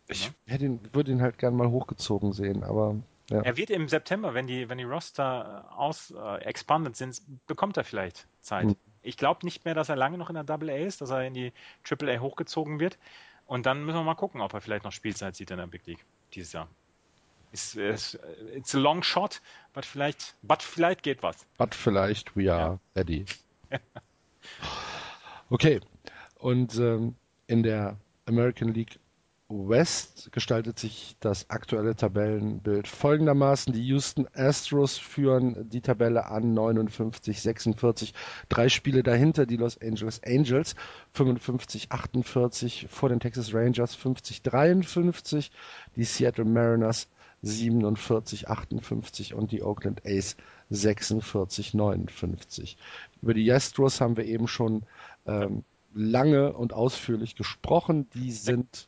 Ich 0.07 0.31
hätte 0.45 0.65
ihn, 0.65 0.79
würde 0.93 1.11
ihn 1.11 1.21
halt 1.21 1.37
gern 1.37 1.55
mal 1.55 1.69
hochgezogen 1.69 2.33
sehen, 2.33 2.63
aber. 2.63 2.95
Ja. 3.29 3.41
Er 3.41 3.55
wird 3.55 3.69
im 3.69 3.87
September, 3.87 4.33
wenn 4.33 4.45
die, 4.45 4.67
wenn 4.67 4.77
die 4.77 4.83
Roster 4.83 5.65
äh, 5.69 5.73
aus 5.73 6.11
äh, 6.11 6.43
expanded 6.43 6.97
sind, 6.97 7.21
bekommt 7.47 7.77
er 7.77 7.85
vielleicht 7.85 8.27
Zeit. 8.41 8.65
Hm. 8.65 8.75
Ich 9.03 9.15
glaube 9.15 9.45
nicht 9.45 9.63
mehr, 9.63 9.73
dass 9.73 9.87
er 9.87 9.95
lange 9.95 10.17
noch 10.17 10.29
in 10.29 10.35
der 10.35 10.43
Double 10.43 10.69
A 10.69 10.75
ist, 10.75 10.99
dass 11.01 11.11
er 11.11 11.25
in 11.25 11.33
die 11.33 11.53
Triple 11.83 12.13
A 12.13 12.19
hochgezogen 12.19 12.79
wird. 12.79 12.97
Und 13.45 13.65
dann 13.65 13.85
müssen 13.85 13.97
wir 13.97 14.03
mal 14.03 14.15
gucken, 14.15 14.41
ob 14.41 14.53
er 14.53 14.61
vielleicht 14.61 14.83
noch 14.83 14.91
Spielzeit 14.91 15.35
sieht 15.35 15.51
in 15.51 15.57
der 15.57 15.67
Big 15.67 15.85
League 15.85 16.05
dieses 16.33 16.53
Jahr. 16.53 16.67
It's, 17.51 17.75
it's, 17.75 18.17
it's 18.53 18.73
a 18.75 18.79
long 18.79 19.03
shot, 19.03 19.41
but 19.73 19.85
vielleicht, 19.85 20.35
but 20.41 20.63
vielleicht 20.63 21.03
geht 21.03 21.21
was. 21.21 21.45
But 21.57 21.75
vielleicht 21.75 22.35
we 22.35 22.51
are 22.51 22.73
ja. 22.73 22.79
ready. 22.95 23.25
okay. 25.49 25.81
Und 26.35 26.75
ähm, 26.77 27.15
in 27.47 27.63
der 27.63 27.97
American 28.25 28.69
League 28.69 29.00
West 29.51 30.31
gestaltet 30.31 30.79
sich 30.79 31.15
das 31.19 31.49
aktuelle 31.49 31.95
Tabellenbild 31.95 32.87
folgendermaßen. 32.87 33.73
Die 33.73 33.85
Houston 33.87 34.27
Astros 34.33 34.97
führen 34.97 35.69
die 35.69 35.81
Tabelle 35.81 36.27
an 36.27 36.53
59, 36.53 37.41
46. 37.41 38.13
Drei 38.49 38.69
Spiele 38.69 39.03
dahinter 39.03 39.45
die 39.45 39.57
Los 39.57 39.79
Angeles 39.81 40.21
Angels 40.23 40.75
55, 41.13 41.91
48 41.91 42.87
vor 42.89 43.09
den 43.09 43.19
Texas 43.19 43.53
Rangers 43.53 43.95
50, 43.95 44.41
53. 44.41 45.51
Die 45.95 46.03
Seattle 46.03 46.45
Mariners 46.45 47.09
47, 47.41 48.49
58 48.49 49.33
und 49.33 49.51
die 49.51 49.63
Oakland 49.63 50.05
A's 50.05 50.37
46, 50.69 51.73
59. 51.73 52.77
Über 53.21 53.33
die 53.33 53.51
Astros 53.51 53.99
haben 53.99 54.17
wir 54.17 54.25
eben 54.25 54.47
schon 54.47 54.83
ähm, 55.25 55.63
lange 55.93 56.53
und 56.53 56.73
ausführlich 56.73 57.35
gesprochen. 57.35 58.07
Die 58.13 58.31
sind 58.31 58.87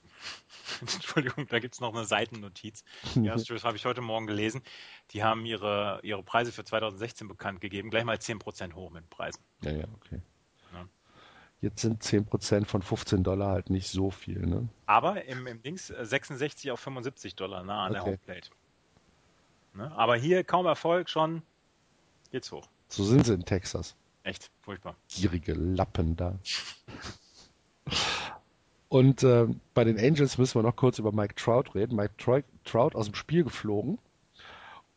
Entschuldigung, 0.81 1.47
da 1.47 1.59
gibt 1.59 1.73
es 1.73 1.81
noch 1.81 1.93
eine 1.93 2.05
Seitennotiz. 2.05 2.83
Die 3.15 3.29
Astros 3.29 3.63
habe 3.63 3.75
ich 3.75 3.85
heute 3.85 4.01
Morgen 4.01 4.27
gelesen. 4.27 4.61
Die 5.11 5.23
haben 5.23 5.45
ihre, 5.45 5.99
ihre 6.03 6.23
Preise 6.23 6.51
für 6.51 6.63
2016 6.63 7.27
bekannt 7.27 7.61
gegeben. 7.61 7.89
Gleich 7.89 8.05
mal 8.05 8.17
10% 8.17 8.73
hoch 8.73 8.91
mit 8.91 9.09
Preisen. 9.09 9.41
Ja, 9.61 9.71
ja, 9.71 9.85
okay. 9.95 10.21
Ja. 10.73 10.87
Jetzt 11.61 11.81
sind 11.81 12.03
10% 12.03 12.65
von 12.65 12.81
15 12.81 13.23
Dollar 13.23 13.51
halt 13.51 13.69
nicht 13.69 13.89
so 13.89 14.11
viel, 14.11 14.45
ne? 14.45 14.67
Aber 14.85 15.25
im, 15.25 15.47
im 15.47 15.61
Dings 15.61 15.87
66 15.87 16.71
auf 16.71 16.79
75 16.79 17.35
Dollar 17.35 17.63
nah 17.63 17.85
an 17.85 17.91
okay. 17.91 17.93
der 17.93 18.05
Homeplate. 18.05 18.49
Ne? 19.73 19.91
Aber 19.95 20.15
hier 20.15 20.43
kaum 20.43 20.65
Erfolg, 20.65 21.09
schon 21.09 21.41
geht's 22.31 22.51
hoch. 22.51 22.67
So 22.87 23.03
sind 23.03 23.25
sie 23.25 23.33
in 23.33 23.45
Texas. 23.45 23.95
Echt, 24.23 24.51
furchtbar. 24.61 24.95
Gierige 25.09 25.53
Lappen 25.53 26.15
da. 26.15 26.39
Und 28.93 29.23
äh, 29.23 29.47
bei 29.73 29.85
den 29.85 29.97
Angels 29.97 30.37
müssen 30.37 30.59
wir 30.59 30.61
noch 30.61 30.75
kurz 30.75 30.99
über 30.99 31.11
Mike 31.11 31.33
Trout 31.33 31.73
reden. 31.73 31.95
Mike 31.95 32.13
Trout 32.63 32.93
aus 32.93 33.07
dem 33.07 33.15
Spiel 33.15 33.43
geflogen, 33.43 33.97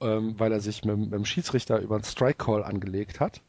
ähm, 0.03 0.39
weil 0.39 0.53
er 0.53 0.61
sich 0.61 0.85
mit, 0.85 0.99
mit, 0.99 1.13
dem 1.15 1.25
Schiedsrichter 1.25 1.81
über 1.81 1.95
einen 1.95 2.05
Strike 2.05 2.45
Call 2.45 2.63
angelegt 2.63 3.21
hat. 3.21 3.41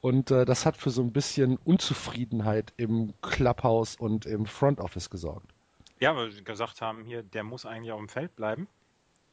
Und 0.00 0.30
äh, 0.30 0.46
das 0.46 0.64
hat 0.64 0.78
für 0.78 0.88
so 0.88 1.02
ein 1.02 1.12
bisschen 1.12 1.58
Unzufriedenheit 1.58 2.72
im 2.78 3.12
Clubhouse 3.20 3.96
und 3.96 4.24
im 4.24 4.46
Front 4.46 4.80
Office 4.80 5.10
gesorgt. 5.10 5.52
Ja, 6.00 6.16
weil 6.16 6.34
wir 6.34 6.42
gesagt 6.42 6.80
haben, 6.80 7.04
hier, 7.04 7.22
der 7.22 7.44
muss 7.44 7.66
eigentlich 7.66 7.92
auf 7.92 7.98
dem 7.98 8.08
Feld 8.08 8.34
bleiben. 8.34 8.68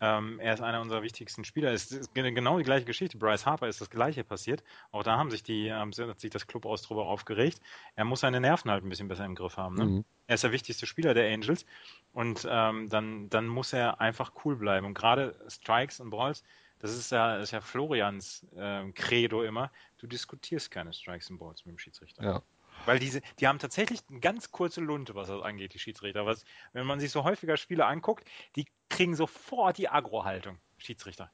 Ähm, 0.01 0.39
er 0.39 0.53
ist 0.53 0.61
einer 0.61 0.81
unserer 0.81 1.01
wichtigsten 1.01 1.43
Spieler. 1.43 1.71
Es 1.73 1.91
ist 1.91 2.13
genau 2.13 2.57
die 2.57 2.63
gleiche 2.63 2.85
Geschichte. 2.85 3.17
Bryce 3.17 3.45
Harper 3.45 3.67
ist 3.67 3.81
das 3.81 3.89
gleiche 3.89 4.23
passiert. 4.23 4.63
Auch 4.91 5.03
da 5.03 5.17
haben 5.17 5.29
sich 5.29 5.43
die, 5.43 5.67
ähm, 5.67 5.91
hat 5.91 6.19
sich 6.19 6.31
das 6.31 6.47
Club 6.47 6.65
aus 6.65 6.81
drüber 6.83 7.07
aufgeregt. 7.07 7.59
Er 7.95 8.05
muss 8.05 8.21
seine 8.21 8.39
Nerven 8.39 8.71
halt 8.71 8.83
ein 8.83 8.89
bisschen 8.89 9.07
besser 9.09 9.25
im 9.25 9.35
Griff 9.35 9.57
haben. 9.57 9.75
Ne? 9.75 9.85
Mhm. 9.85 10.05
Er 10.27 10.35
ist 10.35 10.43
der 10.43 10.51
wichtigste 10.51 10.85
Spieler 10.85 11.13
der 11.13 11.33
Angels 11.33 11.65
und 12.13 12.47
ähm, 12.49 12.87
dann, 12.89 13.29
dann 13.29 13.47
muss 13.47 13.73
er 13.73 13.99
einfach 13.99 14.31
cool 14.45 14.55
bleiben. 14.55 14.85
Und 14.85 14.93
gerade 14.93 15.35
Strikes 15.47 15.99
und 15.99 16.11
Balls, 16.11 16.43
das 16.79 16.95
ist 16.95 17.11
ja, 17.11 17.35
das 17.35 17.45
ist 17.45 17.51
ja 17.51 17.61
Florians 17.61 18.45
äh, 18.55 18.89
Credo 18.93 19.43
immer. 19.43 19.71
Du 19.97 20.07
diskutierst 20.07 20.71
keine 20.71 20.93
Strikes 20.93 21.29
und 21.29 21.39
Balls 21.39 21.65
mit 21.65 21.73
dem 21.75 21.79
Schiedsrichter. 21.79 22.23
Ja. 22.23 22.41
Weil 22.85 22.99
diese, 22.99 23.21
die 23.39 23.47
haben 23.47 23.59
tatsächlich 23.59 24.01
eine 24.09 24.19
ganz 24.19 24.51
kurze 24.51 24.81
Lunte, 24.81 25.15
was 25.15 25.27
das 25.27 25.41
angeht, 25.41 25.73
die 25.73 25.79
Schiedsrichter. 25.79 26.25
Was, 26.25 26.43
wenn 26.73 26.85
man 26.85 26.99
sich 26.99 27.11
so 27.11 27.23
häufiger 27.23 27.57
Spiele 27.57 27.85
anguckt, 27.85 28.27
die 28.55 28.65
kriegen 28.89 29.15
sofort 29.15 29.77
die 29.77 29.89
Agro-Haltung, 29.89 30.57
Schiedsrichter. 30.77 31.31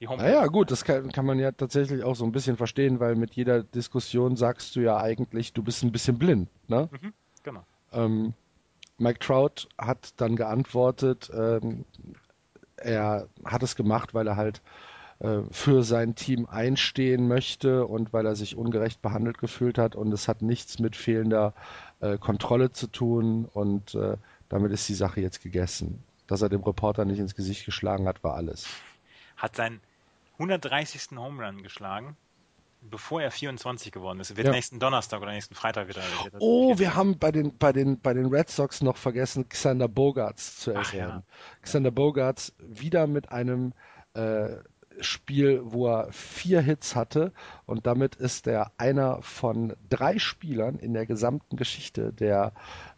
Die 0.00 0.06
naja, 0.06 0.46
gut, 0.48 0.70
das 0.70 0.84
kann, 0.84 1.10
kann, 1.10 1.24
man 1.24 1.38
ja 1.38 1.52
tatsächlich 1.52 2.04
auch 2.04 2.16
so 2.16 2.26
ein 2.26 2.32
bisschen 2.32 2.58
verstehen, 2.58 3.00
weil 3.00 3.16
mit 3.16 3.34
jeder 3.34 3.62
Diskussion 3.62 4.36
sagst 4.36 4.76
du 4.76 4.80
ja 4.80 4.98
eigentlich, 4.98 5.54
du 5.54 5.62
bist 5.62 5.82
ein 5.82 5.92
bisschen 5.92 6.18
blind, 6.18 6.50
ne? 6.68 6.90
Mhm, 6.92 7.14
genau. 7.42 7.64
Ähm, 7.92 8.34
Mike 8.98 9.20
Trout 9.20 9.68
hat 9.78 10.20
dann 10.20 10.36
geantwortet, 10.36 11.30
ähm, 11.32 11.86
er 12.76 13.28
hat 13.44 13.62
es 13.62 13.74
gemacht, 13.74 14.12
weil 14.12 14.26
er 14.26 14.36
halt 14.36 14.60
äh, 15.18 15.40
für 15.50 15.82
sein 15.82 16.14
Team 16.14 16.46
einstehen 16.46 17.26
möchte 17.26 17.86
und 17.86 18.12
weil 18.12 18.26
er 18.26 18.36
sich 18.36 18.56
ungerecht 18.56 19.00
behandelt 19.00 19.38
gefühlt 19.38 19.78
hat 19.78 19.96
und 19.96 20.12
es 20.12 20.28
hat 20.28 20.42
nichts 20.42 20.78
mit 20.78 20.94
fehlender 20.94 21.54
äh, 22.00 22.18
Kontrolle 22.18 22.72
zu 22.72 22.86
tun 22.86 23.46
und 23.46 23.94
äh, 23.94 24.16
damit 24.48 24.72
ist 24.72 24.88
die 24.88 24.94
Sache 24.94 25.20
jetzt 25.20 25.42
gegessen. 25.42 26.04
Dass 26.26 26.42
er 26.42 26.48
dem 26.48 26.62
Reporter 26.62 27.04
nicht 27.04 27.18
ins 27.18 27.34
Gesicht 27.34 27.64
geschlagen 27.64 28.06
hat, 28.06 28.22
war 28.24 28.34
alles. 28.34 28.66
Hat 29.36 29.56
seinen 29.56 29.80
130. 30.34 31.16
Home 31.16 31.42
Run 31.42 31.62
geschlagen, 31.62 32.16
bevor 32.82 33.22
er 33.22 33.30
24 33.30 33.92
geworden 33.92 34.20
ist. 34.20 34.36
Wird 34.36 34.46
ja. 34.46 34.52
nächsten 34.52 34.78
Donnerstag 34.78 35.22
oder 35.22 35.32
nächsten 35.32 35.54
Freitag 35.54 35.88
wieder. 35.88 36.02
wieder 36.02 36.36
oh, 36.40 36.78
wir 36.78 36.94
haben 36.94 37.18
bei 37.18 37.32
den, 37.32 37.56
bei, 37.56 37.72
den, 37.72 38.00
bei 38.00 38.12
den 38.12 38.26
Red 38.26 38.50
Sox 38.50 38.82
noch 38.82 38.96
vergessen, 38.96 39.48
Xander 39.48 39.88
Bogarts 39.88 40.58
zu 40.58 40.72
erwähnen. 40.72 41.08
Ja. 41.08 41.22
Xander 41.62 41.90
Bogarts 41.90 42.54
wieder 42.58 43.06
mit 43.06 43.30
einem 43.32 43.72
äh, 44.14 44.56
Spiel, 45.00 45.60
wo 45.64 45.88
er 45.88 46.12
vier 46.12 46.60
Hits 46.60 46.96
hatte 46.96 47.32
und 47.66 47.86
damit 47.86 48.16
ist 48.16 48.46
er 48.46 48.72
einer 48.78 49.22
von 49.22 49.74
drei 49.88 50.18
Spielern 50.18 50.78
in 50.78 50.94
der 50.94 51.06
gesamten 51.06 51.56
Geschichte 51.56 52.12
der 52.12 52.52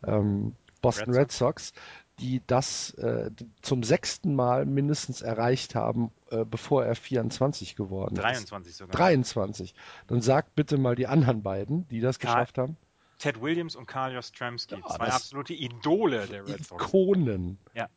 ähm, 0.07 0.55
Boston 0.81 1.15
Red 1.15 1.33
Sox, 1.33 1.73
die 2.21 2.43
das 2.47 2.91
äh, 2.95 3.31
zum 3.63 3.83
sechsten 3.83 4.35
Mal 4.35 4.67
mindestens 4.67 5.23
erreicht 5.23 5.75
haben, 5.75 6.11
äh, 6.31 6.45
bevor 6.45 6.85
er 6.85 6.95
24 6.95 7.77
geworden 7.77 8.15
23 8.17 8.71
ist. 8.71 8.77
23 8.77 8.77
sogar. 8.77 8.97
23. 8.97 9.75
Dann 10.09 10.21
sag 10.21 10.55
bitte 10.55 10.79
mal 10.79 10.95
die 10.95 11.07
anderen 11.07 11.43
beiden, 11.43 11.87
die 11.89 12.01
das 12.01 12.19
Karl, 12.19 12.35
geschafft 12.35 12.59
haben. 12.59 12.77
Ted 13.19 13.41
Williams 13.41 13.77
und 13.77 13.87
Karl 13.87 14.15
Jostramski, 14.15 14.77
ja, 14.77 14.87
zwei 14.87 15.09
absolute 15.09 15.55
Idole 15.55 16.27
der 16.27 16.47
Red 16.47 16.65
Sox. 16.65 16.85
Ikonen. 16.85 17.59
Ja. 17.75 17.89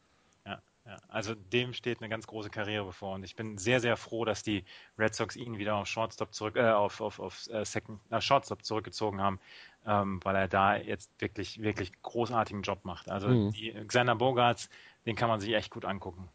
Ja, 0.85 0.97
also 1.09 1.35
dem 1.35 1.73
steht 1.73 1.99
eine 1.99 2.09
ganz 2.09 2.25
große 2.25 2.49
Karriere 2.49 2.85
bevor 2.85 3.13
und 3.13 3.23
ich 3.23 3.35
bin 3.35 3.59
sehr, 3.59 3.79
sehr 3.79 3.97
froh, 3.97 4.25
dass 4.25 4.41
die 4.41 4.65
Red 4.97 5.13
Sox 5.13 5.35
ihn 5.35 5.59
wieder 5.59 5.75
auf 5.75 5.87
Shortstop 5.87 6.33
zurück, 6.33 6.55
äh, 6.55 6.71
auf, 6.71 7.01
auf, 7.01 7.19
auf 7.19 7.47
äh, 7.51 7.63
Second, 7.65 7.99
äh, 8.09 8.19
Shortstop 8.19 8.65
zurückgezogen 8.65 9.21
haben, 9.21 9.39
ähm, 9.85 10.19
weil 10.23 10.35
er 10.35 10.47
da 10.47 10.75
jetzt 10.75 11.11
wirklich, 11.19 11.61
wirklich 11.61 11.91
großartigen 12.01 12.63
Job 12.63 12.83
macht. 12.83 13.11
Also 13.11 13.27
mhm. 13.27 13.51
die 13.51 13.73
Xander 13.87 14.15
Bogarts, 14.15 14.69
den 15.05 15.15
kann 15.15 15.29
man 15.29 15.39
sich 15.39 15.53
echt 15.53 15.69
gut 15.69 15.85
angucken. 15.85 16.29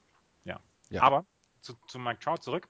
Ja. 0.44 0.60
ja. 0.90 1.02
Aber 1.02 1.26
zu, 1.60 1.74
zu 1.88 1.98
Mike 1.98 2.20
Trout 2.20 2.42
zurück. 2.42 2.68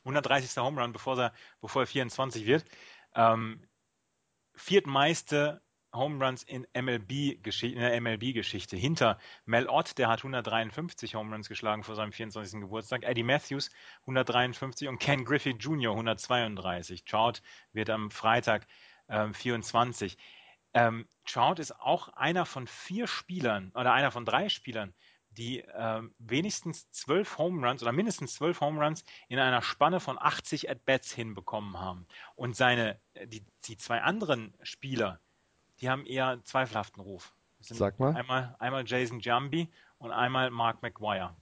130. 0.00 0.56
Home 0.56 0.80
Run, 0.80 0.92
bevor 0.92 1.16
er, 1.16 1.32
bevor 1.60 1.82
er 1.82 1.86
24 1.86 2.44
wird. 2.46 2.64
Ähm, 3.14 3.62
viertmeiste 4.54 5.62
Home 5.94 6.24
Runs 6.24 6.42
in, 6.42 6.66
MLB 6.74 7.38
in 7.62 7.78
der 7.78 8.00
MLB-Geschichte. 8.00 8.76
Hinter 8.76 9.18
Mel 9.44 9.68
Ott, 9.68 9.98
der 9.98 10.08
hat 10.08 10.20
153 10.20 11.14
Home 11.14 11.34
Runs 11.34 11.48
geschlagen 11.48 11.84
vor 11.84 11.96
seinem 11.96 12.12
24. 12.12 12.60
Geburtstag, 12.60 13.02
Eddie 13.04 13.22
Matthews 13.22 13.70
153 14.02 14.88
und 14.88 14.98
Ken 14.98 15.24
Griffey 15.24 15.50
Jr. 15.50 15.92
132. 15.92 17.04
Trout 17.04 17.42
wird 17.72 17.90
am 17.90 18.10
Freitag 18.10 18.66
ähm, 19.08 19.34
24. 19.34 20.16
Ähm, 20.74 21.08
Trout 21.26 21.60
ist 21.60 21.78
auch 21.78 22.08
einer 22.08 22.46
von 22.46 22.66
vier 22.66 23.06
Spielern 23.06 23.70
oder 23.74 23.92
einer 23.92 24.10
von 24.10 24.24
drei 24.24 24.48
Spielern, 24.48 24.94
die 25.30 25.60
äh, 25.60 26.02
wenigstens 26.18 26.90
zwölf 26.90 27.38
Home 27.38 27.66
Runs 27.66 27.82
oder 27.82 27.92
mindestens 27.92 28.34
zwölf 28.34 28.60
Home 28.60 28.82
Runs 28.82 29.04
in 29.28 29.38
einer 29.38 29.62
Spanne 29.62 30.00
von 30.00 30.18
80 30.18 30.70
At-Bats 30.70 31.12
hinbekommen 31.12 31.78
haben. 31.78 32.06
Und 32.34 32.56
seine, 32.56 33.00
die, 33.26 33.44
die 33.64 33.76
zwei 33.76 34.00
anderen 34.00 34.54
Spieler, 34.62 35.20
die 35.82 35.90
haben 35.90 36.06
eher 36.06 36.38
zweifelhaften 36.44 37.02
Ruf. 37.02 37.34
Sag 37.60 37.98
mal. 37.98 38.14
Einmal, 38.14 38.54
einmal 38.58 38.84
Jason 38.86 39.20
Jambi 39.20 39.68
und 39.98 40.10
einmal 40.12 40.50
Mark 40.50 40.82
McGuire. 40.82 41.34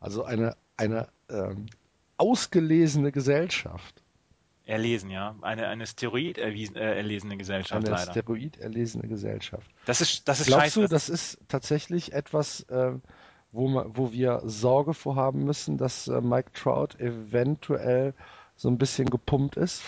Also 0.00 0.24
eine, 0.24 0.56
eine 0.76 1.08
ähm, 1.28 1.66
ausgelesene 2.16 3.12
Gesellschaft. 3.12 4.02
Erlesen, 4.64 5.10
ja. 5.10 5.34
Eine, 5.40 5.68
eine 5.68 5.86
Steroid 5.86 6.36
erlesene 6.36 7.38
Gesellschaft, 7.38 7.86
eine 7.86 7.96
leider. 7.96 8.12
Steroid 8.12 8.58
erlesene 8.58 9.08
Gesellschaft. 9.08 9.70
Das 9.86 10.02
ist, 10.02 10.28
das 10.28 10.40
ist 10.40 10.46
Glaubst 10.48 10.66
scheiße. 10.66 10.80
du, 10.82 10.88
das 10.88 11.08
ist 11.08 11.38
tatsächlich 11.48 12.12
etwas, 12.12 12.60
äh, 12.68 12.92
wo, 13.50 13.68
man, 13.68 13.96
wo 13.96 14.12
wir 14.12 14.42
Sorge 14.44 14.92
vorhaben 14.92 15.44
müssen, 15.44 15.78
dass 15.78 16.08
äh, 16.08 16.20
Mike 16.20 16.52
Trout 16.52 16.98
eventuell 16.98 18.14
so 18.58 18.68
ein 18.68 18.76
bisschen 18.76 19.08
gepumpt 19.08 19.56
ist. 19.56 19.82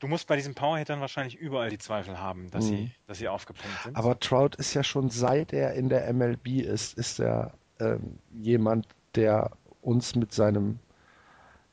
Du 0.00 0.08
musst 0.08 0.26
bei 0.26 0.36
diesen 0.36 0.54
Powerhittern 0.54 0.98
wahrscheinlich 1.00 1.36
überall 1.36 1.68
die 1.68 1.78
Zweifel 1.78 2.18
haben, 2.18 2.50
dass, 2.50 2.64
mhm. 2.64 2.68
sie, 2.68 2.90
dass 3.06 3.18
sie 3.18 3.28
aufgepumpt 3.28 3.82
sind. 3.84 3.96
Aber 3.96 4.18
Trout 4.18 4.56
ist 4.56 4.72
ja 4.72 4.82
schon 4.82 5.10
seit 5.10 5.52
er 5.52 5.74
in 5.74 5.90
der 5.90 6.10
MLB 6.12 6.62
ist, 6.62 6.96
ist 6.96 7.20
er 7.20 7.52
ähm, 7.78 8.18
jemand, 8.32 8.88
der 9.14 9.50
uns 9.82 10.16
mit 10.16 10.32
seinem, 10.32 10.78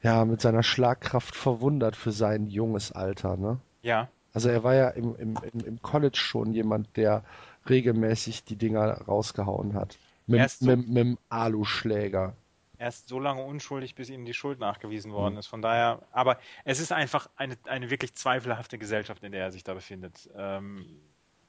ja, 0.03 0.25
mit 0.25 0.41
seiner 0.41 0.61
Schlagkraft 0.61 1.37
verwundert 1.37 1.95
für 1.95 2.11
sein 2.11 2.47
junges 2.47 2.91
Alter, 2.91 3.37
ne? 3.37 3.59
Ja. 3.81 4.09
Also 4.33 4.49
er 4.49 4.63
war 4.63 4.75
ja 4.75 4.89
im, 4.89 5.15
im, 5.15 5.37
im 5.53 5.81
College 5.81 6.17
schon 6.17 6.53
jemand, 6.53 6.97
der 6.97 7.23
regelmäßig 7.69 8.43
die 8.43 8.57
Dinger 8.57 9.01
rausgehauen 9.07 9.73
hat. 9.73 9.97
Mit, 10.27 10.49
so 10.49 10.65
mit, 10.65 10.87
mit 10.87 10.97
dem 10.97 11.17
Aluschläger 11.29 12.33
erst 12.81 13.07
so 13.07 13.19
lange 13.19 13.43
unschuldig, 13.43 13.95
bis 13.95 14.09
ihm 14.09 14.25
die 14.25 14.33
Schuld 14.33 14.59
nachgewiesen 14.59 15.13
worden 15.13 15.35
mhm. 15.35 15.39
ist. 15.39 15.47
Von 15.47 15.61
daher, 15.61 16.01
aber 16.11 16.39
es 16.65 16.79
ist 16.79 16.91
einfach 16.91 17.29
eine, 17.35 17.55
eine 17.67 17.89
wirklich 17.89 18.15
zweifelhafte 18.15 18.77
Gesellschaft, 18.77 19.23
in 19.23 19.31
der 19.31 19.43
er 19.43 19.51
sich 19.51 19.63
da 19.63 19.73
befindet. 19.73 20.29
Ähm, 20.35 20.85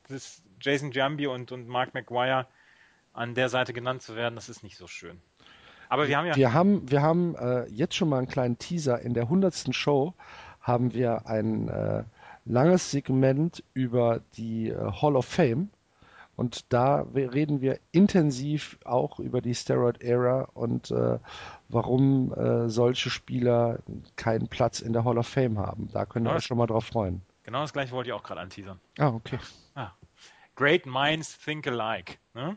das 0.09 0.43
Jason 0.61 0.93
Jambi 0.93 1.27
und, 1.27 1.51
und 1.51 1.67
Mark 1.69 1.95
McGuire, 1.95 2.47
an 3.15 3.35
der 3.35 3.49
Seite 3.49 3.73
genannt 3.73 4.03
zu 4.03 4.15
werden, 4.15 4.35
das 4.37 4.49
ist 4.49 4.63
nicht 4.63 4.77
so 4.77 4.87
schön. 4.87 5.21
Aber 5.89 6.09
wir 6.09 6.17
haben 6.17 6.27
ja. 6.27 6.37
Wir 6.37 6.55
haben, 6.55 6.91
wir 6.91 7.03
haben 7.03 7.35
äh, 7.37 7.67
jetzt 7.67 7.95
schon 7.95 8.09
mal 8.09 8.19
einen 8.19 8.29
kleinen 8.29 8.59
Teaser. 8.59 9.01
In 9.01 9.13
der 9.13 9.25
100. 9.25 9.75
Show 9.75 10.15
haben 10.61 10.95
wir 10.95 11.27
ein 11.27 11.69
äh, 11.69 12.05
langes 12.45 12.91
Segment 12.91 13.63
über 13.75 14.21
die 14.37 14.71
äh, 14.71 14.93
Hall 14.93 15.17
of 15.17 15.27
Fame. 15.27 15.71
Und 16.43 16.73
da 16.73 17.07
reden 17.15 17.61
wir 17.61 17.79
intensiv 17.93 18.77
auch 18.85 19.21
über 19.21 19.41
die 19.41 19.55
Steroid-Ära 19.55 20.49
und 20.55 20.91
äh, 20.91 21.21
warum 21.69 22.35
äh, 22.35 22.69
solche 22.69 23.11
Spieler 23.11 23.79
keinen 24.17 24.49
Platz 24.49 24.81
in 24.81 24.93
der 24.93 25.05
Hall 25.05 25.19
of 25.19 25.29
Fame 25.29 25.61
haben. 25.61 25.89
Da 25.93 26.05
können 26.05 26.25
wir 26.25 26.35
uns 26.35 26.43
schon 26.43 26.59
mal 26.59 26.67
drauf 26.67 26.87
freuen. 26.87 27.23
Genau 27.45 27.61
das 27.61 27.73
gleiche 27.73 27.93
wollte 27.93 28.11
ich 28.11 28.13
auch 28.13 28.25
gerade 28.25 28.41
anteasern. 28.41 28.81
Ah, 28.99 29.11
okay. 29.11 29.39
Ah. 29.77 29.93
Great 30.57 30.85
minds 30.85 31.39
think 31.39 31.65
alike. 31.69 32.15
Ne? 32.35 32.57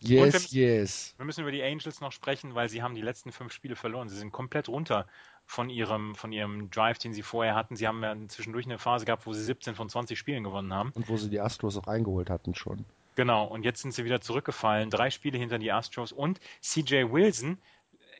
Yes, 0.00 0.52
wir, 0.52 0.80
yes. 0.80 1.14
Wir 1.16 1.24
müssen 1.24 1.40
über 1.40 1.50
die 1.50 1.62
Angels 1.62 2.02
noch 2.02 2.12
sprechen, 2.12 2.54
weil 2.54 2.68
sie 2.68 2.82
haben 2.82 2.94
die 2.94 3.00
letzten 3.00 3.32
fünf 3.32 3.54
Spiele 3.54 3.76
verloren. 3.76 4.10
Sie 4.10 4.18
sind 4.18 4.30
komplett 4.30 4.68
runter 4.68 5.06
von 5.48 5.70
ihrem, 5.70 6.14
von 6.14 6.30
ihrem 6.30 6.70
Drive, 6.70 6.98
den 6.98 7.14
sie 7.14 7.22
vorher 7.22 7.54
hatten. 7.54 7.74
Sie 7.74 7.88
haben 7.88 8.02
ja 8.02 8.14
zwischendurch 8.28 8.66
eine 8.66 8.76
Phase 8.76 9.06
gehabt, 9.06 9.26
wo 9.26 9.32
sie 9.32 9.42
17 9.42 9.74
von 9.74 9.88
20 9.88 10.18
Spielen 10.18 10.44
gewonnen 10.44 10.74
haben. 10.74 10.92
Und 10.94 11.08
wo 11.08 11.16
sie 11.16 11.30
die 11.30 11.40
Astros 11.40 11.78
auch 11.78 11.86
eingeholt 11.86 12.28
hatten 12.28 12.54
schon. 12.54 12.84
Genau, 13.14 13.46
und 13.46 13.64
jetzt 13.64 13.80
sind 13.80 13.94
sie 13.94 14.04
wieder 14.04 14.20
zurückgefallen. 14.20 14.90
Drei 14.90 15.08
Spiele 15.08 15.38
hinter 15.38 15.58
die 15.58 15.72
Astros 15.72 16.12
und 16.12 16.38
CJ 16.60 17.10
Wilson 17.10 17.56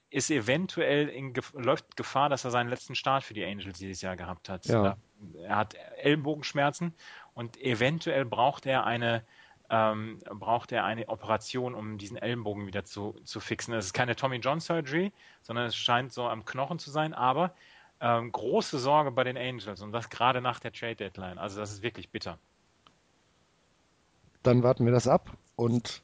ist 0.08 0.30
eventuell 0.30 1.08
in, 1.08 1.34
läuft 1.52 1.98
Gefahr, 1.98 2.30
dass 2.30 2.46
er 2.46 2.50
seinen 2.50 2.70
letzten 2.70 2.94
Start 2.94 3.22
für 3.24 3.34
die 3.34 3.44
Angels 3.44 3.78
dieses 3.78 4.00
Jahr 4.00 4.16
gehabt 4.16 4.48
hat. 4.48 4.64
Ja. 4.64 4.96
Er 5.42 5.56
hat 5.56 5.74
Ellenbogenschmerzen 5.98 6.94
und 7.34 7.60
eventuell 7.60 8.24
braucht 8.24 8.64
er 8.64 8.86
eine 8.86 9.22
ähm, 9.70 10.18
braucht 10.30 10.72
er 10.72 10.84
eine 10.84 11.08
Operation, 11.08 11.74
um 11.74 11.98
diesen 11.98 12.16
Ellenbogen 12.16 12.66
wieder 12.66 12.84
zu, 12.84 13.14
zu 13.24 13.40
fixen. 13.40 13.74
Es 13.74 13.86
ist 13.86 13.92
keine 13.92 14.16
Tommy 14.16 14.36
John 14.36 14.60
Surgery, 14.60 15.12
sondern 15.42 15.66
es 15.66 15.76
scheint 15.76 16.12
so 16.12 16.28
am 16.28 16.44
Knochen 16.44 16.78
zu 16.78 16.90
sein, 16.90 17.14
aber 17.14 17.52
ähm, 18.00 18.32
große 18.32 18.78
Sorge 18.78 19.10
bei 19.10 19.24
den 19.24 19.36
Angels 19.36 19.82
und 19.82 19.92
das 19.92 20.08
gerade 20.08 20.40
nach 20.40 20.60
der 20.60 20.72
Trade 20.72 20.96
Deadline. 20.96 21.38
Also 21.38 21.60
das 21.60 21.72
ist 21.72 21.82
wirklich 21.82 22.08
bitter. 22.10 22.38
Dann 24.42 24.62
warten 24.62 24.84
wir 24.84 24.92
das 24.92 25.08
ab 25.08 25.36
und 25.56 26.02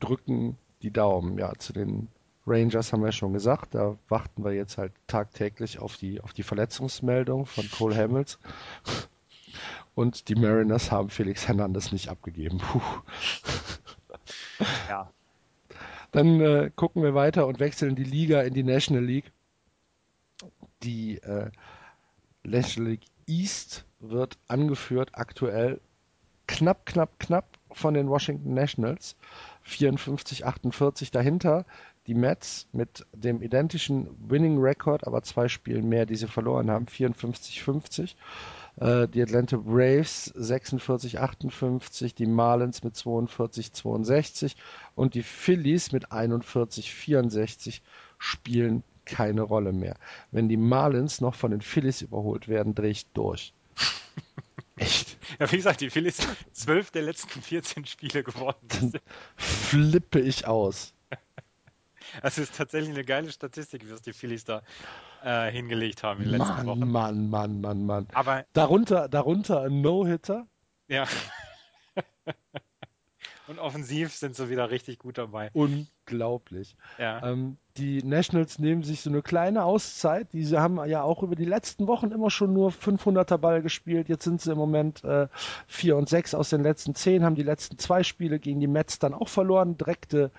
drücken 0.00 0.56
die 0.82 0.92
Daumen. 0.92 1.38
Ja, 1.38 1.52
zu 1.58 1.72
den 1.72 2.08
Rangers 2.46 2.92
haben 2.92 3.04
wir 3.04 3.12
schon 3.12 3.32
gesagt, 3.32 3.74
da 3.74 3.96
warten 4.08 4.44
wir 4.44 4.52
jetzt 4.52 4.78
halt 4.78 4.92
tagtäglich 5.06 5.78
auf 5.78 5.96
die, 5.96 6.20
auf 6.20 6.32
die 6.32 6.42
Verletzungsmeldung 6.42 7.46
von 7.46 7.68
Cole 7.70 7.96
Hamels. 7.96 8.38
Und 9.98 10.28
die 10.28 10.36
Mariners 10.36 10.92
haben 10.92 11.10
Felix 11.10 11.48
Hernandez 11.48 11.90
nicht 11.90 12.08
abgegeben. 12.08 12.58
Puh. 12.58 12.80
Ja. 14.88 15.10
Dann 16.12 16.40
äh, 16.40 16.70
gucken 16.76 17.02
wir 17.02 17.16
weiter 17.16 17.48
und 17.48 17.58
wechseln 17.58 17.96
die 17.96 18.04
Liga 18.04 18.42
in 18.42 18.54
die 18.54 18.62
National 18.62 19.04
League. 19.04 19.32
Die 20.84 21.16
äh, 21.18 21.50
National 22.44 22.92
League 22.92 23.06
East 23.26 23.86
wird 23.98 24.38
angeführt 24.46 25.10
aktuell 25.14 25.80
knapp, 26.46 26.86
knapp, 26.86 27.18
knapp 27.18 27.58
von 27.72 27.94
den 27.94 28.08
Washington 28.08 28.54
Nationals. 28.54 29.16
54, 29.62 30.46
48 30.46 31.10
dahinter. 31.10 31.66
Die 32.06 32.14
Mets 32.14 32.68
mit 32.70 33.04
dem 33.12 33.42
identischen 33.42 34.08
Winning 34.30 34.60
Record, 34.60 35.08
aber 35.08 35.24
zwei 35.24 35.48
Spielen 35.48 35.88
mehr, 35.88 36.06
die 36.06 36.14
sie 36.14 36.28
verloren 36.28 36.70
haben. 36.70 36.86
54, 36.86 37.62
50. 37.64 38.16
Äh, 38.80 39.08
die 39.08 39.22
Atlanta 39.22 39.56
Braves 39.56 40.26
46, 40.36 41.18
58, 41.18 42.14
die 42.14 42.26
Marlins 42.26 42.84
mit 42.84 42.96
42, 42.96 43.72
62 43.72 44.56
und 44.94 45.14
die 45.14 45.22
Phillies 45.22 45.92
mit 45.92 46.12
41, 46.12 46.92
64 46.92 47.82
spielen 48.18 48.84
keine 49.04 49.42
Rolle 49.42 49.72
mehr. 49.72 49.96
Wenn 50.30 50.48
die 50.48 50.56
Marlins 50.56 51.20
noch 51.20 51.34
von 51.34 51.50
den 51.50 51.60
Phillies 51.60 52.02
überholt 52.02 52.46
werden, 52.46 52.74
drehe 52.74 52.90
ich 52.90 53.06
durch. 53.08 53.52
Echt? 54.76 55.18
Ja, 55.40 55.50
wie 55.50 55.56
gesagt, 55.56 55.80
die 55.80 55.90
Phillies 55.90 56.18
zwölf 56.52 56.90
der 56.90 57.02
letzten 57.02 57.42
14 57.42 57.84
Spiele 57.86 58.22
gewonnen. 58.22 58.54
Dann 58.68 58.92
flippe 59.36 60.20
ich 60.20 60.46
aus. 60.46 60.94
Das 62.22 62.38
ist 62.38 62.56
tatsächlich 62.56 62.94
eine 62.94 63.04
geile 63.04 63.30
Statistik, 63.30 63.84
was 63.90 64.00
die 64.00 64.14
Phillies 64.14 64.42
da 64.42 64.62
äh, 65.24 65.50
hingelegt 65.50 66.02
haben 66.02 66.22
in 66.22 66.30
den 66.30 66.38
letzten 66.38 66.56
Mann, 66.56 66.66
Wochen. 66.66 66.90
Mann, 66.90 67.30
Mann, 67.30 67.60
Mann, 67.60 67.86
Mann. 67.86 68.06
Aber 68.12 68.44
darunter, 68.52 69.08
darunter 69.08 69.62
ein 69.62 69.80
No-Hitter. 69.80 70.46
Ja. 70.88 71.06
Und 73.48 73.58
offensiv 73.58 74.14
sind 74.14 74.36
sie 74.36 74.50
wieder 74.50 74.70
richtig 74.70 74.98
gut 74.98 75.16
dabei. 75.16 75.50
Unglaublich. 75.54 76.76
Ja. 76.98 77.26
Ähm, 77.26 77.56
die 77.78 78.02
Nationals 78.02 78.58
nehmen 78.58 78.82
sich 78.82 79.00
so 79.00 79.08
eine 79.08 79.22
kleine 79.22 79.64
Auszeit. 79.64 80.28
Diese 80.34 80.60
haben 80.60 80.84
ja 80.84 81.02
auch 81.02 81.22
über 81.22 81.34
die 81.34 81.46
letzten 81.46 81.86
Wochen 81.86 82.10
immer 82.10 82.28
schon 82.28 82.52
nur 82.52 82.72
500er 82.72 83.38
Ball 83.38 83.62
gespielt. 83.62 84.10
Jetzt 84.10 84.24
sind 84.24 84.42
sie 84.42 84.52
im 84.52 84.58
Moment 84.58 85.02
äh, 85.02 85.28
4 85.66 85.96
und 85.96 86.10
6 86.10 86.34
aus 86.34 86.50
den 86.50 86.62
letzten 86.62 86.94
10, 86.94 87.24
haben 87.24 87.36
die 87.36 87.42
letzten 87.42 87.78
zwei 87.78 88.02
Spiele 88.02 88.38
gegen 88.38 88.60
die 88.60 88.66
Mets 88.66 88.98
dann 88.98 89.14
auch 89.14 89.28
verloren. 89.28 89.78
Direkte 89.78 90.30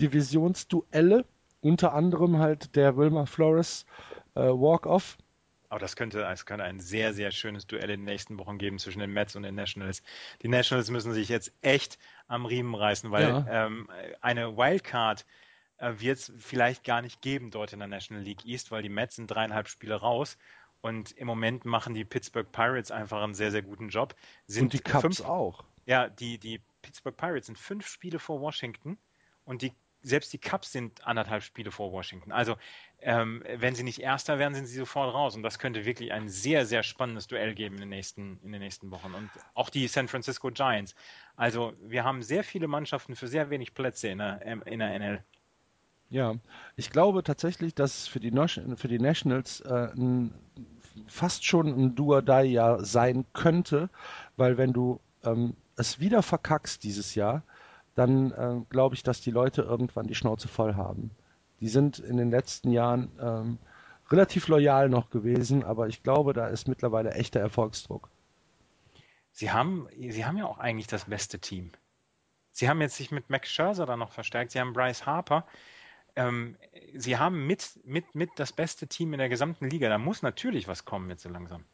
Divisionsduelle. 0.00 1.24
Unter 1.60 1.94
anderem 1.94 2.38
halt 2.38 2.76
der 2.76 2.96
Wilmer 2.98 3.26
Flores 3.26 3.86
Walk-Off. 4.42 5.16
Aber 5.70 5.80
das 5.80 5.96
könnte, 5.96 6.22
es 6.22 6.46
könnte 6.46 6.64
ein 6.64 6.80
sehr, 6.80 7.12
sehr 7.12 7.30
schönes 7.30 7.66
Duell 7.66 7.90
in 7.90 8.00
den 8.00 8.04
nächsten 8.04 8.38
Wochen 8.38 8.56
geben 8.56 8.78
zwischen 8.78 9.00
den 9.00 9.12
Mets 9.12 9.36
und 9.36 9.42
den 9.42 9.54
Nationals. 9.54 10.02
Die 10.42 10.48
Nationals 10.48 10.90
müssen 10.90 11.12
sich 11.12 11.28
jetzt 11.28 11.52
echt 11.60 11.98
am 12.26 12.46
Riemen 12.46 12.74
reißen, 12.74 13.10
weil 13.10 13.28
ja. 13.28 13.66
ähm, 13.66 13.88
eine 14.22 14.56
Wildcard 14.56 15.26
äh, 15.76 15.92
wird 15.98 16.18
es 16.18 16.32
vielleicht 16.38 16.84
gar 16.84 17.02
nicht 17.02 17.20
geben 17.20 17.50
dort 17.50 17.72
in 17.72 17.80
der 17.80 17.88
National 17.88 18.22
League 18.22 18.46
East, 18.46 18.70
weil 18.70 18.82
die 18.82 18.88
Mets 18.88 19.16
sind 19.16 19.26
dreieinhalb 19.26 19.68
Spiele 19.68 19.96
raus. 19.96 20.38
Und 20.80 21.12
im 21.12 21.26
Moment 21.26 21.64
machen 21.64 21.94
die 21.94 22.04
Pittsburgh 22.04 22.50
Pirates 22.50 22.90
einfach 22.90 23.22
einen 23.22 23.34
sehr, 23.34 23.50
sehr 23.50 23.62
guten 23.62 23.88
Job. 23.88 24.14
Sind 24.46 24.64
und 24.64 24.72
die 24.72 24.78
Cubs 24.78 25.02
fünf, 25.02 25.20
auch. 25.20 25.64
Ja, 25.86 26.08
die, 26.08 26.38
die 26.38 26.62
Pittsburgh 26.82 27.16
Pirates 27.16 27.46
sind 27.46 27.58
fünf 27.58 27.86
Spiele 27.86 28.18
vor 28.18 28.40
Washington 28.40 28.96
und 29.44 29.62
die 29.62 29.72
selbst 30.08 30.32
die 30.32 30.38
Cubs 30.38 30.72
sind 30.72 31.06
anderthalb 31.06 31.42
Spiele 31.42 31.70
vor 31.70 31.92
Washington. 31.92 32.32
Also 32.32 32.56
ähm, 33.00 33.44
wenn 33.56 33.74
sie 33.74 33.84
nicht 33.84 34.00
Erster 34.00 34.38
werden, 34.38 34.54
sind 34.54 34.66
sie 34.66 34.76
sofort 34.76 35.14
raus. 35.14 35.36
Und 35.36 35.42
das 35.42 35.58
könnte 35.58 35.84
wirklich 35.84 36.12
ein 36.12 36.28
sehr, 36.28 36.66
sehr 36.66 36.82
spannendes 36.82 37.26
Duell 37.26 37.54
geben 37.54 37.76
in 37.76 37.82
den 37.82 37.88
nächsten, 37.90 38.40
in 38.42 38.52
den 38.52 38.60
nächsten 38.60 38.90
Wochen. 38.90 39.14
Und 39.14 39.30
auch 39.54 39.70
die 39.70 39.86
San 39.86 40.08
Francisco 40.08 40.50
Giants. 40.50 40.94
Also 41.36 41.74
wir 41.80 42.04
haben 42.04 42.22
sehr 42.22 42.42
viele 42.42 42.66
Mannschaften 42.66 43.14
für 43.14 43.28
sehr 43.28 43.50
wenig 43.50 43.74
Plätze 43.74 44.08
in 44.08 44.18
der, 44.18 44.40
ähm, 44.44 44.62
in 44.66 44.80
der 44.80 44.98
NL. 44.98 45.22
Ja, 46.10 46.36
ich 46.76 46.90
glaube 46.90 47.22
tatsächlich, 47.22 47.74
dass 47.74 48.08
für 48.08 48.18
die, 48.18 48.32
für 48.76 48.88
die 48.88 48.98
Nationals 48.98 49.60
äh, 49.60 49.92
ein, 49.94 50.32
fast 51.06 51.44
schon 51.44 51.68
ein 51.68 51.94
Do-or-Die-Jahr 51.94 52.84
sein 52.84 53.26
könnte, 53.34 53.90
weil 54.36 54.56
wenn 54.56 54.72
du 54.72 55.00
ähm, 55.22 55.54
es 55.76 56.00
wieder 56.00 56.22
verkackst 56.22 56.82
dieses 56.82 57.14
Jahr, 57.14 57.42
dann 57.98 58.32
äh, 58.32 58.60
glaube 58.70 58.94
ich, 58.94 59.02
dass 59.02 59.20
die 59.20 59.30
Leute 59.30 59.62
irgendwann 59.62 60.06
die 60.06 60.14
Schnauze 60.14 60.48
voll 60.48 60.74
haben. 60.74 61.10
Die 61.60 61.68
sind 61.68 61.98
in 61.98 62.16
den 62.16 62.30
letzten 62.30 62.70
Jahren 62.70 63.10
ähm, 63.20 63.58
relativ 64.10 64.48
loyal 64.48 64.88
noch 64.88 65.10
gewesen, 65.10 65.64
aber 65.64 65.88
ich 65.88 66.02
glaube, 66.02 66.32
da 66.32 66.46
ist 66.46 66.68
mittlerweile 66.68 67.12
echter 67.12 67.40
Erfolgsdruck. 67.40 68.08
Sie 69.32 69.50
haben, 69.50 69.88
Sie 70.08 70.24
haben 70.24 70.36
ja 70.36 70.46
auch 70.46 70.58
eigentlich 70.58 70.86
das 70.86 71.06
beste 71.06 71.38
Team. 71.38 71.72
Sie 72.52 72.68
haben 72.68 72.80
jetzt 72.80 72.96
sich 72.96 73.10
mit 73.10 73.30
Max 73.30 73.50
Scherzer 73.50 73.86
da 73.86 73.96
noch 73.96 74.12
verstärkt. 74.12 74.52
Sie 74.52 74.60
haben 74.60 74.72
Bryce 74.72 75.06
Harper. 75.06 75.46
Ähm, 76.16 76.56
Sie 76.94 77.16
haben 77.16 77.46
mit, 77.46 77.78
mit, 77.84 78.14
mit 78.14 78.30
das 78.36 78.52
beste 78.52 78.86
Team 78.86 79.12
in 79.12 79.18
der 79.18 79.28
gesamten 79.28 79.68
Liga. 79.68 79.88
Da 79.88 79.98
muss 79.98 80.22
natürlich 80.22 80.66
was 80.66 80.84
kommen 80.84 81.10
jetzt 81.10 81.22
so 81.22 81.28
langsam. 81.28 81.64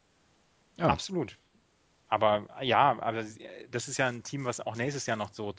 Ja. 0.77 0.89
Absolut. 0.89 1.39
Aber 2.09 2.47
ja, 2.63 2.99
aber 3.01 3.25
das 3.71 3.89
ist 3.89 3.99
ja 3.99 4.09
ein 4.09 4.23
Team, 4.23 4.45
was 4.45 4.61
auch 4.61 4.77
nächstes 4.77 5.07
Jahr 5.07 5.17
noch 5.17 5.33
so 5.33 5.55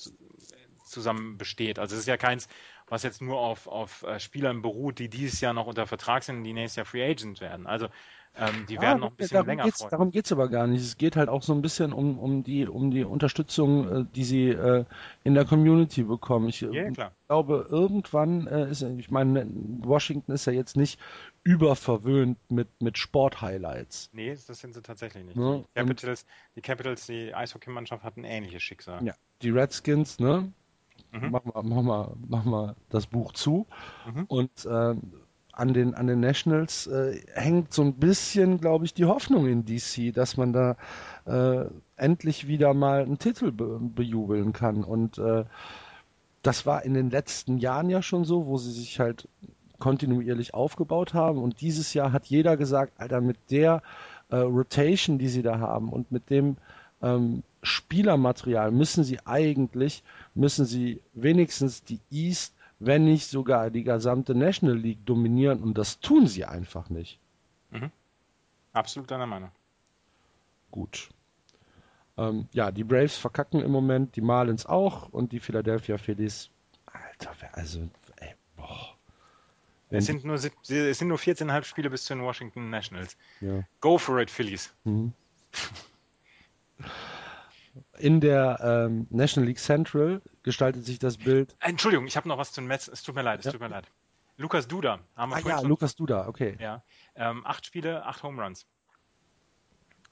zusammen 0.84 1.38
besteht. 1.38 1.80
Also 1.80 1.96
es 1.96 2.02
ist 2.02 2.08
ja 2.08 2.18
keins, 2.18 2.48
was 2.88 3.04
jetzt 3.04 3.22
nur 3.22 3.40
auf, 3.40 3.68
auf 3.68 4.04
äh, 4.04 4.20
Spielern 4.20 4.62
beruht, 4.62 5.00
die 5.00 5.10
dieses 5.10 5.42
Jahr 5.42 5.54
noch 5.54 5.68
unter 5.68 5.88
Vertrag 5.88 6.24
sind 6.24 6.44
die 6.44 6.54
nächstes 6.54 6.78
Jahr 6.78 6.86
Free 6.86 7.04
Agent 7.04 7.42
werden. 7.42 7.68
Also 7.68 7.90
ähm, 8.38 8.66
die 8.68 8.76
ja, 8.76 8.82
werden 8.82 9.00
noch 9.00 9.12
ein 9.12 9.16
bisschen 9.16 9.36
darum 9.36 9.48
länger 9.48 9.64
geht's, 9.64 9.88
Darum 9.90 10.12
geht 10.12 10.26
es 10.26 10.32
aber 10.32 10.50
gar 10.50 10.68
nicht. 10.68 10.82
Es 10.82 10.98
geht 10.98 11.16
halt 11.16 11.30
auch 11.30 11.42
so 11.42 11.54
ein 11.54 11.62
bisschen 11.62 11.94
um, 11.94 12.20
um, 12.20 12.44
die, 12.44 12.68
um 12.68 12.92
die 12.92 13.04
Unterstützung, 13.04 14.02
äh, 14.02 14.06
die 14.16 14.24
sie 14.24 14.50
äh, 14.50 14.86
in 15.24 15.34
der 15.34 15.46
Community 15.46 16.04
bekommen. 16.04 16.50
Ich 16.50 16.62
ja, 16.62 16.92
klar. 16.92 17.12
glaube, 17.28 17.68
irgendwann 17.70 18.48
äh, 18.48 18.70
ist, 18.70 18.82
ich 18.82 19.10
meine, 19.10 19.48
Washington 19.80 20.34
ist 20.34 20.46
ja 20.46 20.54
jetzt 20.54 20.76
nicht 20.76 21.00
überverwöhnt 21.44 22.38
mit, 22.50 22.68
mit 22.82 22.98
Sport-Highlights. 22.98 24.10
Nee, 24.14 24.36
das 24.48 24.60
sind 24.60 24.74
sie 24.74 24.82
tatsächlich 24.82 25.24
nicht. 25.24 25.38
Ja, 25.38 25.58
die, 25.58 25.66
Capitals, 25.74 26.26
die 26.56 26.62
Capitals, 26.62 27.06
die 27.06 27.34
Eishockeymannschaft 27.34 28.04
hat 28.04 28.18
ein 28.18 28.24
ähnliches 28.24 28.64
Schicksal. 28.64 29.06
Ja, 29.06 29.14
die 29.42 29.52
Redskins, 29.52 30.20
ne? 30.20 30.52
Mhm. 31.12 31.32
Mach, 31.32 31.46
mal, 31.46 31.64
mach, 31.64 31.82
mal, 31.82 32.16
mach 32.28 32.46
mal 32.46 32.76
das 32.90 33.08
Buch 33.08 33.34
zu. 33.34 33.68
Mhm. 34.06 34.26
Und 34.26 34.66
äh, 34.66 34.96
an 35.56 35.74
den, 35.74 35.96
an 35.96 36.08
den 36.08 36.20
Nationals 36.20 36.88
äh, 36.88 37.22
hängt 37.34 37.74
so 37.74 37.82
ein 37.82 37.94
bisschen, 37.94 38.60
glaube 38.60 38.86
ich, 38.86 38.94
die 38.94 39.06
Hoffnung 39.06 39.48
in 39.48 39.66
DC, 39.66 40.14
dass 40.14 40.38
man 40.38 40.54
da 40.54 40.76
äh, 41.26 41.66
endlich 41.96 42.48
wieder 42.48 42.74
mal 42.74 43.04
einen 43.04 43.20
Titel 43.20 43.52
be 43.52 43.80
bejubeln 43.80 44.54
kann. 44.54 44.84
Und 44.84 45.18
äh, 45.18 45.46
das 46.42 46.66
war 46.66 46.84
in 46.84 46.94
den 46.94 47.10
letzten 47.10 47.58
Jahren 47.58 47.90
ja 47.90 48.02
schon 48.02 48.26
so, 48.26 48.48
wo 48.48 48.58
sie 48.58 48.72
sich 48.72 49.00
halt 49.00 49.28
kontinuierlich 49.80 50.54
aufgebaut 50.54 51.14
haben. 51.14 51.42
Und 51.42 51.62
dieses 51.62 51.94
Jahr 51.94 52.12
hat 52.12 52.26
jeder 52.26 52.58
gesagt, 52.58 52.94
Alter, 52.98 53.22
mit 53.22 53.38
der 53.50 53.82
äh, 54.30 54.38
Rotation, 54.38 55.18
die 55.18 55.30
sie 55.30 55.42
da 55.42 55.60
haben 55.60 55.90
und 55.90 56.12
mit 56.12 56.30
dem 56.30 56.58
ähm, 57.02 57.44
Spielermaterial 57.64 58.72
müssen 58.72 59.04
sie 59.04 59.20
eigentlich, 59.26 60.04
müssen 60.34 60.66
sie 60.66 61.02
wenigstens 61.14 61.84
die 61.84 62.00
East, 62.12 62.55
wenn 62.86 63.06
nicht 63.06 63.28
sogar 63.28 63.72
die 63.72 63.84
gesamte 63.84 64.36
National 64.36 64.78
League 64.78 65.06
dominieren 65.06 65.62
und 65.64 65.78
das 65.78 66.00
tun 66.00 66.28
sie 66.28 66.46
einfach 66.46 66.90
nicht. 66.90 67.20
Mhm. 67.72 67.92
Absolut 68.74 69.10
deiner 69.10 69.26
Meinung. 69.26 69.52
Gut. 70.70 71.10
Ähm, 72.18 72.48
ja, 72.52 72.72
die 72.72 72.84
Braves 72.84 73.18
verkacken 73.18 73.62
im 73.62 73.72
Moment, 73.72 74.16
die 74.16 74.22
Marlins 74.22 74.66
auch 74.66 75.10
und 75.10 75.32
die 75.32 75.40
Philadelphia 75.40 75.98
Phillies. 75.98 76.50
Alter, 76.86 77.34
also, 77.54 77.90
ey, 78.18 78.36
boah. 78.56 78.96
Es 79.90 80.06
sind, 80.06 80.26
nur, 80.26 80.36
es 80.36 80.44
sind 80.52 81.08
nur 81.08 81.18
14,5 81.18 81.64
Spiele 81.64 81.90
bis 81.90 82.06
zu 82.06 82.14
den 82.16 82.24
Washington 82.24 82.70
Nationals. 82.70 83.18
Ja. 83.40 83.64
Go 83.82 83.98
for 83.98 84.20
it, 84.20 84.30
Phillies. 84.30 84.74
Mhm. 84.84 85.14
In 88.00 88.20
der 88.20 88.60
ähm, 88.62 89.08
National 89.10 89.48
League 89.48 89.60
Central 89.60 90.22
gestaltet 90.46 90.86
sich 90.86 91.00
das 91.00 91.18
Bild. 91.18 91.58
Entschuldigung, 91.60 92.06
ich 92.06 92.16
habe 92.16 92.30
noch 92.30 92.38
was 92.38 92.52
zu 92.52 92.62
den 92.62 92.68
Mets. 92.68 92.88
Es 92.88 93.02
tut 93.02 93.16
mir 93.16 93.24
leid, 93.24 93.40
es 93.40 93.46
ja. 93.46 93.52
tut 93.52 93.60
mir 93.60 93.68
leid. 93.68 93.92
Lukas 94.38 94.68
Duda. 94.68 95.00
Haben 95.16 95.32
wir 95.32 95.38
ah 95.38 95.40
ja, 95.40 95.60
Lukas 95.62 95.96
Duda, 95.96 96.28
okay. 96.28 96.56
Ja. 96.60 96.84
Ähm, 97.16 97.46
acht 97.46 97.66
Spiele, 97.66 98.06
acht 98.06 98.22
Home 98.22 98.42
Runs. 98.42 98.68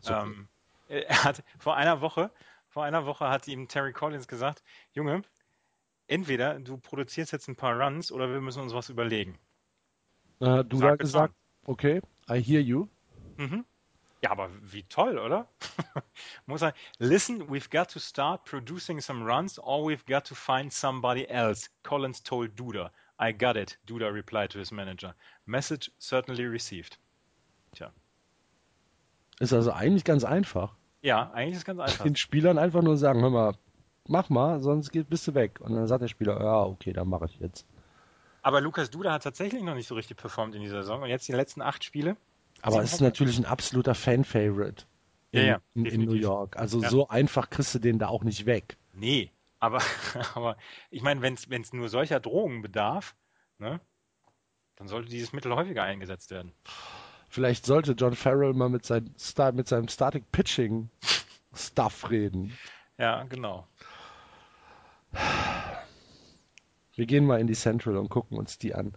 Ähm, 0.05 0.47
er 0.87 1.23
hat 1.23 1.43
vor 1.59 1.75
einer 1.77 2.01
Woche, 2.01 2.31
vor 2.67 2.83
einer 2.83 3.05
Woche 3.05 3.29
hat 3.29 3.47
ihm 3.47 3.67
Terry 3.67 3.93
Collins 3.93 4.27
gesagt, 4.27 4.63
Junge, 4.91 5.21
entweder 6.07 6.59
du 6.59 6.77
produzierst 6.77 7.31
jetzt 7.31 7.47
ein 7.47 7.55
paar 7.55 7.79
Runs 7.79 8.11
oder 8.11 8.29
wir 8.31 8.41
müssen 8.41 8.63
uns 8.63 8.73
was 8.73 8.89
überlegen. 8.89 9.37
Äh, 10.39 10.63
du 10.65 10.81
hast 10.81 10.97
gesagt, 10.97 11.35
okay, 11.65 12.01
I 12.27 12.41
hear 12.41 12.59
you. 12.59 12.87
Mhm. 13.37 13.65
Ja, 14.23 14.31
aber 14.31 14.49
wie 14.61 14.83
toll, 14.83 15.19
oder? 15.19 15.49
Muss 16.45 16.61
er, 16.61 16.73
listen, 16.97 17.49
we've 17.49 17.69
got 17.69 17.89
to 17.89 17.99
start 17.99 18.45
producing 18.45 19.01
some 19.01 19.25
runs 19.25 19.59
or 19.59 19.85
we've 19.85 20.05
got 20.07 20.23
to 20.25 20.33
find 20.33 20.71
somebody 20.71 21.27
else. 21.27 21.69
Collins 21.83 22.23
told 22.23 22.55
Duda. 22.57 22.89
I 23.19 23.33
got 23.33 23.57
it, 23.57 23.77
Duda 23.85 24.07
replied 24.07 24.51
to 24.51 24.59
his 24.59 24.71
manager. 24.71 25.13
Message 25.45 25.91
certainly 25.99 26.45
received. 26.45 26.97
Tja. 27.75 27.91
Ist 29.41 29.51
also 29.51 29.73
eigentlich 29.73 30.05
ganz 30.05 30.23
einfach. 30.23 30.73
Ja, 31.01 31.29
eigentlich 31.33 31.55
ist 31.55 31.57
es 31.59 31.65
ganz 31.65 31.81
einfach. 31.81 32.03
Den 32.05 32.15
Spielern 32.15 32.57
einfach 32.57 32.81
nur 32.81 32.95
sagen, 32.95 33.21
hör 33.21 33.29
mal, 33.29 33.57
mach 34.07 34.29
mal, 34.29 34.61
sonst 34.61 34.91
bist 35.09 35.27
du 35.27 35.33
weg. 35.35 35.59
Und 35.59 35.75
dann 35.75 35.85
sagt 35.87 36.01
der 36.01 36.07
Spieler, 36.07 36.39
ja, 36.39 36.63
okay, 36.63 36.93
dann 36.93 37.09
mache 37.09 37.25
ich 37.25 37.39
jetzt. 37.41 37.65
Aber 38.41 38.61
Lukas 38.61 38.89
Duda 38.89 39.11
hat 39.11 39.23
tatsächlich 39.23 39.63
noch 39.63 39.75
nicht 39.75 39.87
so 39.87 39.95
richtig 39.95 40.15
performt 40.15 40.55
in 40.55 40.61
dieser 40.61 40.83
Saison. 40.83 41.01
Und 41.01 41.09
jetzt 41.09 41.27
die 41.27 41.33
letzten 41.33 41.61
acht 41.61 41.83
Spiele. 41.83 42.15
Aber 42.63 42.81
es 42.81 42.93
ist 42.93 43.01
natürlich 43.01 43.37
ein 43.37 43.45
absoluter 43.45 43.93
Fan-Favorite 43.93 44.85
in, 45.31 45.41
ja, 45.41 45.45
ja, 45.45 45.61
in, 45.75 45.85
in, 45.85 46.05
New 46.05 46.13
York. 46.13 46.57
Also 46.57 46.81
ja. 46.81 46.89
so 46.89 47.09
einfach 47.09 47.49
kriegst 47.49 47.75
du 47.75 47.79
den 47.79 47.99
da 47.99 48.07
auch 48.07 48.23
nicht 48.23 48.45
weg. 48.45 48.77
Nee, 48.93 49.31
aber, 49.59 49.81
aber 50.35 50.57
ich 50.89 51.01
meine, 51.01 51.21
wenn 51.21 51.33
es 51.33 51.73
nur 51.73 51.89
solcher 51.89 52.21
Drohungen 52.21 52.61
bedarf, 52.61 53.15
ne, 53.57 53.81
dann 54.77 54.87
sollte 54.87 55.09
dieses 55.09 55.33
Mittel 55.33 55.53
häufiger 55.53 55.83
eingesetzt 55.83 56.31
werden. 56.31 56.53
Vielleicht 57.27 57.65
sollte 57.65 57.93
John 57.93 58.15
Farrell 58.15 58.53
mal 58.53 58.69
mit, 58.69 58.85
sein 58.85 59.13
mit 59.53 59.67
seinem 59.67 59.87
Static 59.89 60.31
Pitching 60.31 60.89
Stuff 61.53 62.09
reden. 62.09 62.57
Ja, 62.97 63.23
genau. 63.23 63.67
Wir 66.95 67.05
gehen 67.05 67.25
mal 67.25 67.41
in 67.41 67.47
die 67.47 67.55
Central 67.55 67.97
und 67.97 68.09
gucken 68.09 68.37
uns 68.37 68.57
die 68.57 68.73
an. 68.73 68.93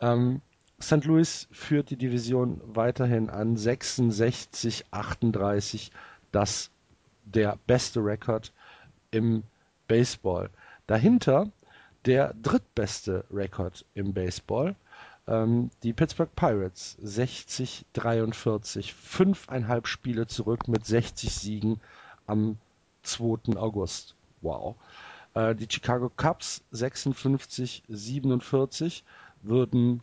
Ähm, 0.00 0.40
St. 0.84 1.04
Louis 1.04 1.48
führt 1.50 1.90
die 1.90 1.96
Division 1.96 2.60
weiterhin 2.64 3.30
an 3.30 3.56
66, 3.56 4.84
38. 4.90 5.90
Das 6.30 6.70
der 7.24 7.58
beste 7.66 8.00
Rekord 8.00 8.52
im 9.10 9.44
Baseball. 9.88 10.50
Dahinter 10.86 11.50
der 12.04 12.34
drittbeste 12.34 13.24
Rekord 13.30 13.86
im 13.94 14.12
Baseball 14.12 14.76
ähm, 15.26 15.70
die 15.82 15.92
Pittsburgh 15.92 16.34
Pirates 16.36 16.96
60, 17.00 17.86
43, 17.94 18.92
fünfeinhalb 18.92 19.86
Spiele 19.86 20.26
zurück 20.26 20.68
mit 20.68 20.84
60 20.84 21.32
Siegen 21.32 21.80
am 22.26 22.58
2. 23.04 23.56
August. 23.56 24.16
Wow. 24.42 24.76
Äh, 25.32 25.54
die 25.54 25.68
Chicago 25.70 26.10
Cubs 26.14 26.62
56, 26.72 27.84
47 27.88 29.04
würden 29.42 30.02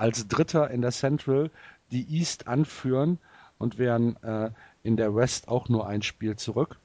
als 0.00 0.26
Dritter 0.28 0.70
in 0.70 0.80
der 0.80 0.92
Central 0.92 1.50
die 1.90 2.08
East 2.16 2.46
anführen 2.46 3.18
und 3.58 3.76
wären 3.78 4.16
äh, 4.22 4.50
in 4.82 4.96
der 4.96 5.14
West 5.14 5.48
auch 5.48 5.68
nur 5.68 5.86
ein 5.86 6.00
Spiel 6.00 6.36
zurück. 6.36 6.78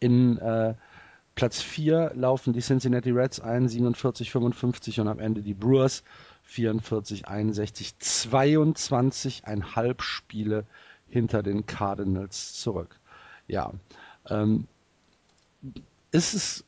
In 0.00 0.36
äh, 0.38 0.74
Platz 1.36 1.62
4 1.62 2.10
laufen 2.16 2.52
die 2.52 2.62
Cincinnati 2.62 3.12
Reds 3.12 3.38
ein, 3.38 3.68
47, 3.68 4.32
55 4.32 4.98
und 5.00 5.06
am 5.08 5.20
Ende 5.20 5.40
die 5.42 5.54
Brewers 5.54 6.02
44, 6.42 7.28
61, 7.28 7.94
22,5 8.00 10.02
Spiele 10.02 10.66
hinter 11.08 11.44
den 11.44 11.64
Cardinals 11.64 12.54
zurück. 12.54 12.98
Ja, 13.46 13.72
ähm, 14.28 14.66
ist 16.10 16.34
es 16.34 16.64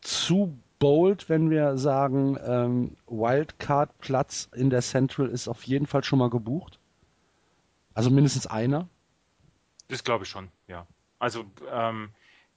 zu 0.00 0.58
bold, 0.78 1.28
wenn 1.28 1.50
wir 1.50 1.78
sagen, 1.78 2.38
ähm, 2.44 2.96
Wildcard-Platz 3.06 4.48
in 4.54 4.70
der 4.70 4.82
Central 4.82 5.28
ist 5.28 5.48
auf 5.48 5.62
jeden 5.64 5.86
Fall 5.86 6.04
schon 6.04 6.18
mal 6.18 6.30
gebucht? 6.30 6.78
Also 7.94 8.10
mindestens 8.10 8.46
einer? 8.46 8.88
Das 9.88 10.04
glaube 10.04 10.24
ich 10.24 10.30
schon, 10.30 10.48
ja. 10.66 10.86
Also 11.18 11.44
ähm, 11.70 12.10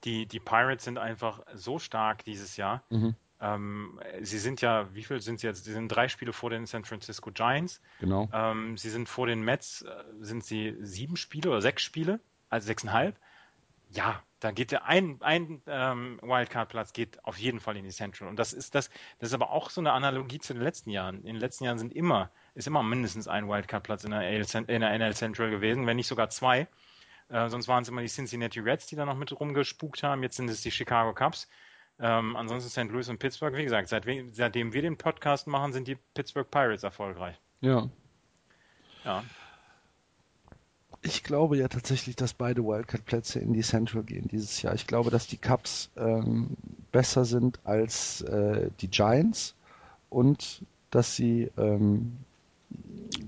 die, 0.04 0.26
die 0.26 0.40
Pirates 0.40 0.84
sind 0.84 0.98
einfach 0.98 1.40
so 1.54 1.78
stark 1.78 2.24
dieses 2.24 2.56
Jahr. 2.56 2.82
Mhm. 2.90 3.14
Ähm, 3.40 3.98
sie 4.20 4.38
sind 4.38 4.60
ja, 4.60 4.94
wie 4.94 5.02
viel 5.02 5.20
sind 5.20 5.40
sie 5.40 5.46
jetzt? 5.46 5.64
Sie 5.64 5.72
sind 5.72 5.88
drei 5.88 6.08
Spiele 6.08 6.32
vor 6.32 6.50
den 6.50 6.66
San 6.66 6.84
Francisco 6.84 7.30
Giants. 7.32 7.80
Genau. 8.00 8.28
Ähm, 8.32 8.76
sie 8.76 8.90
sind 8.90 9.08
vor 9.08 9.26
den 9.26 9.42
Mets, 9.42 9.82
äh, 9.82 10.04
sind 10.20 10.44
sie 10.44 10.76
sieben 10.80 11.16
Spiele 11.16 11.48
oder 11.48 11.62
sechs 11.62 11.82
Spiele, 11.82 12.20
also 12.50 12.66
sechseinhalb. 12.66 13.16
Ja, 13.90 14.22
da 14.40 14.50
geht 14.50 14.72
der 14.72 14.86
ein, 14.86 15.18
ein 15.20 15.62
ähm, 15.66 16.18
Wildcard-Platz 16.22 16.92
geht 16.92 17.22
auf 17.24 17.38
jeden 17.38 17.60
Fall 17.60 17.76
in 17.76 17.84
die 17.84 17.90
Central. 17.90 18.28
Und 18.28 18.38
das 18.38 18.52
ist 18.52 18.74
das, 18.74 18.90
das 19.18 19.28
ist 19.28 19.34
aber 19.34 19.50
auch 19.50 19.70
so 19.70 19.80
eine 19.80 19.92
Analogie 19.92 20.38
zu 20.38 20.54
den 20.54 20.62
letzten 20.62 20.90
Jahren. 20.90 21.18
In 21.18 21.34
den 21.34 21.36
letzten 21.36 21.64
Jahren 21.64 21.78
sind 21.78 21.92
immer, 21.94 22.30
ist 22.54 22.66
immer 22.66 22.82
mindestens 22.82 23.28
ein 23.28 23.48
Wildcard-Platz 23.48 24.04
in, 24.04 24.12
in 24.12 24.80
der 24.80 24.98
NL 24.98 25.14
Central 25.14 25.50
gewesen, 25.50 25.86
wenn 25.86 25.96
nicht 25.96 26.08
sogar 26.08 26.30
zwei. 26.30 26.66
Äh, 27.28 27.48
sonst 27.48 27.68
waren 27.68 27.82
es 27.82 27.88
immer 27.88 28.00
die 28.00 28.08
Cincinnati 28.08 28.60
Reds, 28.60 28.86
die 28.86 28.96
da 28.96 29.04
noch 29.04 29.16
mit 29.16 29.38
rumgespukt 29.38 30.02
haben. 30.02 30.22
Jetzt 30.22 30.36
sind 30.36 30.48
es 30.48 30.62
die 30.62 30.70
Chicago 30.70 31.14
Cubs. 31.14 31.48
Ähm, 31.98 32.34
ansonsten 32.34 32.70
St. 32.70 32.90
Louis 32.90 33.08
und 33.10 33.18
Pittsburgh, 33.18 33.54
wie 33.56 33.64
gesagt, 33.64 33.88
seit, 33.88 34.06
seitdem 34.32 34.72
wir 34.72 34.80
den 34.80 34.96
Podcast 34.96 35.46
machen, 35.46 35.72
sind 35.74 35.86
die 35.86 35.96
Pittsburgh 36.14 36.50
Pirates 36.50 36.82
erfolgreich. 36.82 37.38
Ja. 37.60 37.88
Ja. 39.04 39.22
Ich 41.02 41.24
glaube 41.24 41.56
ja 41.56 41.68
tatsächlich, 41.68 42.14
dass 42.16 42.34
beide 42.34 42.62
Wildcard-Plätze 42.62 43.38
in 43.38 43.54
die 43.54 43.62
Central 43.62 44.02
gehen 44.02 44.28
dieses 44.28 44.60
Jahr. 44.60 44.74
Ich 44.74 44.86
glaube, 44.86 45.10
dass 45.10 45.26
die 45.26 45.38
Cubs 45.38 45.90
ähm, 45.96 46.56
besser 46.92 47.24
sind 47.24 47.58
als 47.64 48.20
äh, 48.22 48.70
die 48.80 48.88
Giants 48.88 49.54
und 50.10 50.62
dass 50.90 51.16
sie 51.16 51.50
ähm, 51.56 52.18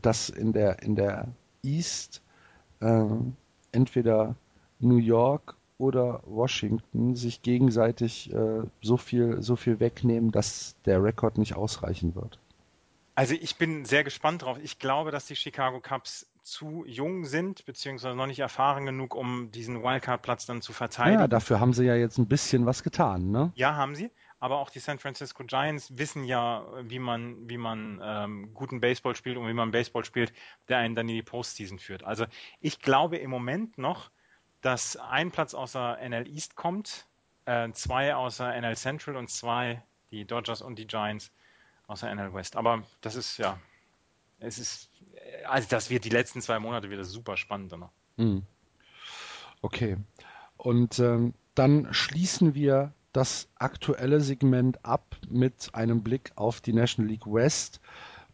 dass 0.03 0.29
in 0.29 0.53
der 0.53 0.83
in 0.83 0.97
der 0.97 1.29
East 1.63 2.21
äh, 2.81 3.05
entweder 3.73 4.35
New 4.79 4.99
York 4.99 5.57
oder 5.79 6.21
Washington 6.27 7.17
sich 7.17 7.43
gegenseitig 7.43 8.33
äh, 8.33 8.63
so 8.83 8.97
viel 8.99 9.43
so 9.43 9.57
viel 9.57 9.81
wegnehmen, 9.81 10.31
dass 10.31 10.77
der 10.85 11.03
Rekord 11.03 11.39
nicht 11.39 11.55
ausreichen 11.55 12.15
wird. 12.15 12.39
Also 13.15 13.35
ich 13.35 13.57
bin 13.57 13.85
sehr 13.85 14.05
gespannt 14.05 14.43
drauf. 14.43 14.59
Ich 14.63 14.79
glaube, 14.79 15.11
dass 15.11 15.27
die 15.27 15.37
Chicago 15.37 15.81
Cubs 15.81 16.27
zu 16.43 16.85
jung 16.87 17.25
sind, 17.25 17.65
beziehungsweise 17.65 18.17
noch 18.17 18.27
nicht 18.27 18.41
erfahren 18.41 18.85
genug, 18.85 19.15
um 19.15 19.51
diesen 19.53 19.83
Wildcard-Platz 19.83 20.47
dann 20.47 20.61
zu 20.61 20.73
verteidigen. 20.73 21.21
Ja, 21.21 21.29
dafür 21.29 21.61
haben 21.61 21.73
sie 21.73 21.85
ja 21.85 21.95
jetzt 21.95 22.19
ein 22.19 22.27
bisschen 22.27 22.67
was 22.67 22.83
getan, 22.83 23.31
ne? 23.31 23.53
Ja, 23.55 23.77
haben 23.77 23.95
sie. 23.95 24.11
Aber 24.41 24.59
auch 24.59 24.71
die 24.71 24.81
San 24.81 24.99
Francisco 24.99 25.45
Giants 25.45 25.97
wissen 25.97 26.25
ja, 26.25 26.67
wie 26.83 26.99
man, 26.99 27.49
wie 27.49 27.59
man 27.59 28.01
ähm, 28.03 28.55
guten 28.55 28.81
Baseball 28.81 29.15
spielt 29.15 29.37
und 29.37 29.47
wie 29.47 29.53
man 29.53 29.71
Baseball 29.71 30.05
spielt, 30.05 30.33
der 30.69 30.79
einen 30.79 30.97
dann 30.97 31.09
in 31.09 31.15
die 31.15 31.23
Postseason 31.23 31.79
führt. 31.79 32.03
Also 32.03 32.27
ich 32.61 32.81
glaube 32.81 33.19
im 33.19 33.31
Moment 33.31 33.79
noch, 33.79 34.11
dass 34.61 34.97
ein 34.97 35.31
Platz 35.31 35.55
außer 35.55 35.99
NL 36.01 36.27
East 36.27 36.57
kommt, 36.57 37.07
äh, 37.45 37.71
zwei 37.71 38.17
außer 38.17 38.53
NL 38.61 38.77
Central 38.77 39.17
und 39.17 39.31
zwei, 39.31 39.81
die 40.11 40.25
Dodgers 40.25 40.61
und 40.61 40.77
die 40.77 40.89
Giants, 40.89 41.31
außer 41.87 42.13
NL 42.13 42.35
West. 42.35 42.57
Aber 42.57 42.83
das 43.01 43.15
ist 43.15 43.39
ja, 43.39 43.61
es 44.43 44.59
ist, 44.59 44.91
also 45.49 45.69
das 45.71 45.91
wird 45.91 46.05
die 46.05 46.11
letzten 46.11 46.43
zwei 46.43 46.59
Monate 46.59 46.91
wieder 46.91 47.05
super 47.05 47.37
spannend. 47.37 47.75
Mhm. 48.17 48.43
Okay. 49.61 49.97
Und 50.57 50.99
ähm, 50.99 51.35
dann 51.55 51.93
schließen 51.93 52.55
wir 52.55 52.93
das 53.13 53.49
aktuelle 53.57 54.21
Segment 54.21 54.85
ab 54.85 55.17
mit 55.29 55.75
einem 55.75 56.03
Blick 56.03 56.33
auf 56.35 56.61
die 56.61 56.73
National 56.73 57.11
League 57.11 57.27
West, 57.27 57.81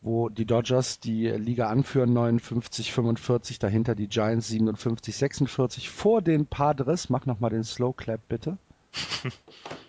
wo 0.01 0.29
die 0.29 0.47
Dodgers 0.47 1.01
die 1.01 1.27
Liga 1.27 1.69
anführen 1.69 2.13
59 2.13 2.93
45, 2.93 3.59
dahinter 3.59 3.95
die 3.95 4.09
Giants 4.09 4.49
57 4.49 5.17
46 5.17 5.91
vor 5.91 6.23
den 6.23 6.47
Padres. 6.47 7.11
Mach 7.11 7.27
noch 7.27 7.41
mal 7.41 7.51
den 7.51 7.65
Slow 7.65 7.93
Clap 7.93 8.21
bitte. 8.29 8.57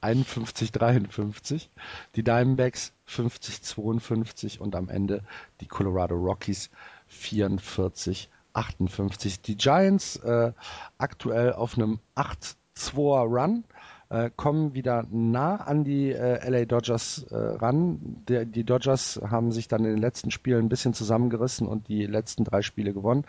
51, 0.00 0.72
53, 0.72 1.70
die 2.14 2.22
Diamondbacks 2.22 2.92
50, 3.06 3.62
52 3.62 4.60
und 4.60 4.76
am 4.76 4.88
Ende 4.88 5.22
die 5.60 5.66
Colorado 5.66 6.14
Rockies 6.14 6.70
44, 7.08 8.28
58. 8.52 9.40
Die 9.42 9.56
Giants 9.56 10.16
äh, 10.16 10.52
aktuell 10.98 11.52
auf 11.52 11.76
einem 11.76 12.00
8-2er 12.16 13.24
Run 13.24 13.64
äh, 14.10 14.30
kommen 14.36 14.74
wieder 14.74 15.06
nah 15.10 15.56
an 15.56 15.84
die 15.84 16.12
äh, 16.12 16.48
LA 16.48 16.64
Dodgers 16.64 17.24
äh, 17.30 17.36
ran. 17.36 18.22
Der, 18.28 18.44
die 18.44 18.64
Dodgers 18.64 19.20
haben 19.28 19.52
sich 19.52 19.68
dann 19.68 19.84
in 19.84 19.92
den 19.92 20.00
letzten 20.00 20.30
Spielen 20.30 20.66
ein 20.66 20.68
bisschen 20.68 20.94
zusammengerissen 20.94 21.66
und 21.66 21.88
die 21.88 22.06
letzten 22.06 22.44
drei 22.44 22.62
Spiele 22.62 22.92
gewonnen. 22.92 23.24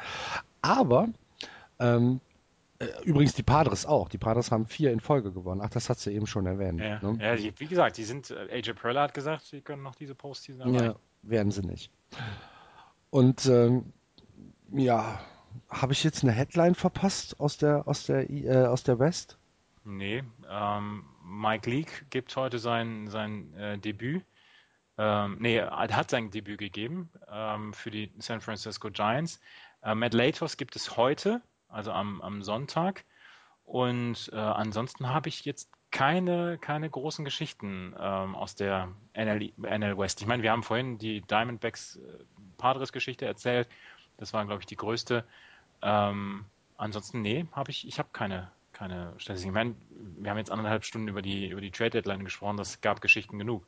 Aber 0.61 1.09
ähm, 1.79 2.19
äh, 2.19 2.28
übrigens 3.03 3.34
die 3.34 3.43
Padres 3.43 3.85
auch. 3.85 4.10
Die 4.10 4.18
Padres 4.18 4.51
haben 4.51 4.65
vier 4.65 4.91
in 4.91 4.99
Folge 4.99 5.31
gewonnen. 5.31 5.61
Ach, 5.64 5.69
das 5.69 5.89
hat 5.89 5.99
sie 5.99 6.14
eben 6.14 6.27
schon 6.27 6.45
erwähnt. 6.45 6.80
Ja, 6.80 6.99
ne? 7.01 7.18
ja 7.22 7.35
die, 7.35 7.53
wie 7.60 7.68
gesagt, 7.68 7.97
die 7.97 8.06
sind, 8.06 8.31
äh, 8.31 8.47
AJ 8.51 8.73
Perla 8.73 9.03
hat 9.03 9.14
gesagt, 9.14 9.45
sie 9.45 9.61
können 9.61 9.84
noch 9.84 9.95
diese 9.95 10.15
Postseason 10.15 10.73
Ja, 10.73 10.95
werden 11.22 11.51
sie 11.51 11.61
nicht. 11.61 11.91
Und 13.10 13.45
ähm, 13.47 13.91
ja, 14.72 15.19
habe 15.69 15.93
ich 15.93 16.03
jetzt 16.03 16.23
eine 16.23 16.31
Headline 16.31 16.76
verpasst 16.76 17.39
aus 17.39 17.57
der 17.57 17.88
aus 17.88 18.06
der 18.06 18.30
äh, 18.30 18.65
aus 18.65 18.84
der 18.84 18.99
West? 18.99 19.38
Nee, 19.84 20.23
ähm, 20.49 21.03
Mike 21.23 21.69
Leake 21.69 22.06
gibt 22.10 22.35
heute 22.35 22.60
sein 22.60 23.07
sein 23.07 23.53
äh, 23.56 23.77
Debüt. 23.77 24.23
Ähm, 24.97 25.38
nee, 25.39 25.57
er 25.57 25.72
hat 25.72 26.10
sein 26.10 26.30
Debüt 26.30 26.60
gegeben 26.60 27.10
ähm, 27.31 27.73
für 27.73 27.89
die 27.89 28.11
San 28.19 28.41
Francisco 28.41 28.89
Giants. 28.91 29.39
Äh, 29.81 29.95
Matt 29.95 30.14
Latos 30.14 30.57
gibt 30.57 30.76
es 30.76 30.97
heute 30.97 31.41
also 31.69 31.91
am, 31.91 32.21
am 32.21 32.41
Sonntag. 32.41 33.05
Und 33.65 34.31
äh, 34.33 34.37
ansonsten 34.37 35.09
habe 35.09 35.29
ich 35.29 35.45
jetzt 35.45 35.69
keine, 35.91 36.57
keine 36.57 36.89
großen 36.89 37.25
Geschichten 37.25 37.95
ähm, 37.99 38.35
aus 38.35 38.55
der 38.55 38.89
NL, 39.13 39.51
NL 39.57 39.97
West. 39.97 40.21
Ich 40.21 40.27
meine, 40.27 40.43
wir 40.43 40.51
haben 40.51 40.63
vorhin 40.63 40.97
die 40.97 41.21
Diamondbacks 41.21 41.97
äh, 41.97 42.23
Padres-Geschichte 42.57 43.25
erzählt. 43.25 43.67
Das 44.17 44.33
war, 44.33 44.45
glaube 44.45 44.61
ich, 44.61 44.65
die 44.65 44.75
größte. 44.75 45.23
Ähm, 45.81 46.45
ansonsten, 46.77 47.21
nee, 47.21 47.45
habe 47.51 47.71
ich, 47.71 47.87
ich 47.87 47.99
habe 47.99 48.09
keine, 48.11 48.51
keine 48.71 49.13
Statistik. 49.17 49.49
Ich 49.49 49.53
meine, 49.53 49.75
wir 50.17 50.29
haben 50.29 50.37
jetzt 50.37 50.51
anderthalb 50.51 50.83
Stunden 50.83 51.07
über 51.07 51.21
die, 51.21 51.47
über 51.49 51.61
die 51.61 51.71
Trade 51.71 51.91
Deadline 51.91 52.23
gesprochen. 52.23 52.57
Das 52.57 52.81
gab 52.81 53.01
Geschichten 53.01 53.39
genug. 53.39 53.65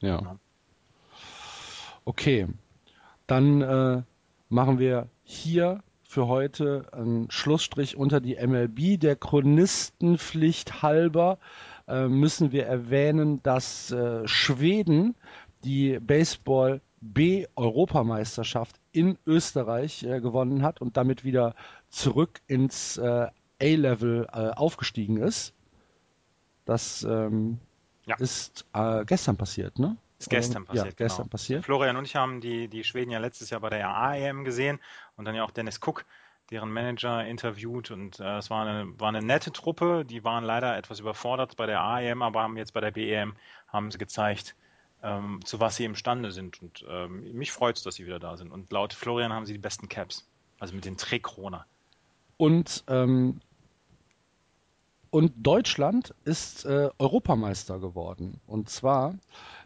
Ja. 0.00 0.20
ja. 0.20 0.38
Okay. 2.04 2.48
Dann 3.26 3.62
äh, 3.62 4.02
machen 4.48 4.78
wir 4.78 5.08
hier 5.24 5.82
für 6.12 6.28
heute 6.28 6.84
einen 6.92 7.30
Schlussstrich 7.30 7.96
unter 7.96 8.20
die 8.20 8.36
MLB. 8.36 9.00
Der 9.00 9.16
Chronistenpflicht 9.16 10.82
halber 10.82 11.38
äh, 11.88 12.06
müssen 12.06 12.52
wir 12.52 12.66
erwähnen, 12.66 13.42
dass 13.42 13.90
äh, 13.92 14.28
Schweden 14.28 15.14
die 15.64 15.98
Baseball 16.00 16.82
B 17.00 17.46
Europameisterschaft 17.56 18.76
in 18.92 19.16
Österreich 19.26 20.02
äh, 20.02 20.20
gewonnen 20.20 20.62
hat 20.62 20.82
und 20.82 20.98
damit 20.98 21.24
wieder 21.24 21.54
zurück 21.88 22.42
ins 22.46 22.98
äh, 22.98 23.28
A-Level 23.62 24.28
äh, 24.30 24.50
aufgestiegen 24.50 25.16
ist. 25.16 25.54
Das 26.66 27.04
ähm, 27.04 27.58
ja. 28.04 28.16
ist 28.16 28.66
äh, 28.74 29.06
gestern 29.06 29.38
passiert, 29.38 29.78
ne? 29.78 29.96
Ist 30.22 30.30
gestern 30.30 30.64
passiert. 30.66 30.86
Ja, 30.86 30.92
gestern 30.92 31.24
genau. 31.24 31.30
passiert. 31.30 31.64
Florian 31.64 31.96
und 31.96 32.04
ich 32.04 32.14
haben 32.14 32.40
die, 32.40 32.68
die 32.68 32.84
Schweden 32.84 33.10
ja 33.10 33.18
letztes 33.18 33.50
Jahr 33.50 33.60
bei 33.60 33.70
der 33.70 33.88
AEM 33.88 34.44
gesehen 34.44 34.78
und 35.16 35.24
dann 35.24 35.34
ja 35.34 35.44
auch 35.44 35.50
Dennis 35.50 35.80
Cook, 35.84 36.04
deren 36.50 36.72
Manager, 36.72 37.24
interviewt 37.24 37.90
und 37.90 38.20
äh, 38.20 38.38
es 38.38 38.50
war 38.50 38.66
eine, 38.66 39.00
war 39.00 39.08
eine 39.08 39.22
nette 39.22 39.52
Truppe. 39.52 40.04
Die 40.04 40.24
waren 40.24 40.44
leider 40.44 40.76
etwas 40.76 41.00
überfordert 41.00 41.56
bei 41.56 41.66
der 41.66 41.80
AEM, 41.80 42.22
aber 42.22 42.42
haben 42.42 42.56
jetzt 42.56 42.74
bei 42.74 42.80
der 42.80 42.90
BEM 42.90 43.34
haben 43.68 43.90
sie 43.90 43.98
gezeigt, 43.98 44.54
ähm, 45.02 45.40
zu 45.44 45.60
was 45.60 45.76
sie 45.76 45.84
imstande 45.84 46.30
sind. 46.30 46.60
Und 46.60 46.84
ähm, 46.88 47.32
mich 47.32 47.52
freut 47.52 47.76
es, 47.76 47.82
dass 47.82 47.94
sie 47.94 48.06
wieder 48.06 48.18
da 48.18 48.36
sind. 48.36 48.50
Und 48.50 48.70
laut 48.70 48.92
Florian 48.92 49.32
haben 49.32 49.46
sie 49.46 49.54
die 49.54 49.58
besten 49.58 49.88
Caps, 49.88 50.28
also 50.58 50.74
mit 50.74 50.84
den 50.84 50.96
Trickrona. 50.96 51.64
Und 52.36 52.84
ähm, 52.88 53.40
und 55.12 55.34
Deutschland 55.36 56.14
ist 56.24 56.64
äh, 56.64 56.88
Europameister 56.98 57.78
geworden. 57.78 58.40
Und 58.46 58.70
zwar 58.70 59.14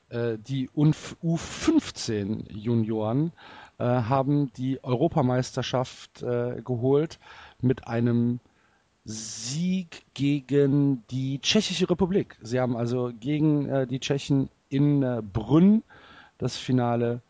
äh, 0.09 0.39
die 0.39 0.69
U15 0.71 2.53
Junioren 2.53 3.33
äh, 3.79 3.85
haben 3.85 4.53
die 4.55 4.83
Europameisterschaft 4.83 6.23
äh, 6.23 6.61
geholt 6.65 7.19
mit 7.61 7.87
einem 7.87 8.41
Sieg 9.05 10.03
gegen 10.15 11.05
die 11.11 11.39
Tschechische 11.41 11.89
Republik. 11.89 12.37
Sie 12.43 12.59
haben 12.61 12.77
also 12.77 13.13
gegen 13.19 13.69
äh, 13.69 13.87
die 13.87 14.01
Tschechen 14.01 14.51
in 14.69 15.03
äh, 15.03 15.23
Brünn 15.23 15.85
das 16.39 16.57
Finale 16.57 17.23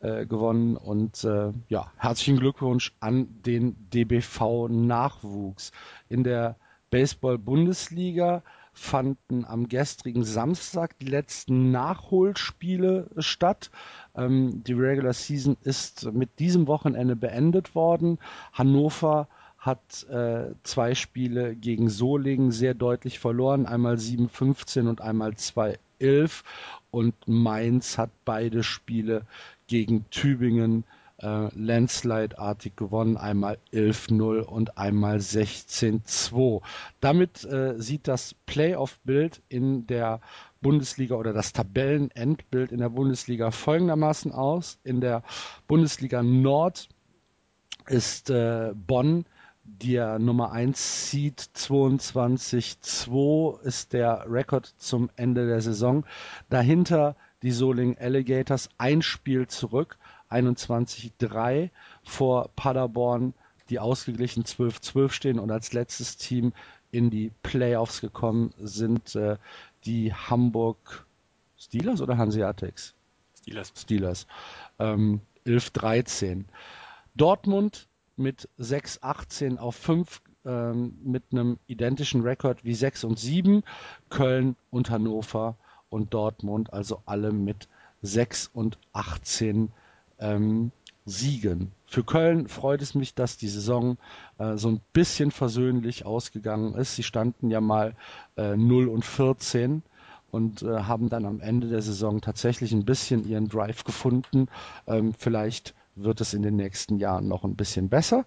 äh, 0.00 0.26
gewonnen 0.26 0.76
und 0.76 1.24
äh, 1.24 1.52
ja, 1.68 1.90
herzlichen 1.96 2.38
Glückwunsch 2.38 2.92
an 3.00 3.42
den 3.44 3.74
DBV 3.90 4.68
Nachwuchs. 4.68 5.72
In 6.08 6.22
der 6.22 6.56
Baseball-Bundesliga 6.90 8.42
fanden 8.78 9.44
am 9.44 9.68
gestrigen 9.68 10.24
Samstag 10.24 10.98
die 10.98 11.06
letzten 11.06 11.70
Nachholspiele 11.70 13.08
statt. 13.18 13.70
Ähm, 14.14 14.62
die 14.64 14.72
Regular 14.72 15.12
Season 15.12 15.56
ist 15.62 16.10
mit 16.12 16.38
diesem 16.38 16.66
Wochenende 16.66 17.16
beendet 17.16 17.74
worden. 17.74 18.18
Hannover 18.52 19.28
hat 19.58 20.06
äh, 20.08 20.52
zwei 20.62 20.94
Spiele 20.94 21.56
gegen 21.56 21.90
Solingen 21.90 22.52
sehr 22.52 22.74
deutlich 22.74 23.18
verloren, 23.18 23.66
einmal 23.66 23.96
7-15 23.96 24.88
und 24.88 25.00
einmal 25.00 25.32
2-11 25.32 26.44
und 26.90 27.14
Mainz 27.26 27.98
hat 27.98 28.10
beide 28.24 28.62
Spiele 28.62 29.26
gegen 29.66 30.08
Tübingen 30.10 30.84
äh, 31.18 31.48
Landslide-artig 31.54 32.76
gewonnen, 32.76 33.16
einmal 33.16 33.58
11-0 33.72 34.40
und 34.40 34.78
einmal 34.78 35.18
16-2. 35.18 36.62
Damit 37.00 37.44
äh, 37.44 37.80
sieht 37.80 38.08
das 38.08 38.34
Playoff-Bild 38.46 39.42
in 39.48 39.86
der 39.86 40.20
Bundesliga 40.60 41.14
oder 41.14 41.32
das 41.32 41.52
Tabellenendbild 41.52 42.72
in 42.72 42.78
der 42.78 42.90
Bundesliga 42.90 43.50
folgendermaßen 43.50 44.32
aus. 44.32 44.78
In 44.84 45.00
der 45.00 45.22
Bundesliga 45.66 46.22
Nord 46.22 46.88
ist 47.86 48.30
äh, 48.30 48.72
Bonn 48.74 49.24
der 49.64 50.18
Nummer 50.18 50.52
1 50.52 51.10
Seed 51.10 51.40
22-2 51.54 53.60
ist 53.62 53.92
der 53.92 54.24
Rekord 54.26 54.74
zum 54.78 55.10
Ende 55.16 55.46
der 55.46 55.60
Saison. 55.60 56.06
Dahinter 56.48 57.16
die 57.42 57.50
Soling 57.50 57.98
Alligators 57.98 58.70
ein 58.78 59.02
Spiel 59.02 59.46
zurück 59.46 59.98
21-3 60.30 61.70
vor 62.02 62.50
Paderborn, 62.56 63.34
die 63.70 63.78
ausgeglichen 63.78 64.44
12-12 64.44 65.10
stehen 65.10 65.38
und 65.38 65.50
als 65.50 65.72
letztes 65.72 66.16
Team 66.16 66.52
in 66.90 67.10
die 67.10 67.32
Playoffs 67.42 68.00
gekommen 68.00 68.54
sind 68.58 69.14
äh, 69.14 69.36
die 69.84 70.14
Hamburg 70.14 71.06
Steelers 71.58 72.00
oder 72.00 72.16
Hanseatics? 72.16 72.94
Steelers. 73.38 73.72
Steelers. 73.76 74.26
Ähm, 74.78 75.20
11-13. 75.44 76.44
Dortmund 77.14 77.88
mit 78.16 78.48
6-18 78.58 79.58
auf 79.58 79.76
5 79.76 80.22
ähm, 80.44 80.98
mit 81.02 81.24
einem 81.32 81.58
identischen 81.66 82.22
Rekord 82.22 82.64
wie 82.64 82.74
6 82.74 83.04
und 83.04 83.18
7. 83.18 83.62
Köln 84.08 84.56
und 84.70 84.90
Hannover 84.90 85.56
und 85.90 86.14
Dortmund, 86.14 86.72
also 86.72 87.02
alle 87.06 87.32
mit 87.32 87.68
6 88.02 88.50
und 88.52 88.78
18 88.92 89.72
ähm, 90.18 90.72
Siegen. 91.06 91.72
Für 91.86 92.04
Köln 92.04 92.48
freut 92.48 92.82
es 92.82 92.94
mich, 92.94 93.14
dass 93.14 93.38
die 93.38 93.48
Saison 93.48 93.96
äh, 94.38 94.56
so 94.56 94.68
ein 94.68 94.80
bisschen 94.92 95.30
versöhnlich 95.30 96.04
ausgegangen 96.04 96.74
ist. 96.74 96.96
Sie 96.96 97.02
standen 97.02 97.50
ja 97.50 97.60
mal 97.60 97.94
äh, 98.36 98.56
0 98.56 98.88
und 98.88 99.04
14 99.04 99.82
und 100.30 100.62
äh, 100.62 100.82
haben 100.82 101.08
dann 101.08 101.24
am 101.24 101.40
Ende 101.40 101.68
der 101.68 101.80
Saison 101.80 102.20
tatsächlich 102.20 102.72
ein 102.72 102.84
bisschen 102.84 103.26
ihren 103.26 103.48
Drive 103.48 103.84
gefunden. 103.84 104.48
Ähm, 104.86 105.14
vielleicht 105.18 105.74
wird 105.94 106.20
es 106.20 106.34
in 106.34 106.42
den 106.42 106.56
nächsten 106.56 106.98
Jahren 106.98 107.26
noch 107.26 107.44
ein 107.44 107.56
bisschen 107.56 107.88
besser. 107.88 108.26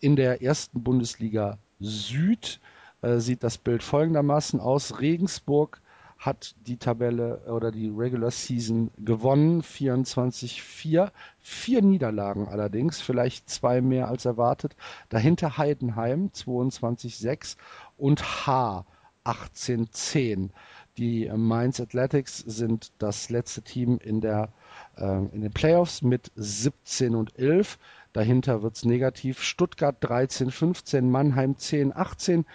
In 0.00 0.16
der 0.16 0.42
ersten 0.42 0.82
Bundesliga 0.82 1.58
Süd 1.78 2.60
äh, 3.02 3.18
sieht 3.18 3.42
das 3.44 3.58
Bild 3.58 3.82
folgendermaßen 3.82 4.58
aus. 4.60 5.00
Regensburg 5.00 5.80
hat 6.18 6.54
die 6.66 6.78
Tabelle 6.78 7.42
oder 7.46 7.70
die 7.70 7.88
Regular 7.88 8.30
Season 8.30 8.90
gewonnen, 8.98 9.62
24-4. 9.62 11.10
Vier 11.40 11.82
Niederlagen 11.82 12.48
allerdings, 12.48 13.00
vielleicht 13.00 13.50
zwei 13.50 13.80
mehr 13.80 14.08
als 14.08 14.24
erwartet. 14.24 14.76
Dahinter 15.08 15.58
Heidenheim 15.58 16.30
22-6 16.34 17.56
und 17.96 18.46
H 18.46 18.84
18-10. 19.24 20.50
Die 20.96 21.30
Mainz 21.34 21.78
Athletics 21.80 22.38
sind 22.38 22.92
das 22.98 23.28
letzte 23.28 23.60
Team 23.60 23.98
in, 24.02 24.22
der, 24.22 24.48
äh, 24.96 25.26
in 25.26 25.42
den 25.42 25.52
Playoffs 25.52 26.00
mit 26.00 26.32
17 26.36 27.14
und 27.14 27.38
11. 27.38 27.78
Dahinter 28.14 28.62
wird 28.62 28.76
es 28.76 28.84
negativ. 28.86 29.42
Stuttgart 29.42 29.96
13, 30.00 30.50
15, 30.50 31.10
Mannheim 31.10 31.58
10, 31.58 31.94
18, 31.94 32.46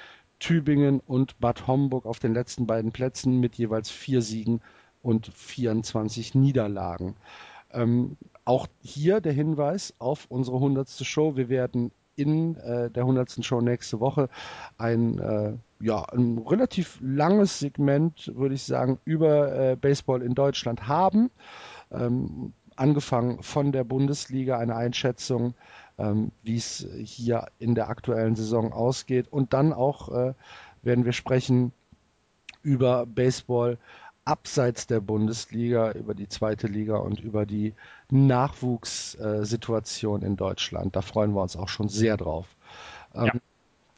Tübingen 0.41 0.99
und 0.99 1.39
Bad 1.39 1.67
Homburg 1.67 2.05
auf 2.05 2.19
den 2.19 2.33
letzten 2.33 2.65
beiden 2.65 2.91
Plätzen 2.91 3.39
mit 3.39 3.55
jeweils 3.55 3.89
vier 3.91 4.21
Siegen 4.21 4.61
und 5.03 5.27
24 5.27 6.35
Niederlagen. 6.35 7.15
Ähm, 7.71 8.17
auch 8.43 8.67
hier 8.81 9.21
der 9.21 9.33
Hinweis 9.33 9.93
auf 9.99 10.25
unsere 10.29 10.57
100. 10.57 10.89
Show. 10.89 11.37
Wir 11.37 11.47
werden 11.47 11.91
in 12.15 12.55
äh, 12.57 12.89
der 12.89 13.03
100. 13.03 13.45
Show 13.45 13.61
nächste 13.61 13.99
Woche 13.99 14.29
ein, 14.79 15.19
äh, 15.19 15.53
ja, 15.79 16.03
ein 16.05 16.39
relativ 16.39 16.97
langes 17.01 17.59
Segment, 17.59 18.31
würde 18.35 18.55
ich 18.55 18.63
sagen, 18.63 18.99
über 19.05 19.53
äh, 19.53 19.75
Baseball 19.75 20.23
in 20.23 20.33
Deutschland 20.33 20.87
haben. 20.87 21.29
Ähm, 21.91 22.53
angefangen 22.75 23.43
von 23.43 23.71
der 23.71 23.83
Bundesliga, 23.83 24.57
eine 24.57 24.75
Einschätzung, 24.75 25.53
ähm, 26.01 26.31
wie 26.43 26.57
es 26.57 26.85
hier 27.03 27.47
in 27.59 27.75
der 27.75 27.89
aktuellen 27.89 28.35
Saison 28.35 28.73
ausgeht. 28.73 29.27
Und 29.29 29.53
dann 29.53 29.73
auch 29.73 30.09
äh, 30.09 30.33
werden 30.81 31.05
wir 31.05 31.13
sprechen 31.13 31.71
über 32.63 33.05
Baseball 33.05 33.77
abseits 34.23 34.87
der 34.87 34.99
Bundesliga, 34.99 35.91
über 35.91 36.13
die 36.13 36.27
zweite 36.27 36.67
Liga 36.67 36.97
und 36.97 37.19
über 37.19 37.45
die 37.45 37.73
Nachwuchssituation 38.09 40.21
in 40.21 40.35
Deutschland. 40.35 40.95
Da 40.95 41.01
freuen 41.01 41.33
wir 41.33 41.41
uns 41.41 41.55
auch 41.55 41.69
schon 41.69 41.89
sehr 41.89 42.17
drauf. 42.17 42.47
Ähm, 43.15 43.25
ja. 43.25 43.33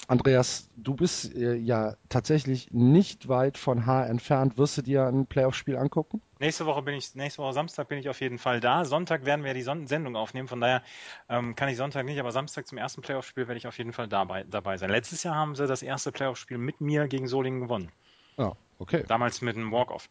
Andreas, 0.08 0.70
du 0.76 0.96
bist 0.96 1.34
äh, 1.34 1.56
ja 1.56 1.96
tatsächlich 2.10 2.72
nicht 2.72 3.30
weit 3.30 3.58
von 3.58 3.86
H 3.86 4.06
entfernt. 4.06 4.58
Wirst 4.58 4.78
du 4.78 4.82
dir 4.82 5.08
ein 5.08 5.26
Playoff-Spiel 5.26 5.78
angucken? 5.78 6.22
Nächste 6.40 6.66
Woche 6.66 6.82
bin 6.82 6.96
ich, 6.96 7.16
nächste 7.16 7.42
Woche 7.42 7.54
Samstag 7.54 7.88
bin 7.88 8.00
ich 8.00 8.10
auf 8.10 8.20
jeden 8.20 8.38
Fall 8.38 8.60
da. 8.60 8.84
Sonntag 8.84 9.26
werden 9.26 9.46
wir 9.46 9.54
die 9.54 9.62
Son 9.62 9.88
Sendung 9.88 10.16
aufnehmen, 10.16 10.48
von 10.48 10.60
daher 10.60 10.84
ähm, 11.30 11.56
kann 11.56 11.70
ich 11.70 11.78
Sonntag 11.78 12.06
nicht, 12.06 12.20
aber 12.20 12.32
Samstag 12.32 12.68
zum 12.68 12.78
ersten 12.78 13.02
Playoff-Spiel 13.02 13.48
werde 13.48 13.58
ich 13.58 13.68
auf 13.68 13.78
jeden 13.78 13.94
Fall 13.94 14.08
dabei, 14.08 14.44
dabei 14.44 14.78
sein. 14.78 14.90
Letztes 14.90 15.24
Jahr 15.24 15.36
haben 15.36 15.56
sie 15.56 15.68
das 15.68 15.82
erste 15.82 16.12
Playoff-Spiel 16.12 16.58
mit 16.58 16.82
mir 16.82 17.08
gegen 17.08 17.28
Solingen 17.28 17.62
gewonnen. 17.62 17.92
Ah, 18.38 18.54
okay. 18.80 19.06
Damals 19.08 19.42
mit 19.42 19.56
einem 19.56 19.72
Walk-Off. 19.72 20.10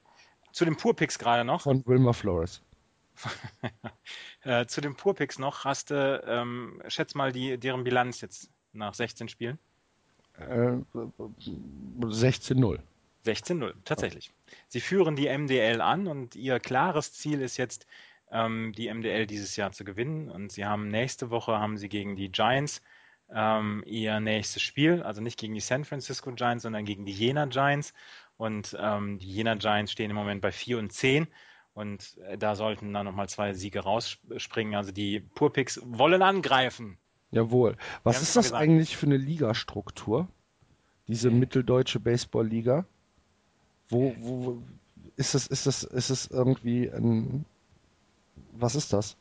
Zu 0.53 0.65
den 0.65 0.77
Purpicks 0.77 1.19
gerade 1.19 1.45
noch. 1.45 1.63
Von 1.63 1.85
Wilmer 1.87 2.15
Flores. 2.15 2.63
äh, 4.43 4.65
zu 4.67 4.81
den 4.81 4.97
Purpicks 4.97 5.39
noch, 5.39 5.65
hast 5.65 5.91
du, 5.91 6.23
ähm, 6.27 6.83
schätz 6.89 7.15
mal 7.15 7.31
die, 7.31 7.59
deren 7.59 7.85
Bilanz 7.85 8.23
jetzt 8.23 8.51
nach 8.73 8.95
16 8.95 9.29
Spielen. 9.29 9.59
16-0. 10.39 12.79
16-0, 13.25 13.75
tatsächlich. 13.85 14.33
Sie 14.69 14.81
führen 14.81 15.17
die 15.17 15.29
MDL 15.29 15.81
an 15.81 16.09
und 16.09 16.35
ihr 16.35 16.59
klares 16.59 17.13
Ziel 17.13 17.41
ist 17.41 17.57
jetzt, 17.57 17.87
ähm, 18.31 18.73
die 18.77 18.93
MDL 18.93 19.27
dieses 19.27 19.57
Jahr 19.57 19.73
zu 19.73 19.85
gewinnen. 19.85 20.29
Und 20.29 20.51
sie 20.51 20.65
haben 20.65 20.89
nächste 20.89 21.31
Woche 21.31 21.59
haben 21.59 21.77
sie 21.77 21.89
gegen 21.89 22.17
die 22.17 22.31
Giants 22.31 22.83
ähm, 23.35 23.83
ihr 23.87 24.21
nächstes 24.21 24.63
Spiel, 24.63 25.03
also 25.03 25.21
nicht 25.21 25.39
gegen 25.39 25.55
die 25.55 25.61
San 25.61 25.85
Francisco 25.85 26.33
Giants, 26.33 26.63
sondern 26.63 26.85
gegen 26.85 27.07
die 27.07 27.13
Jena 27.13 27.47
Giants. 27.47 27.95
Und 28.37 28.77
ähm, 28.79 29.19
die 29.19 29.33
Jena 29.33 29.55
Giants 29.55 29.93
stehen 29.93 30.11
im 30.11 30.17
Moment 30.17 30.41
bei 30.41 30.53
4 30.53 30.79
und 30.79 30.93
10. 30.93 31.29
Und 31.75 32.19
äh, 32.27 32.37
da 32.37 32.55
sollten 32.55 32.93
dann 32.93 33.07
nochmal 33.07 33.29
zwei 33.29 33.55
Siege 33.55 33.81
rausspringen. 33.81 34.75
Also 34.75 34.93
die 34.93 35.21
Purpicks 35.21 35.81
wollen 35.85 36.23
angreifen. 36.23 36.99
Jawohl. 37.33 37.77
Was 38.05 38.23
ist 38.23 38.37
das 38.37 38.47
gesagt. 38.47 38.63
eigentlich 38.63 38.97
für 38.97 39.07
eine 39.07 39.17
Ligastruktur? 39.17 40.29
Diese 41.09 41.31
mitteldeutsche 41.31 41.99
Baseball-Liga? 41.99 42.85
Wo, 43.89 44.15
wo 44.21 44.63
ist 45.17 45.35
das, 45.35 45.47
ist 45.47 45.67
das, 45.67 45.83
ist 45.83 46.11
das 46.11 46.27
irgendwie 46.27 46.91
ein. 46.91 47.45
Was 48.53 48.75
ist 48.75 48.93
das? 48.93 49.17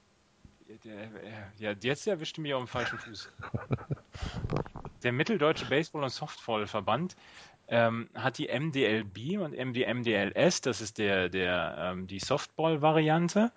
Ja, 1.57 1.71
jetzt 1.81 2.07
erwischt 2.07 2.37
du 2.37 2.41
mich 2.41 2.53
auf 2.53 2.63
dem 2.63 2.67
falschen 2.67 2.97
Fuß. 2.99 3.29
Der 5.03 5.11
Mitteldeutsche 5.11 5.65
Baseball- 5.65 6.03
und 6.03 6.09
Softball-Verband 6.09 7.15
ähm, 7.67 8.09
hat 8.13 8.37
die 8.37 8.47
MDLB 8.47 9.39
und 9.39 9.53
die 9.73 9.85
MDLS, 9.85 10.61
das 10.61 10.81
ist 10.81 10.97
der, 10.97 11.29
der, 11.29 11.75
ähm, 11.79 12.07
die 12.07 12.19
Softball-Variante. 12.19 13.51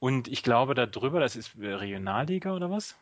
Und 0.00 0.28
ich 0.28 0.42
glaube, 0.42 0.74
darüber, 0.74 1.20
das 1.20 1.36
ist 1.36 1.56
Regionalliga 1.58 2.52
oder 2.54 2.70
was? 2.70 2.96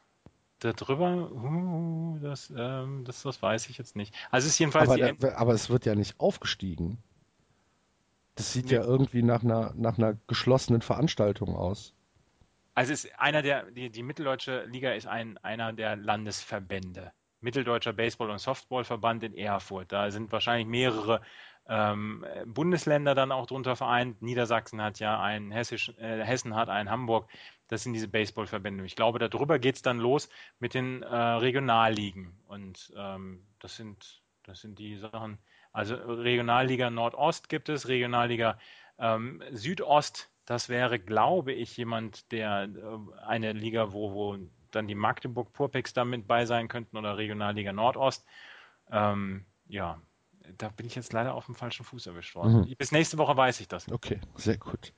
Darüber, 0.61 1.31
uh, 1.33 2.19
das, 2.21 2.53
ähm, 2.57 3.05
das, 3.05 3.23
das 3.23 3.43
weiß 3.43 3.69
ich 3.69 3.77
jetzt 3.77 3.95
nicht. 3.95 4.15
Also 4.31 4.47
es 4.47 4.55
ist 4.55 4.59
jedenfalls. 4.59 4.89
Aber, 4.89 5.13
der, 5.13 5.39
aber 5.39 5.53
es 5.53 5.69
wird 5.69 5.85
ja 5.85 5.95
nicht 5.95 6.19
aufgestiegen. 6.19 6.99
Das 8.37 8.53
sieht 8.53 8.67
nee. 8.67 8.75
ja 8.75 8.83
irgendwie 8.83 9.23
nach 9.23 9.43
einer, 9.43 9.73
nach 9.77 9.99
einer 9.99 10.17
geschlossenen 10.27 10.83
Veranstaltung 10.83 11.55
aus. 11.57 11.95
Also 12.75 12.93
ist 12.93 13.19
einer 13.19 13.43
der, 13.43 13.71
die, 13.71 13.91
die 13.91 14.03
Mitteldeutsche 14.03 14.65
Liga 14.67 14.93
ist 14.93 15.07
ein, 15.07 15.39
einer 15.39 15.73
der 15.73 15.97
Landesverbände. 15.97 17.13
Mitteldeutscher 17.41 17.93
Baseball- 17.93 18.31
und 18.31 18.39
Softballverband 18.39 19.23
in 19.23 19.35
Erfurt. 19.35 19.93
Da 19.93 20.11
sind 20.11 20.33
wahrscheinlich 20.33 20.67
mehrere 20.67 21.23
ähm, 21.69 22.25
Bundesländer 22.45 23.15
dann 23.15 23.33
auch 23.33 23.47
drunter 23.47 23.77
vereint. 23.77 24.21
Niedersachsen 24.23 24.83
hat 24.83 24.99
ja 24.99 25.21
einen, 25.21 25.51
Hessisch, 25.51 25.91
äh, 25.99 26.23
Hessen 26.23 26.55
hat 26.55 26.69
einen, 26.69 26.91
Hamburg. 26.91 27.29
Das 27.69 27.83
sind 27.83 27.95
diese 27.95 28.09
Baseballverbände. 28.09 28.85
Ich 28.85 28.97
glaube, 28.97 29.19
darüber 29.19 29.59
geht 29.59 29.77
es 29.77 29.83
dann 29.83 29.99
los 29.99 30.29
mit 30.59 30.75
den 30.75 31.03
äh, 31.03 31.15
Regionalligen. 31.17 32.39
Und 32.47 32.93
ähm, 32.97 33.47
das, 33.59 33.77
sind, 33.77 34.23
das 34.45 34.61
sind 34.61 34.79
die 34.79 34.97
Sachen. 34.97 35.39
Also 35.73 35.95
Regionalliga 35.97 36.91
Nordost 36.91 37.49
gibt 37.49 37.69
es, 37.69 37.89
Regionalliga 37.89 38.59
ähm, 38.99 39.43
Südost. 39.53 40.31
Das 40.45 40.69
wäre, 40.69 40.99
glaube 40.99 41.53
ich, 41.53 41.77
jemand, 41.77 42.31
der 42.31 42.65
äh, 42.65 43.25
eine 43.25 43.53
Liga, 43.53 43.93
wo, 43.93 44.13
wo 44.15 44.39
dann 44.71 44.87
die 44.87 44.95
Magdeburg 44.95 45.53
Purpex 45.53 45.93
damit 45.93 46.27
bei 46.27 46.47
sein 46.47 46.69
könnten 46.69 46.97
oder 46.97 47.19
Regionalliga 47.19 47.73
Nordost. 47.73 48.25
Ähm, 48.91 49.45
ja, 49.69 50.01
da 50.59 50.69
bin 50.69 50.87
ich 50.87 50.95
jetzt 50.95 51.13
leider 51.13 51.35
auf 51.35 51.47
dem 51.47 51.55
falschen 51.55 51.85
Fuß 51.85 52.07
erwischt 52.07 52.35
worden. 52.35 52.61
Mhm. 52.61 52.77
Bis 52.77 52.93
nächste 52.93 53.19
Woche 53.19 53.37
weiß 53.37 53.61
ich 53.61 53.69
das. 53.69 53.91
Okay, 53.91 54.21
sehr 54.37 54.59
gut. 54.59 54.93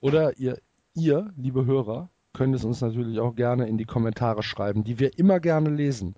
Oder 0.00 0.36
ihr, 0.38 0.60
ihr, 0.98 1.32
liebe 1.36 1.64
Hörer, 1.64 2.10
könnt 2.32 2.54
es 2.54 2.64
uns 2.64 2.80
natürlich 2.80 3.20
auch 3.20 3.34
gerne 3.34 3.66
in 3.68 3.78
die 3.78 3.84
Kommentare 3.84 4.42
schreiben, 4.42 4.84
die 4.84 4.98
wir 4.98 5.18
immer 5.18 5.40
gerne 5.40 5.70
lesen. 5.70 6.14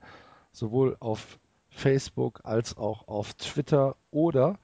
Sowohl 0.52 0.97
auf 1.01 1.39
Facebook 1.69 2.40
als 2.44 2.77
auch 2.77 3.09
auf 3.09 3.35
Twitter 3.35 3.97
oder 4.11 4.59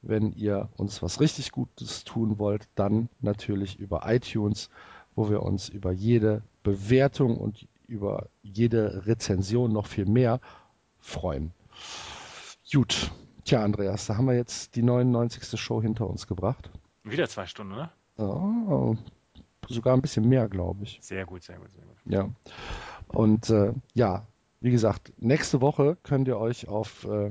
wenn 0.00 0.32
ihr 0.32 0.68
uns 0.76 1.02
was 1.02 1.20
richtig 1.20 1.52
Gutes 1.52 2.04
tun 2.04 2.38
wollt, 2.38 2.68
dann 2.74 3.08
natürlich 3.20 3.78
über 3.78 4.02
iTunes, 4.06 4.68
wo 5.14 5.30
wir 5.30 5.42
uns 5.42 5.68
über 5.68 5.92
jede 5.92 6.42
Bewertung 6.62 7.36
und 7.36 7.68
über 7.86 8.28
jede 8.42 9.06
Rezension 9.06 9.72
noch 9.72 9.86
viel 9.86 10.06
mehr 10.06 10.40
freuen. 10.98 11.52
Gut. 12.70 13.10
Tja, 13.44 13.62
Andreas, 13.64 14.06
da 14.06 14.16
haben 14.16 14.26
wir 14.26 14.36
jetzt 14.36 14.76
die 14.76 14.82
99. 14.82 15.60
Show 15.60 15.82
hinter 15.82 16.08
uns 16.08 16.26
gebracht. 16.26 16.70
Wieder 17.02 17.28
zwei 17.28 17.46
Stunden, 17.46 17.72
oder? 17.72 17.92
Oh, 18.18 18.96
sogar 19.68 19.94
ein 19.94 20.02
bisschen 20.02 20.28
mehr, 20.28 20.48
glaube 20.48 20.84
ich. 20.84 20.98
Sehr 21.00 21.24
gut, 21.24 21.42
sehr 21.42 21.58
gut, 21.58 21.70
sehr 21.72 21.84
gut. 21.84 21.96
Ja. 22.04 22.28
Und 23.08 23.50
äh, 23.50 23.72
ja, 23.94 24.26
wie 24.60 24.70
gesagt, 24.70 25.12
nächste 25.18 25.60
Woche 25.60 25.96
könnt 26.02 26.28
ihr 26.28 26.38
euch 26.38 26.68
auf 26.68 27.04
äh, 27.04 27.30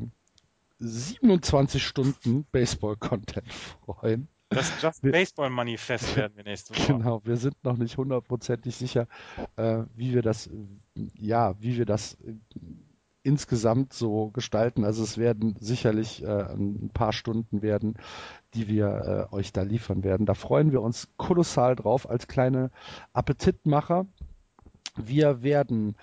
27 0.79 1.83
Stunden 1.85 2.45
Baseball-Content 2.51 3.47
freuen. 3.85 4.27
Das 4.49 4.81
Just 4.81 5.01
Baseball 5.01 5.49
Manifest 5.49 6.15
werden 6.17 6.35
wir 6.35 6.43
nächste 6.43 6.75
Woche. 6.75 6.93
Genau, 6.93 7.21
wir 7.23 7.37
sind 7.37 7.55
noch 7.63 7.77
nicht 7.77 7.95
hundertprozentig 7.95 8.75
sicher, 8.75 9.07
äh, 9.55 9.83
wie 9.95 10.13
wir 10.13 10.21
das, 10.21 10.49
ja, 11.17 11.55
wie 11.61 11.77
wir 11.77 11.85
das 11.85 12.15
äh, 12.15 12.33
insgesamt 13.23 13.93
so 13.93 14.29
gestalten. 14.31 14.83
Also 14.83 15.03
es 15.03 15.17
werden 15.17 15.55
sicherlich 15.59 16.23
äh, 16.23 16.27
ein 16.27 16.89
paar 16.93 17.13
Stunden 17.13 17.61
werden, 17.61 17.95
die 18.53 18.67
wir 18.67 19.29
äh, 19.31 19.35
euch 19.35 19.53
da 19.53 19.61
liefern 19.61 20.03
werden. 20.03 20.25
Da 20.25 20.33
freuen 20.33 20.71
wir 20.71 20.81
uns 20.81 21.09
kolossal 21.17 21.75
drauf 21.75 22.09
als 22.09 22.27
kleine 22.27 22.71
Appetitmacher. 23.13 24.05
Wir 24.97 25.41
werden 25.43 25.95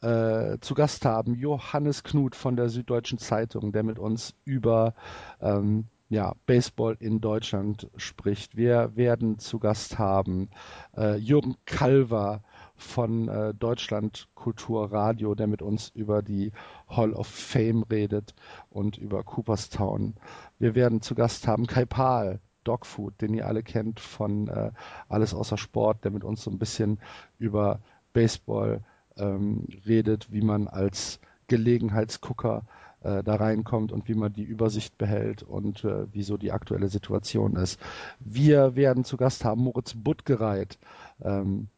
äh, 0.00 0.58
zu 0.60 0.74
Gast 0.74 1.04
haben 1.04 1.34
Johannes 1.34 2.04
Knut 2.04 2.36
von 2.36 2.56
der 2.56 2.68
Süddeutschen 2.68 3.18
Zeitung, 3.18 3.72
der 3.72 3.82
mit 3.82 3.98
uns 3.98 4.34
über 4.44 4.94
ähm, 5.40 5.86
ja, 6.08 6.34
Baseball 6.46 6.96
in 7.00 7.20
Deutschland 7.20 7.88
spricht. 7.96 8.56
Wir 8.56 8.96
werden 8.96 9.38
zu 9.38 9.58
Gast 9.58 9.98
haben 9.98 10.50
äh, 10.96 11.16
Jürgen 11.16 11.56
Kalver 11.66 12.42
von 12.78 13.28
äh, 13.28 13.54
Deutschland 13.54 14.28
Kulturradio, 14.34 15.34
der 15.34 15.46
mit 15.46 15.62
uns 15.62 15.90
über 15.94 16.22
die 16.22 16.52
Hall 16.88 17.12
of 17.12 17.26
Fame 17.26 17.82
redet 17.82 18.34
und 18.70 18.96
über 18.96 19.22
Cooperstown. 19.24 20.14
Wir 20.58 20.74
werden 20.74 21.02
zu 21.02 21.14
Gast 21.14 21.46
haben 21.46 21.66
Kai 21.66 21.84
Pahl, 21.84 22.40
Dogfood, 22.64 23.20
den 23.20 23.34
ihr 23.34 23.46
alle 23.46 23.62
kennt 23.62 24.00
von 24.00 24.48
äh, 24.48 24.70
Alles 25.08 25.34
außer 25.34 25.56
Sport, 25.56 26.04
der 26.04 26.10
mit 26.10 26.24
uns 26.24 26.42
so 26.42 26.50
ein 26.50 26.58
bisschen 26.58 26.98
über 27.38 27.80
Baseball 28.12 28.82
ähm, 29.16 29.66
redet, 29.86 30.32
wie 30.32 30.42
man 30.42 30.68
als 30.68 31.20
Gelegenheitsgucker 31.46 32.64
äh, 33.00 33.22
da 33.22 33.36
reinkommt 33.36 33.92
und 33.92 34.08
wie 34.08 34.14
man 34.14 34.32
die 34.32 34.42
Übersicht 34.42 34.98
behält 34.98 35.42
und 35.42 35.84
äh, 35.84 36.06
wieso 36.12 36.36
die 36.36 36.52
aktuelle 36.52 36.88
Situation 36.88 37.56
ist. 37.56 37.80
Wir 38.20 38.76
werden 38.76 39.04
zu 39.04 39.16
Gast 39.16 39.44
haben 39.44 39.62
Moritz 39.62 39.94
Buttgereit, 39.94 40.78
ähm, 41.22 41.68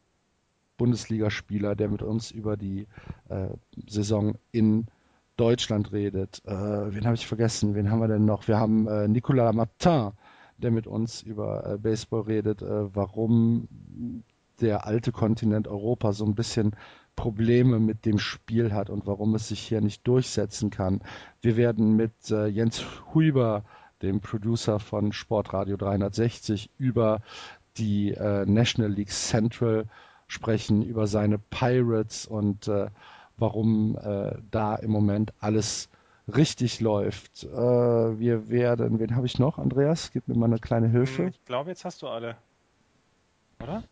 Bundesligaspieler, 0.81 1.75
der 1.75 1.89
mit 1.89 2.01
uns 2.01 2.31
über 2.31 2.57
die 2.57 2.87
äh, 3.29 3.49
Saison 3.87 4.33
in 4.51 4.87
Deutschland 5.37 5.91
redet. 5.91 6.41
Äh, 6.43 6.49
wen 6.51 7.05
habe 7.05 7.13
ich 7.13 7.27
vergessen? 7.27 7.75
Wen 7.75 7.91
haben 7.91 7.99
wir 7.99 8.07
denn 8.07 8.25
noch? 8.25 8.47
Wir 8.47 8.57
haben 8.57 8.87
äh, 8.87 9.07
Nicolas 9.07 9.53
Martin, 9.53 10.13
der 10.57 10.71
mit 10.71 10.87
uns 10.87 11.21
über 11.21 11.73
äh, 11.73 11.77
Baseball 11.77 12.21
redet, 12.21 12.63
äh, 12.63 12.95
warum 12.95 13.67
der 14.59 14.87
alte 14.87 15.11
Kontinent 15.11 15.67
Europa 15.67 16.13
so 16.13 16.25
ein 16.25 16.33
bisschen 16.33 16.75
Probleme 17.15 17.79
mit 17.79 18.07
dem 18.07 18.17
Spiel 18.17 18.73
hat 18.73 18.89
und 18.89 19.05
warum 19.05 19.35
es 19.35 19.49
sich 19.49 19.59
hier 19.59 19.81
nicht 19.81 20.07
durchsetzen 20.07 20.71
kann. 20.71 21.01
Wir 21.41 21.57
werden 21.57 21.95
mit 21.95 22.31
äh, 22.31 22.47
Jens 22.47 22.83
Huber, 23.13 23.65
dem 24.01 24.19
Producer 24.19 24.79
von 24.79 25.13
Sportradio 25.13 25.77
360, 25.77 26.71
über 26.79 27.21
die 27.77 28.15
äh, 28.15 28.47
National 28.47 28.91
League 28.91 29.11
Central 29.11 29.85
sprechen, 30.31 30.81
über 30.81 31.07
seine 31.07 31.37
Pirates 31.37 32.25
und 32.25 32.67
äh, 32.67 32.87
warum 33.37 33.97
äh, 33.97 34.37
da 34.49 34.75
im 34.75 34.91
Moment 34.91 35.33
alles 35.39 35.89
richtig 36.33 36.79
läuft. 36.79 37.43
Äh, 37.43 37.49
wir 37.49 38.49
werden, 38.49 38.99
wen 38.99 39.15
habe 39.15 39.25
ich 39.25 39.39
noch, 39.39 39.57
Andreas? 39.57 40.11
Gib 40.11 40.27
mir 40.27 40.35
mal 40.35 40.45
eine 40.45 40.59
kleine 40.59 40.87
Hilfe. 40.87 41.25
Ich 41.25 41.43
glaube, 41.45 41.69
jetzt 41.69 41.83
hast 41.83 42.01
du 42.01 42.07
alle. 42.07 42.37
Oder? 43.61 43.83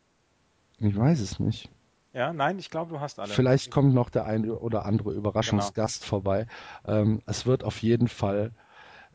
Ich 0.79 0.97
weiß 0.97 1.19
es 1.19 1.39
nicht. 1.39 1.69
Ja, 2.13 2.31
nein, 2.31 2.57
ich 2.57 2.69
glaube, 2.69 2.91
du 2.91 2.99
hast 3.01 3.19
alle. 3.19 3.33
Vielleicht 3.33 3.69
kommt 3.69 3.93
noch 3.93 4.09
der 4.09 4.25
eine 4.25 4.55
oder 4.55 4.85
andere 4.85 5.11
Überraschungsgast 5.11 6.01
genau. 6.01 6.09
vorbei. 6.09 6.47
Ähm, 6.85 7.21
es 7.25 7.45
wird 7.45 7.65
auf 7.65 7.81
jeden 7.81 8.07
Fall, 8.07 8.51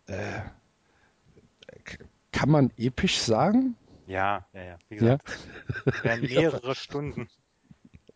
äh, 0.07 0.41
kann 2.33 2.51
man 2.51 2.71
episch 2.77 3.19
sagen? 3.19 3.77
Ja, 4.07 4.47
ja, 4.53 4.63
ja. 4.63 4.79
Wie 4.89 4.97
gesagt, 4.97 5.29
ja? 5.29 5.93
es 5.93 6.05
werden 6.05 6.23
mehrere 6.29 6.75
Stunden. 6.75 7.29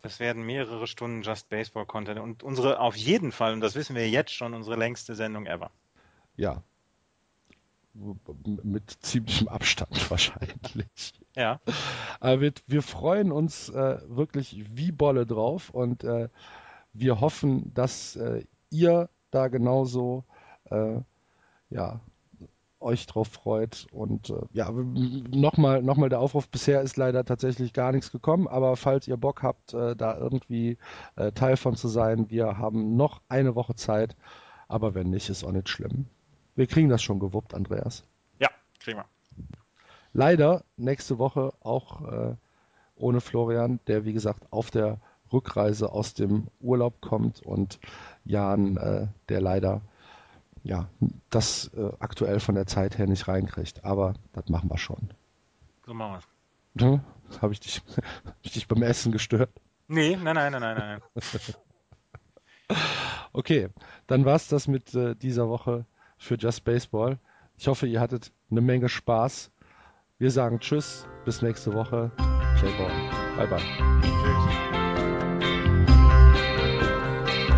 Es 0.01 0.19
werden 0.19 0.43
mehrere 0.43 0.87
Stunden 0.87 1.23
Just 1.23 1.49
Baseball 1.49 1.85
Content 1.85 2.19
und 2.19 2.41
unsere 2.41 2.79
auf 2.79 2.95
jeden 2.95 3.31
Fall, 3.33 3.53
und 3.53 3.59
das 3.59 3.75
wissen 3.75 3.95
wir 3.95 4.09
jetzt 4.09 4.31
schon, 4.33 4.53
unsere 4.53 4.77
längste 4.77 5.13
Sendung 5.13 5.45
ever. 5.45 5.71
Ja, 6.37 6.63
mit 7.93 8.91
ziemlichem 9.01 9.47
Abstand 9.47 9.89
wahrscheinlich. 10.09 11.13
Ja. 11.35 11.59
Aber 12.19 12.41
wir, 12.41 12.53
wir 12.67 12.81
freuen 12.81 13.31
uns 13.31 13.69
äh, 13.69 13.99
wirklich 14.07 14.63
wie 14.69 14.91
Bolle 14.91 15.25
drauf 15.25 15.69
und 15.69 16.03
äh, 16.03 16.29
wir 16.93 17.19
hoffen, 17.19 17.73
dass 17.73 18.15
äh, 18.15 18.45
ihr 18.69 19.09
da 19.31 19.47
genauso 19.47 20.23
äh, 20.65 20.99
ja, 21.69 21.99
euch 22.79 23.05
drauf 23.07 23.27
freut. 23.27 23.87
Und 23.91 24.29
äh, 24.29 24.41
ja, 24.53 24.69
nochmal 24.71 25.81
noch 25.81 25.97
mal 25.97 26.09
der 26.09 26.19
Aufruf, 26.19 26.47
bisher 26.47 26.81
ist 26.81 26.97
leider 26.97 27.25
tatsächlich 27.25 27.73
gar 27.73 27.91
nichts 27.91 28.11
gekommen, 28.11 28.47
aber 28.47 28.75
falls 28.75 29.07
ihr 29.07 29.17
Bock 29.17 29.43
habt, 29.43 29.73
äh, 29.73 29.95
da 29.95 30.17
irgendwie 30.17 30.77
Teil 31.35 31.57
von 31.57 31.75
zu 31.75 31.87
sein, 31.87 32.29
wir 32.29 32.57
haben 32.57 32.95
noch 32.95 33.21
eine 33.27 33.55
Woche 33.55 33.75
Zeit, 33.75 34.15
aber 34.67 34.95
wenn 34.95 35.09
nicht, 35.09 35.29
ist 35.29 35.43
auch 35.43 35.51
nicht 35.51 35.67
schlimm. 35.67 36.05
Wir 36.55 36.67
kriegen 36.67 36.89
das 36.89 37.01
schon 37.01 37.19
gewuppt, 37.19 37.53
Andreas. 37.53 38.03
Ja, 38.39 38.49
kriegen 38.79 38.99
wir. 38.99 39.05
Leider 40.13 40.63
nächste 40.77 41.19
Woche 41.19 41.53
auch 41.61 42.01
äh, 42.01 42.35
ohne 42.95 43.21
Florian, 43.21 43.79
der 43.87 44.05
wie 44.05 44.13
gesagt 44.13 44.51
auf 44.51 44.71
der 44.71 44.99
Rückreise 45.31 45.91
aus 45.91 46.13
dem 46.13 46.47
Urlaub 46.59 47.01
kommt 47.01 47.41
und 47.41 47.79
Jan, 48.25 48.77
äh, 48.77 49.07
der 49.29 49.41
leider 49.41 49.81
ja 50.63 50.89
das 51.29 51.71
äh, 51.75 51.91
aktuell 51.99 52.39
von 52.39 52.55
der 52.55 52.67
Zeit 52.67 52.97
her 52.97 53.07
nicht 53.07 53.27
reinkriegt. 53.27 53.83
Aber 53.85 54.13
das 54.33 54.49
machen 54.49 54.69
wir 54.69 54.77
schon. 54.77 55.09
So 55.85 55.93
machen 55.93 56.13
wir 56.13 56.21
hm? 56.81 57.01
Habe 57.41 57.53
ich, 57.53 57.59
dich, 57.59 57.81
hab 58.25 58.35
ich 58.41 58.51
dich 58.53 58.67
beim 58.67 58.83
Essen 58.83 59.11
gestört? 59.11 59.49
Nee, 59.87 60.15
nein, 60.15 60.35
nein, 60.35 60.51
nein, 60.51 60.61
nein, 60.61 61.01
nein. 61.15 61.55
okay, 63.33 63.69
dann 64.07 64.25
war 64.25 64.35
es 64.35 64.47
das 64.47 64.67
mit 64.67 64.93
äh, 64.93 65.15
dieser 65.15 65.49
Woche 65.49 65.85
für 66.17 66.35
Just 66.35 66.63
Baseball. 66.63 67.17
Ich 67.57 67.67
hoffe, 67.67 67.87
ihr 67.87 67.99
hattet 67.99 68.31
eine 68.51 68.61
Menge 68.61 68.87
Spaß. 68.87 69.51
Wir 70.17 70.31
sagen 70.31 70.59
Tschüss, 70.59 71.07
bis 71.25 71.41
nächste 71.41 71.73
Woche. 71.73 72.11
Play 72.57 72.71
ball. 72.77 73.37
Bye 73.37 73.47
bye. 73.47 74.68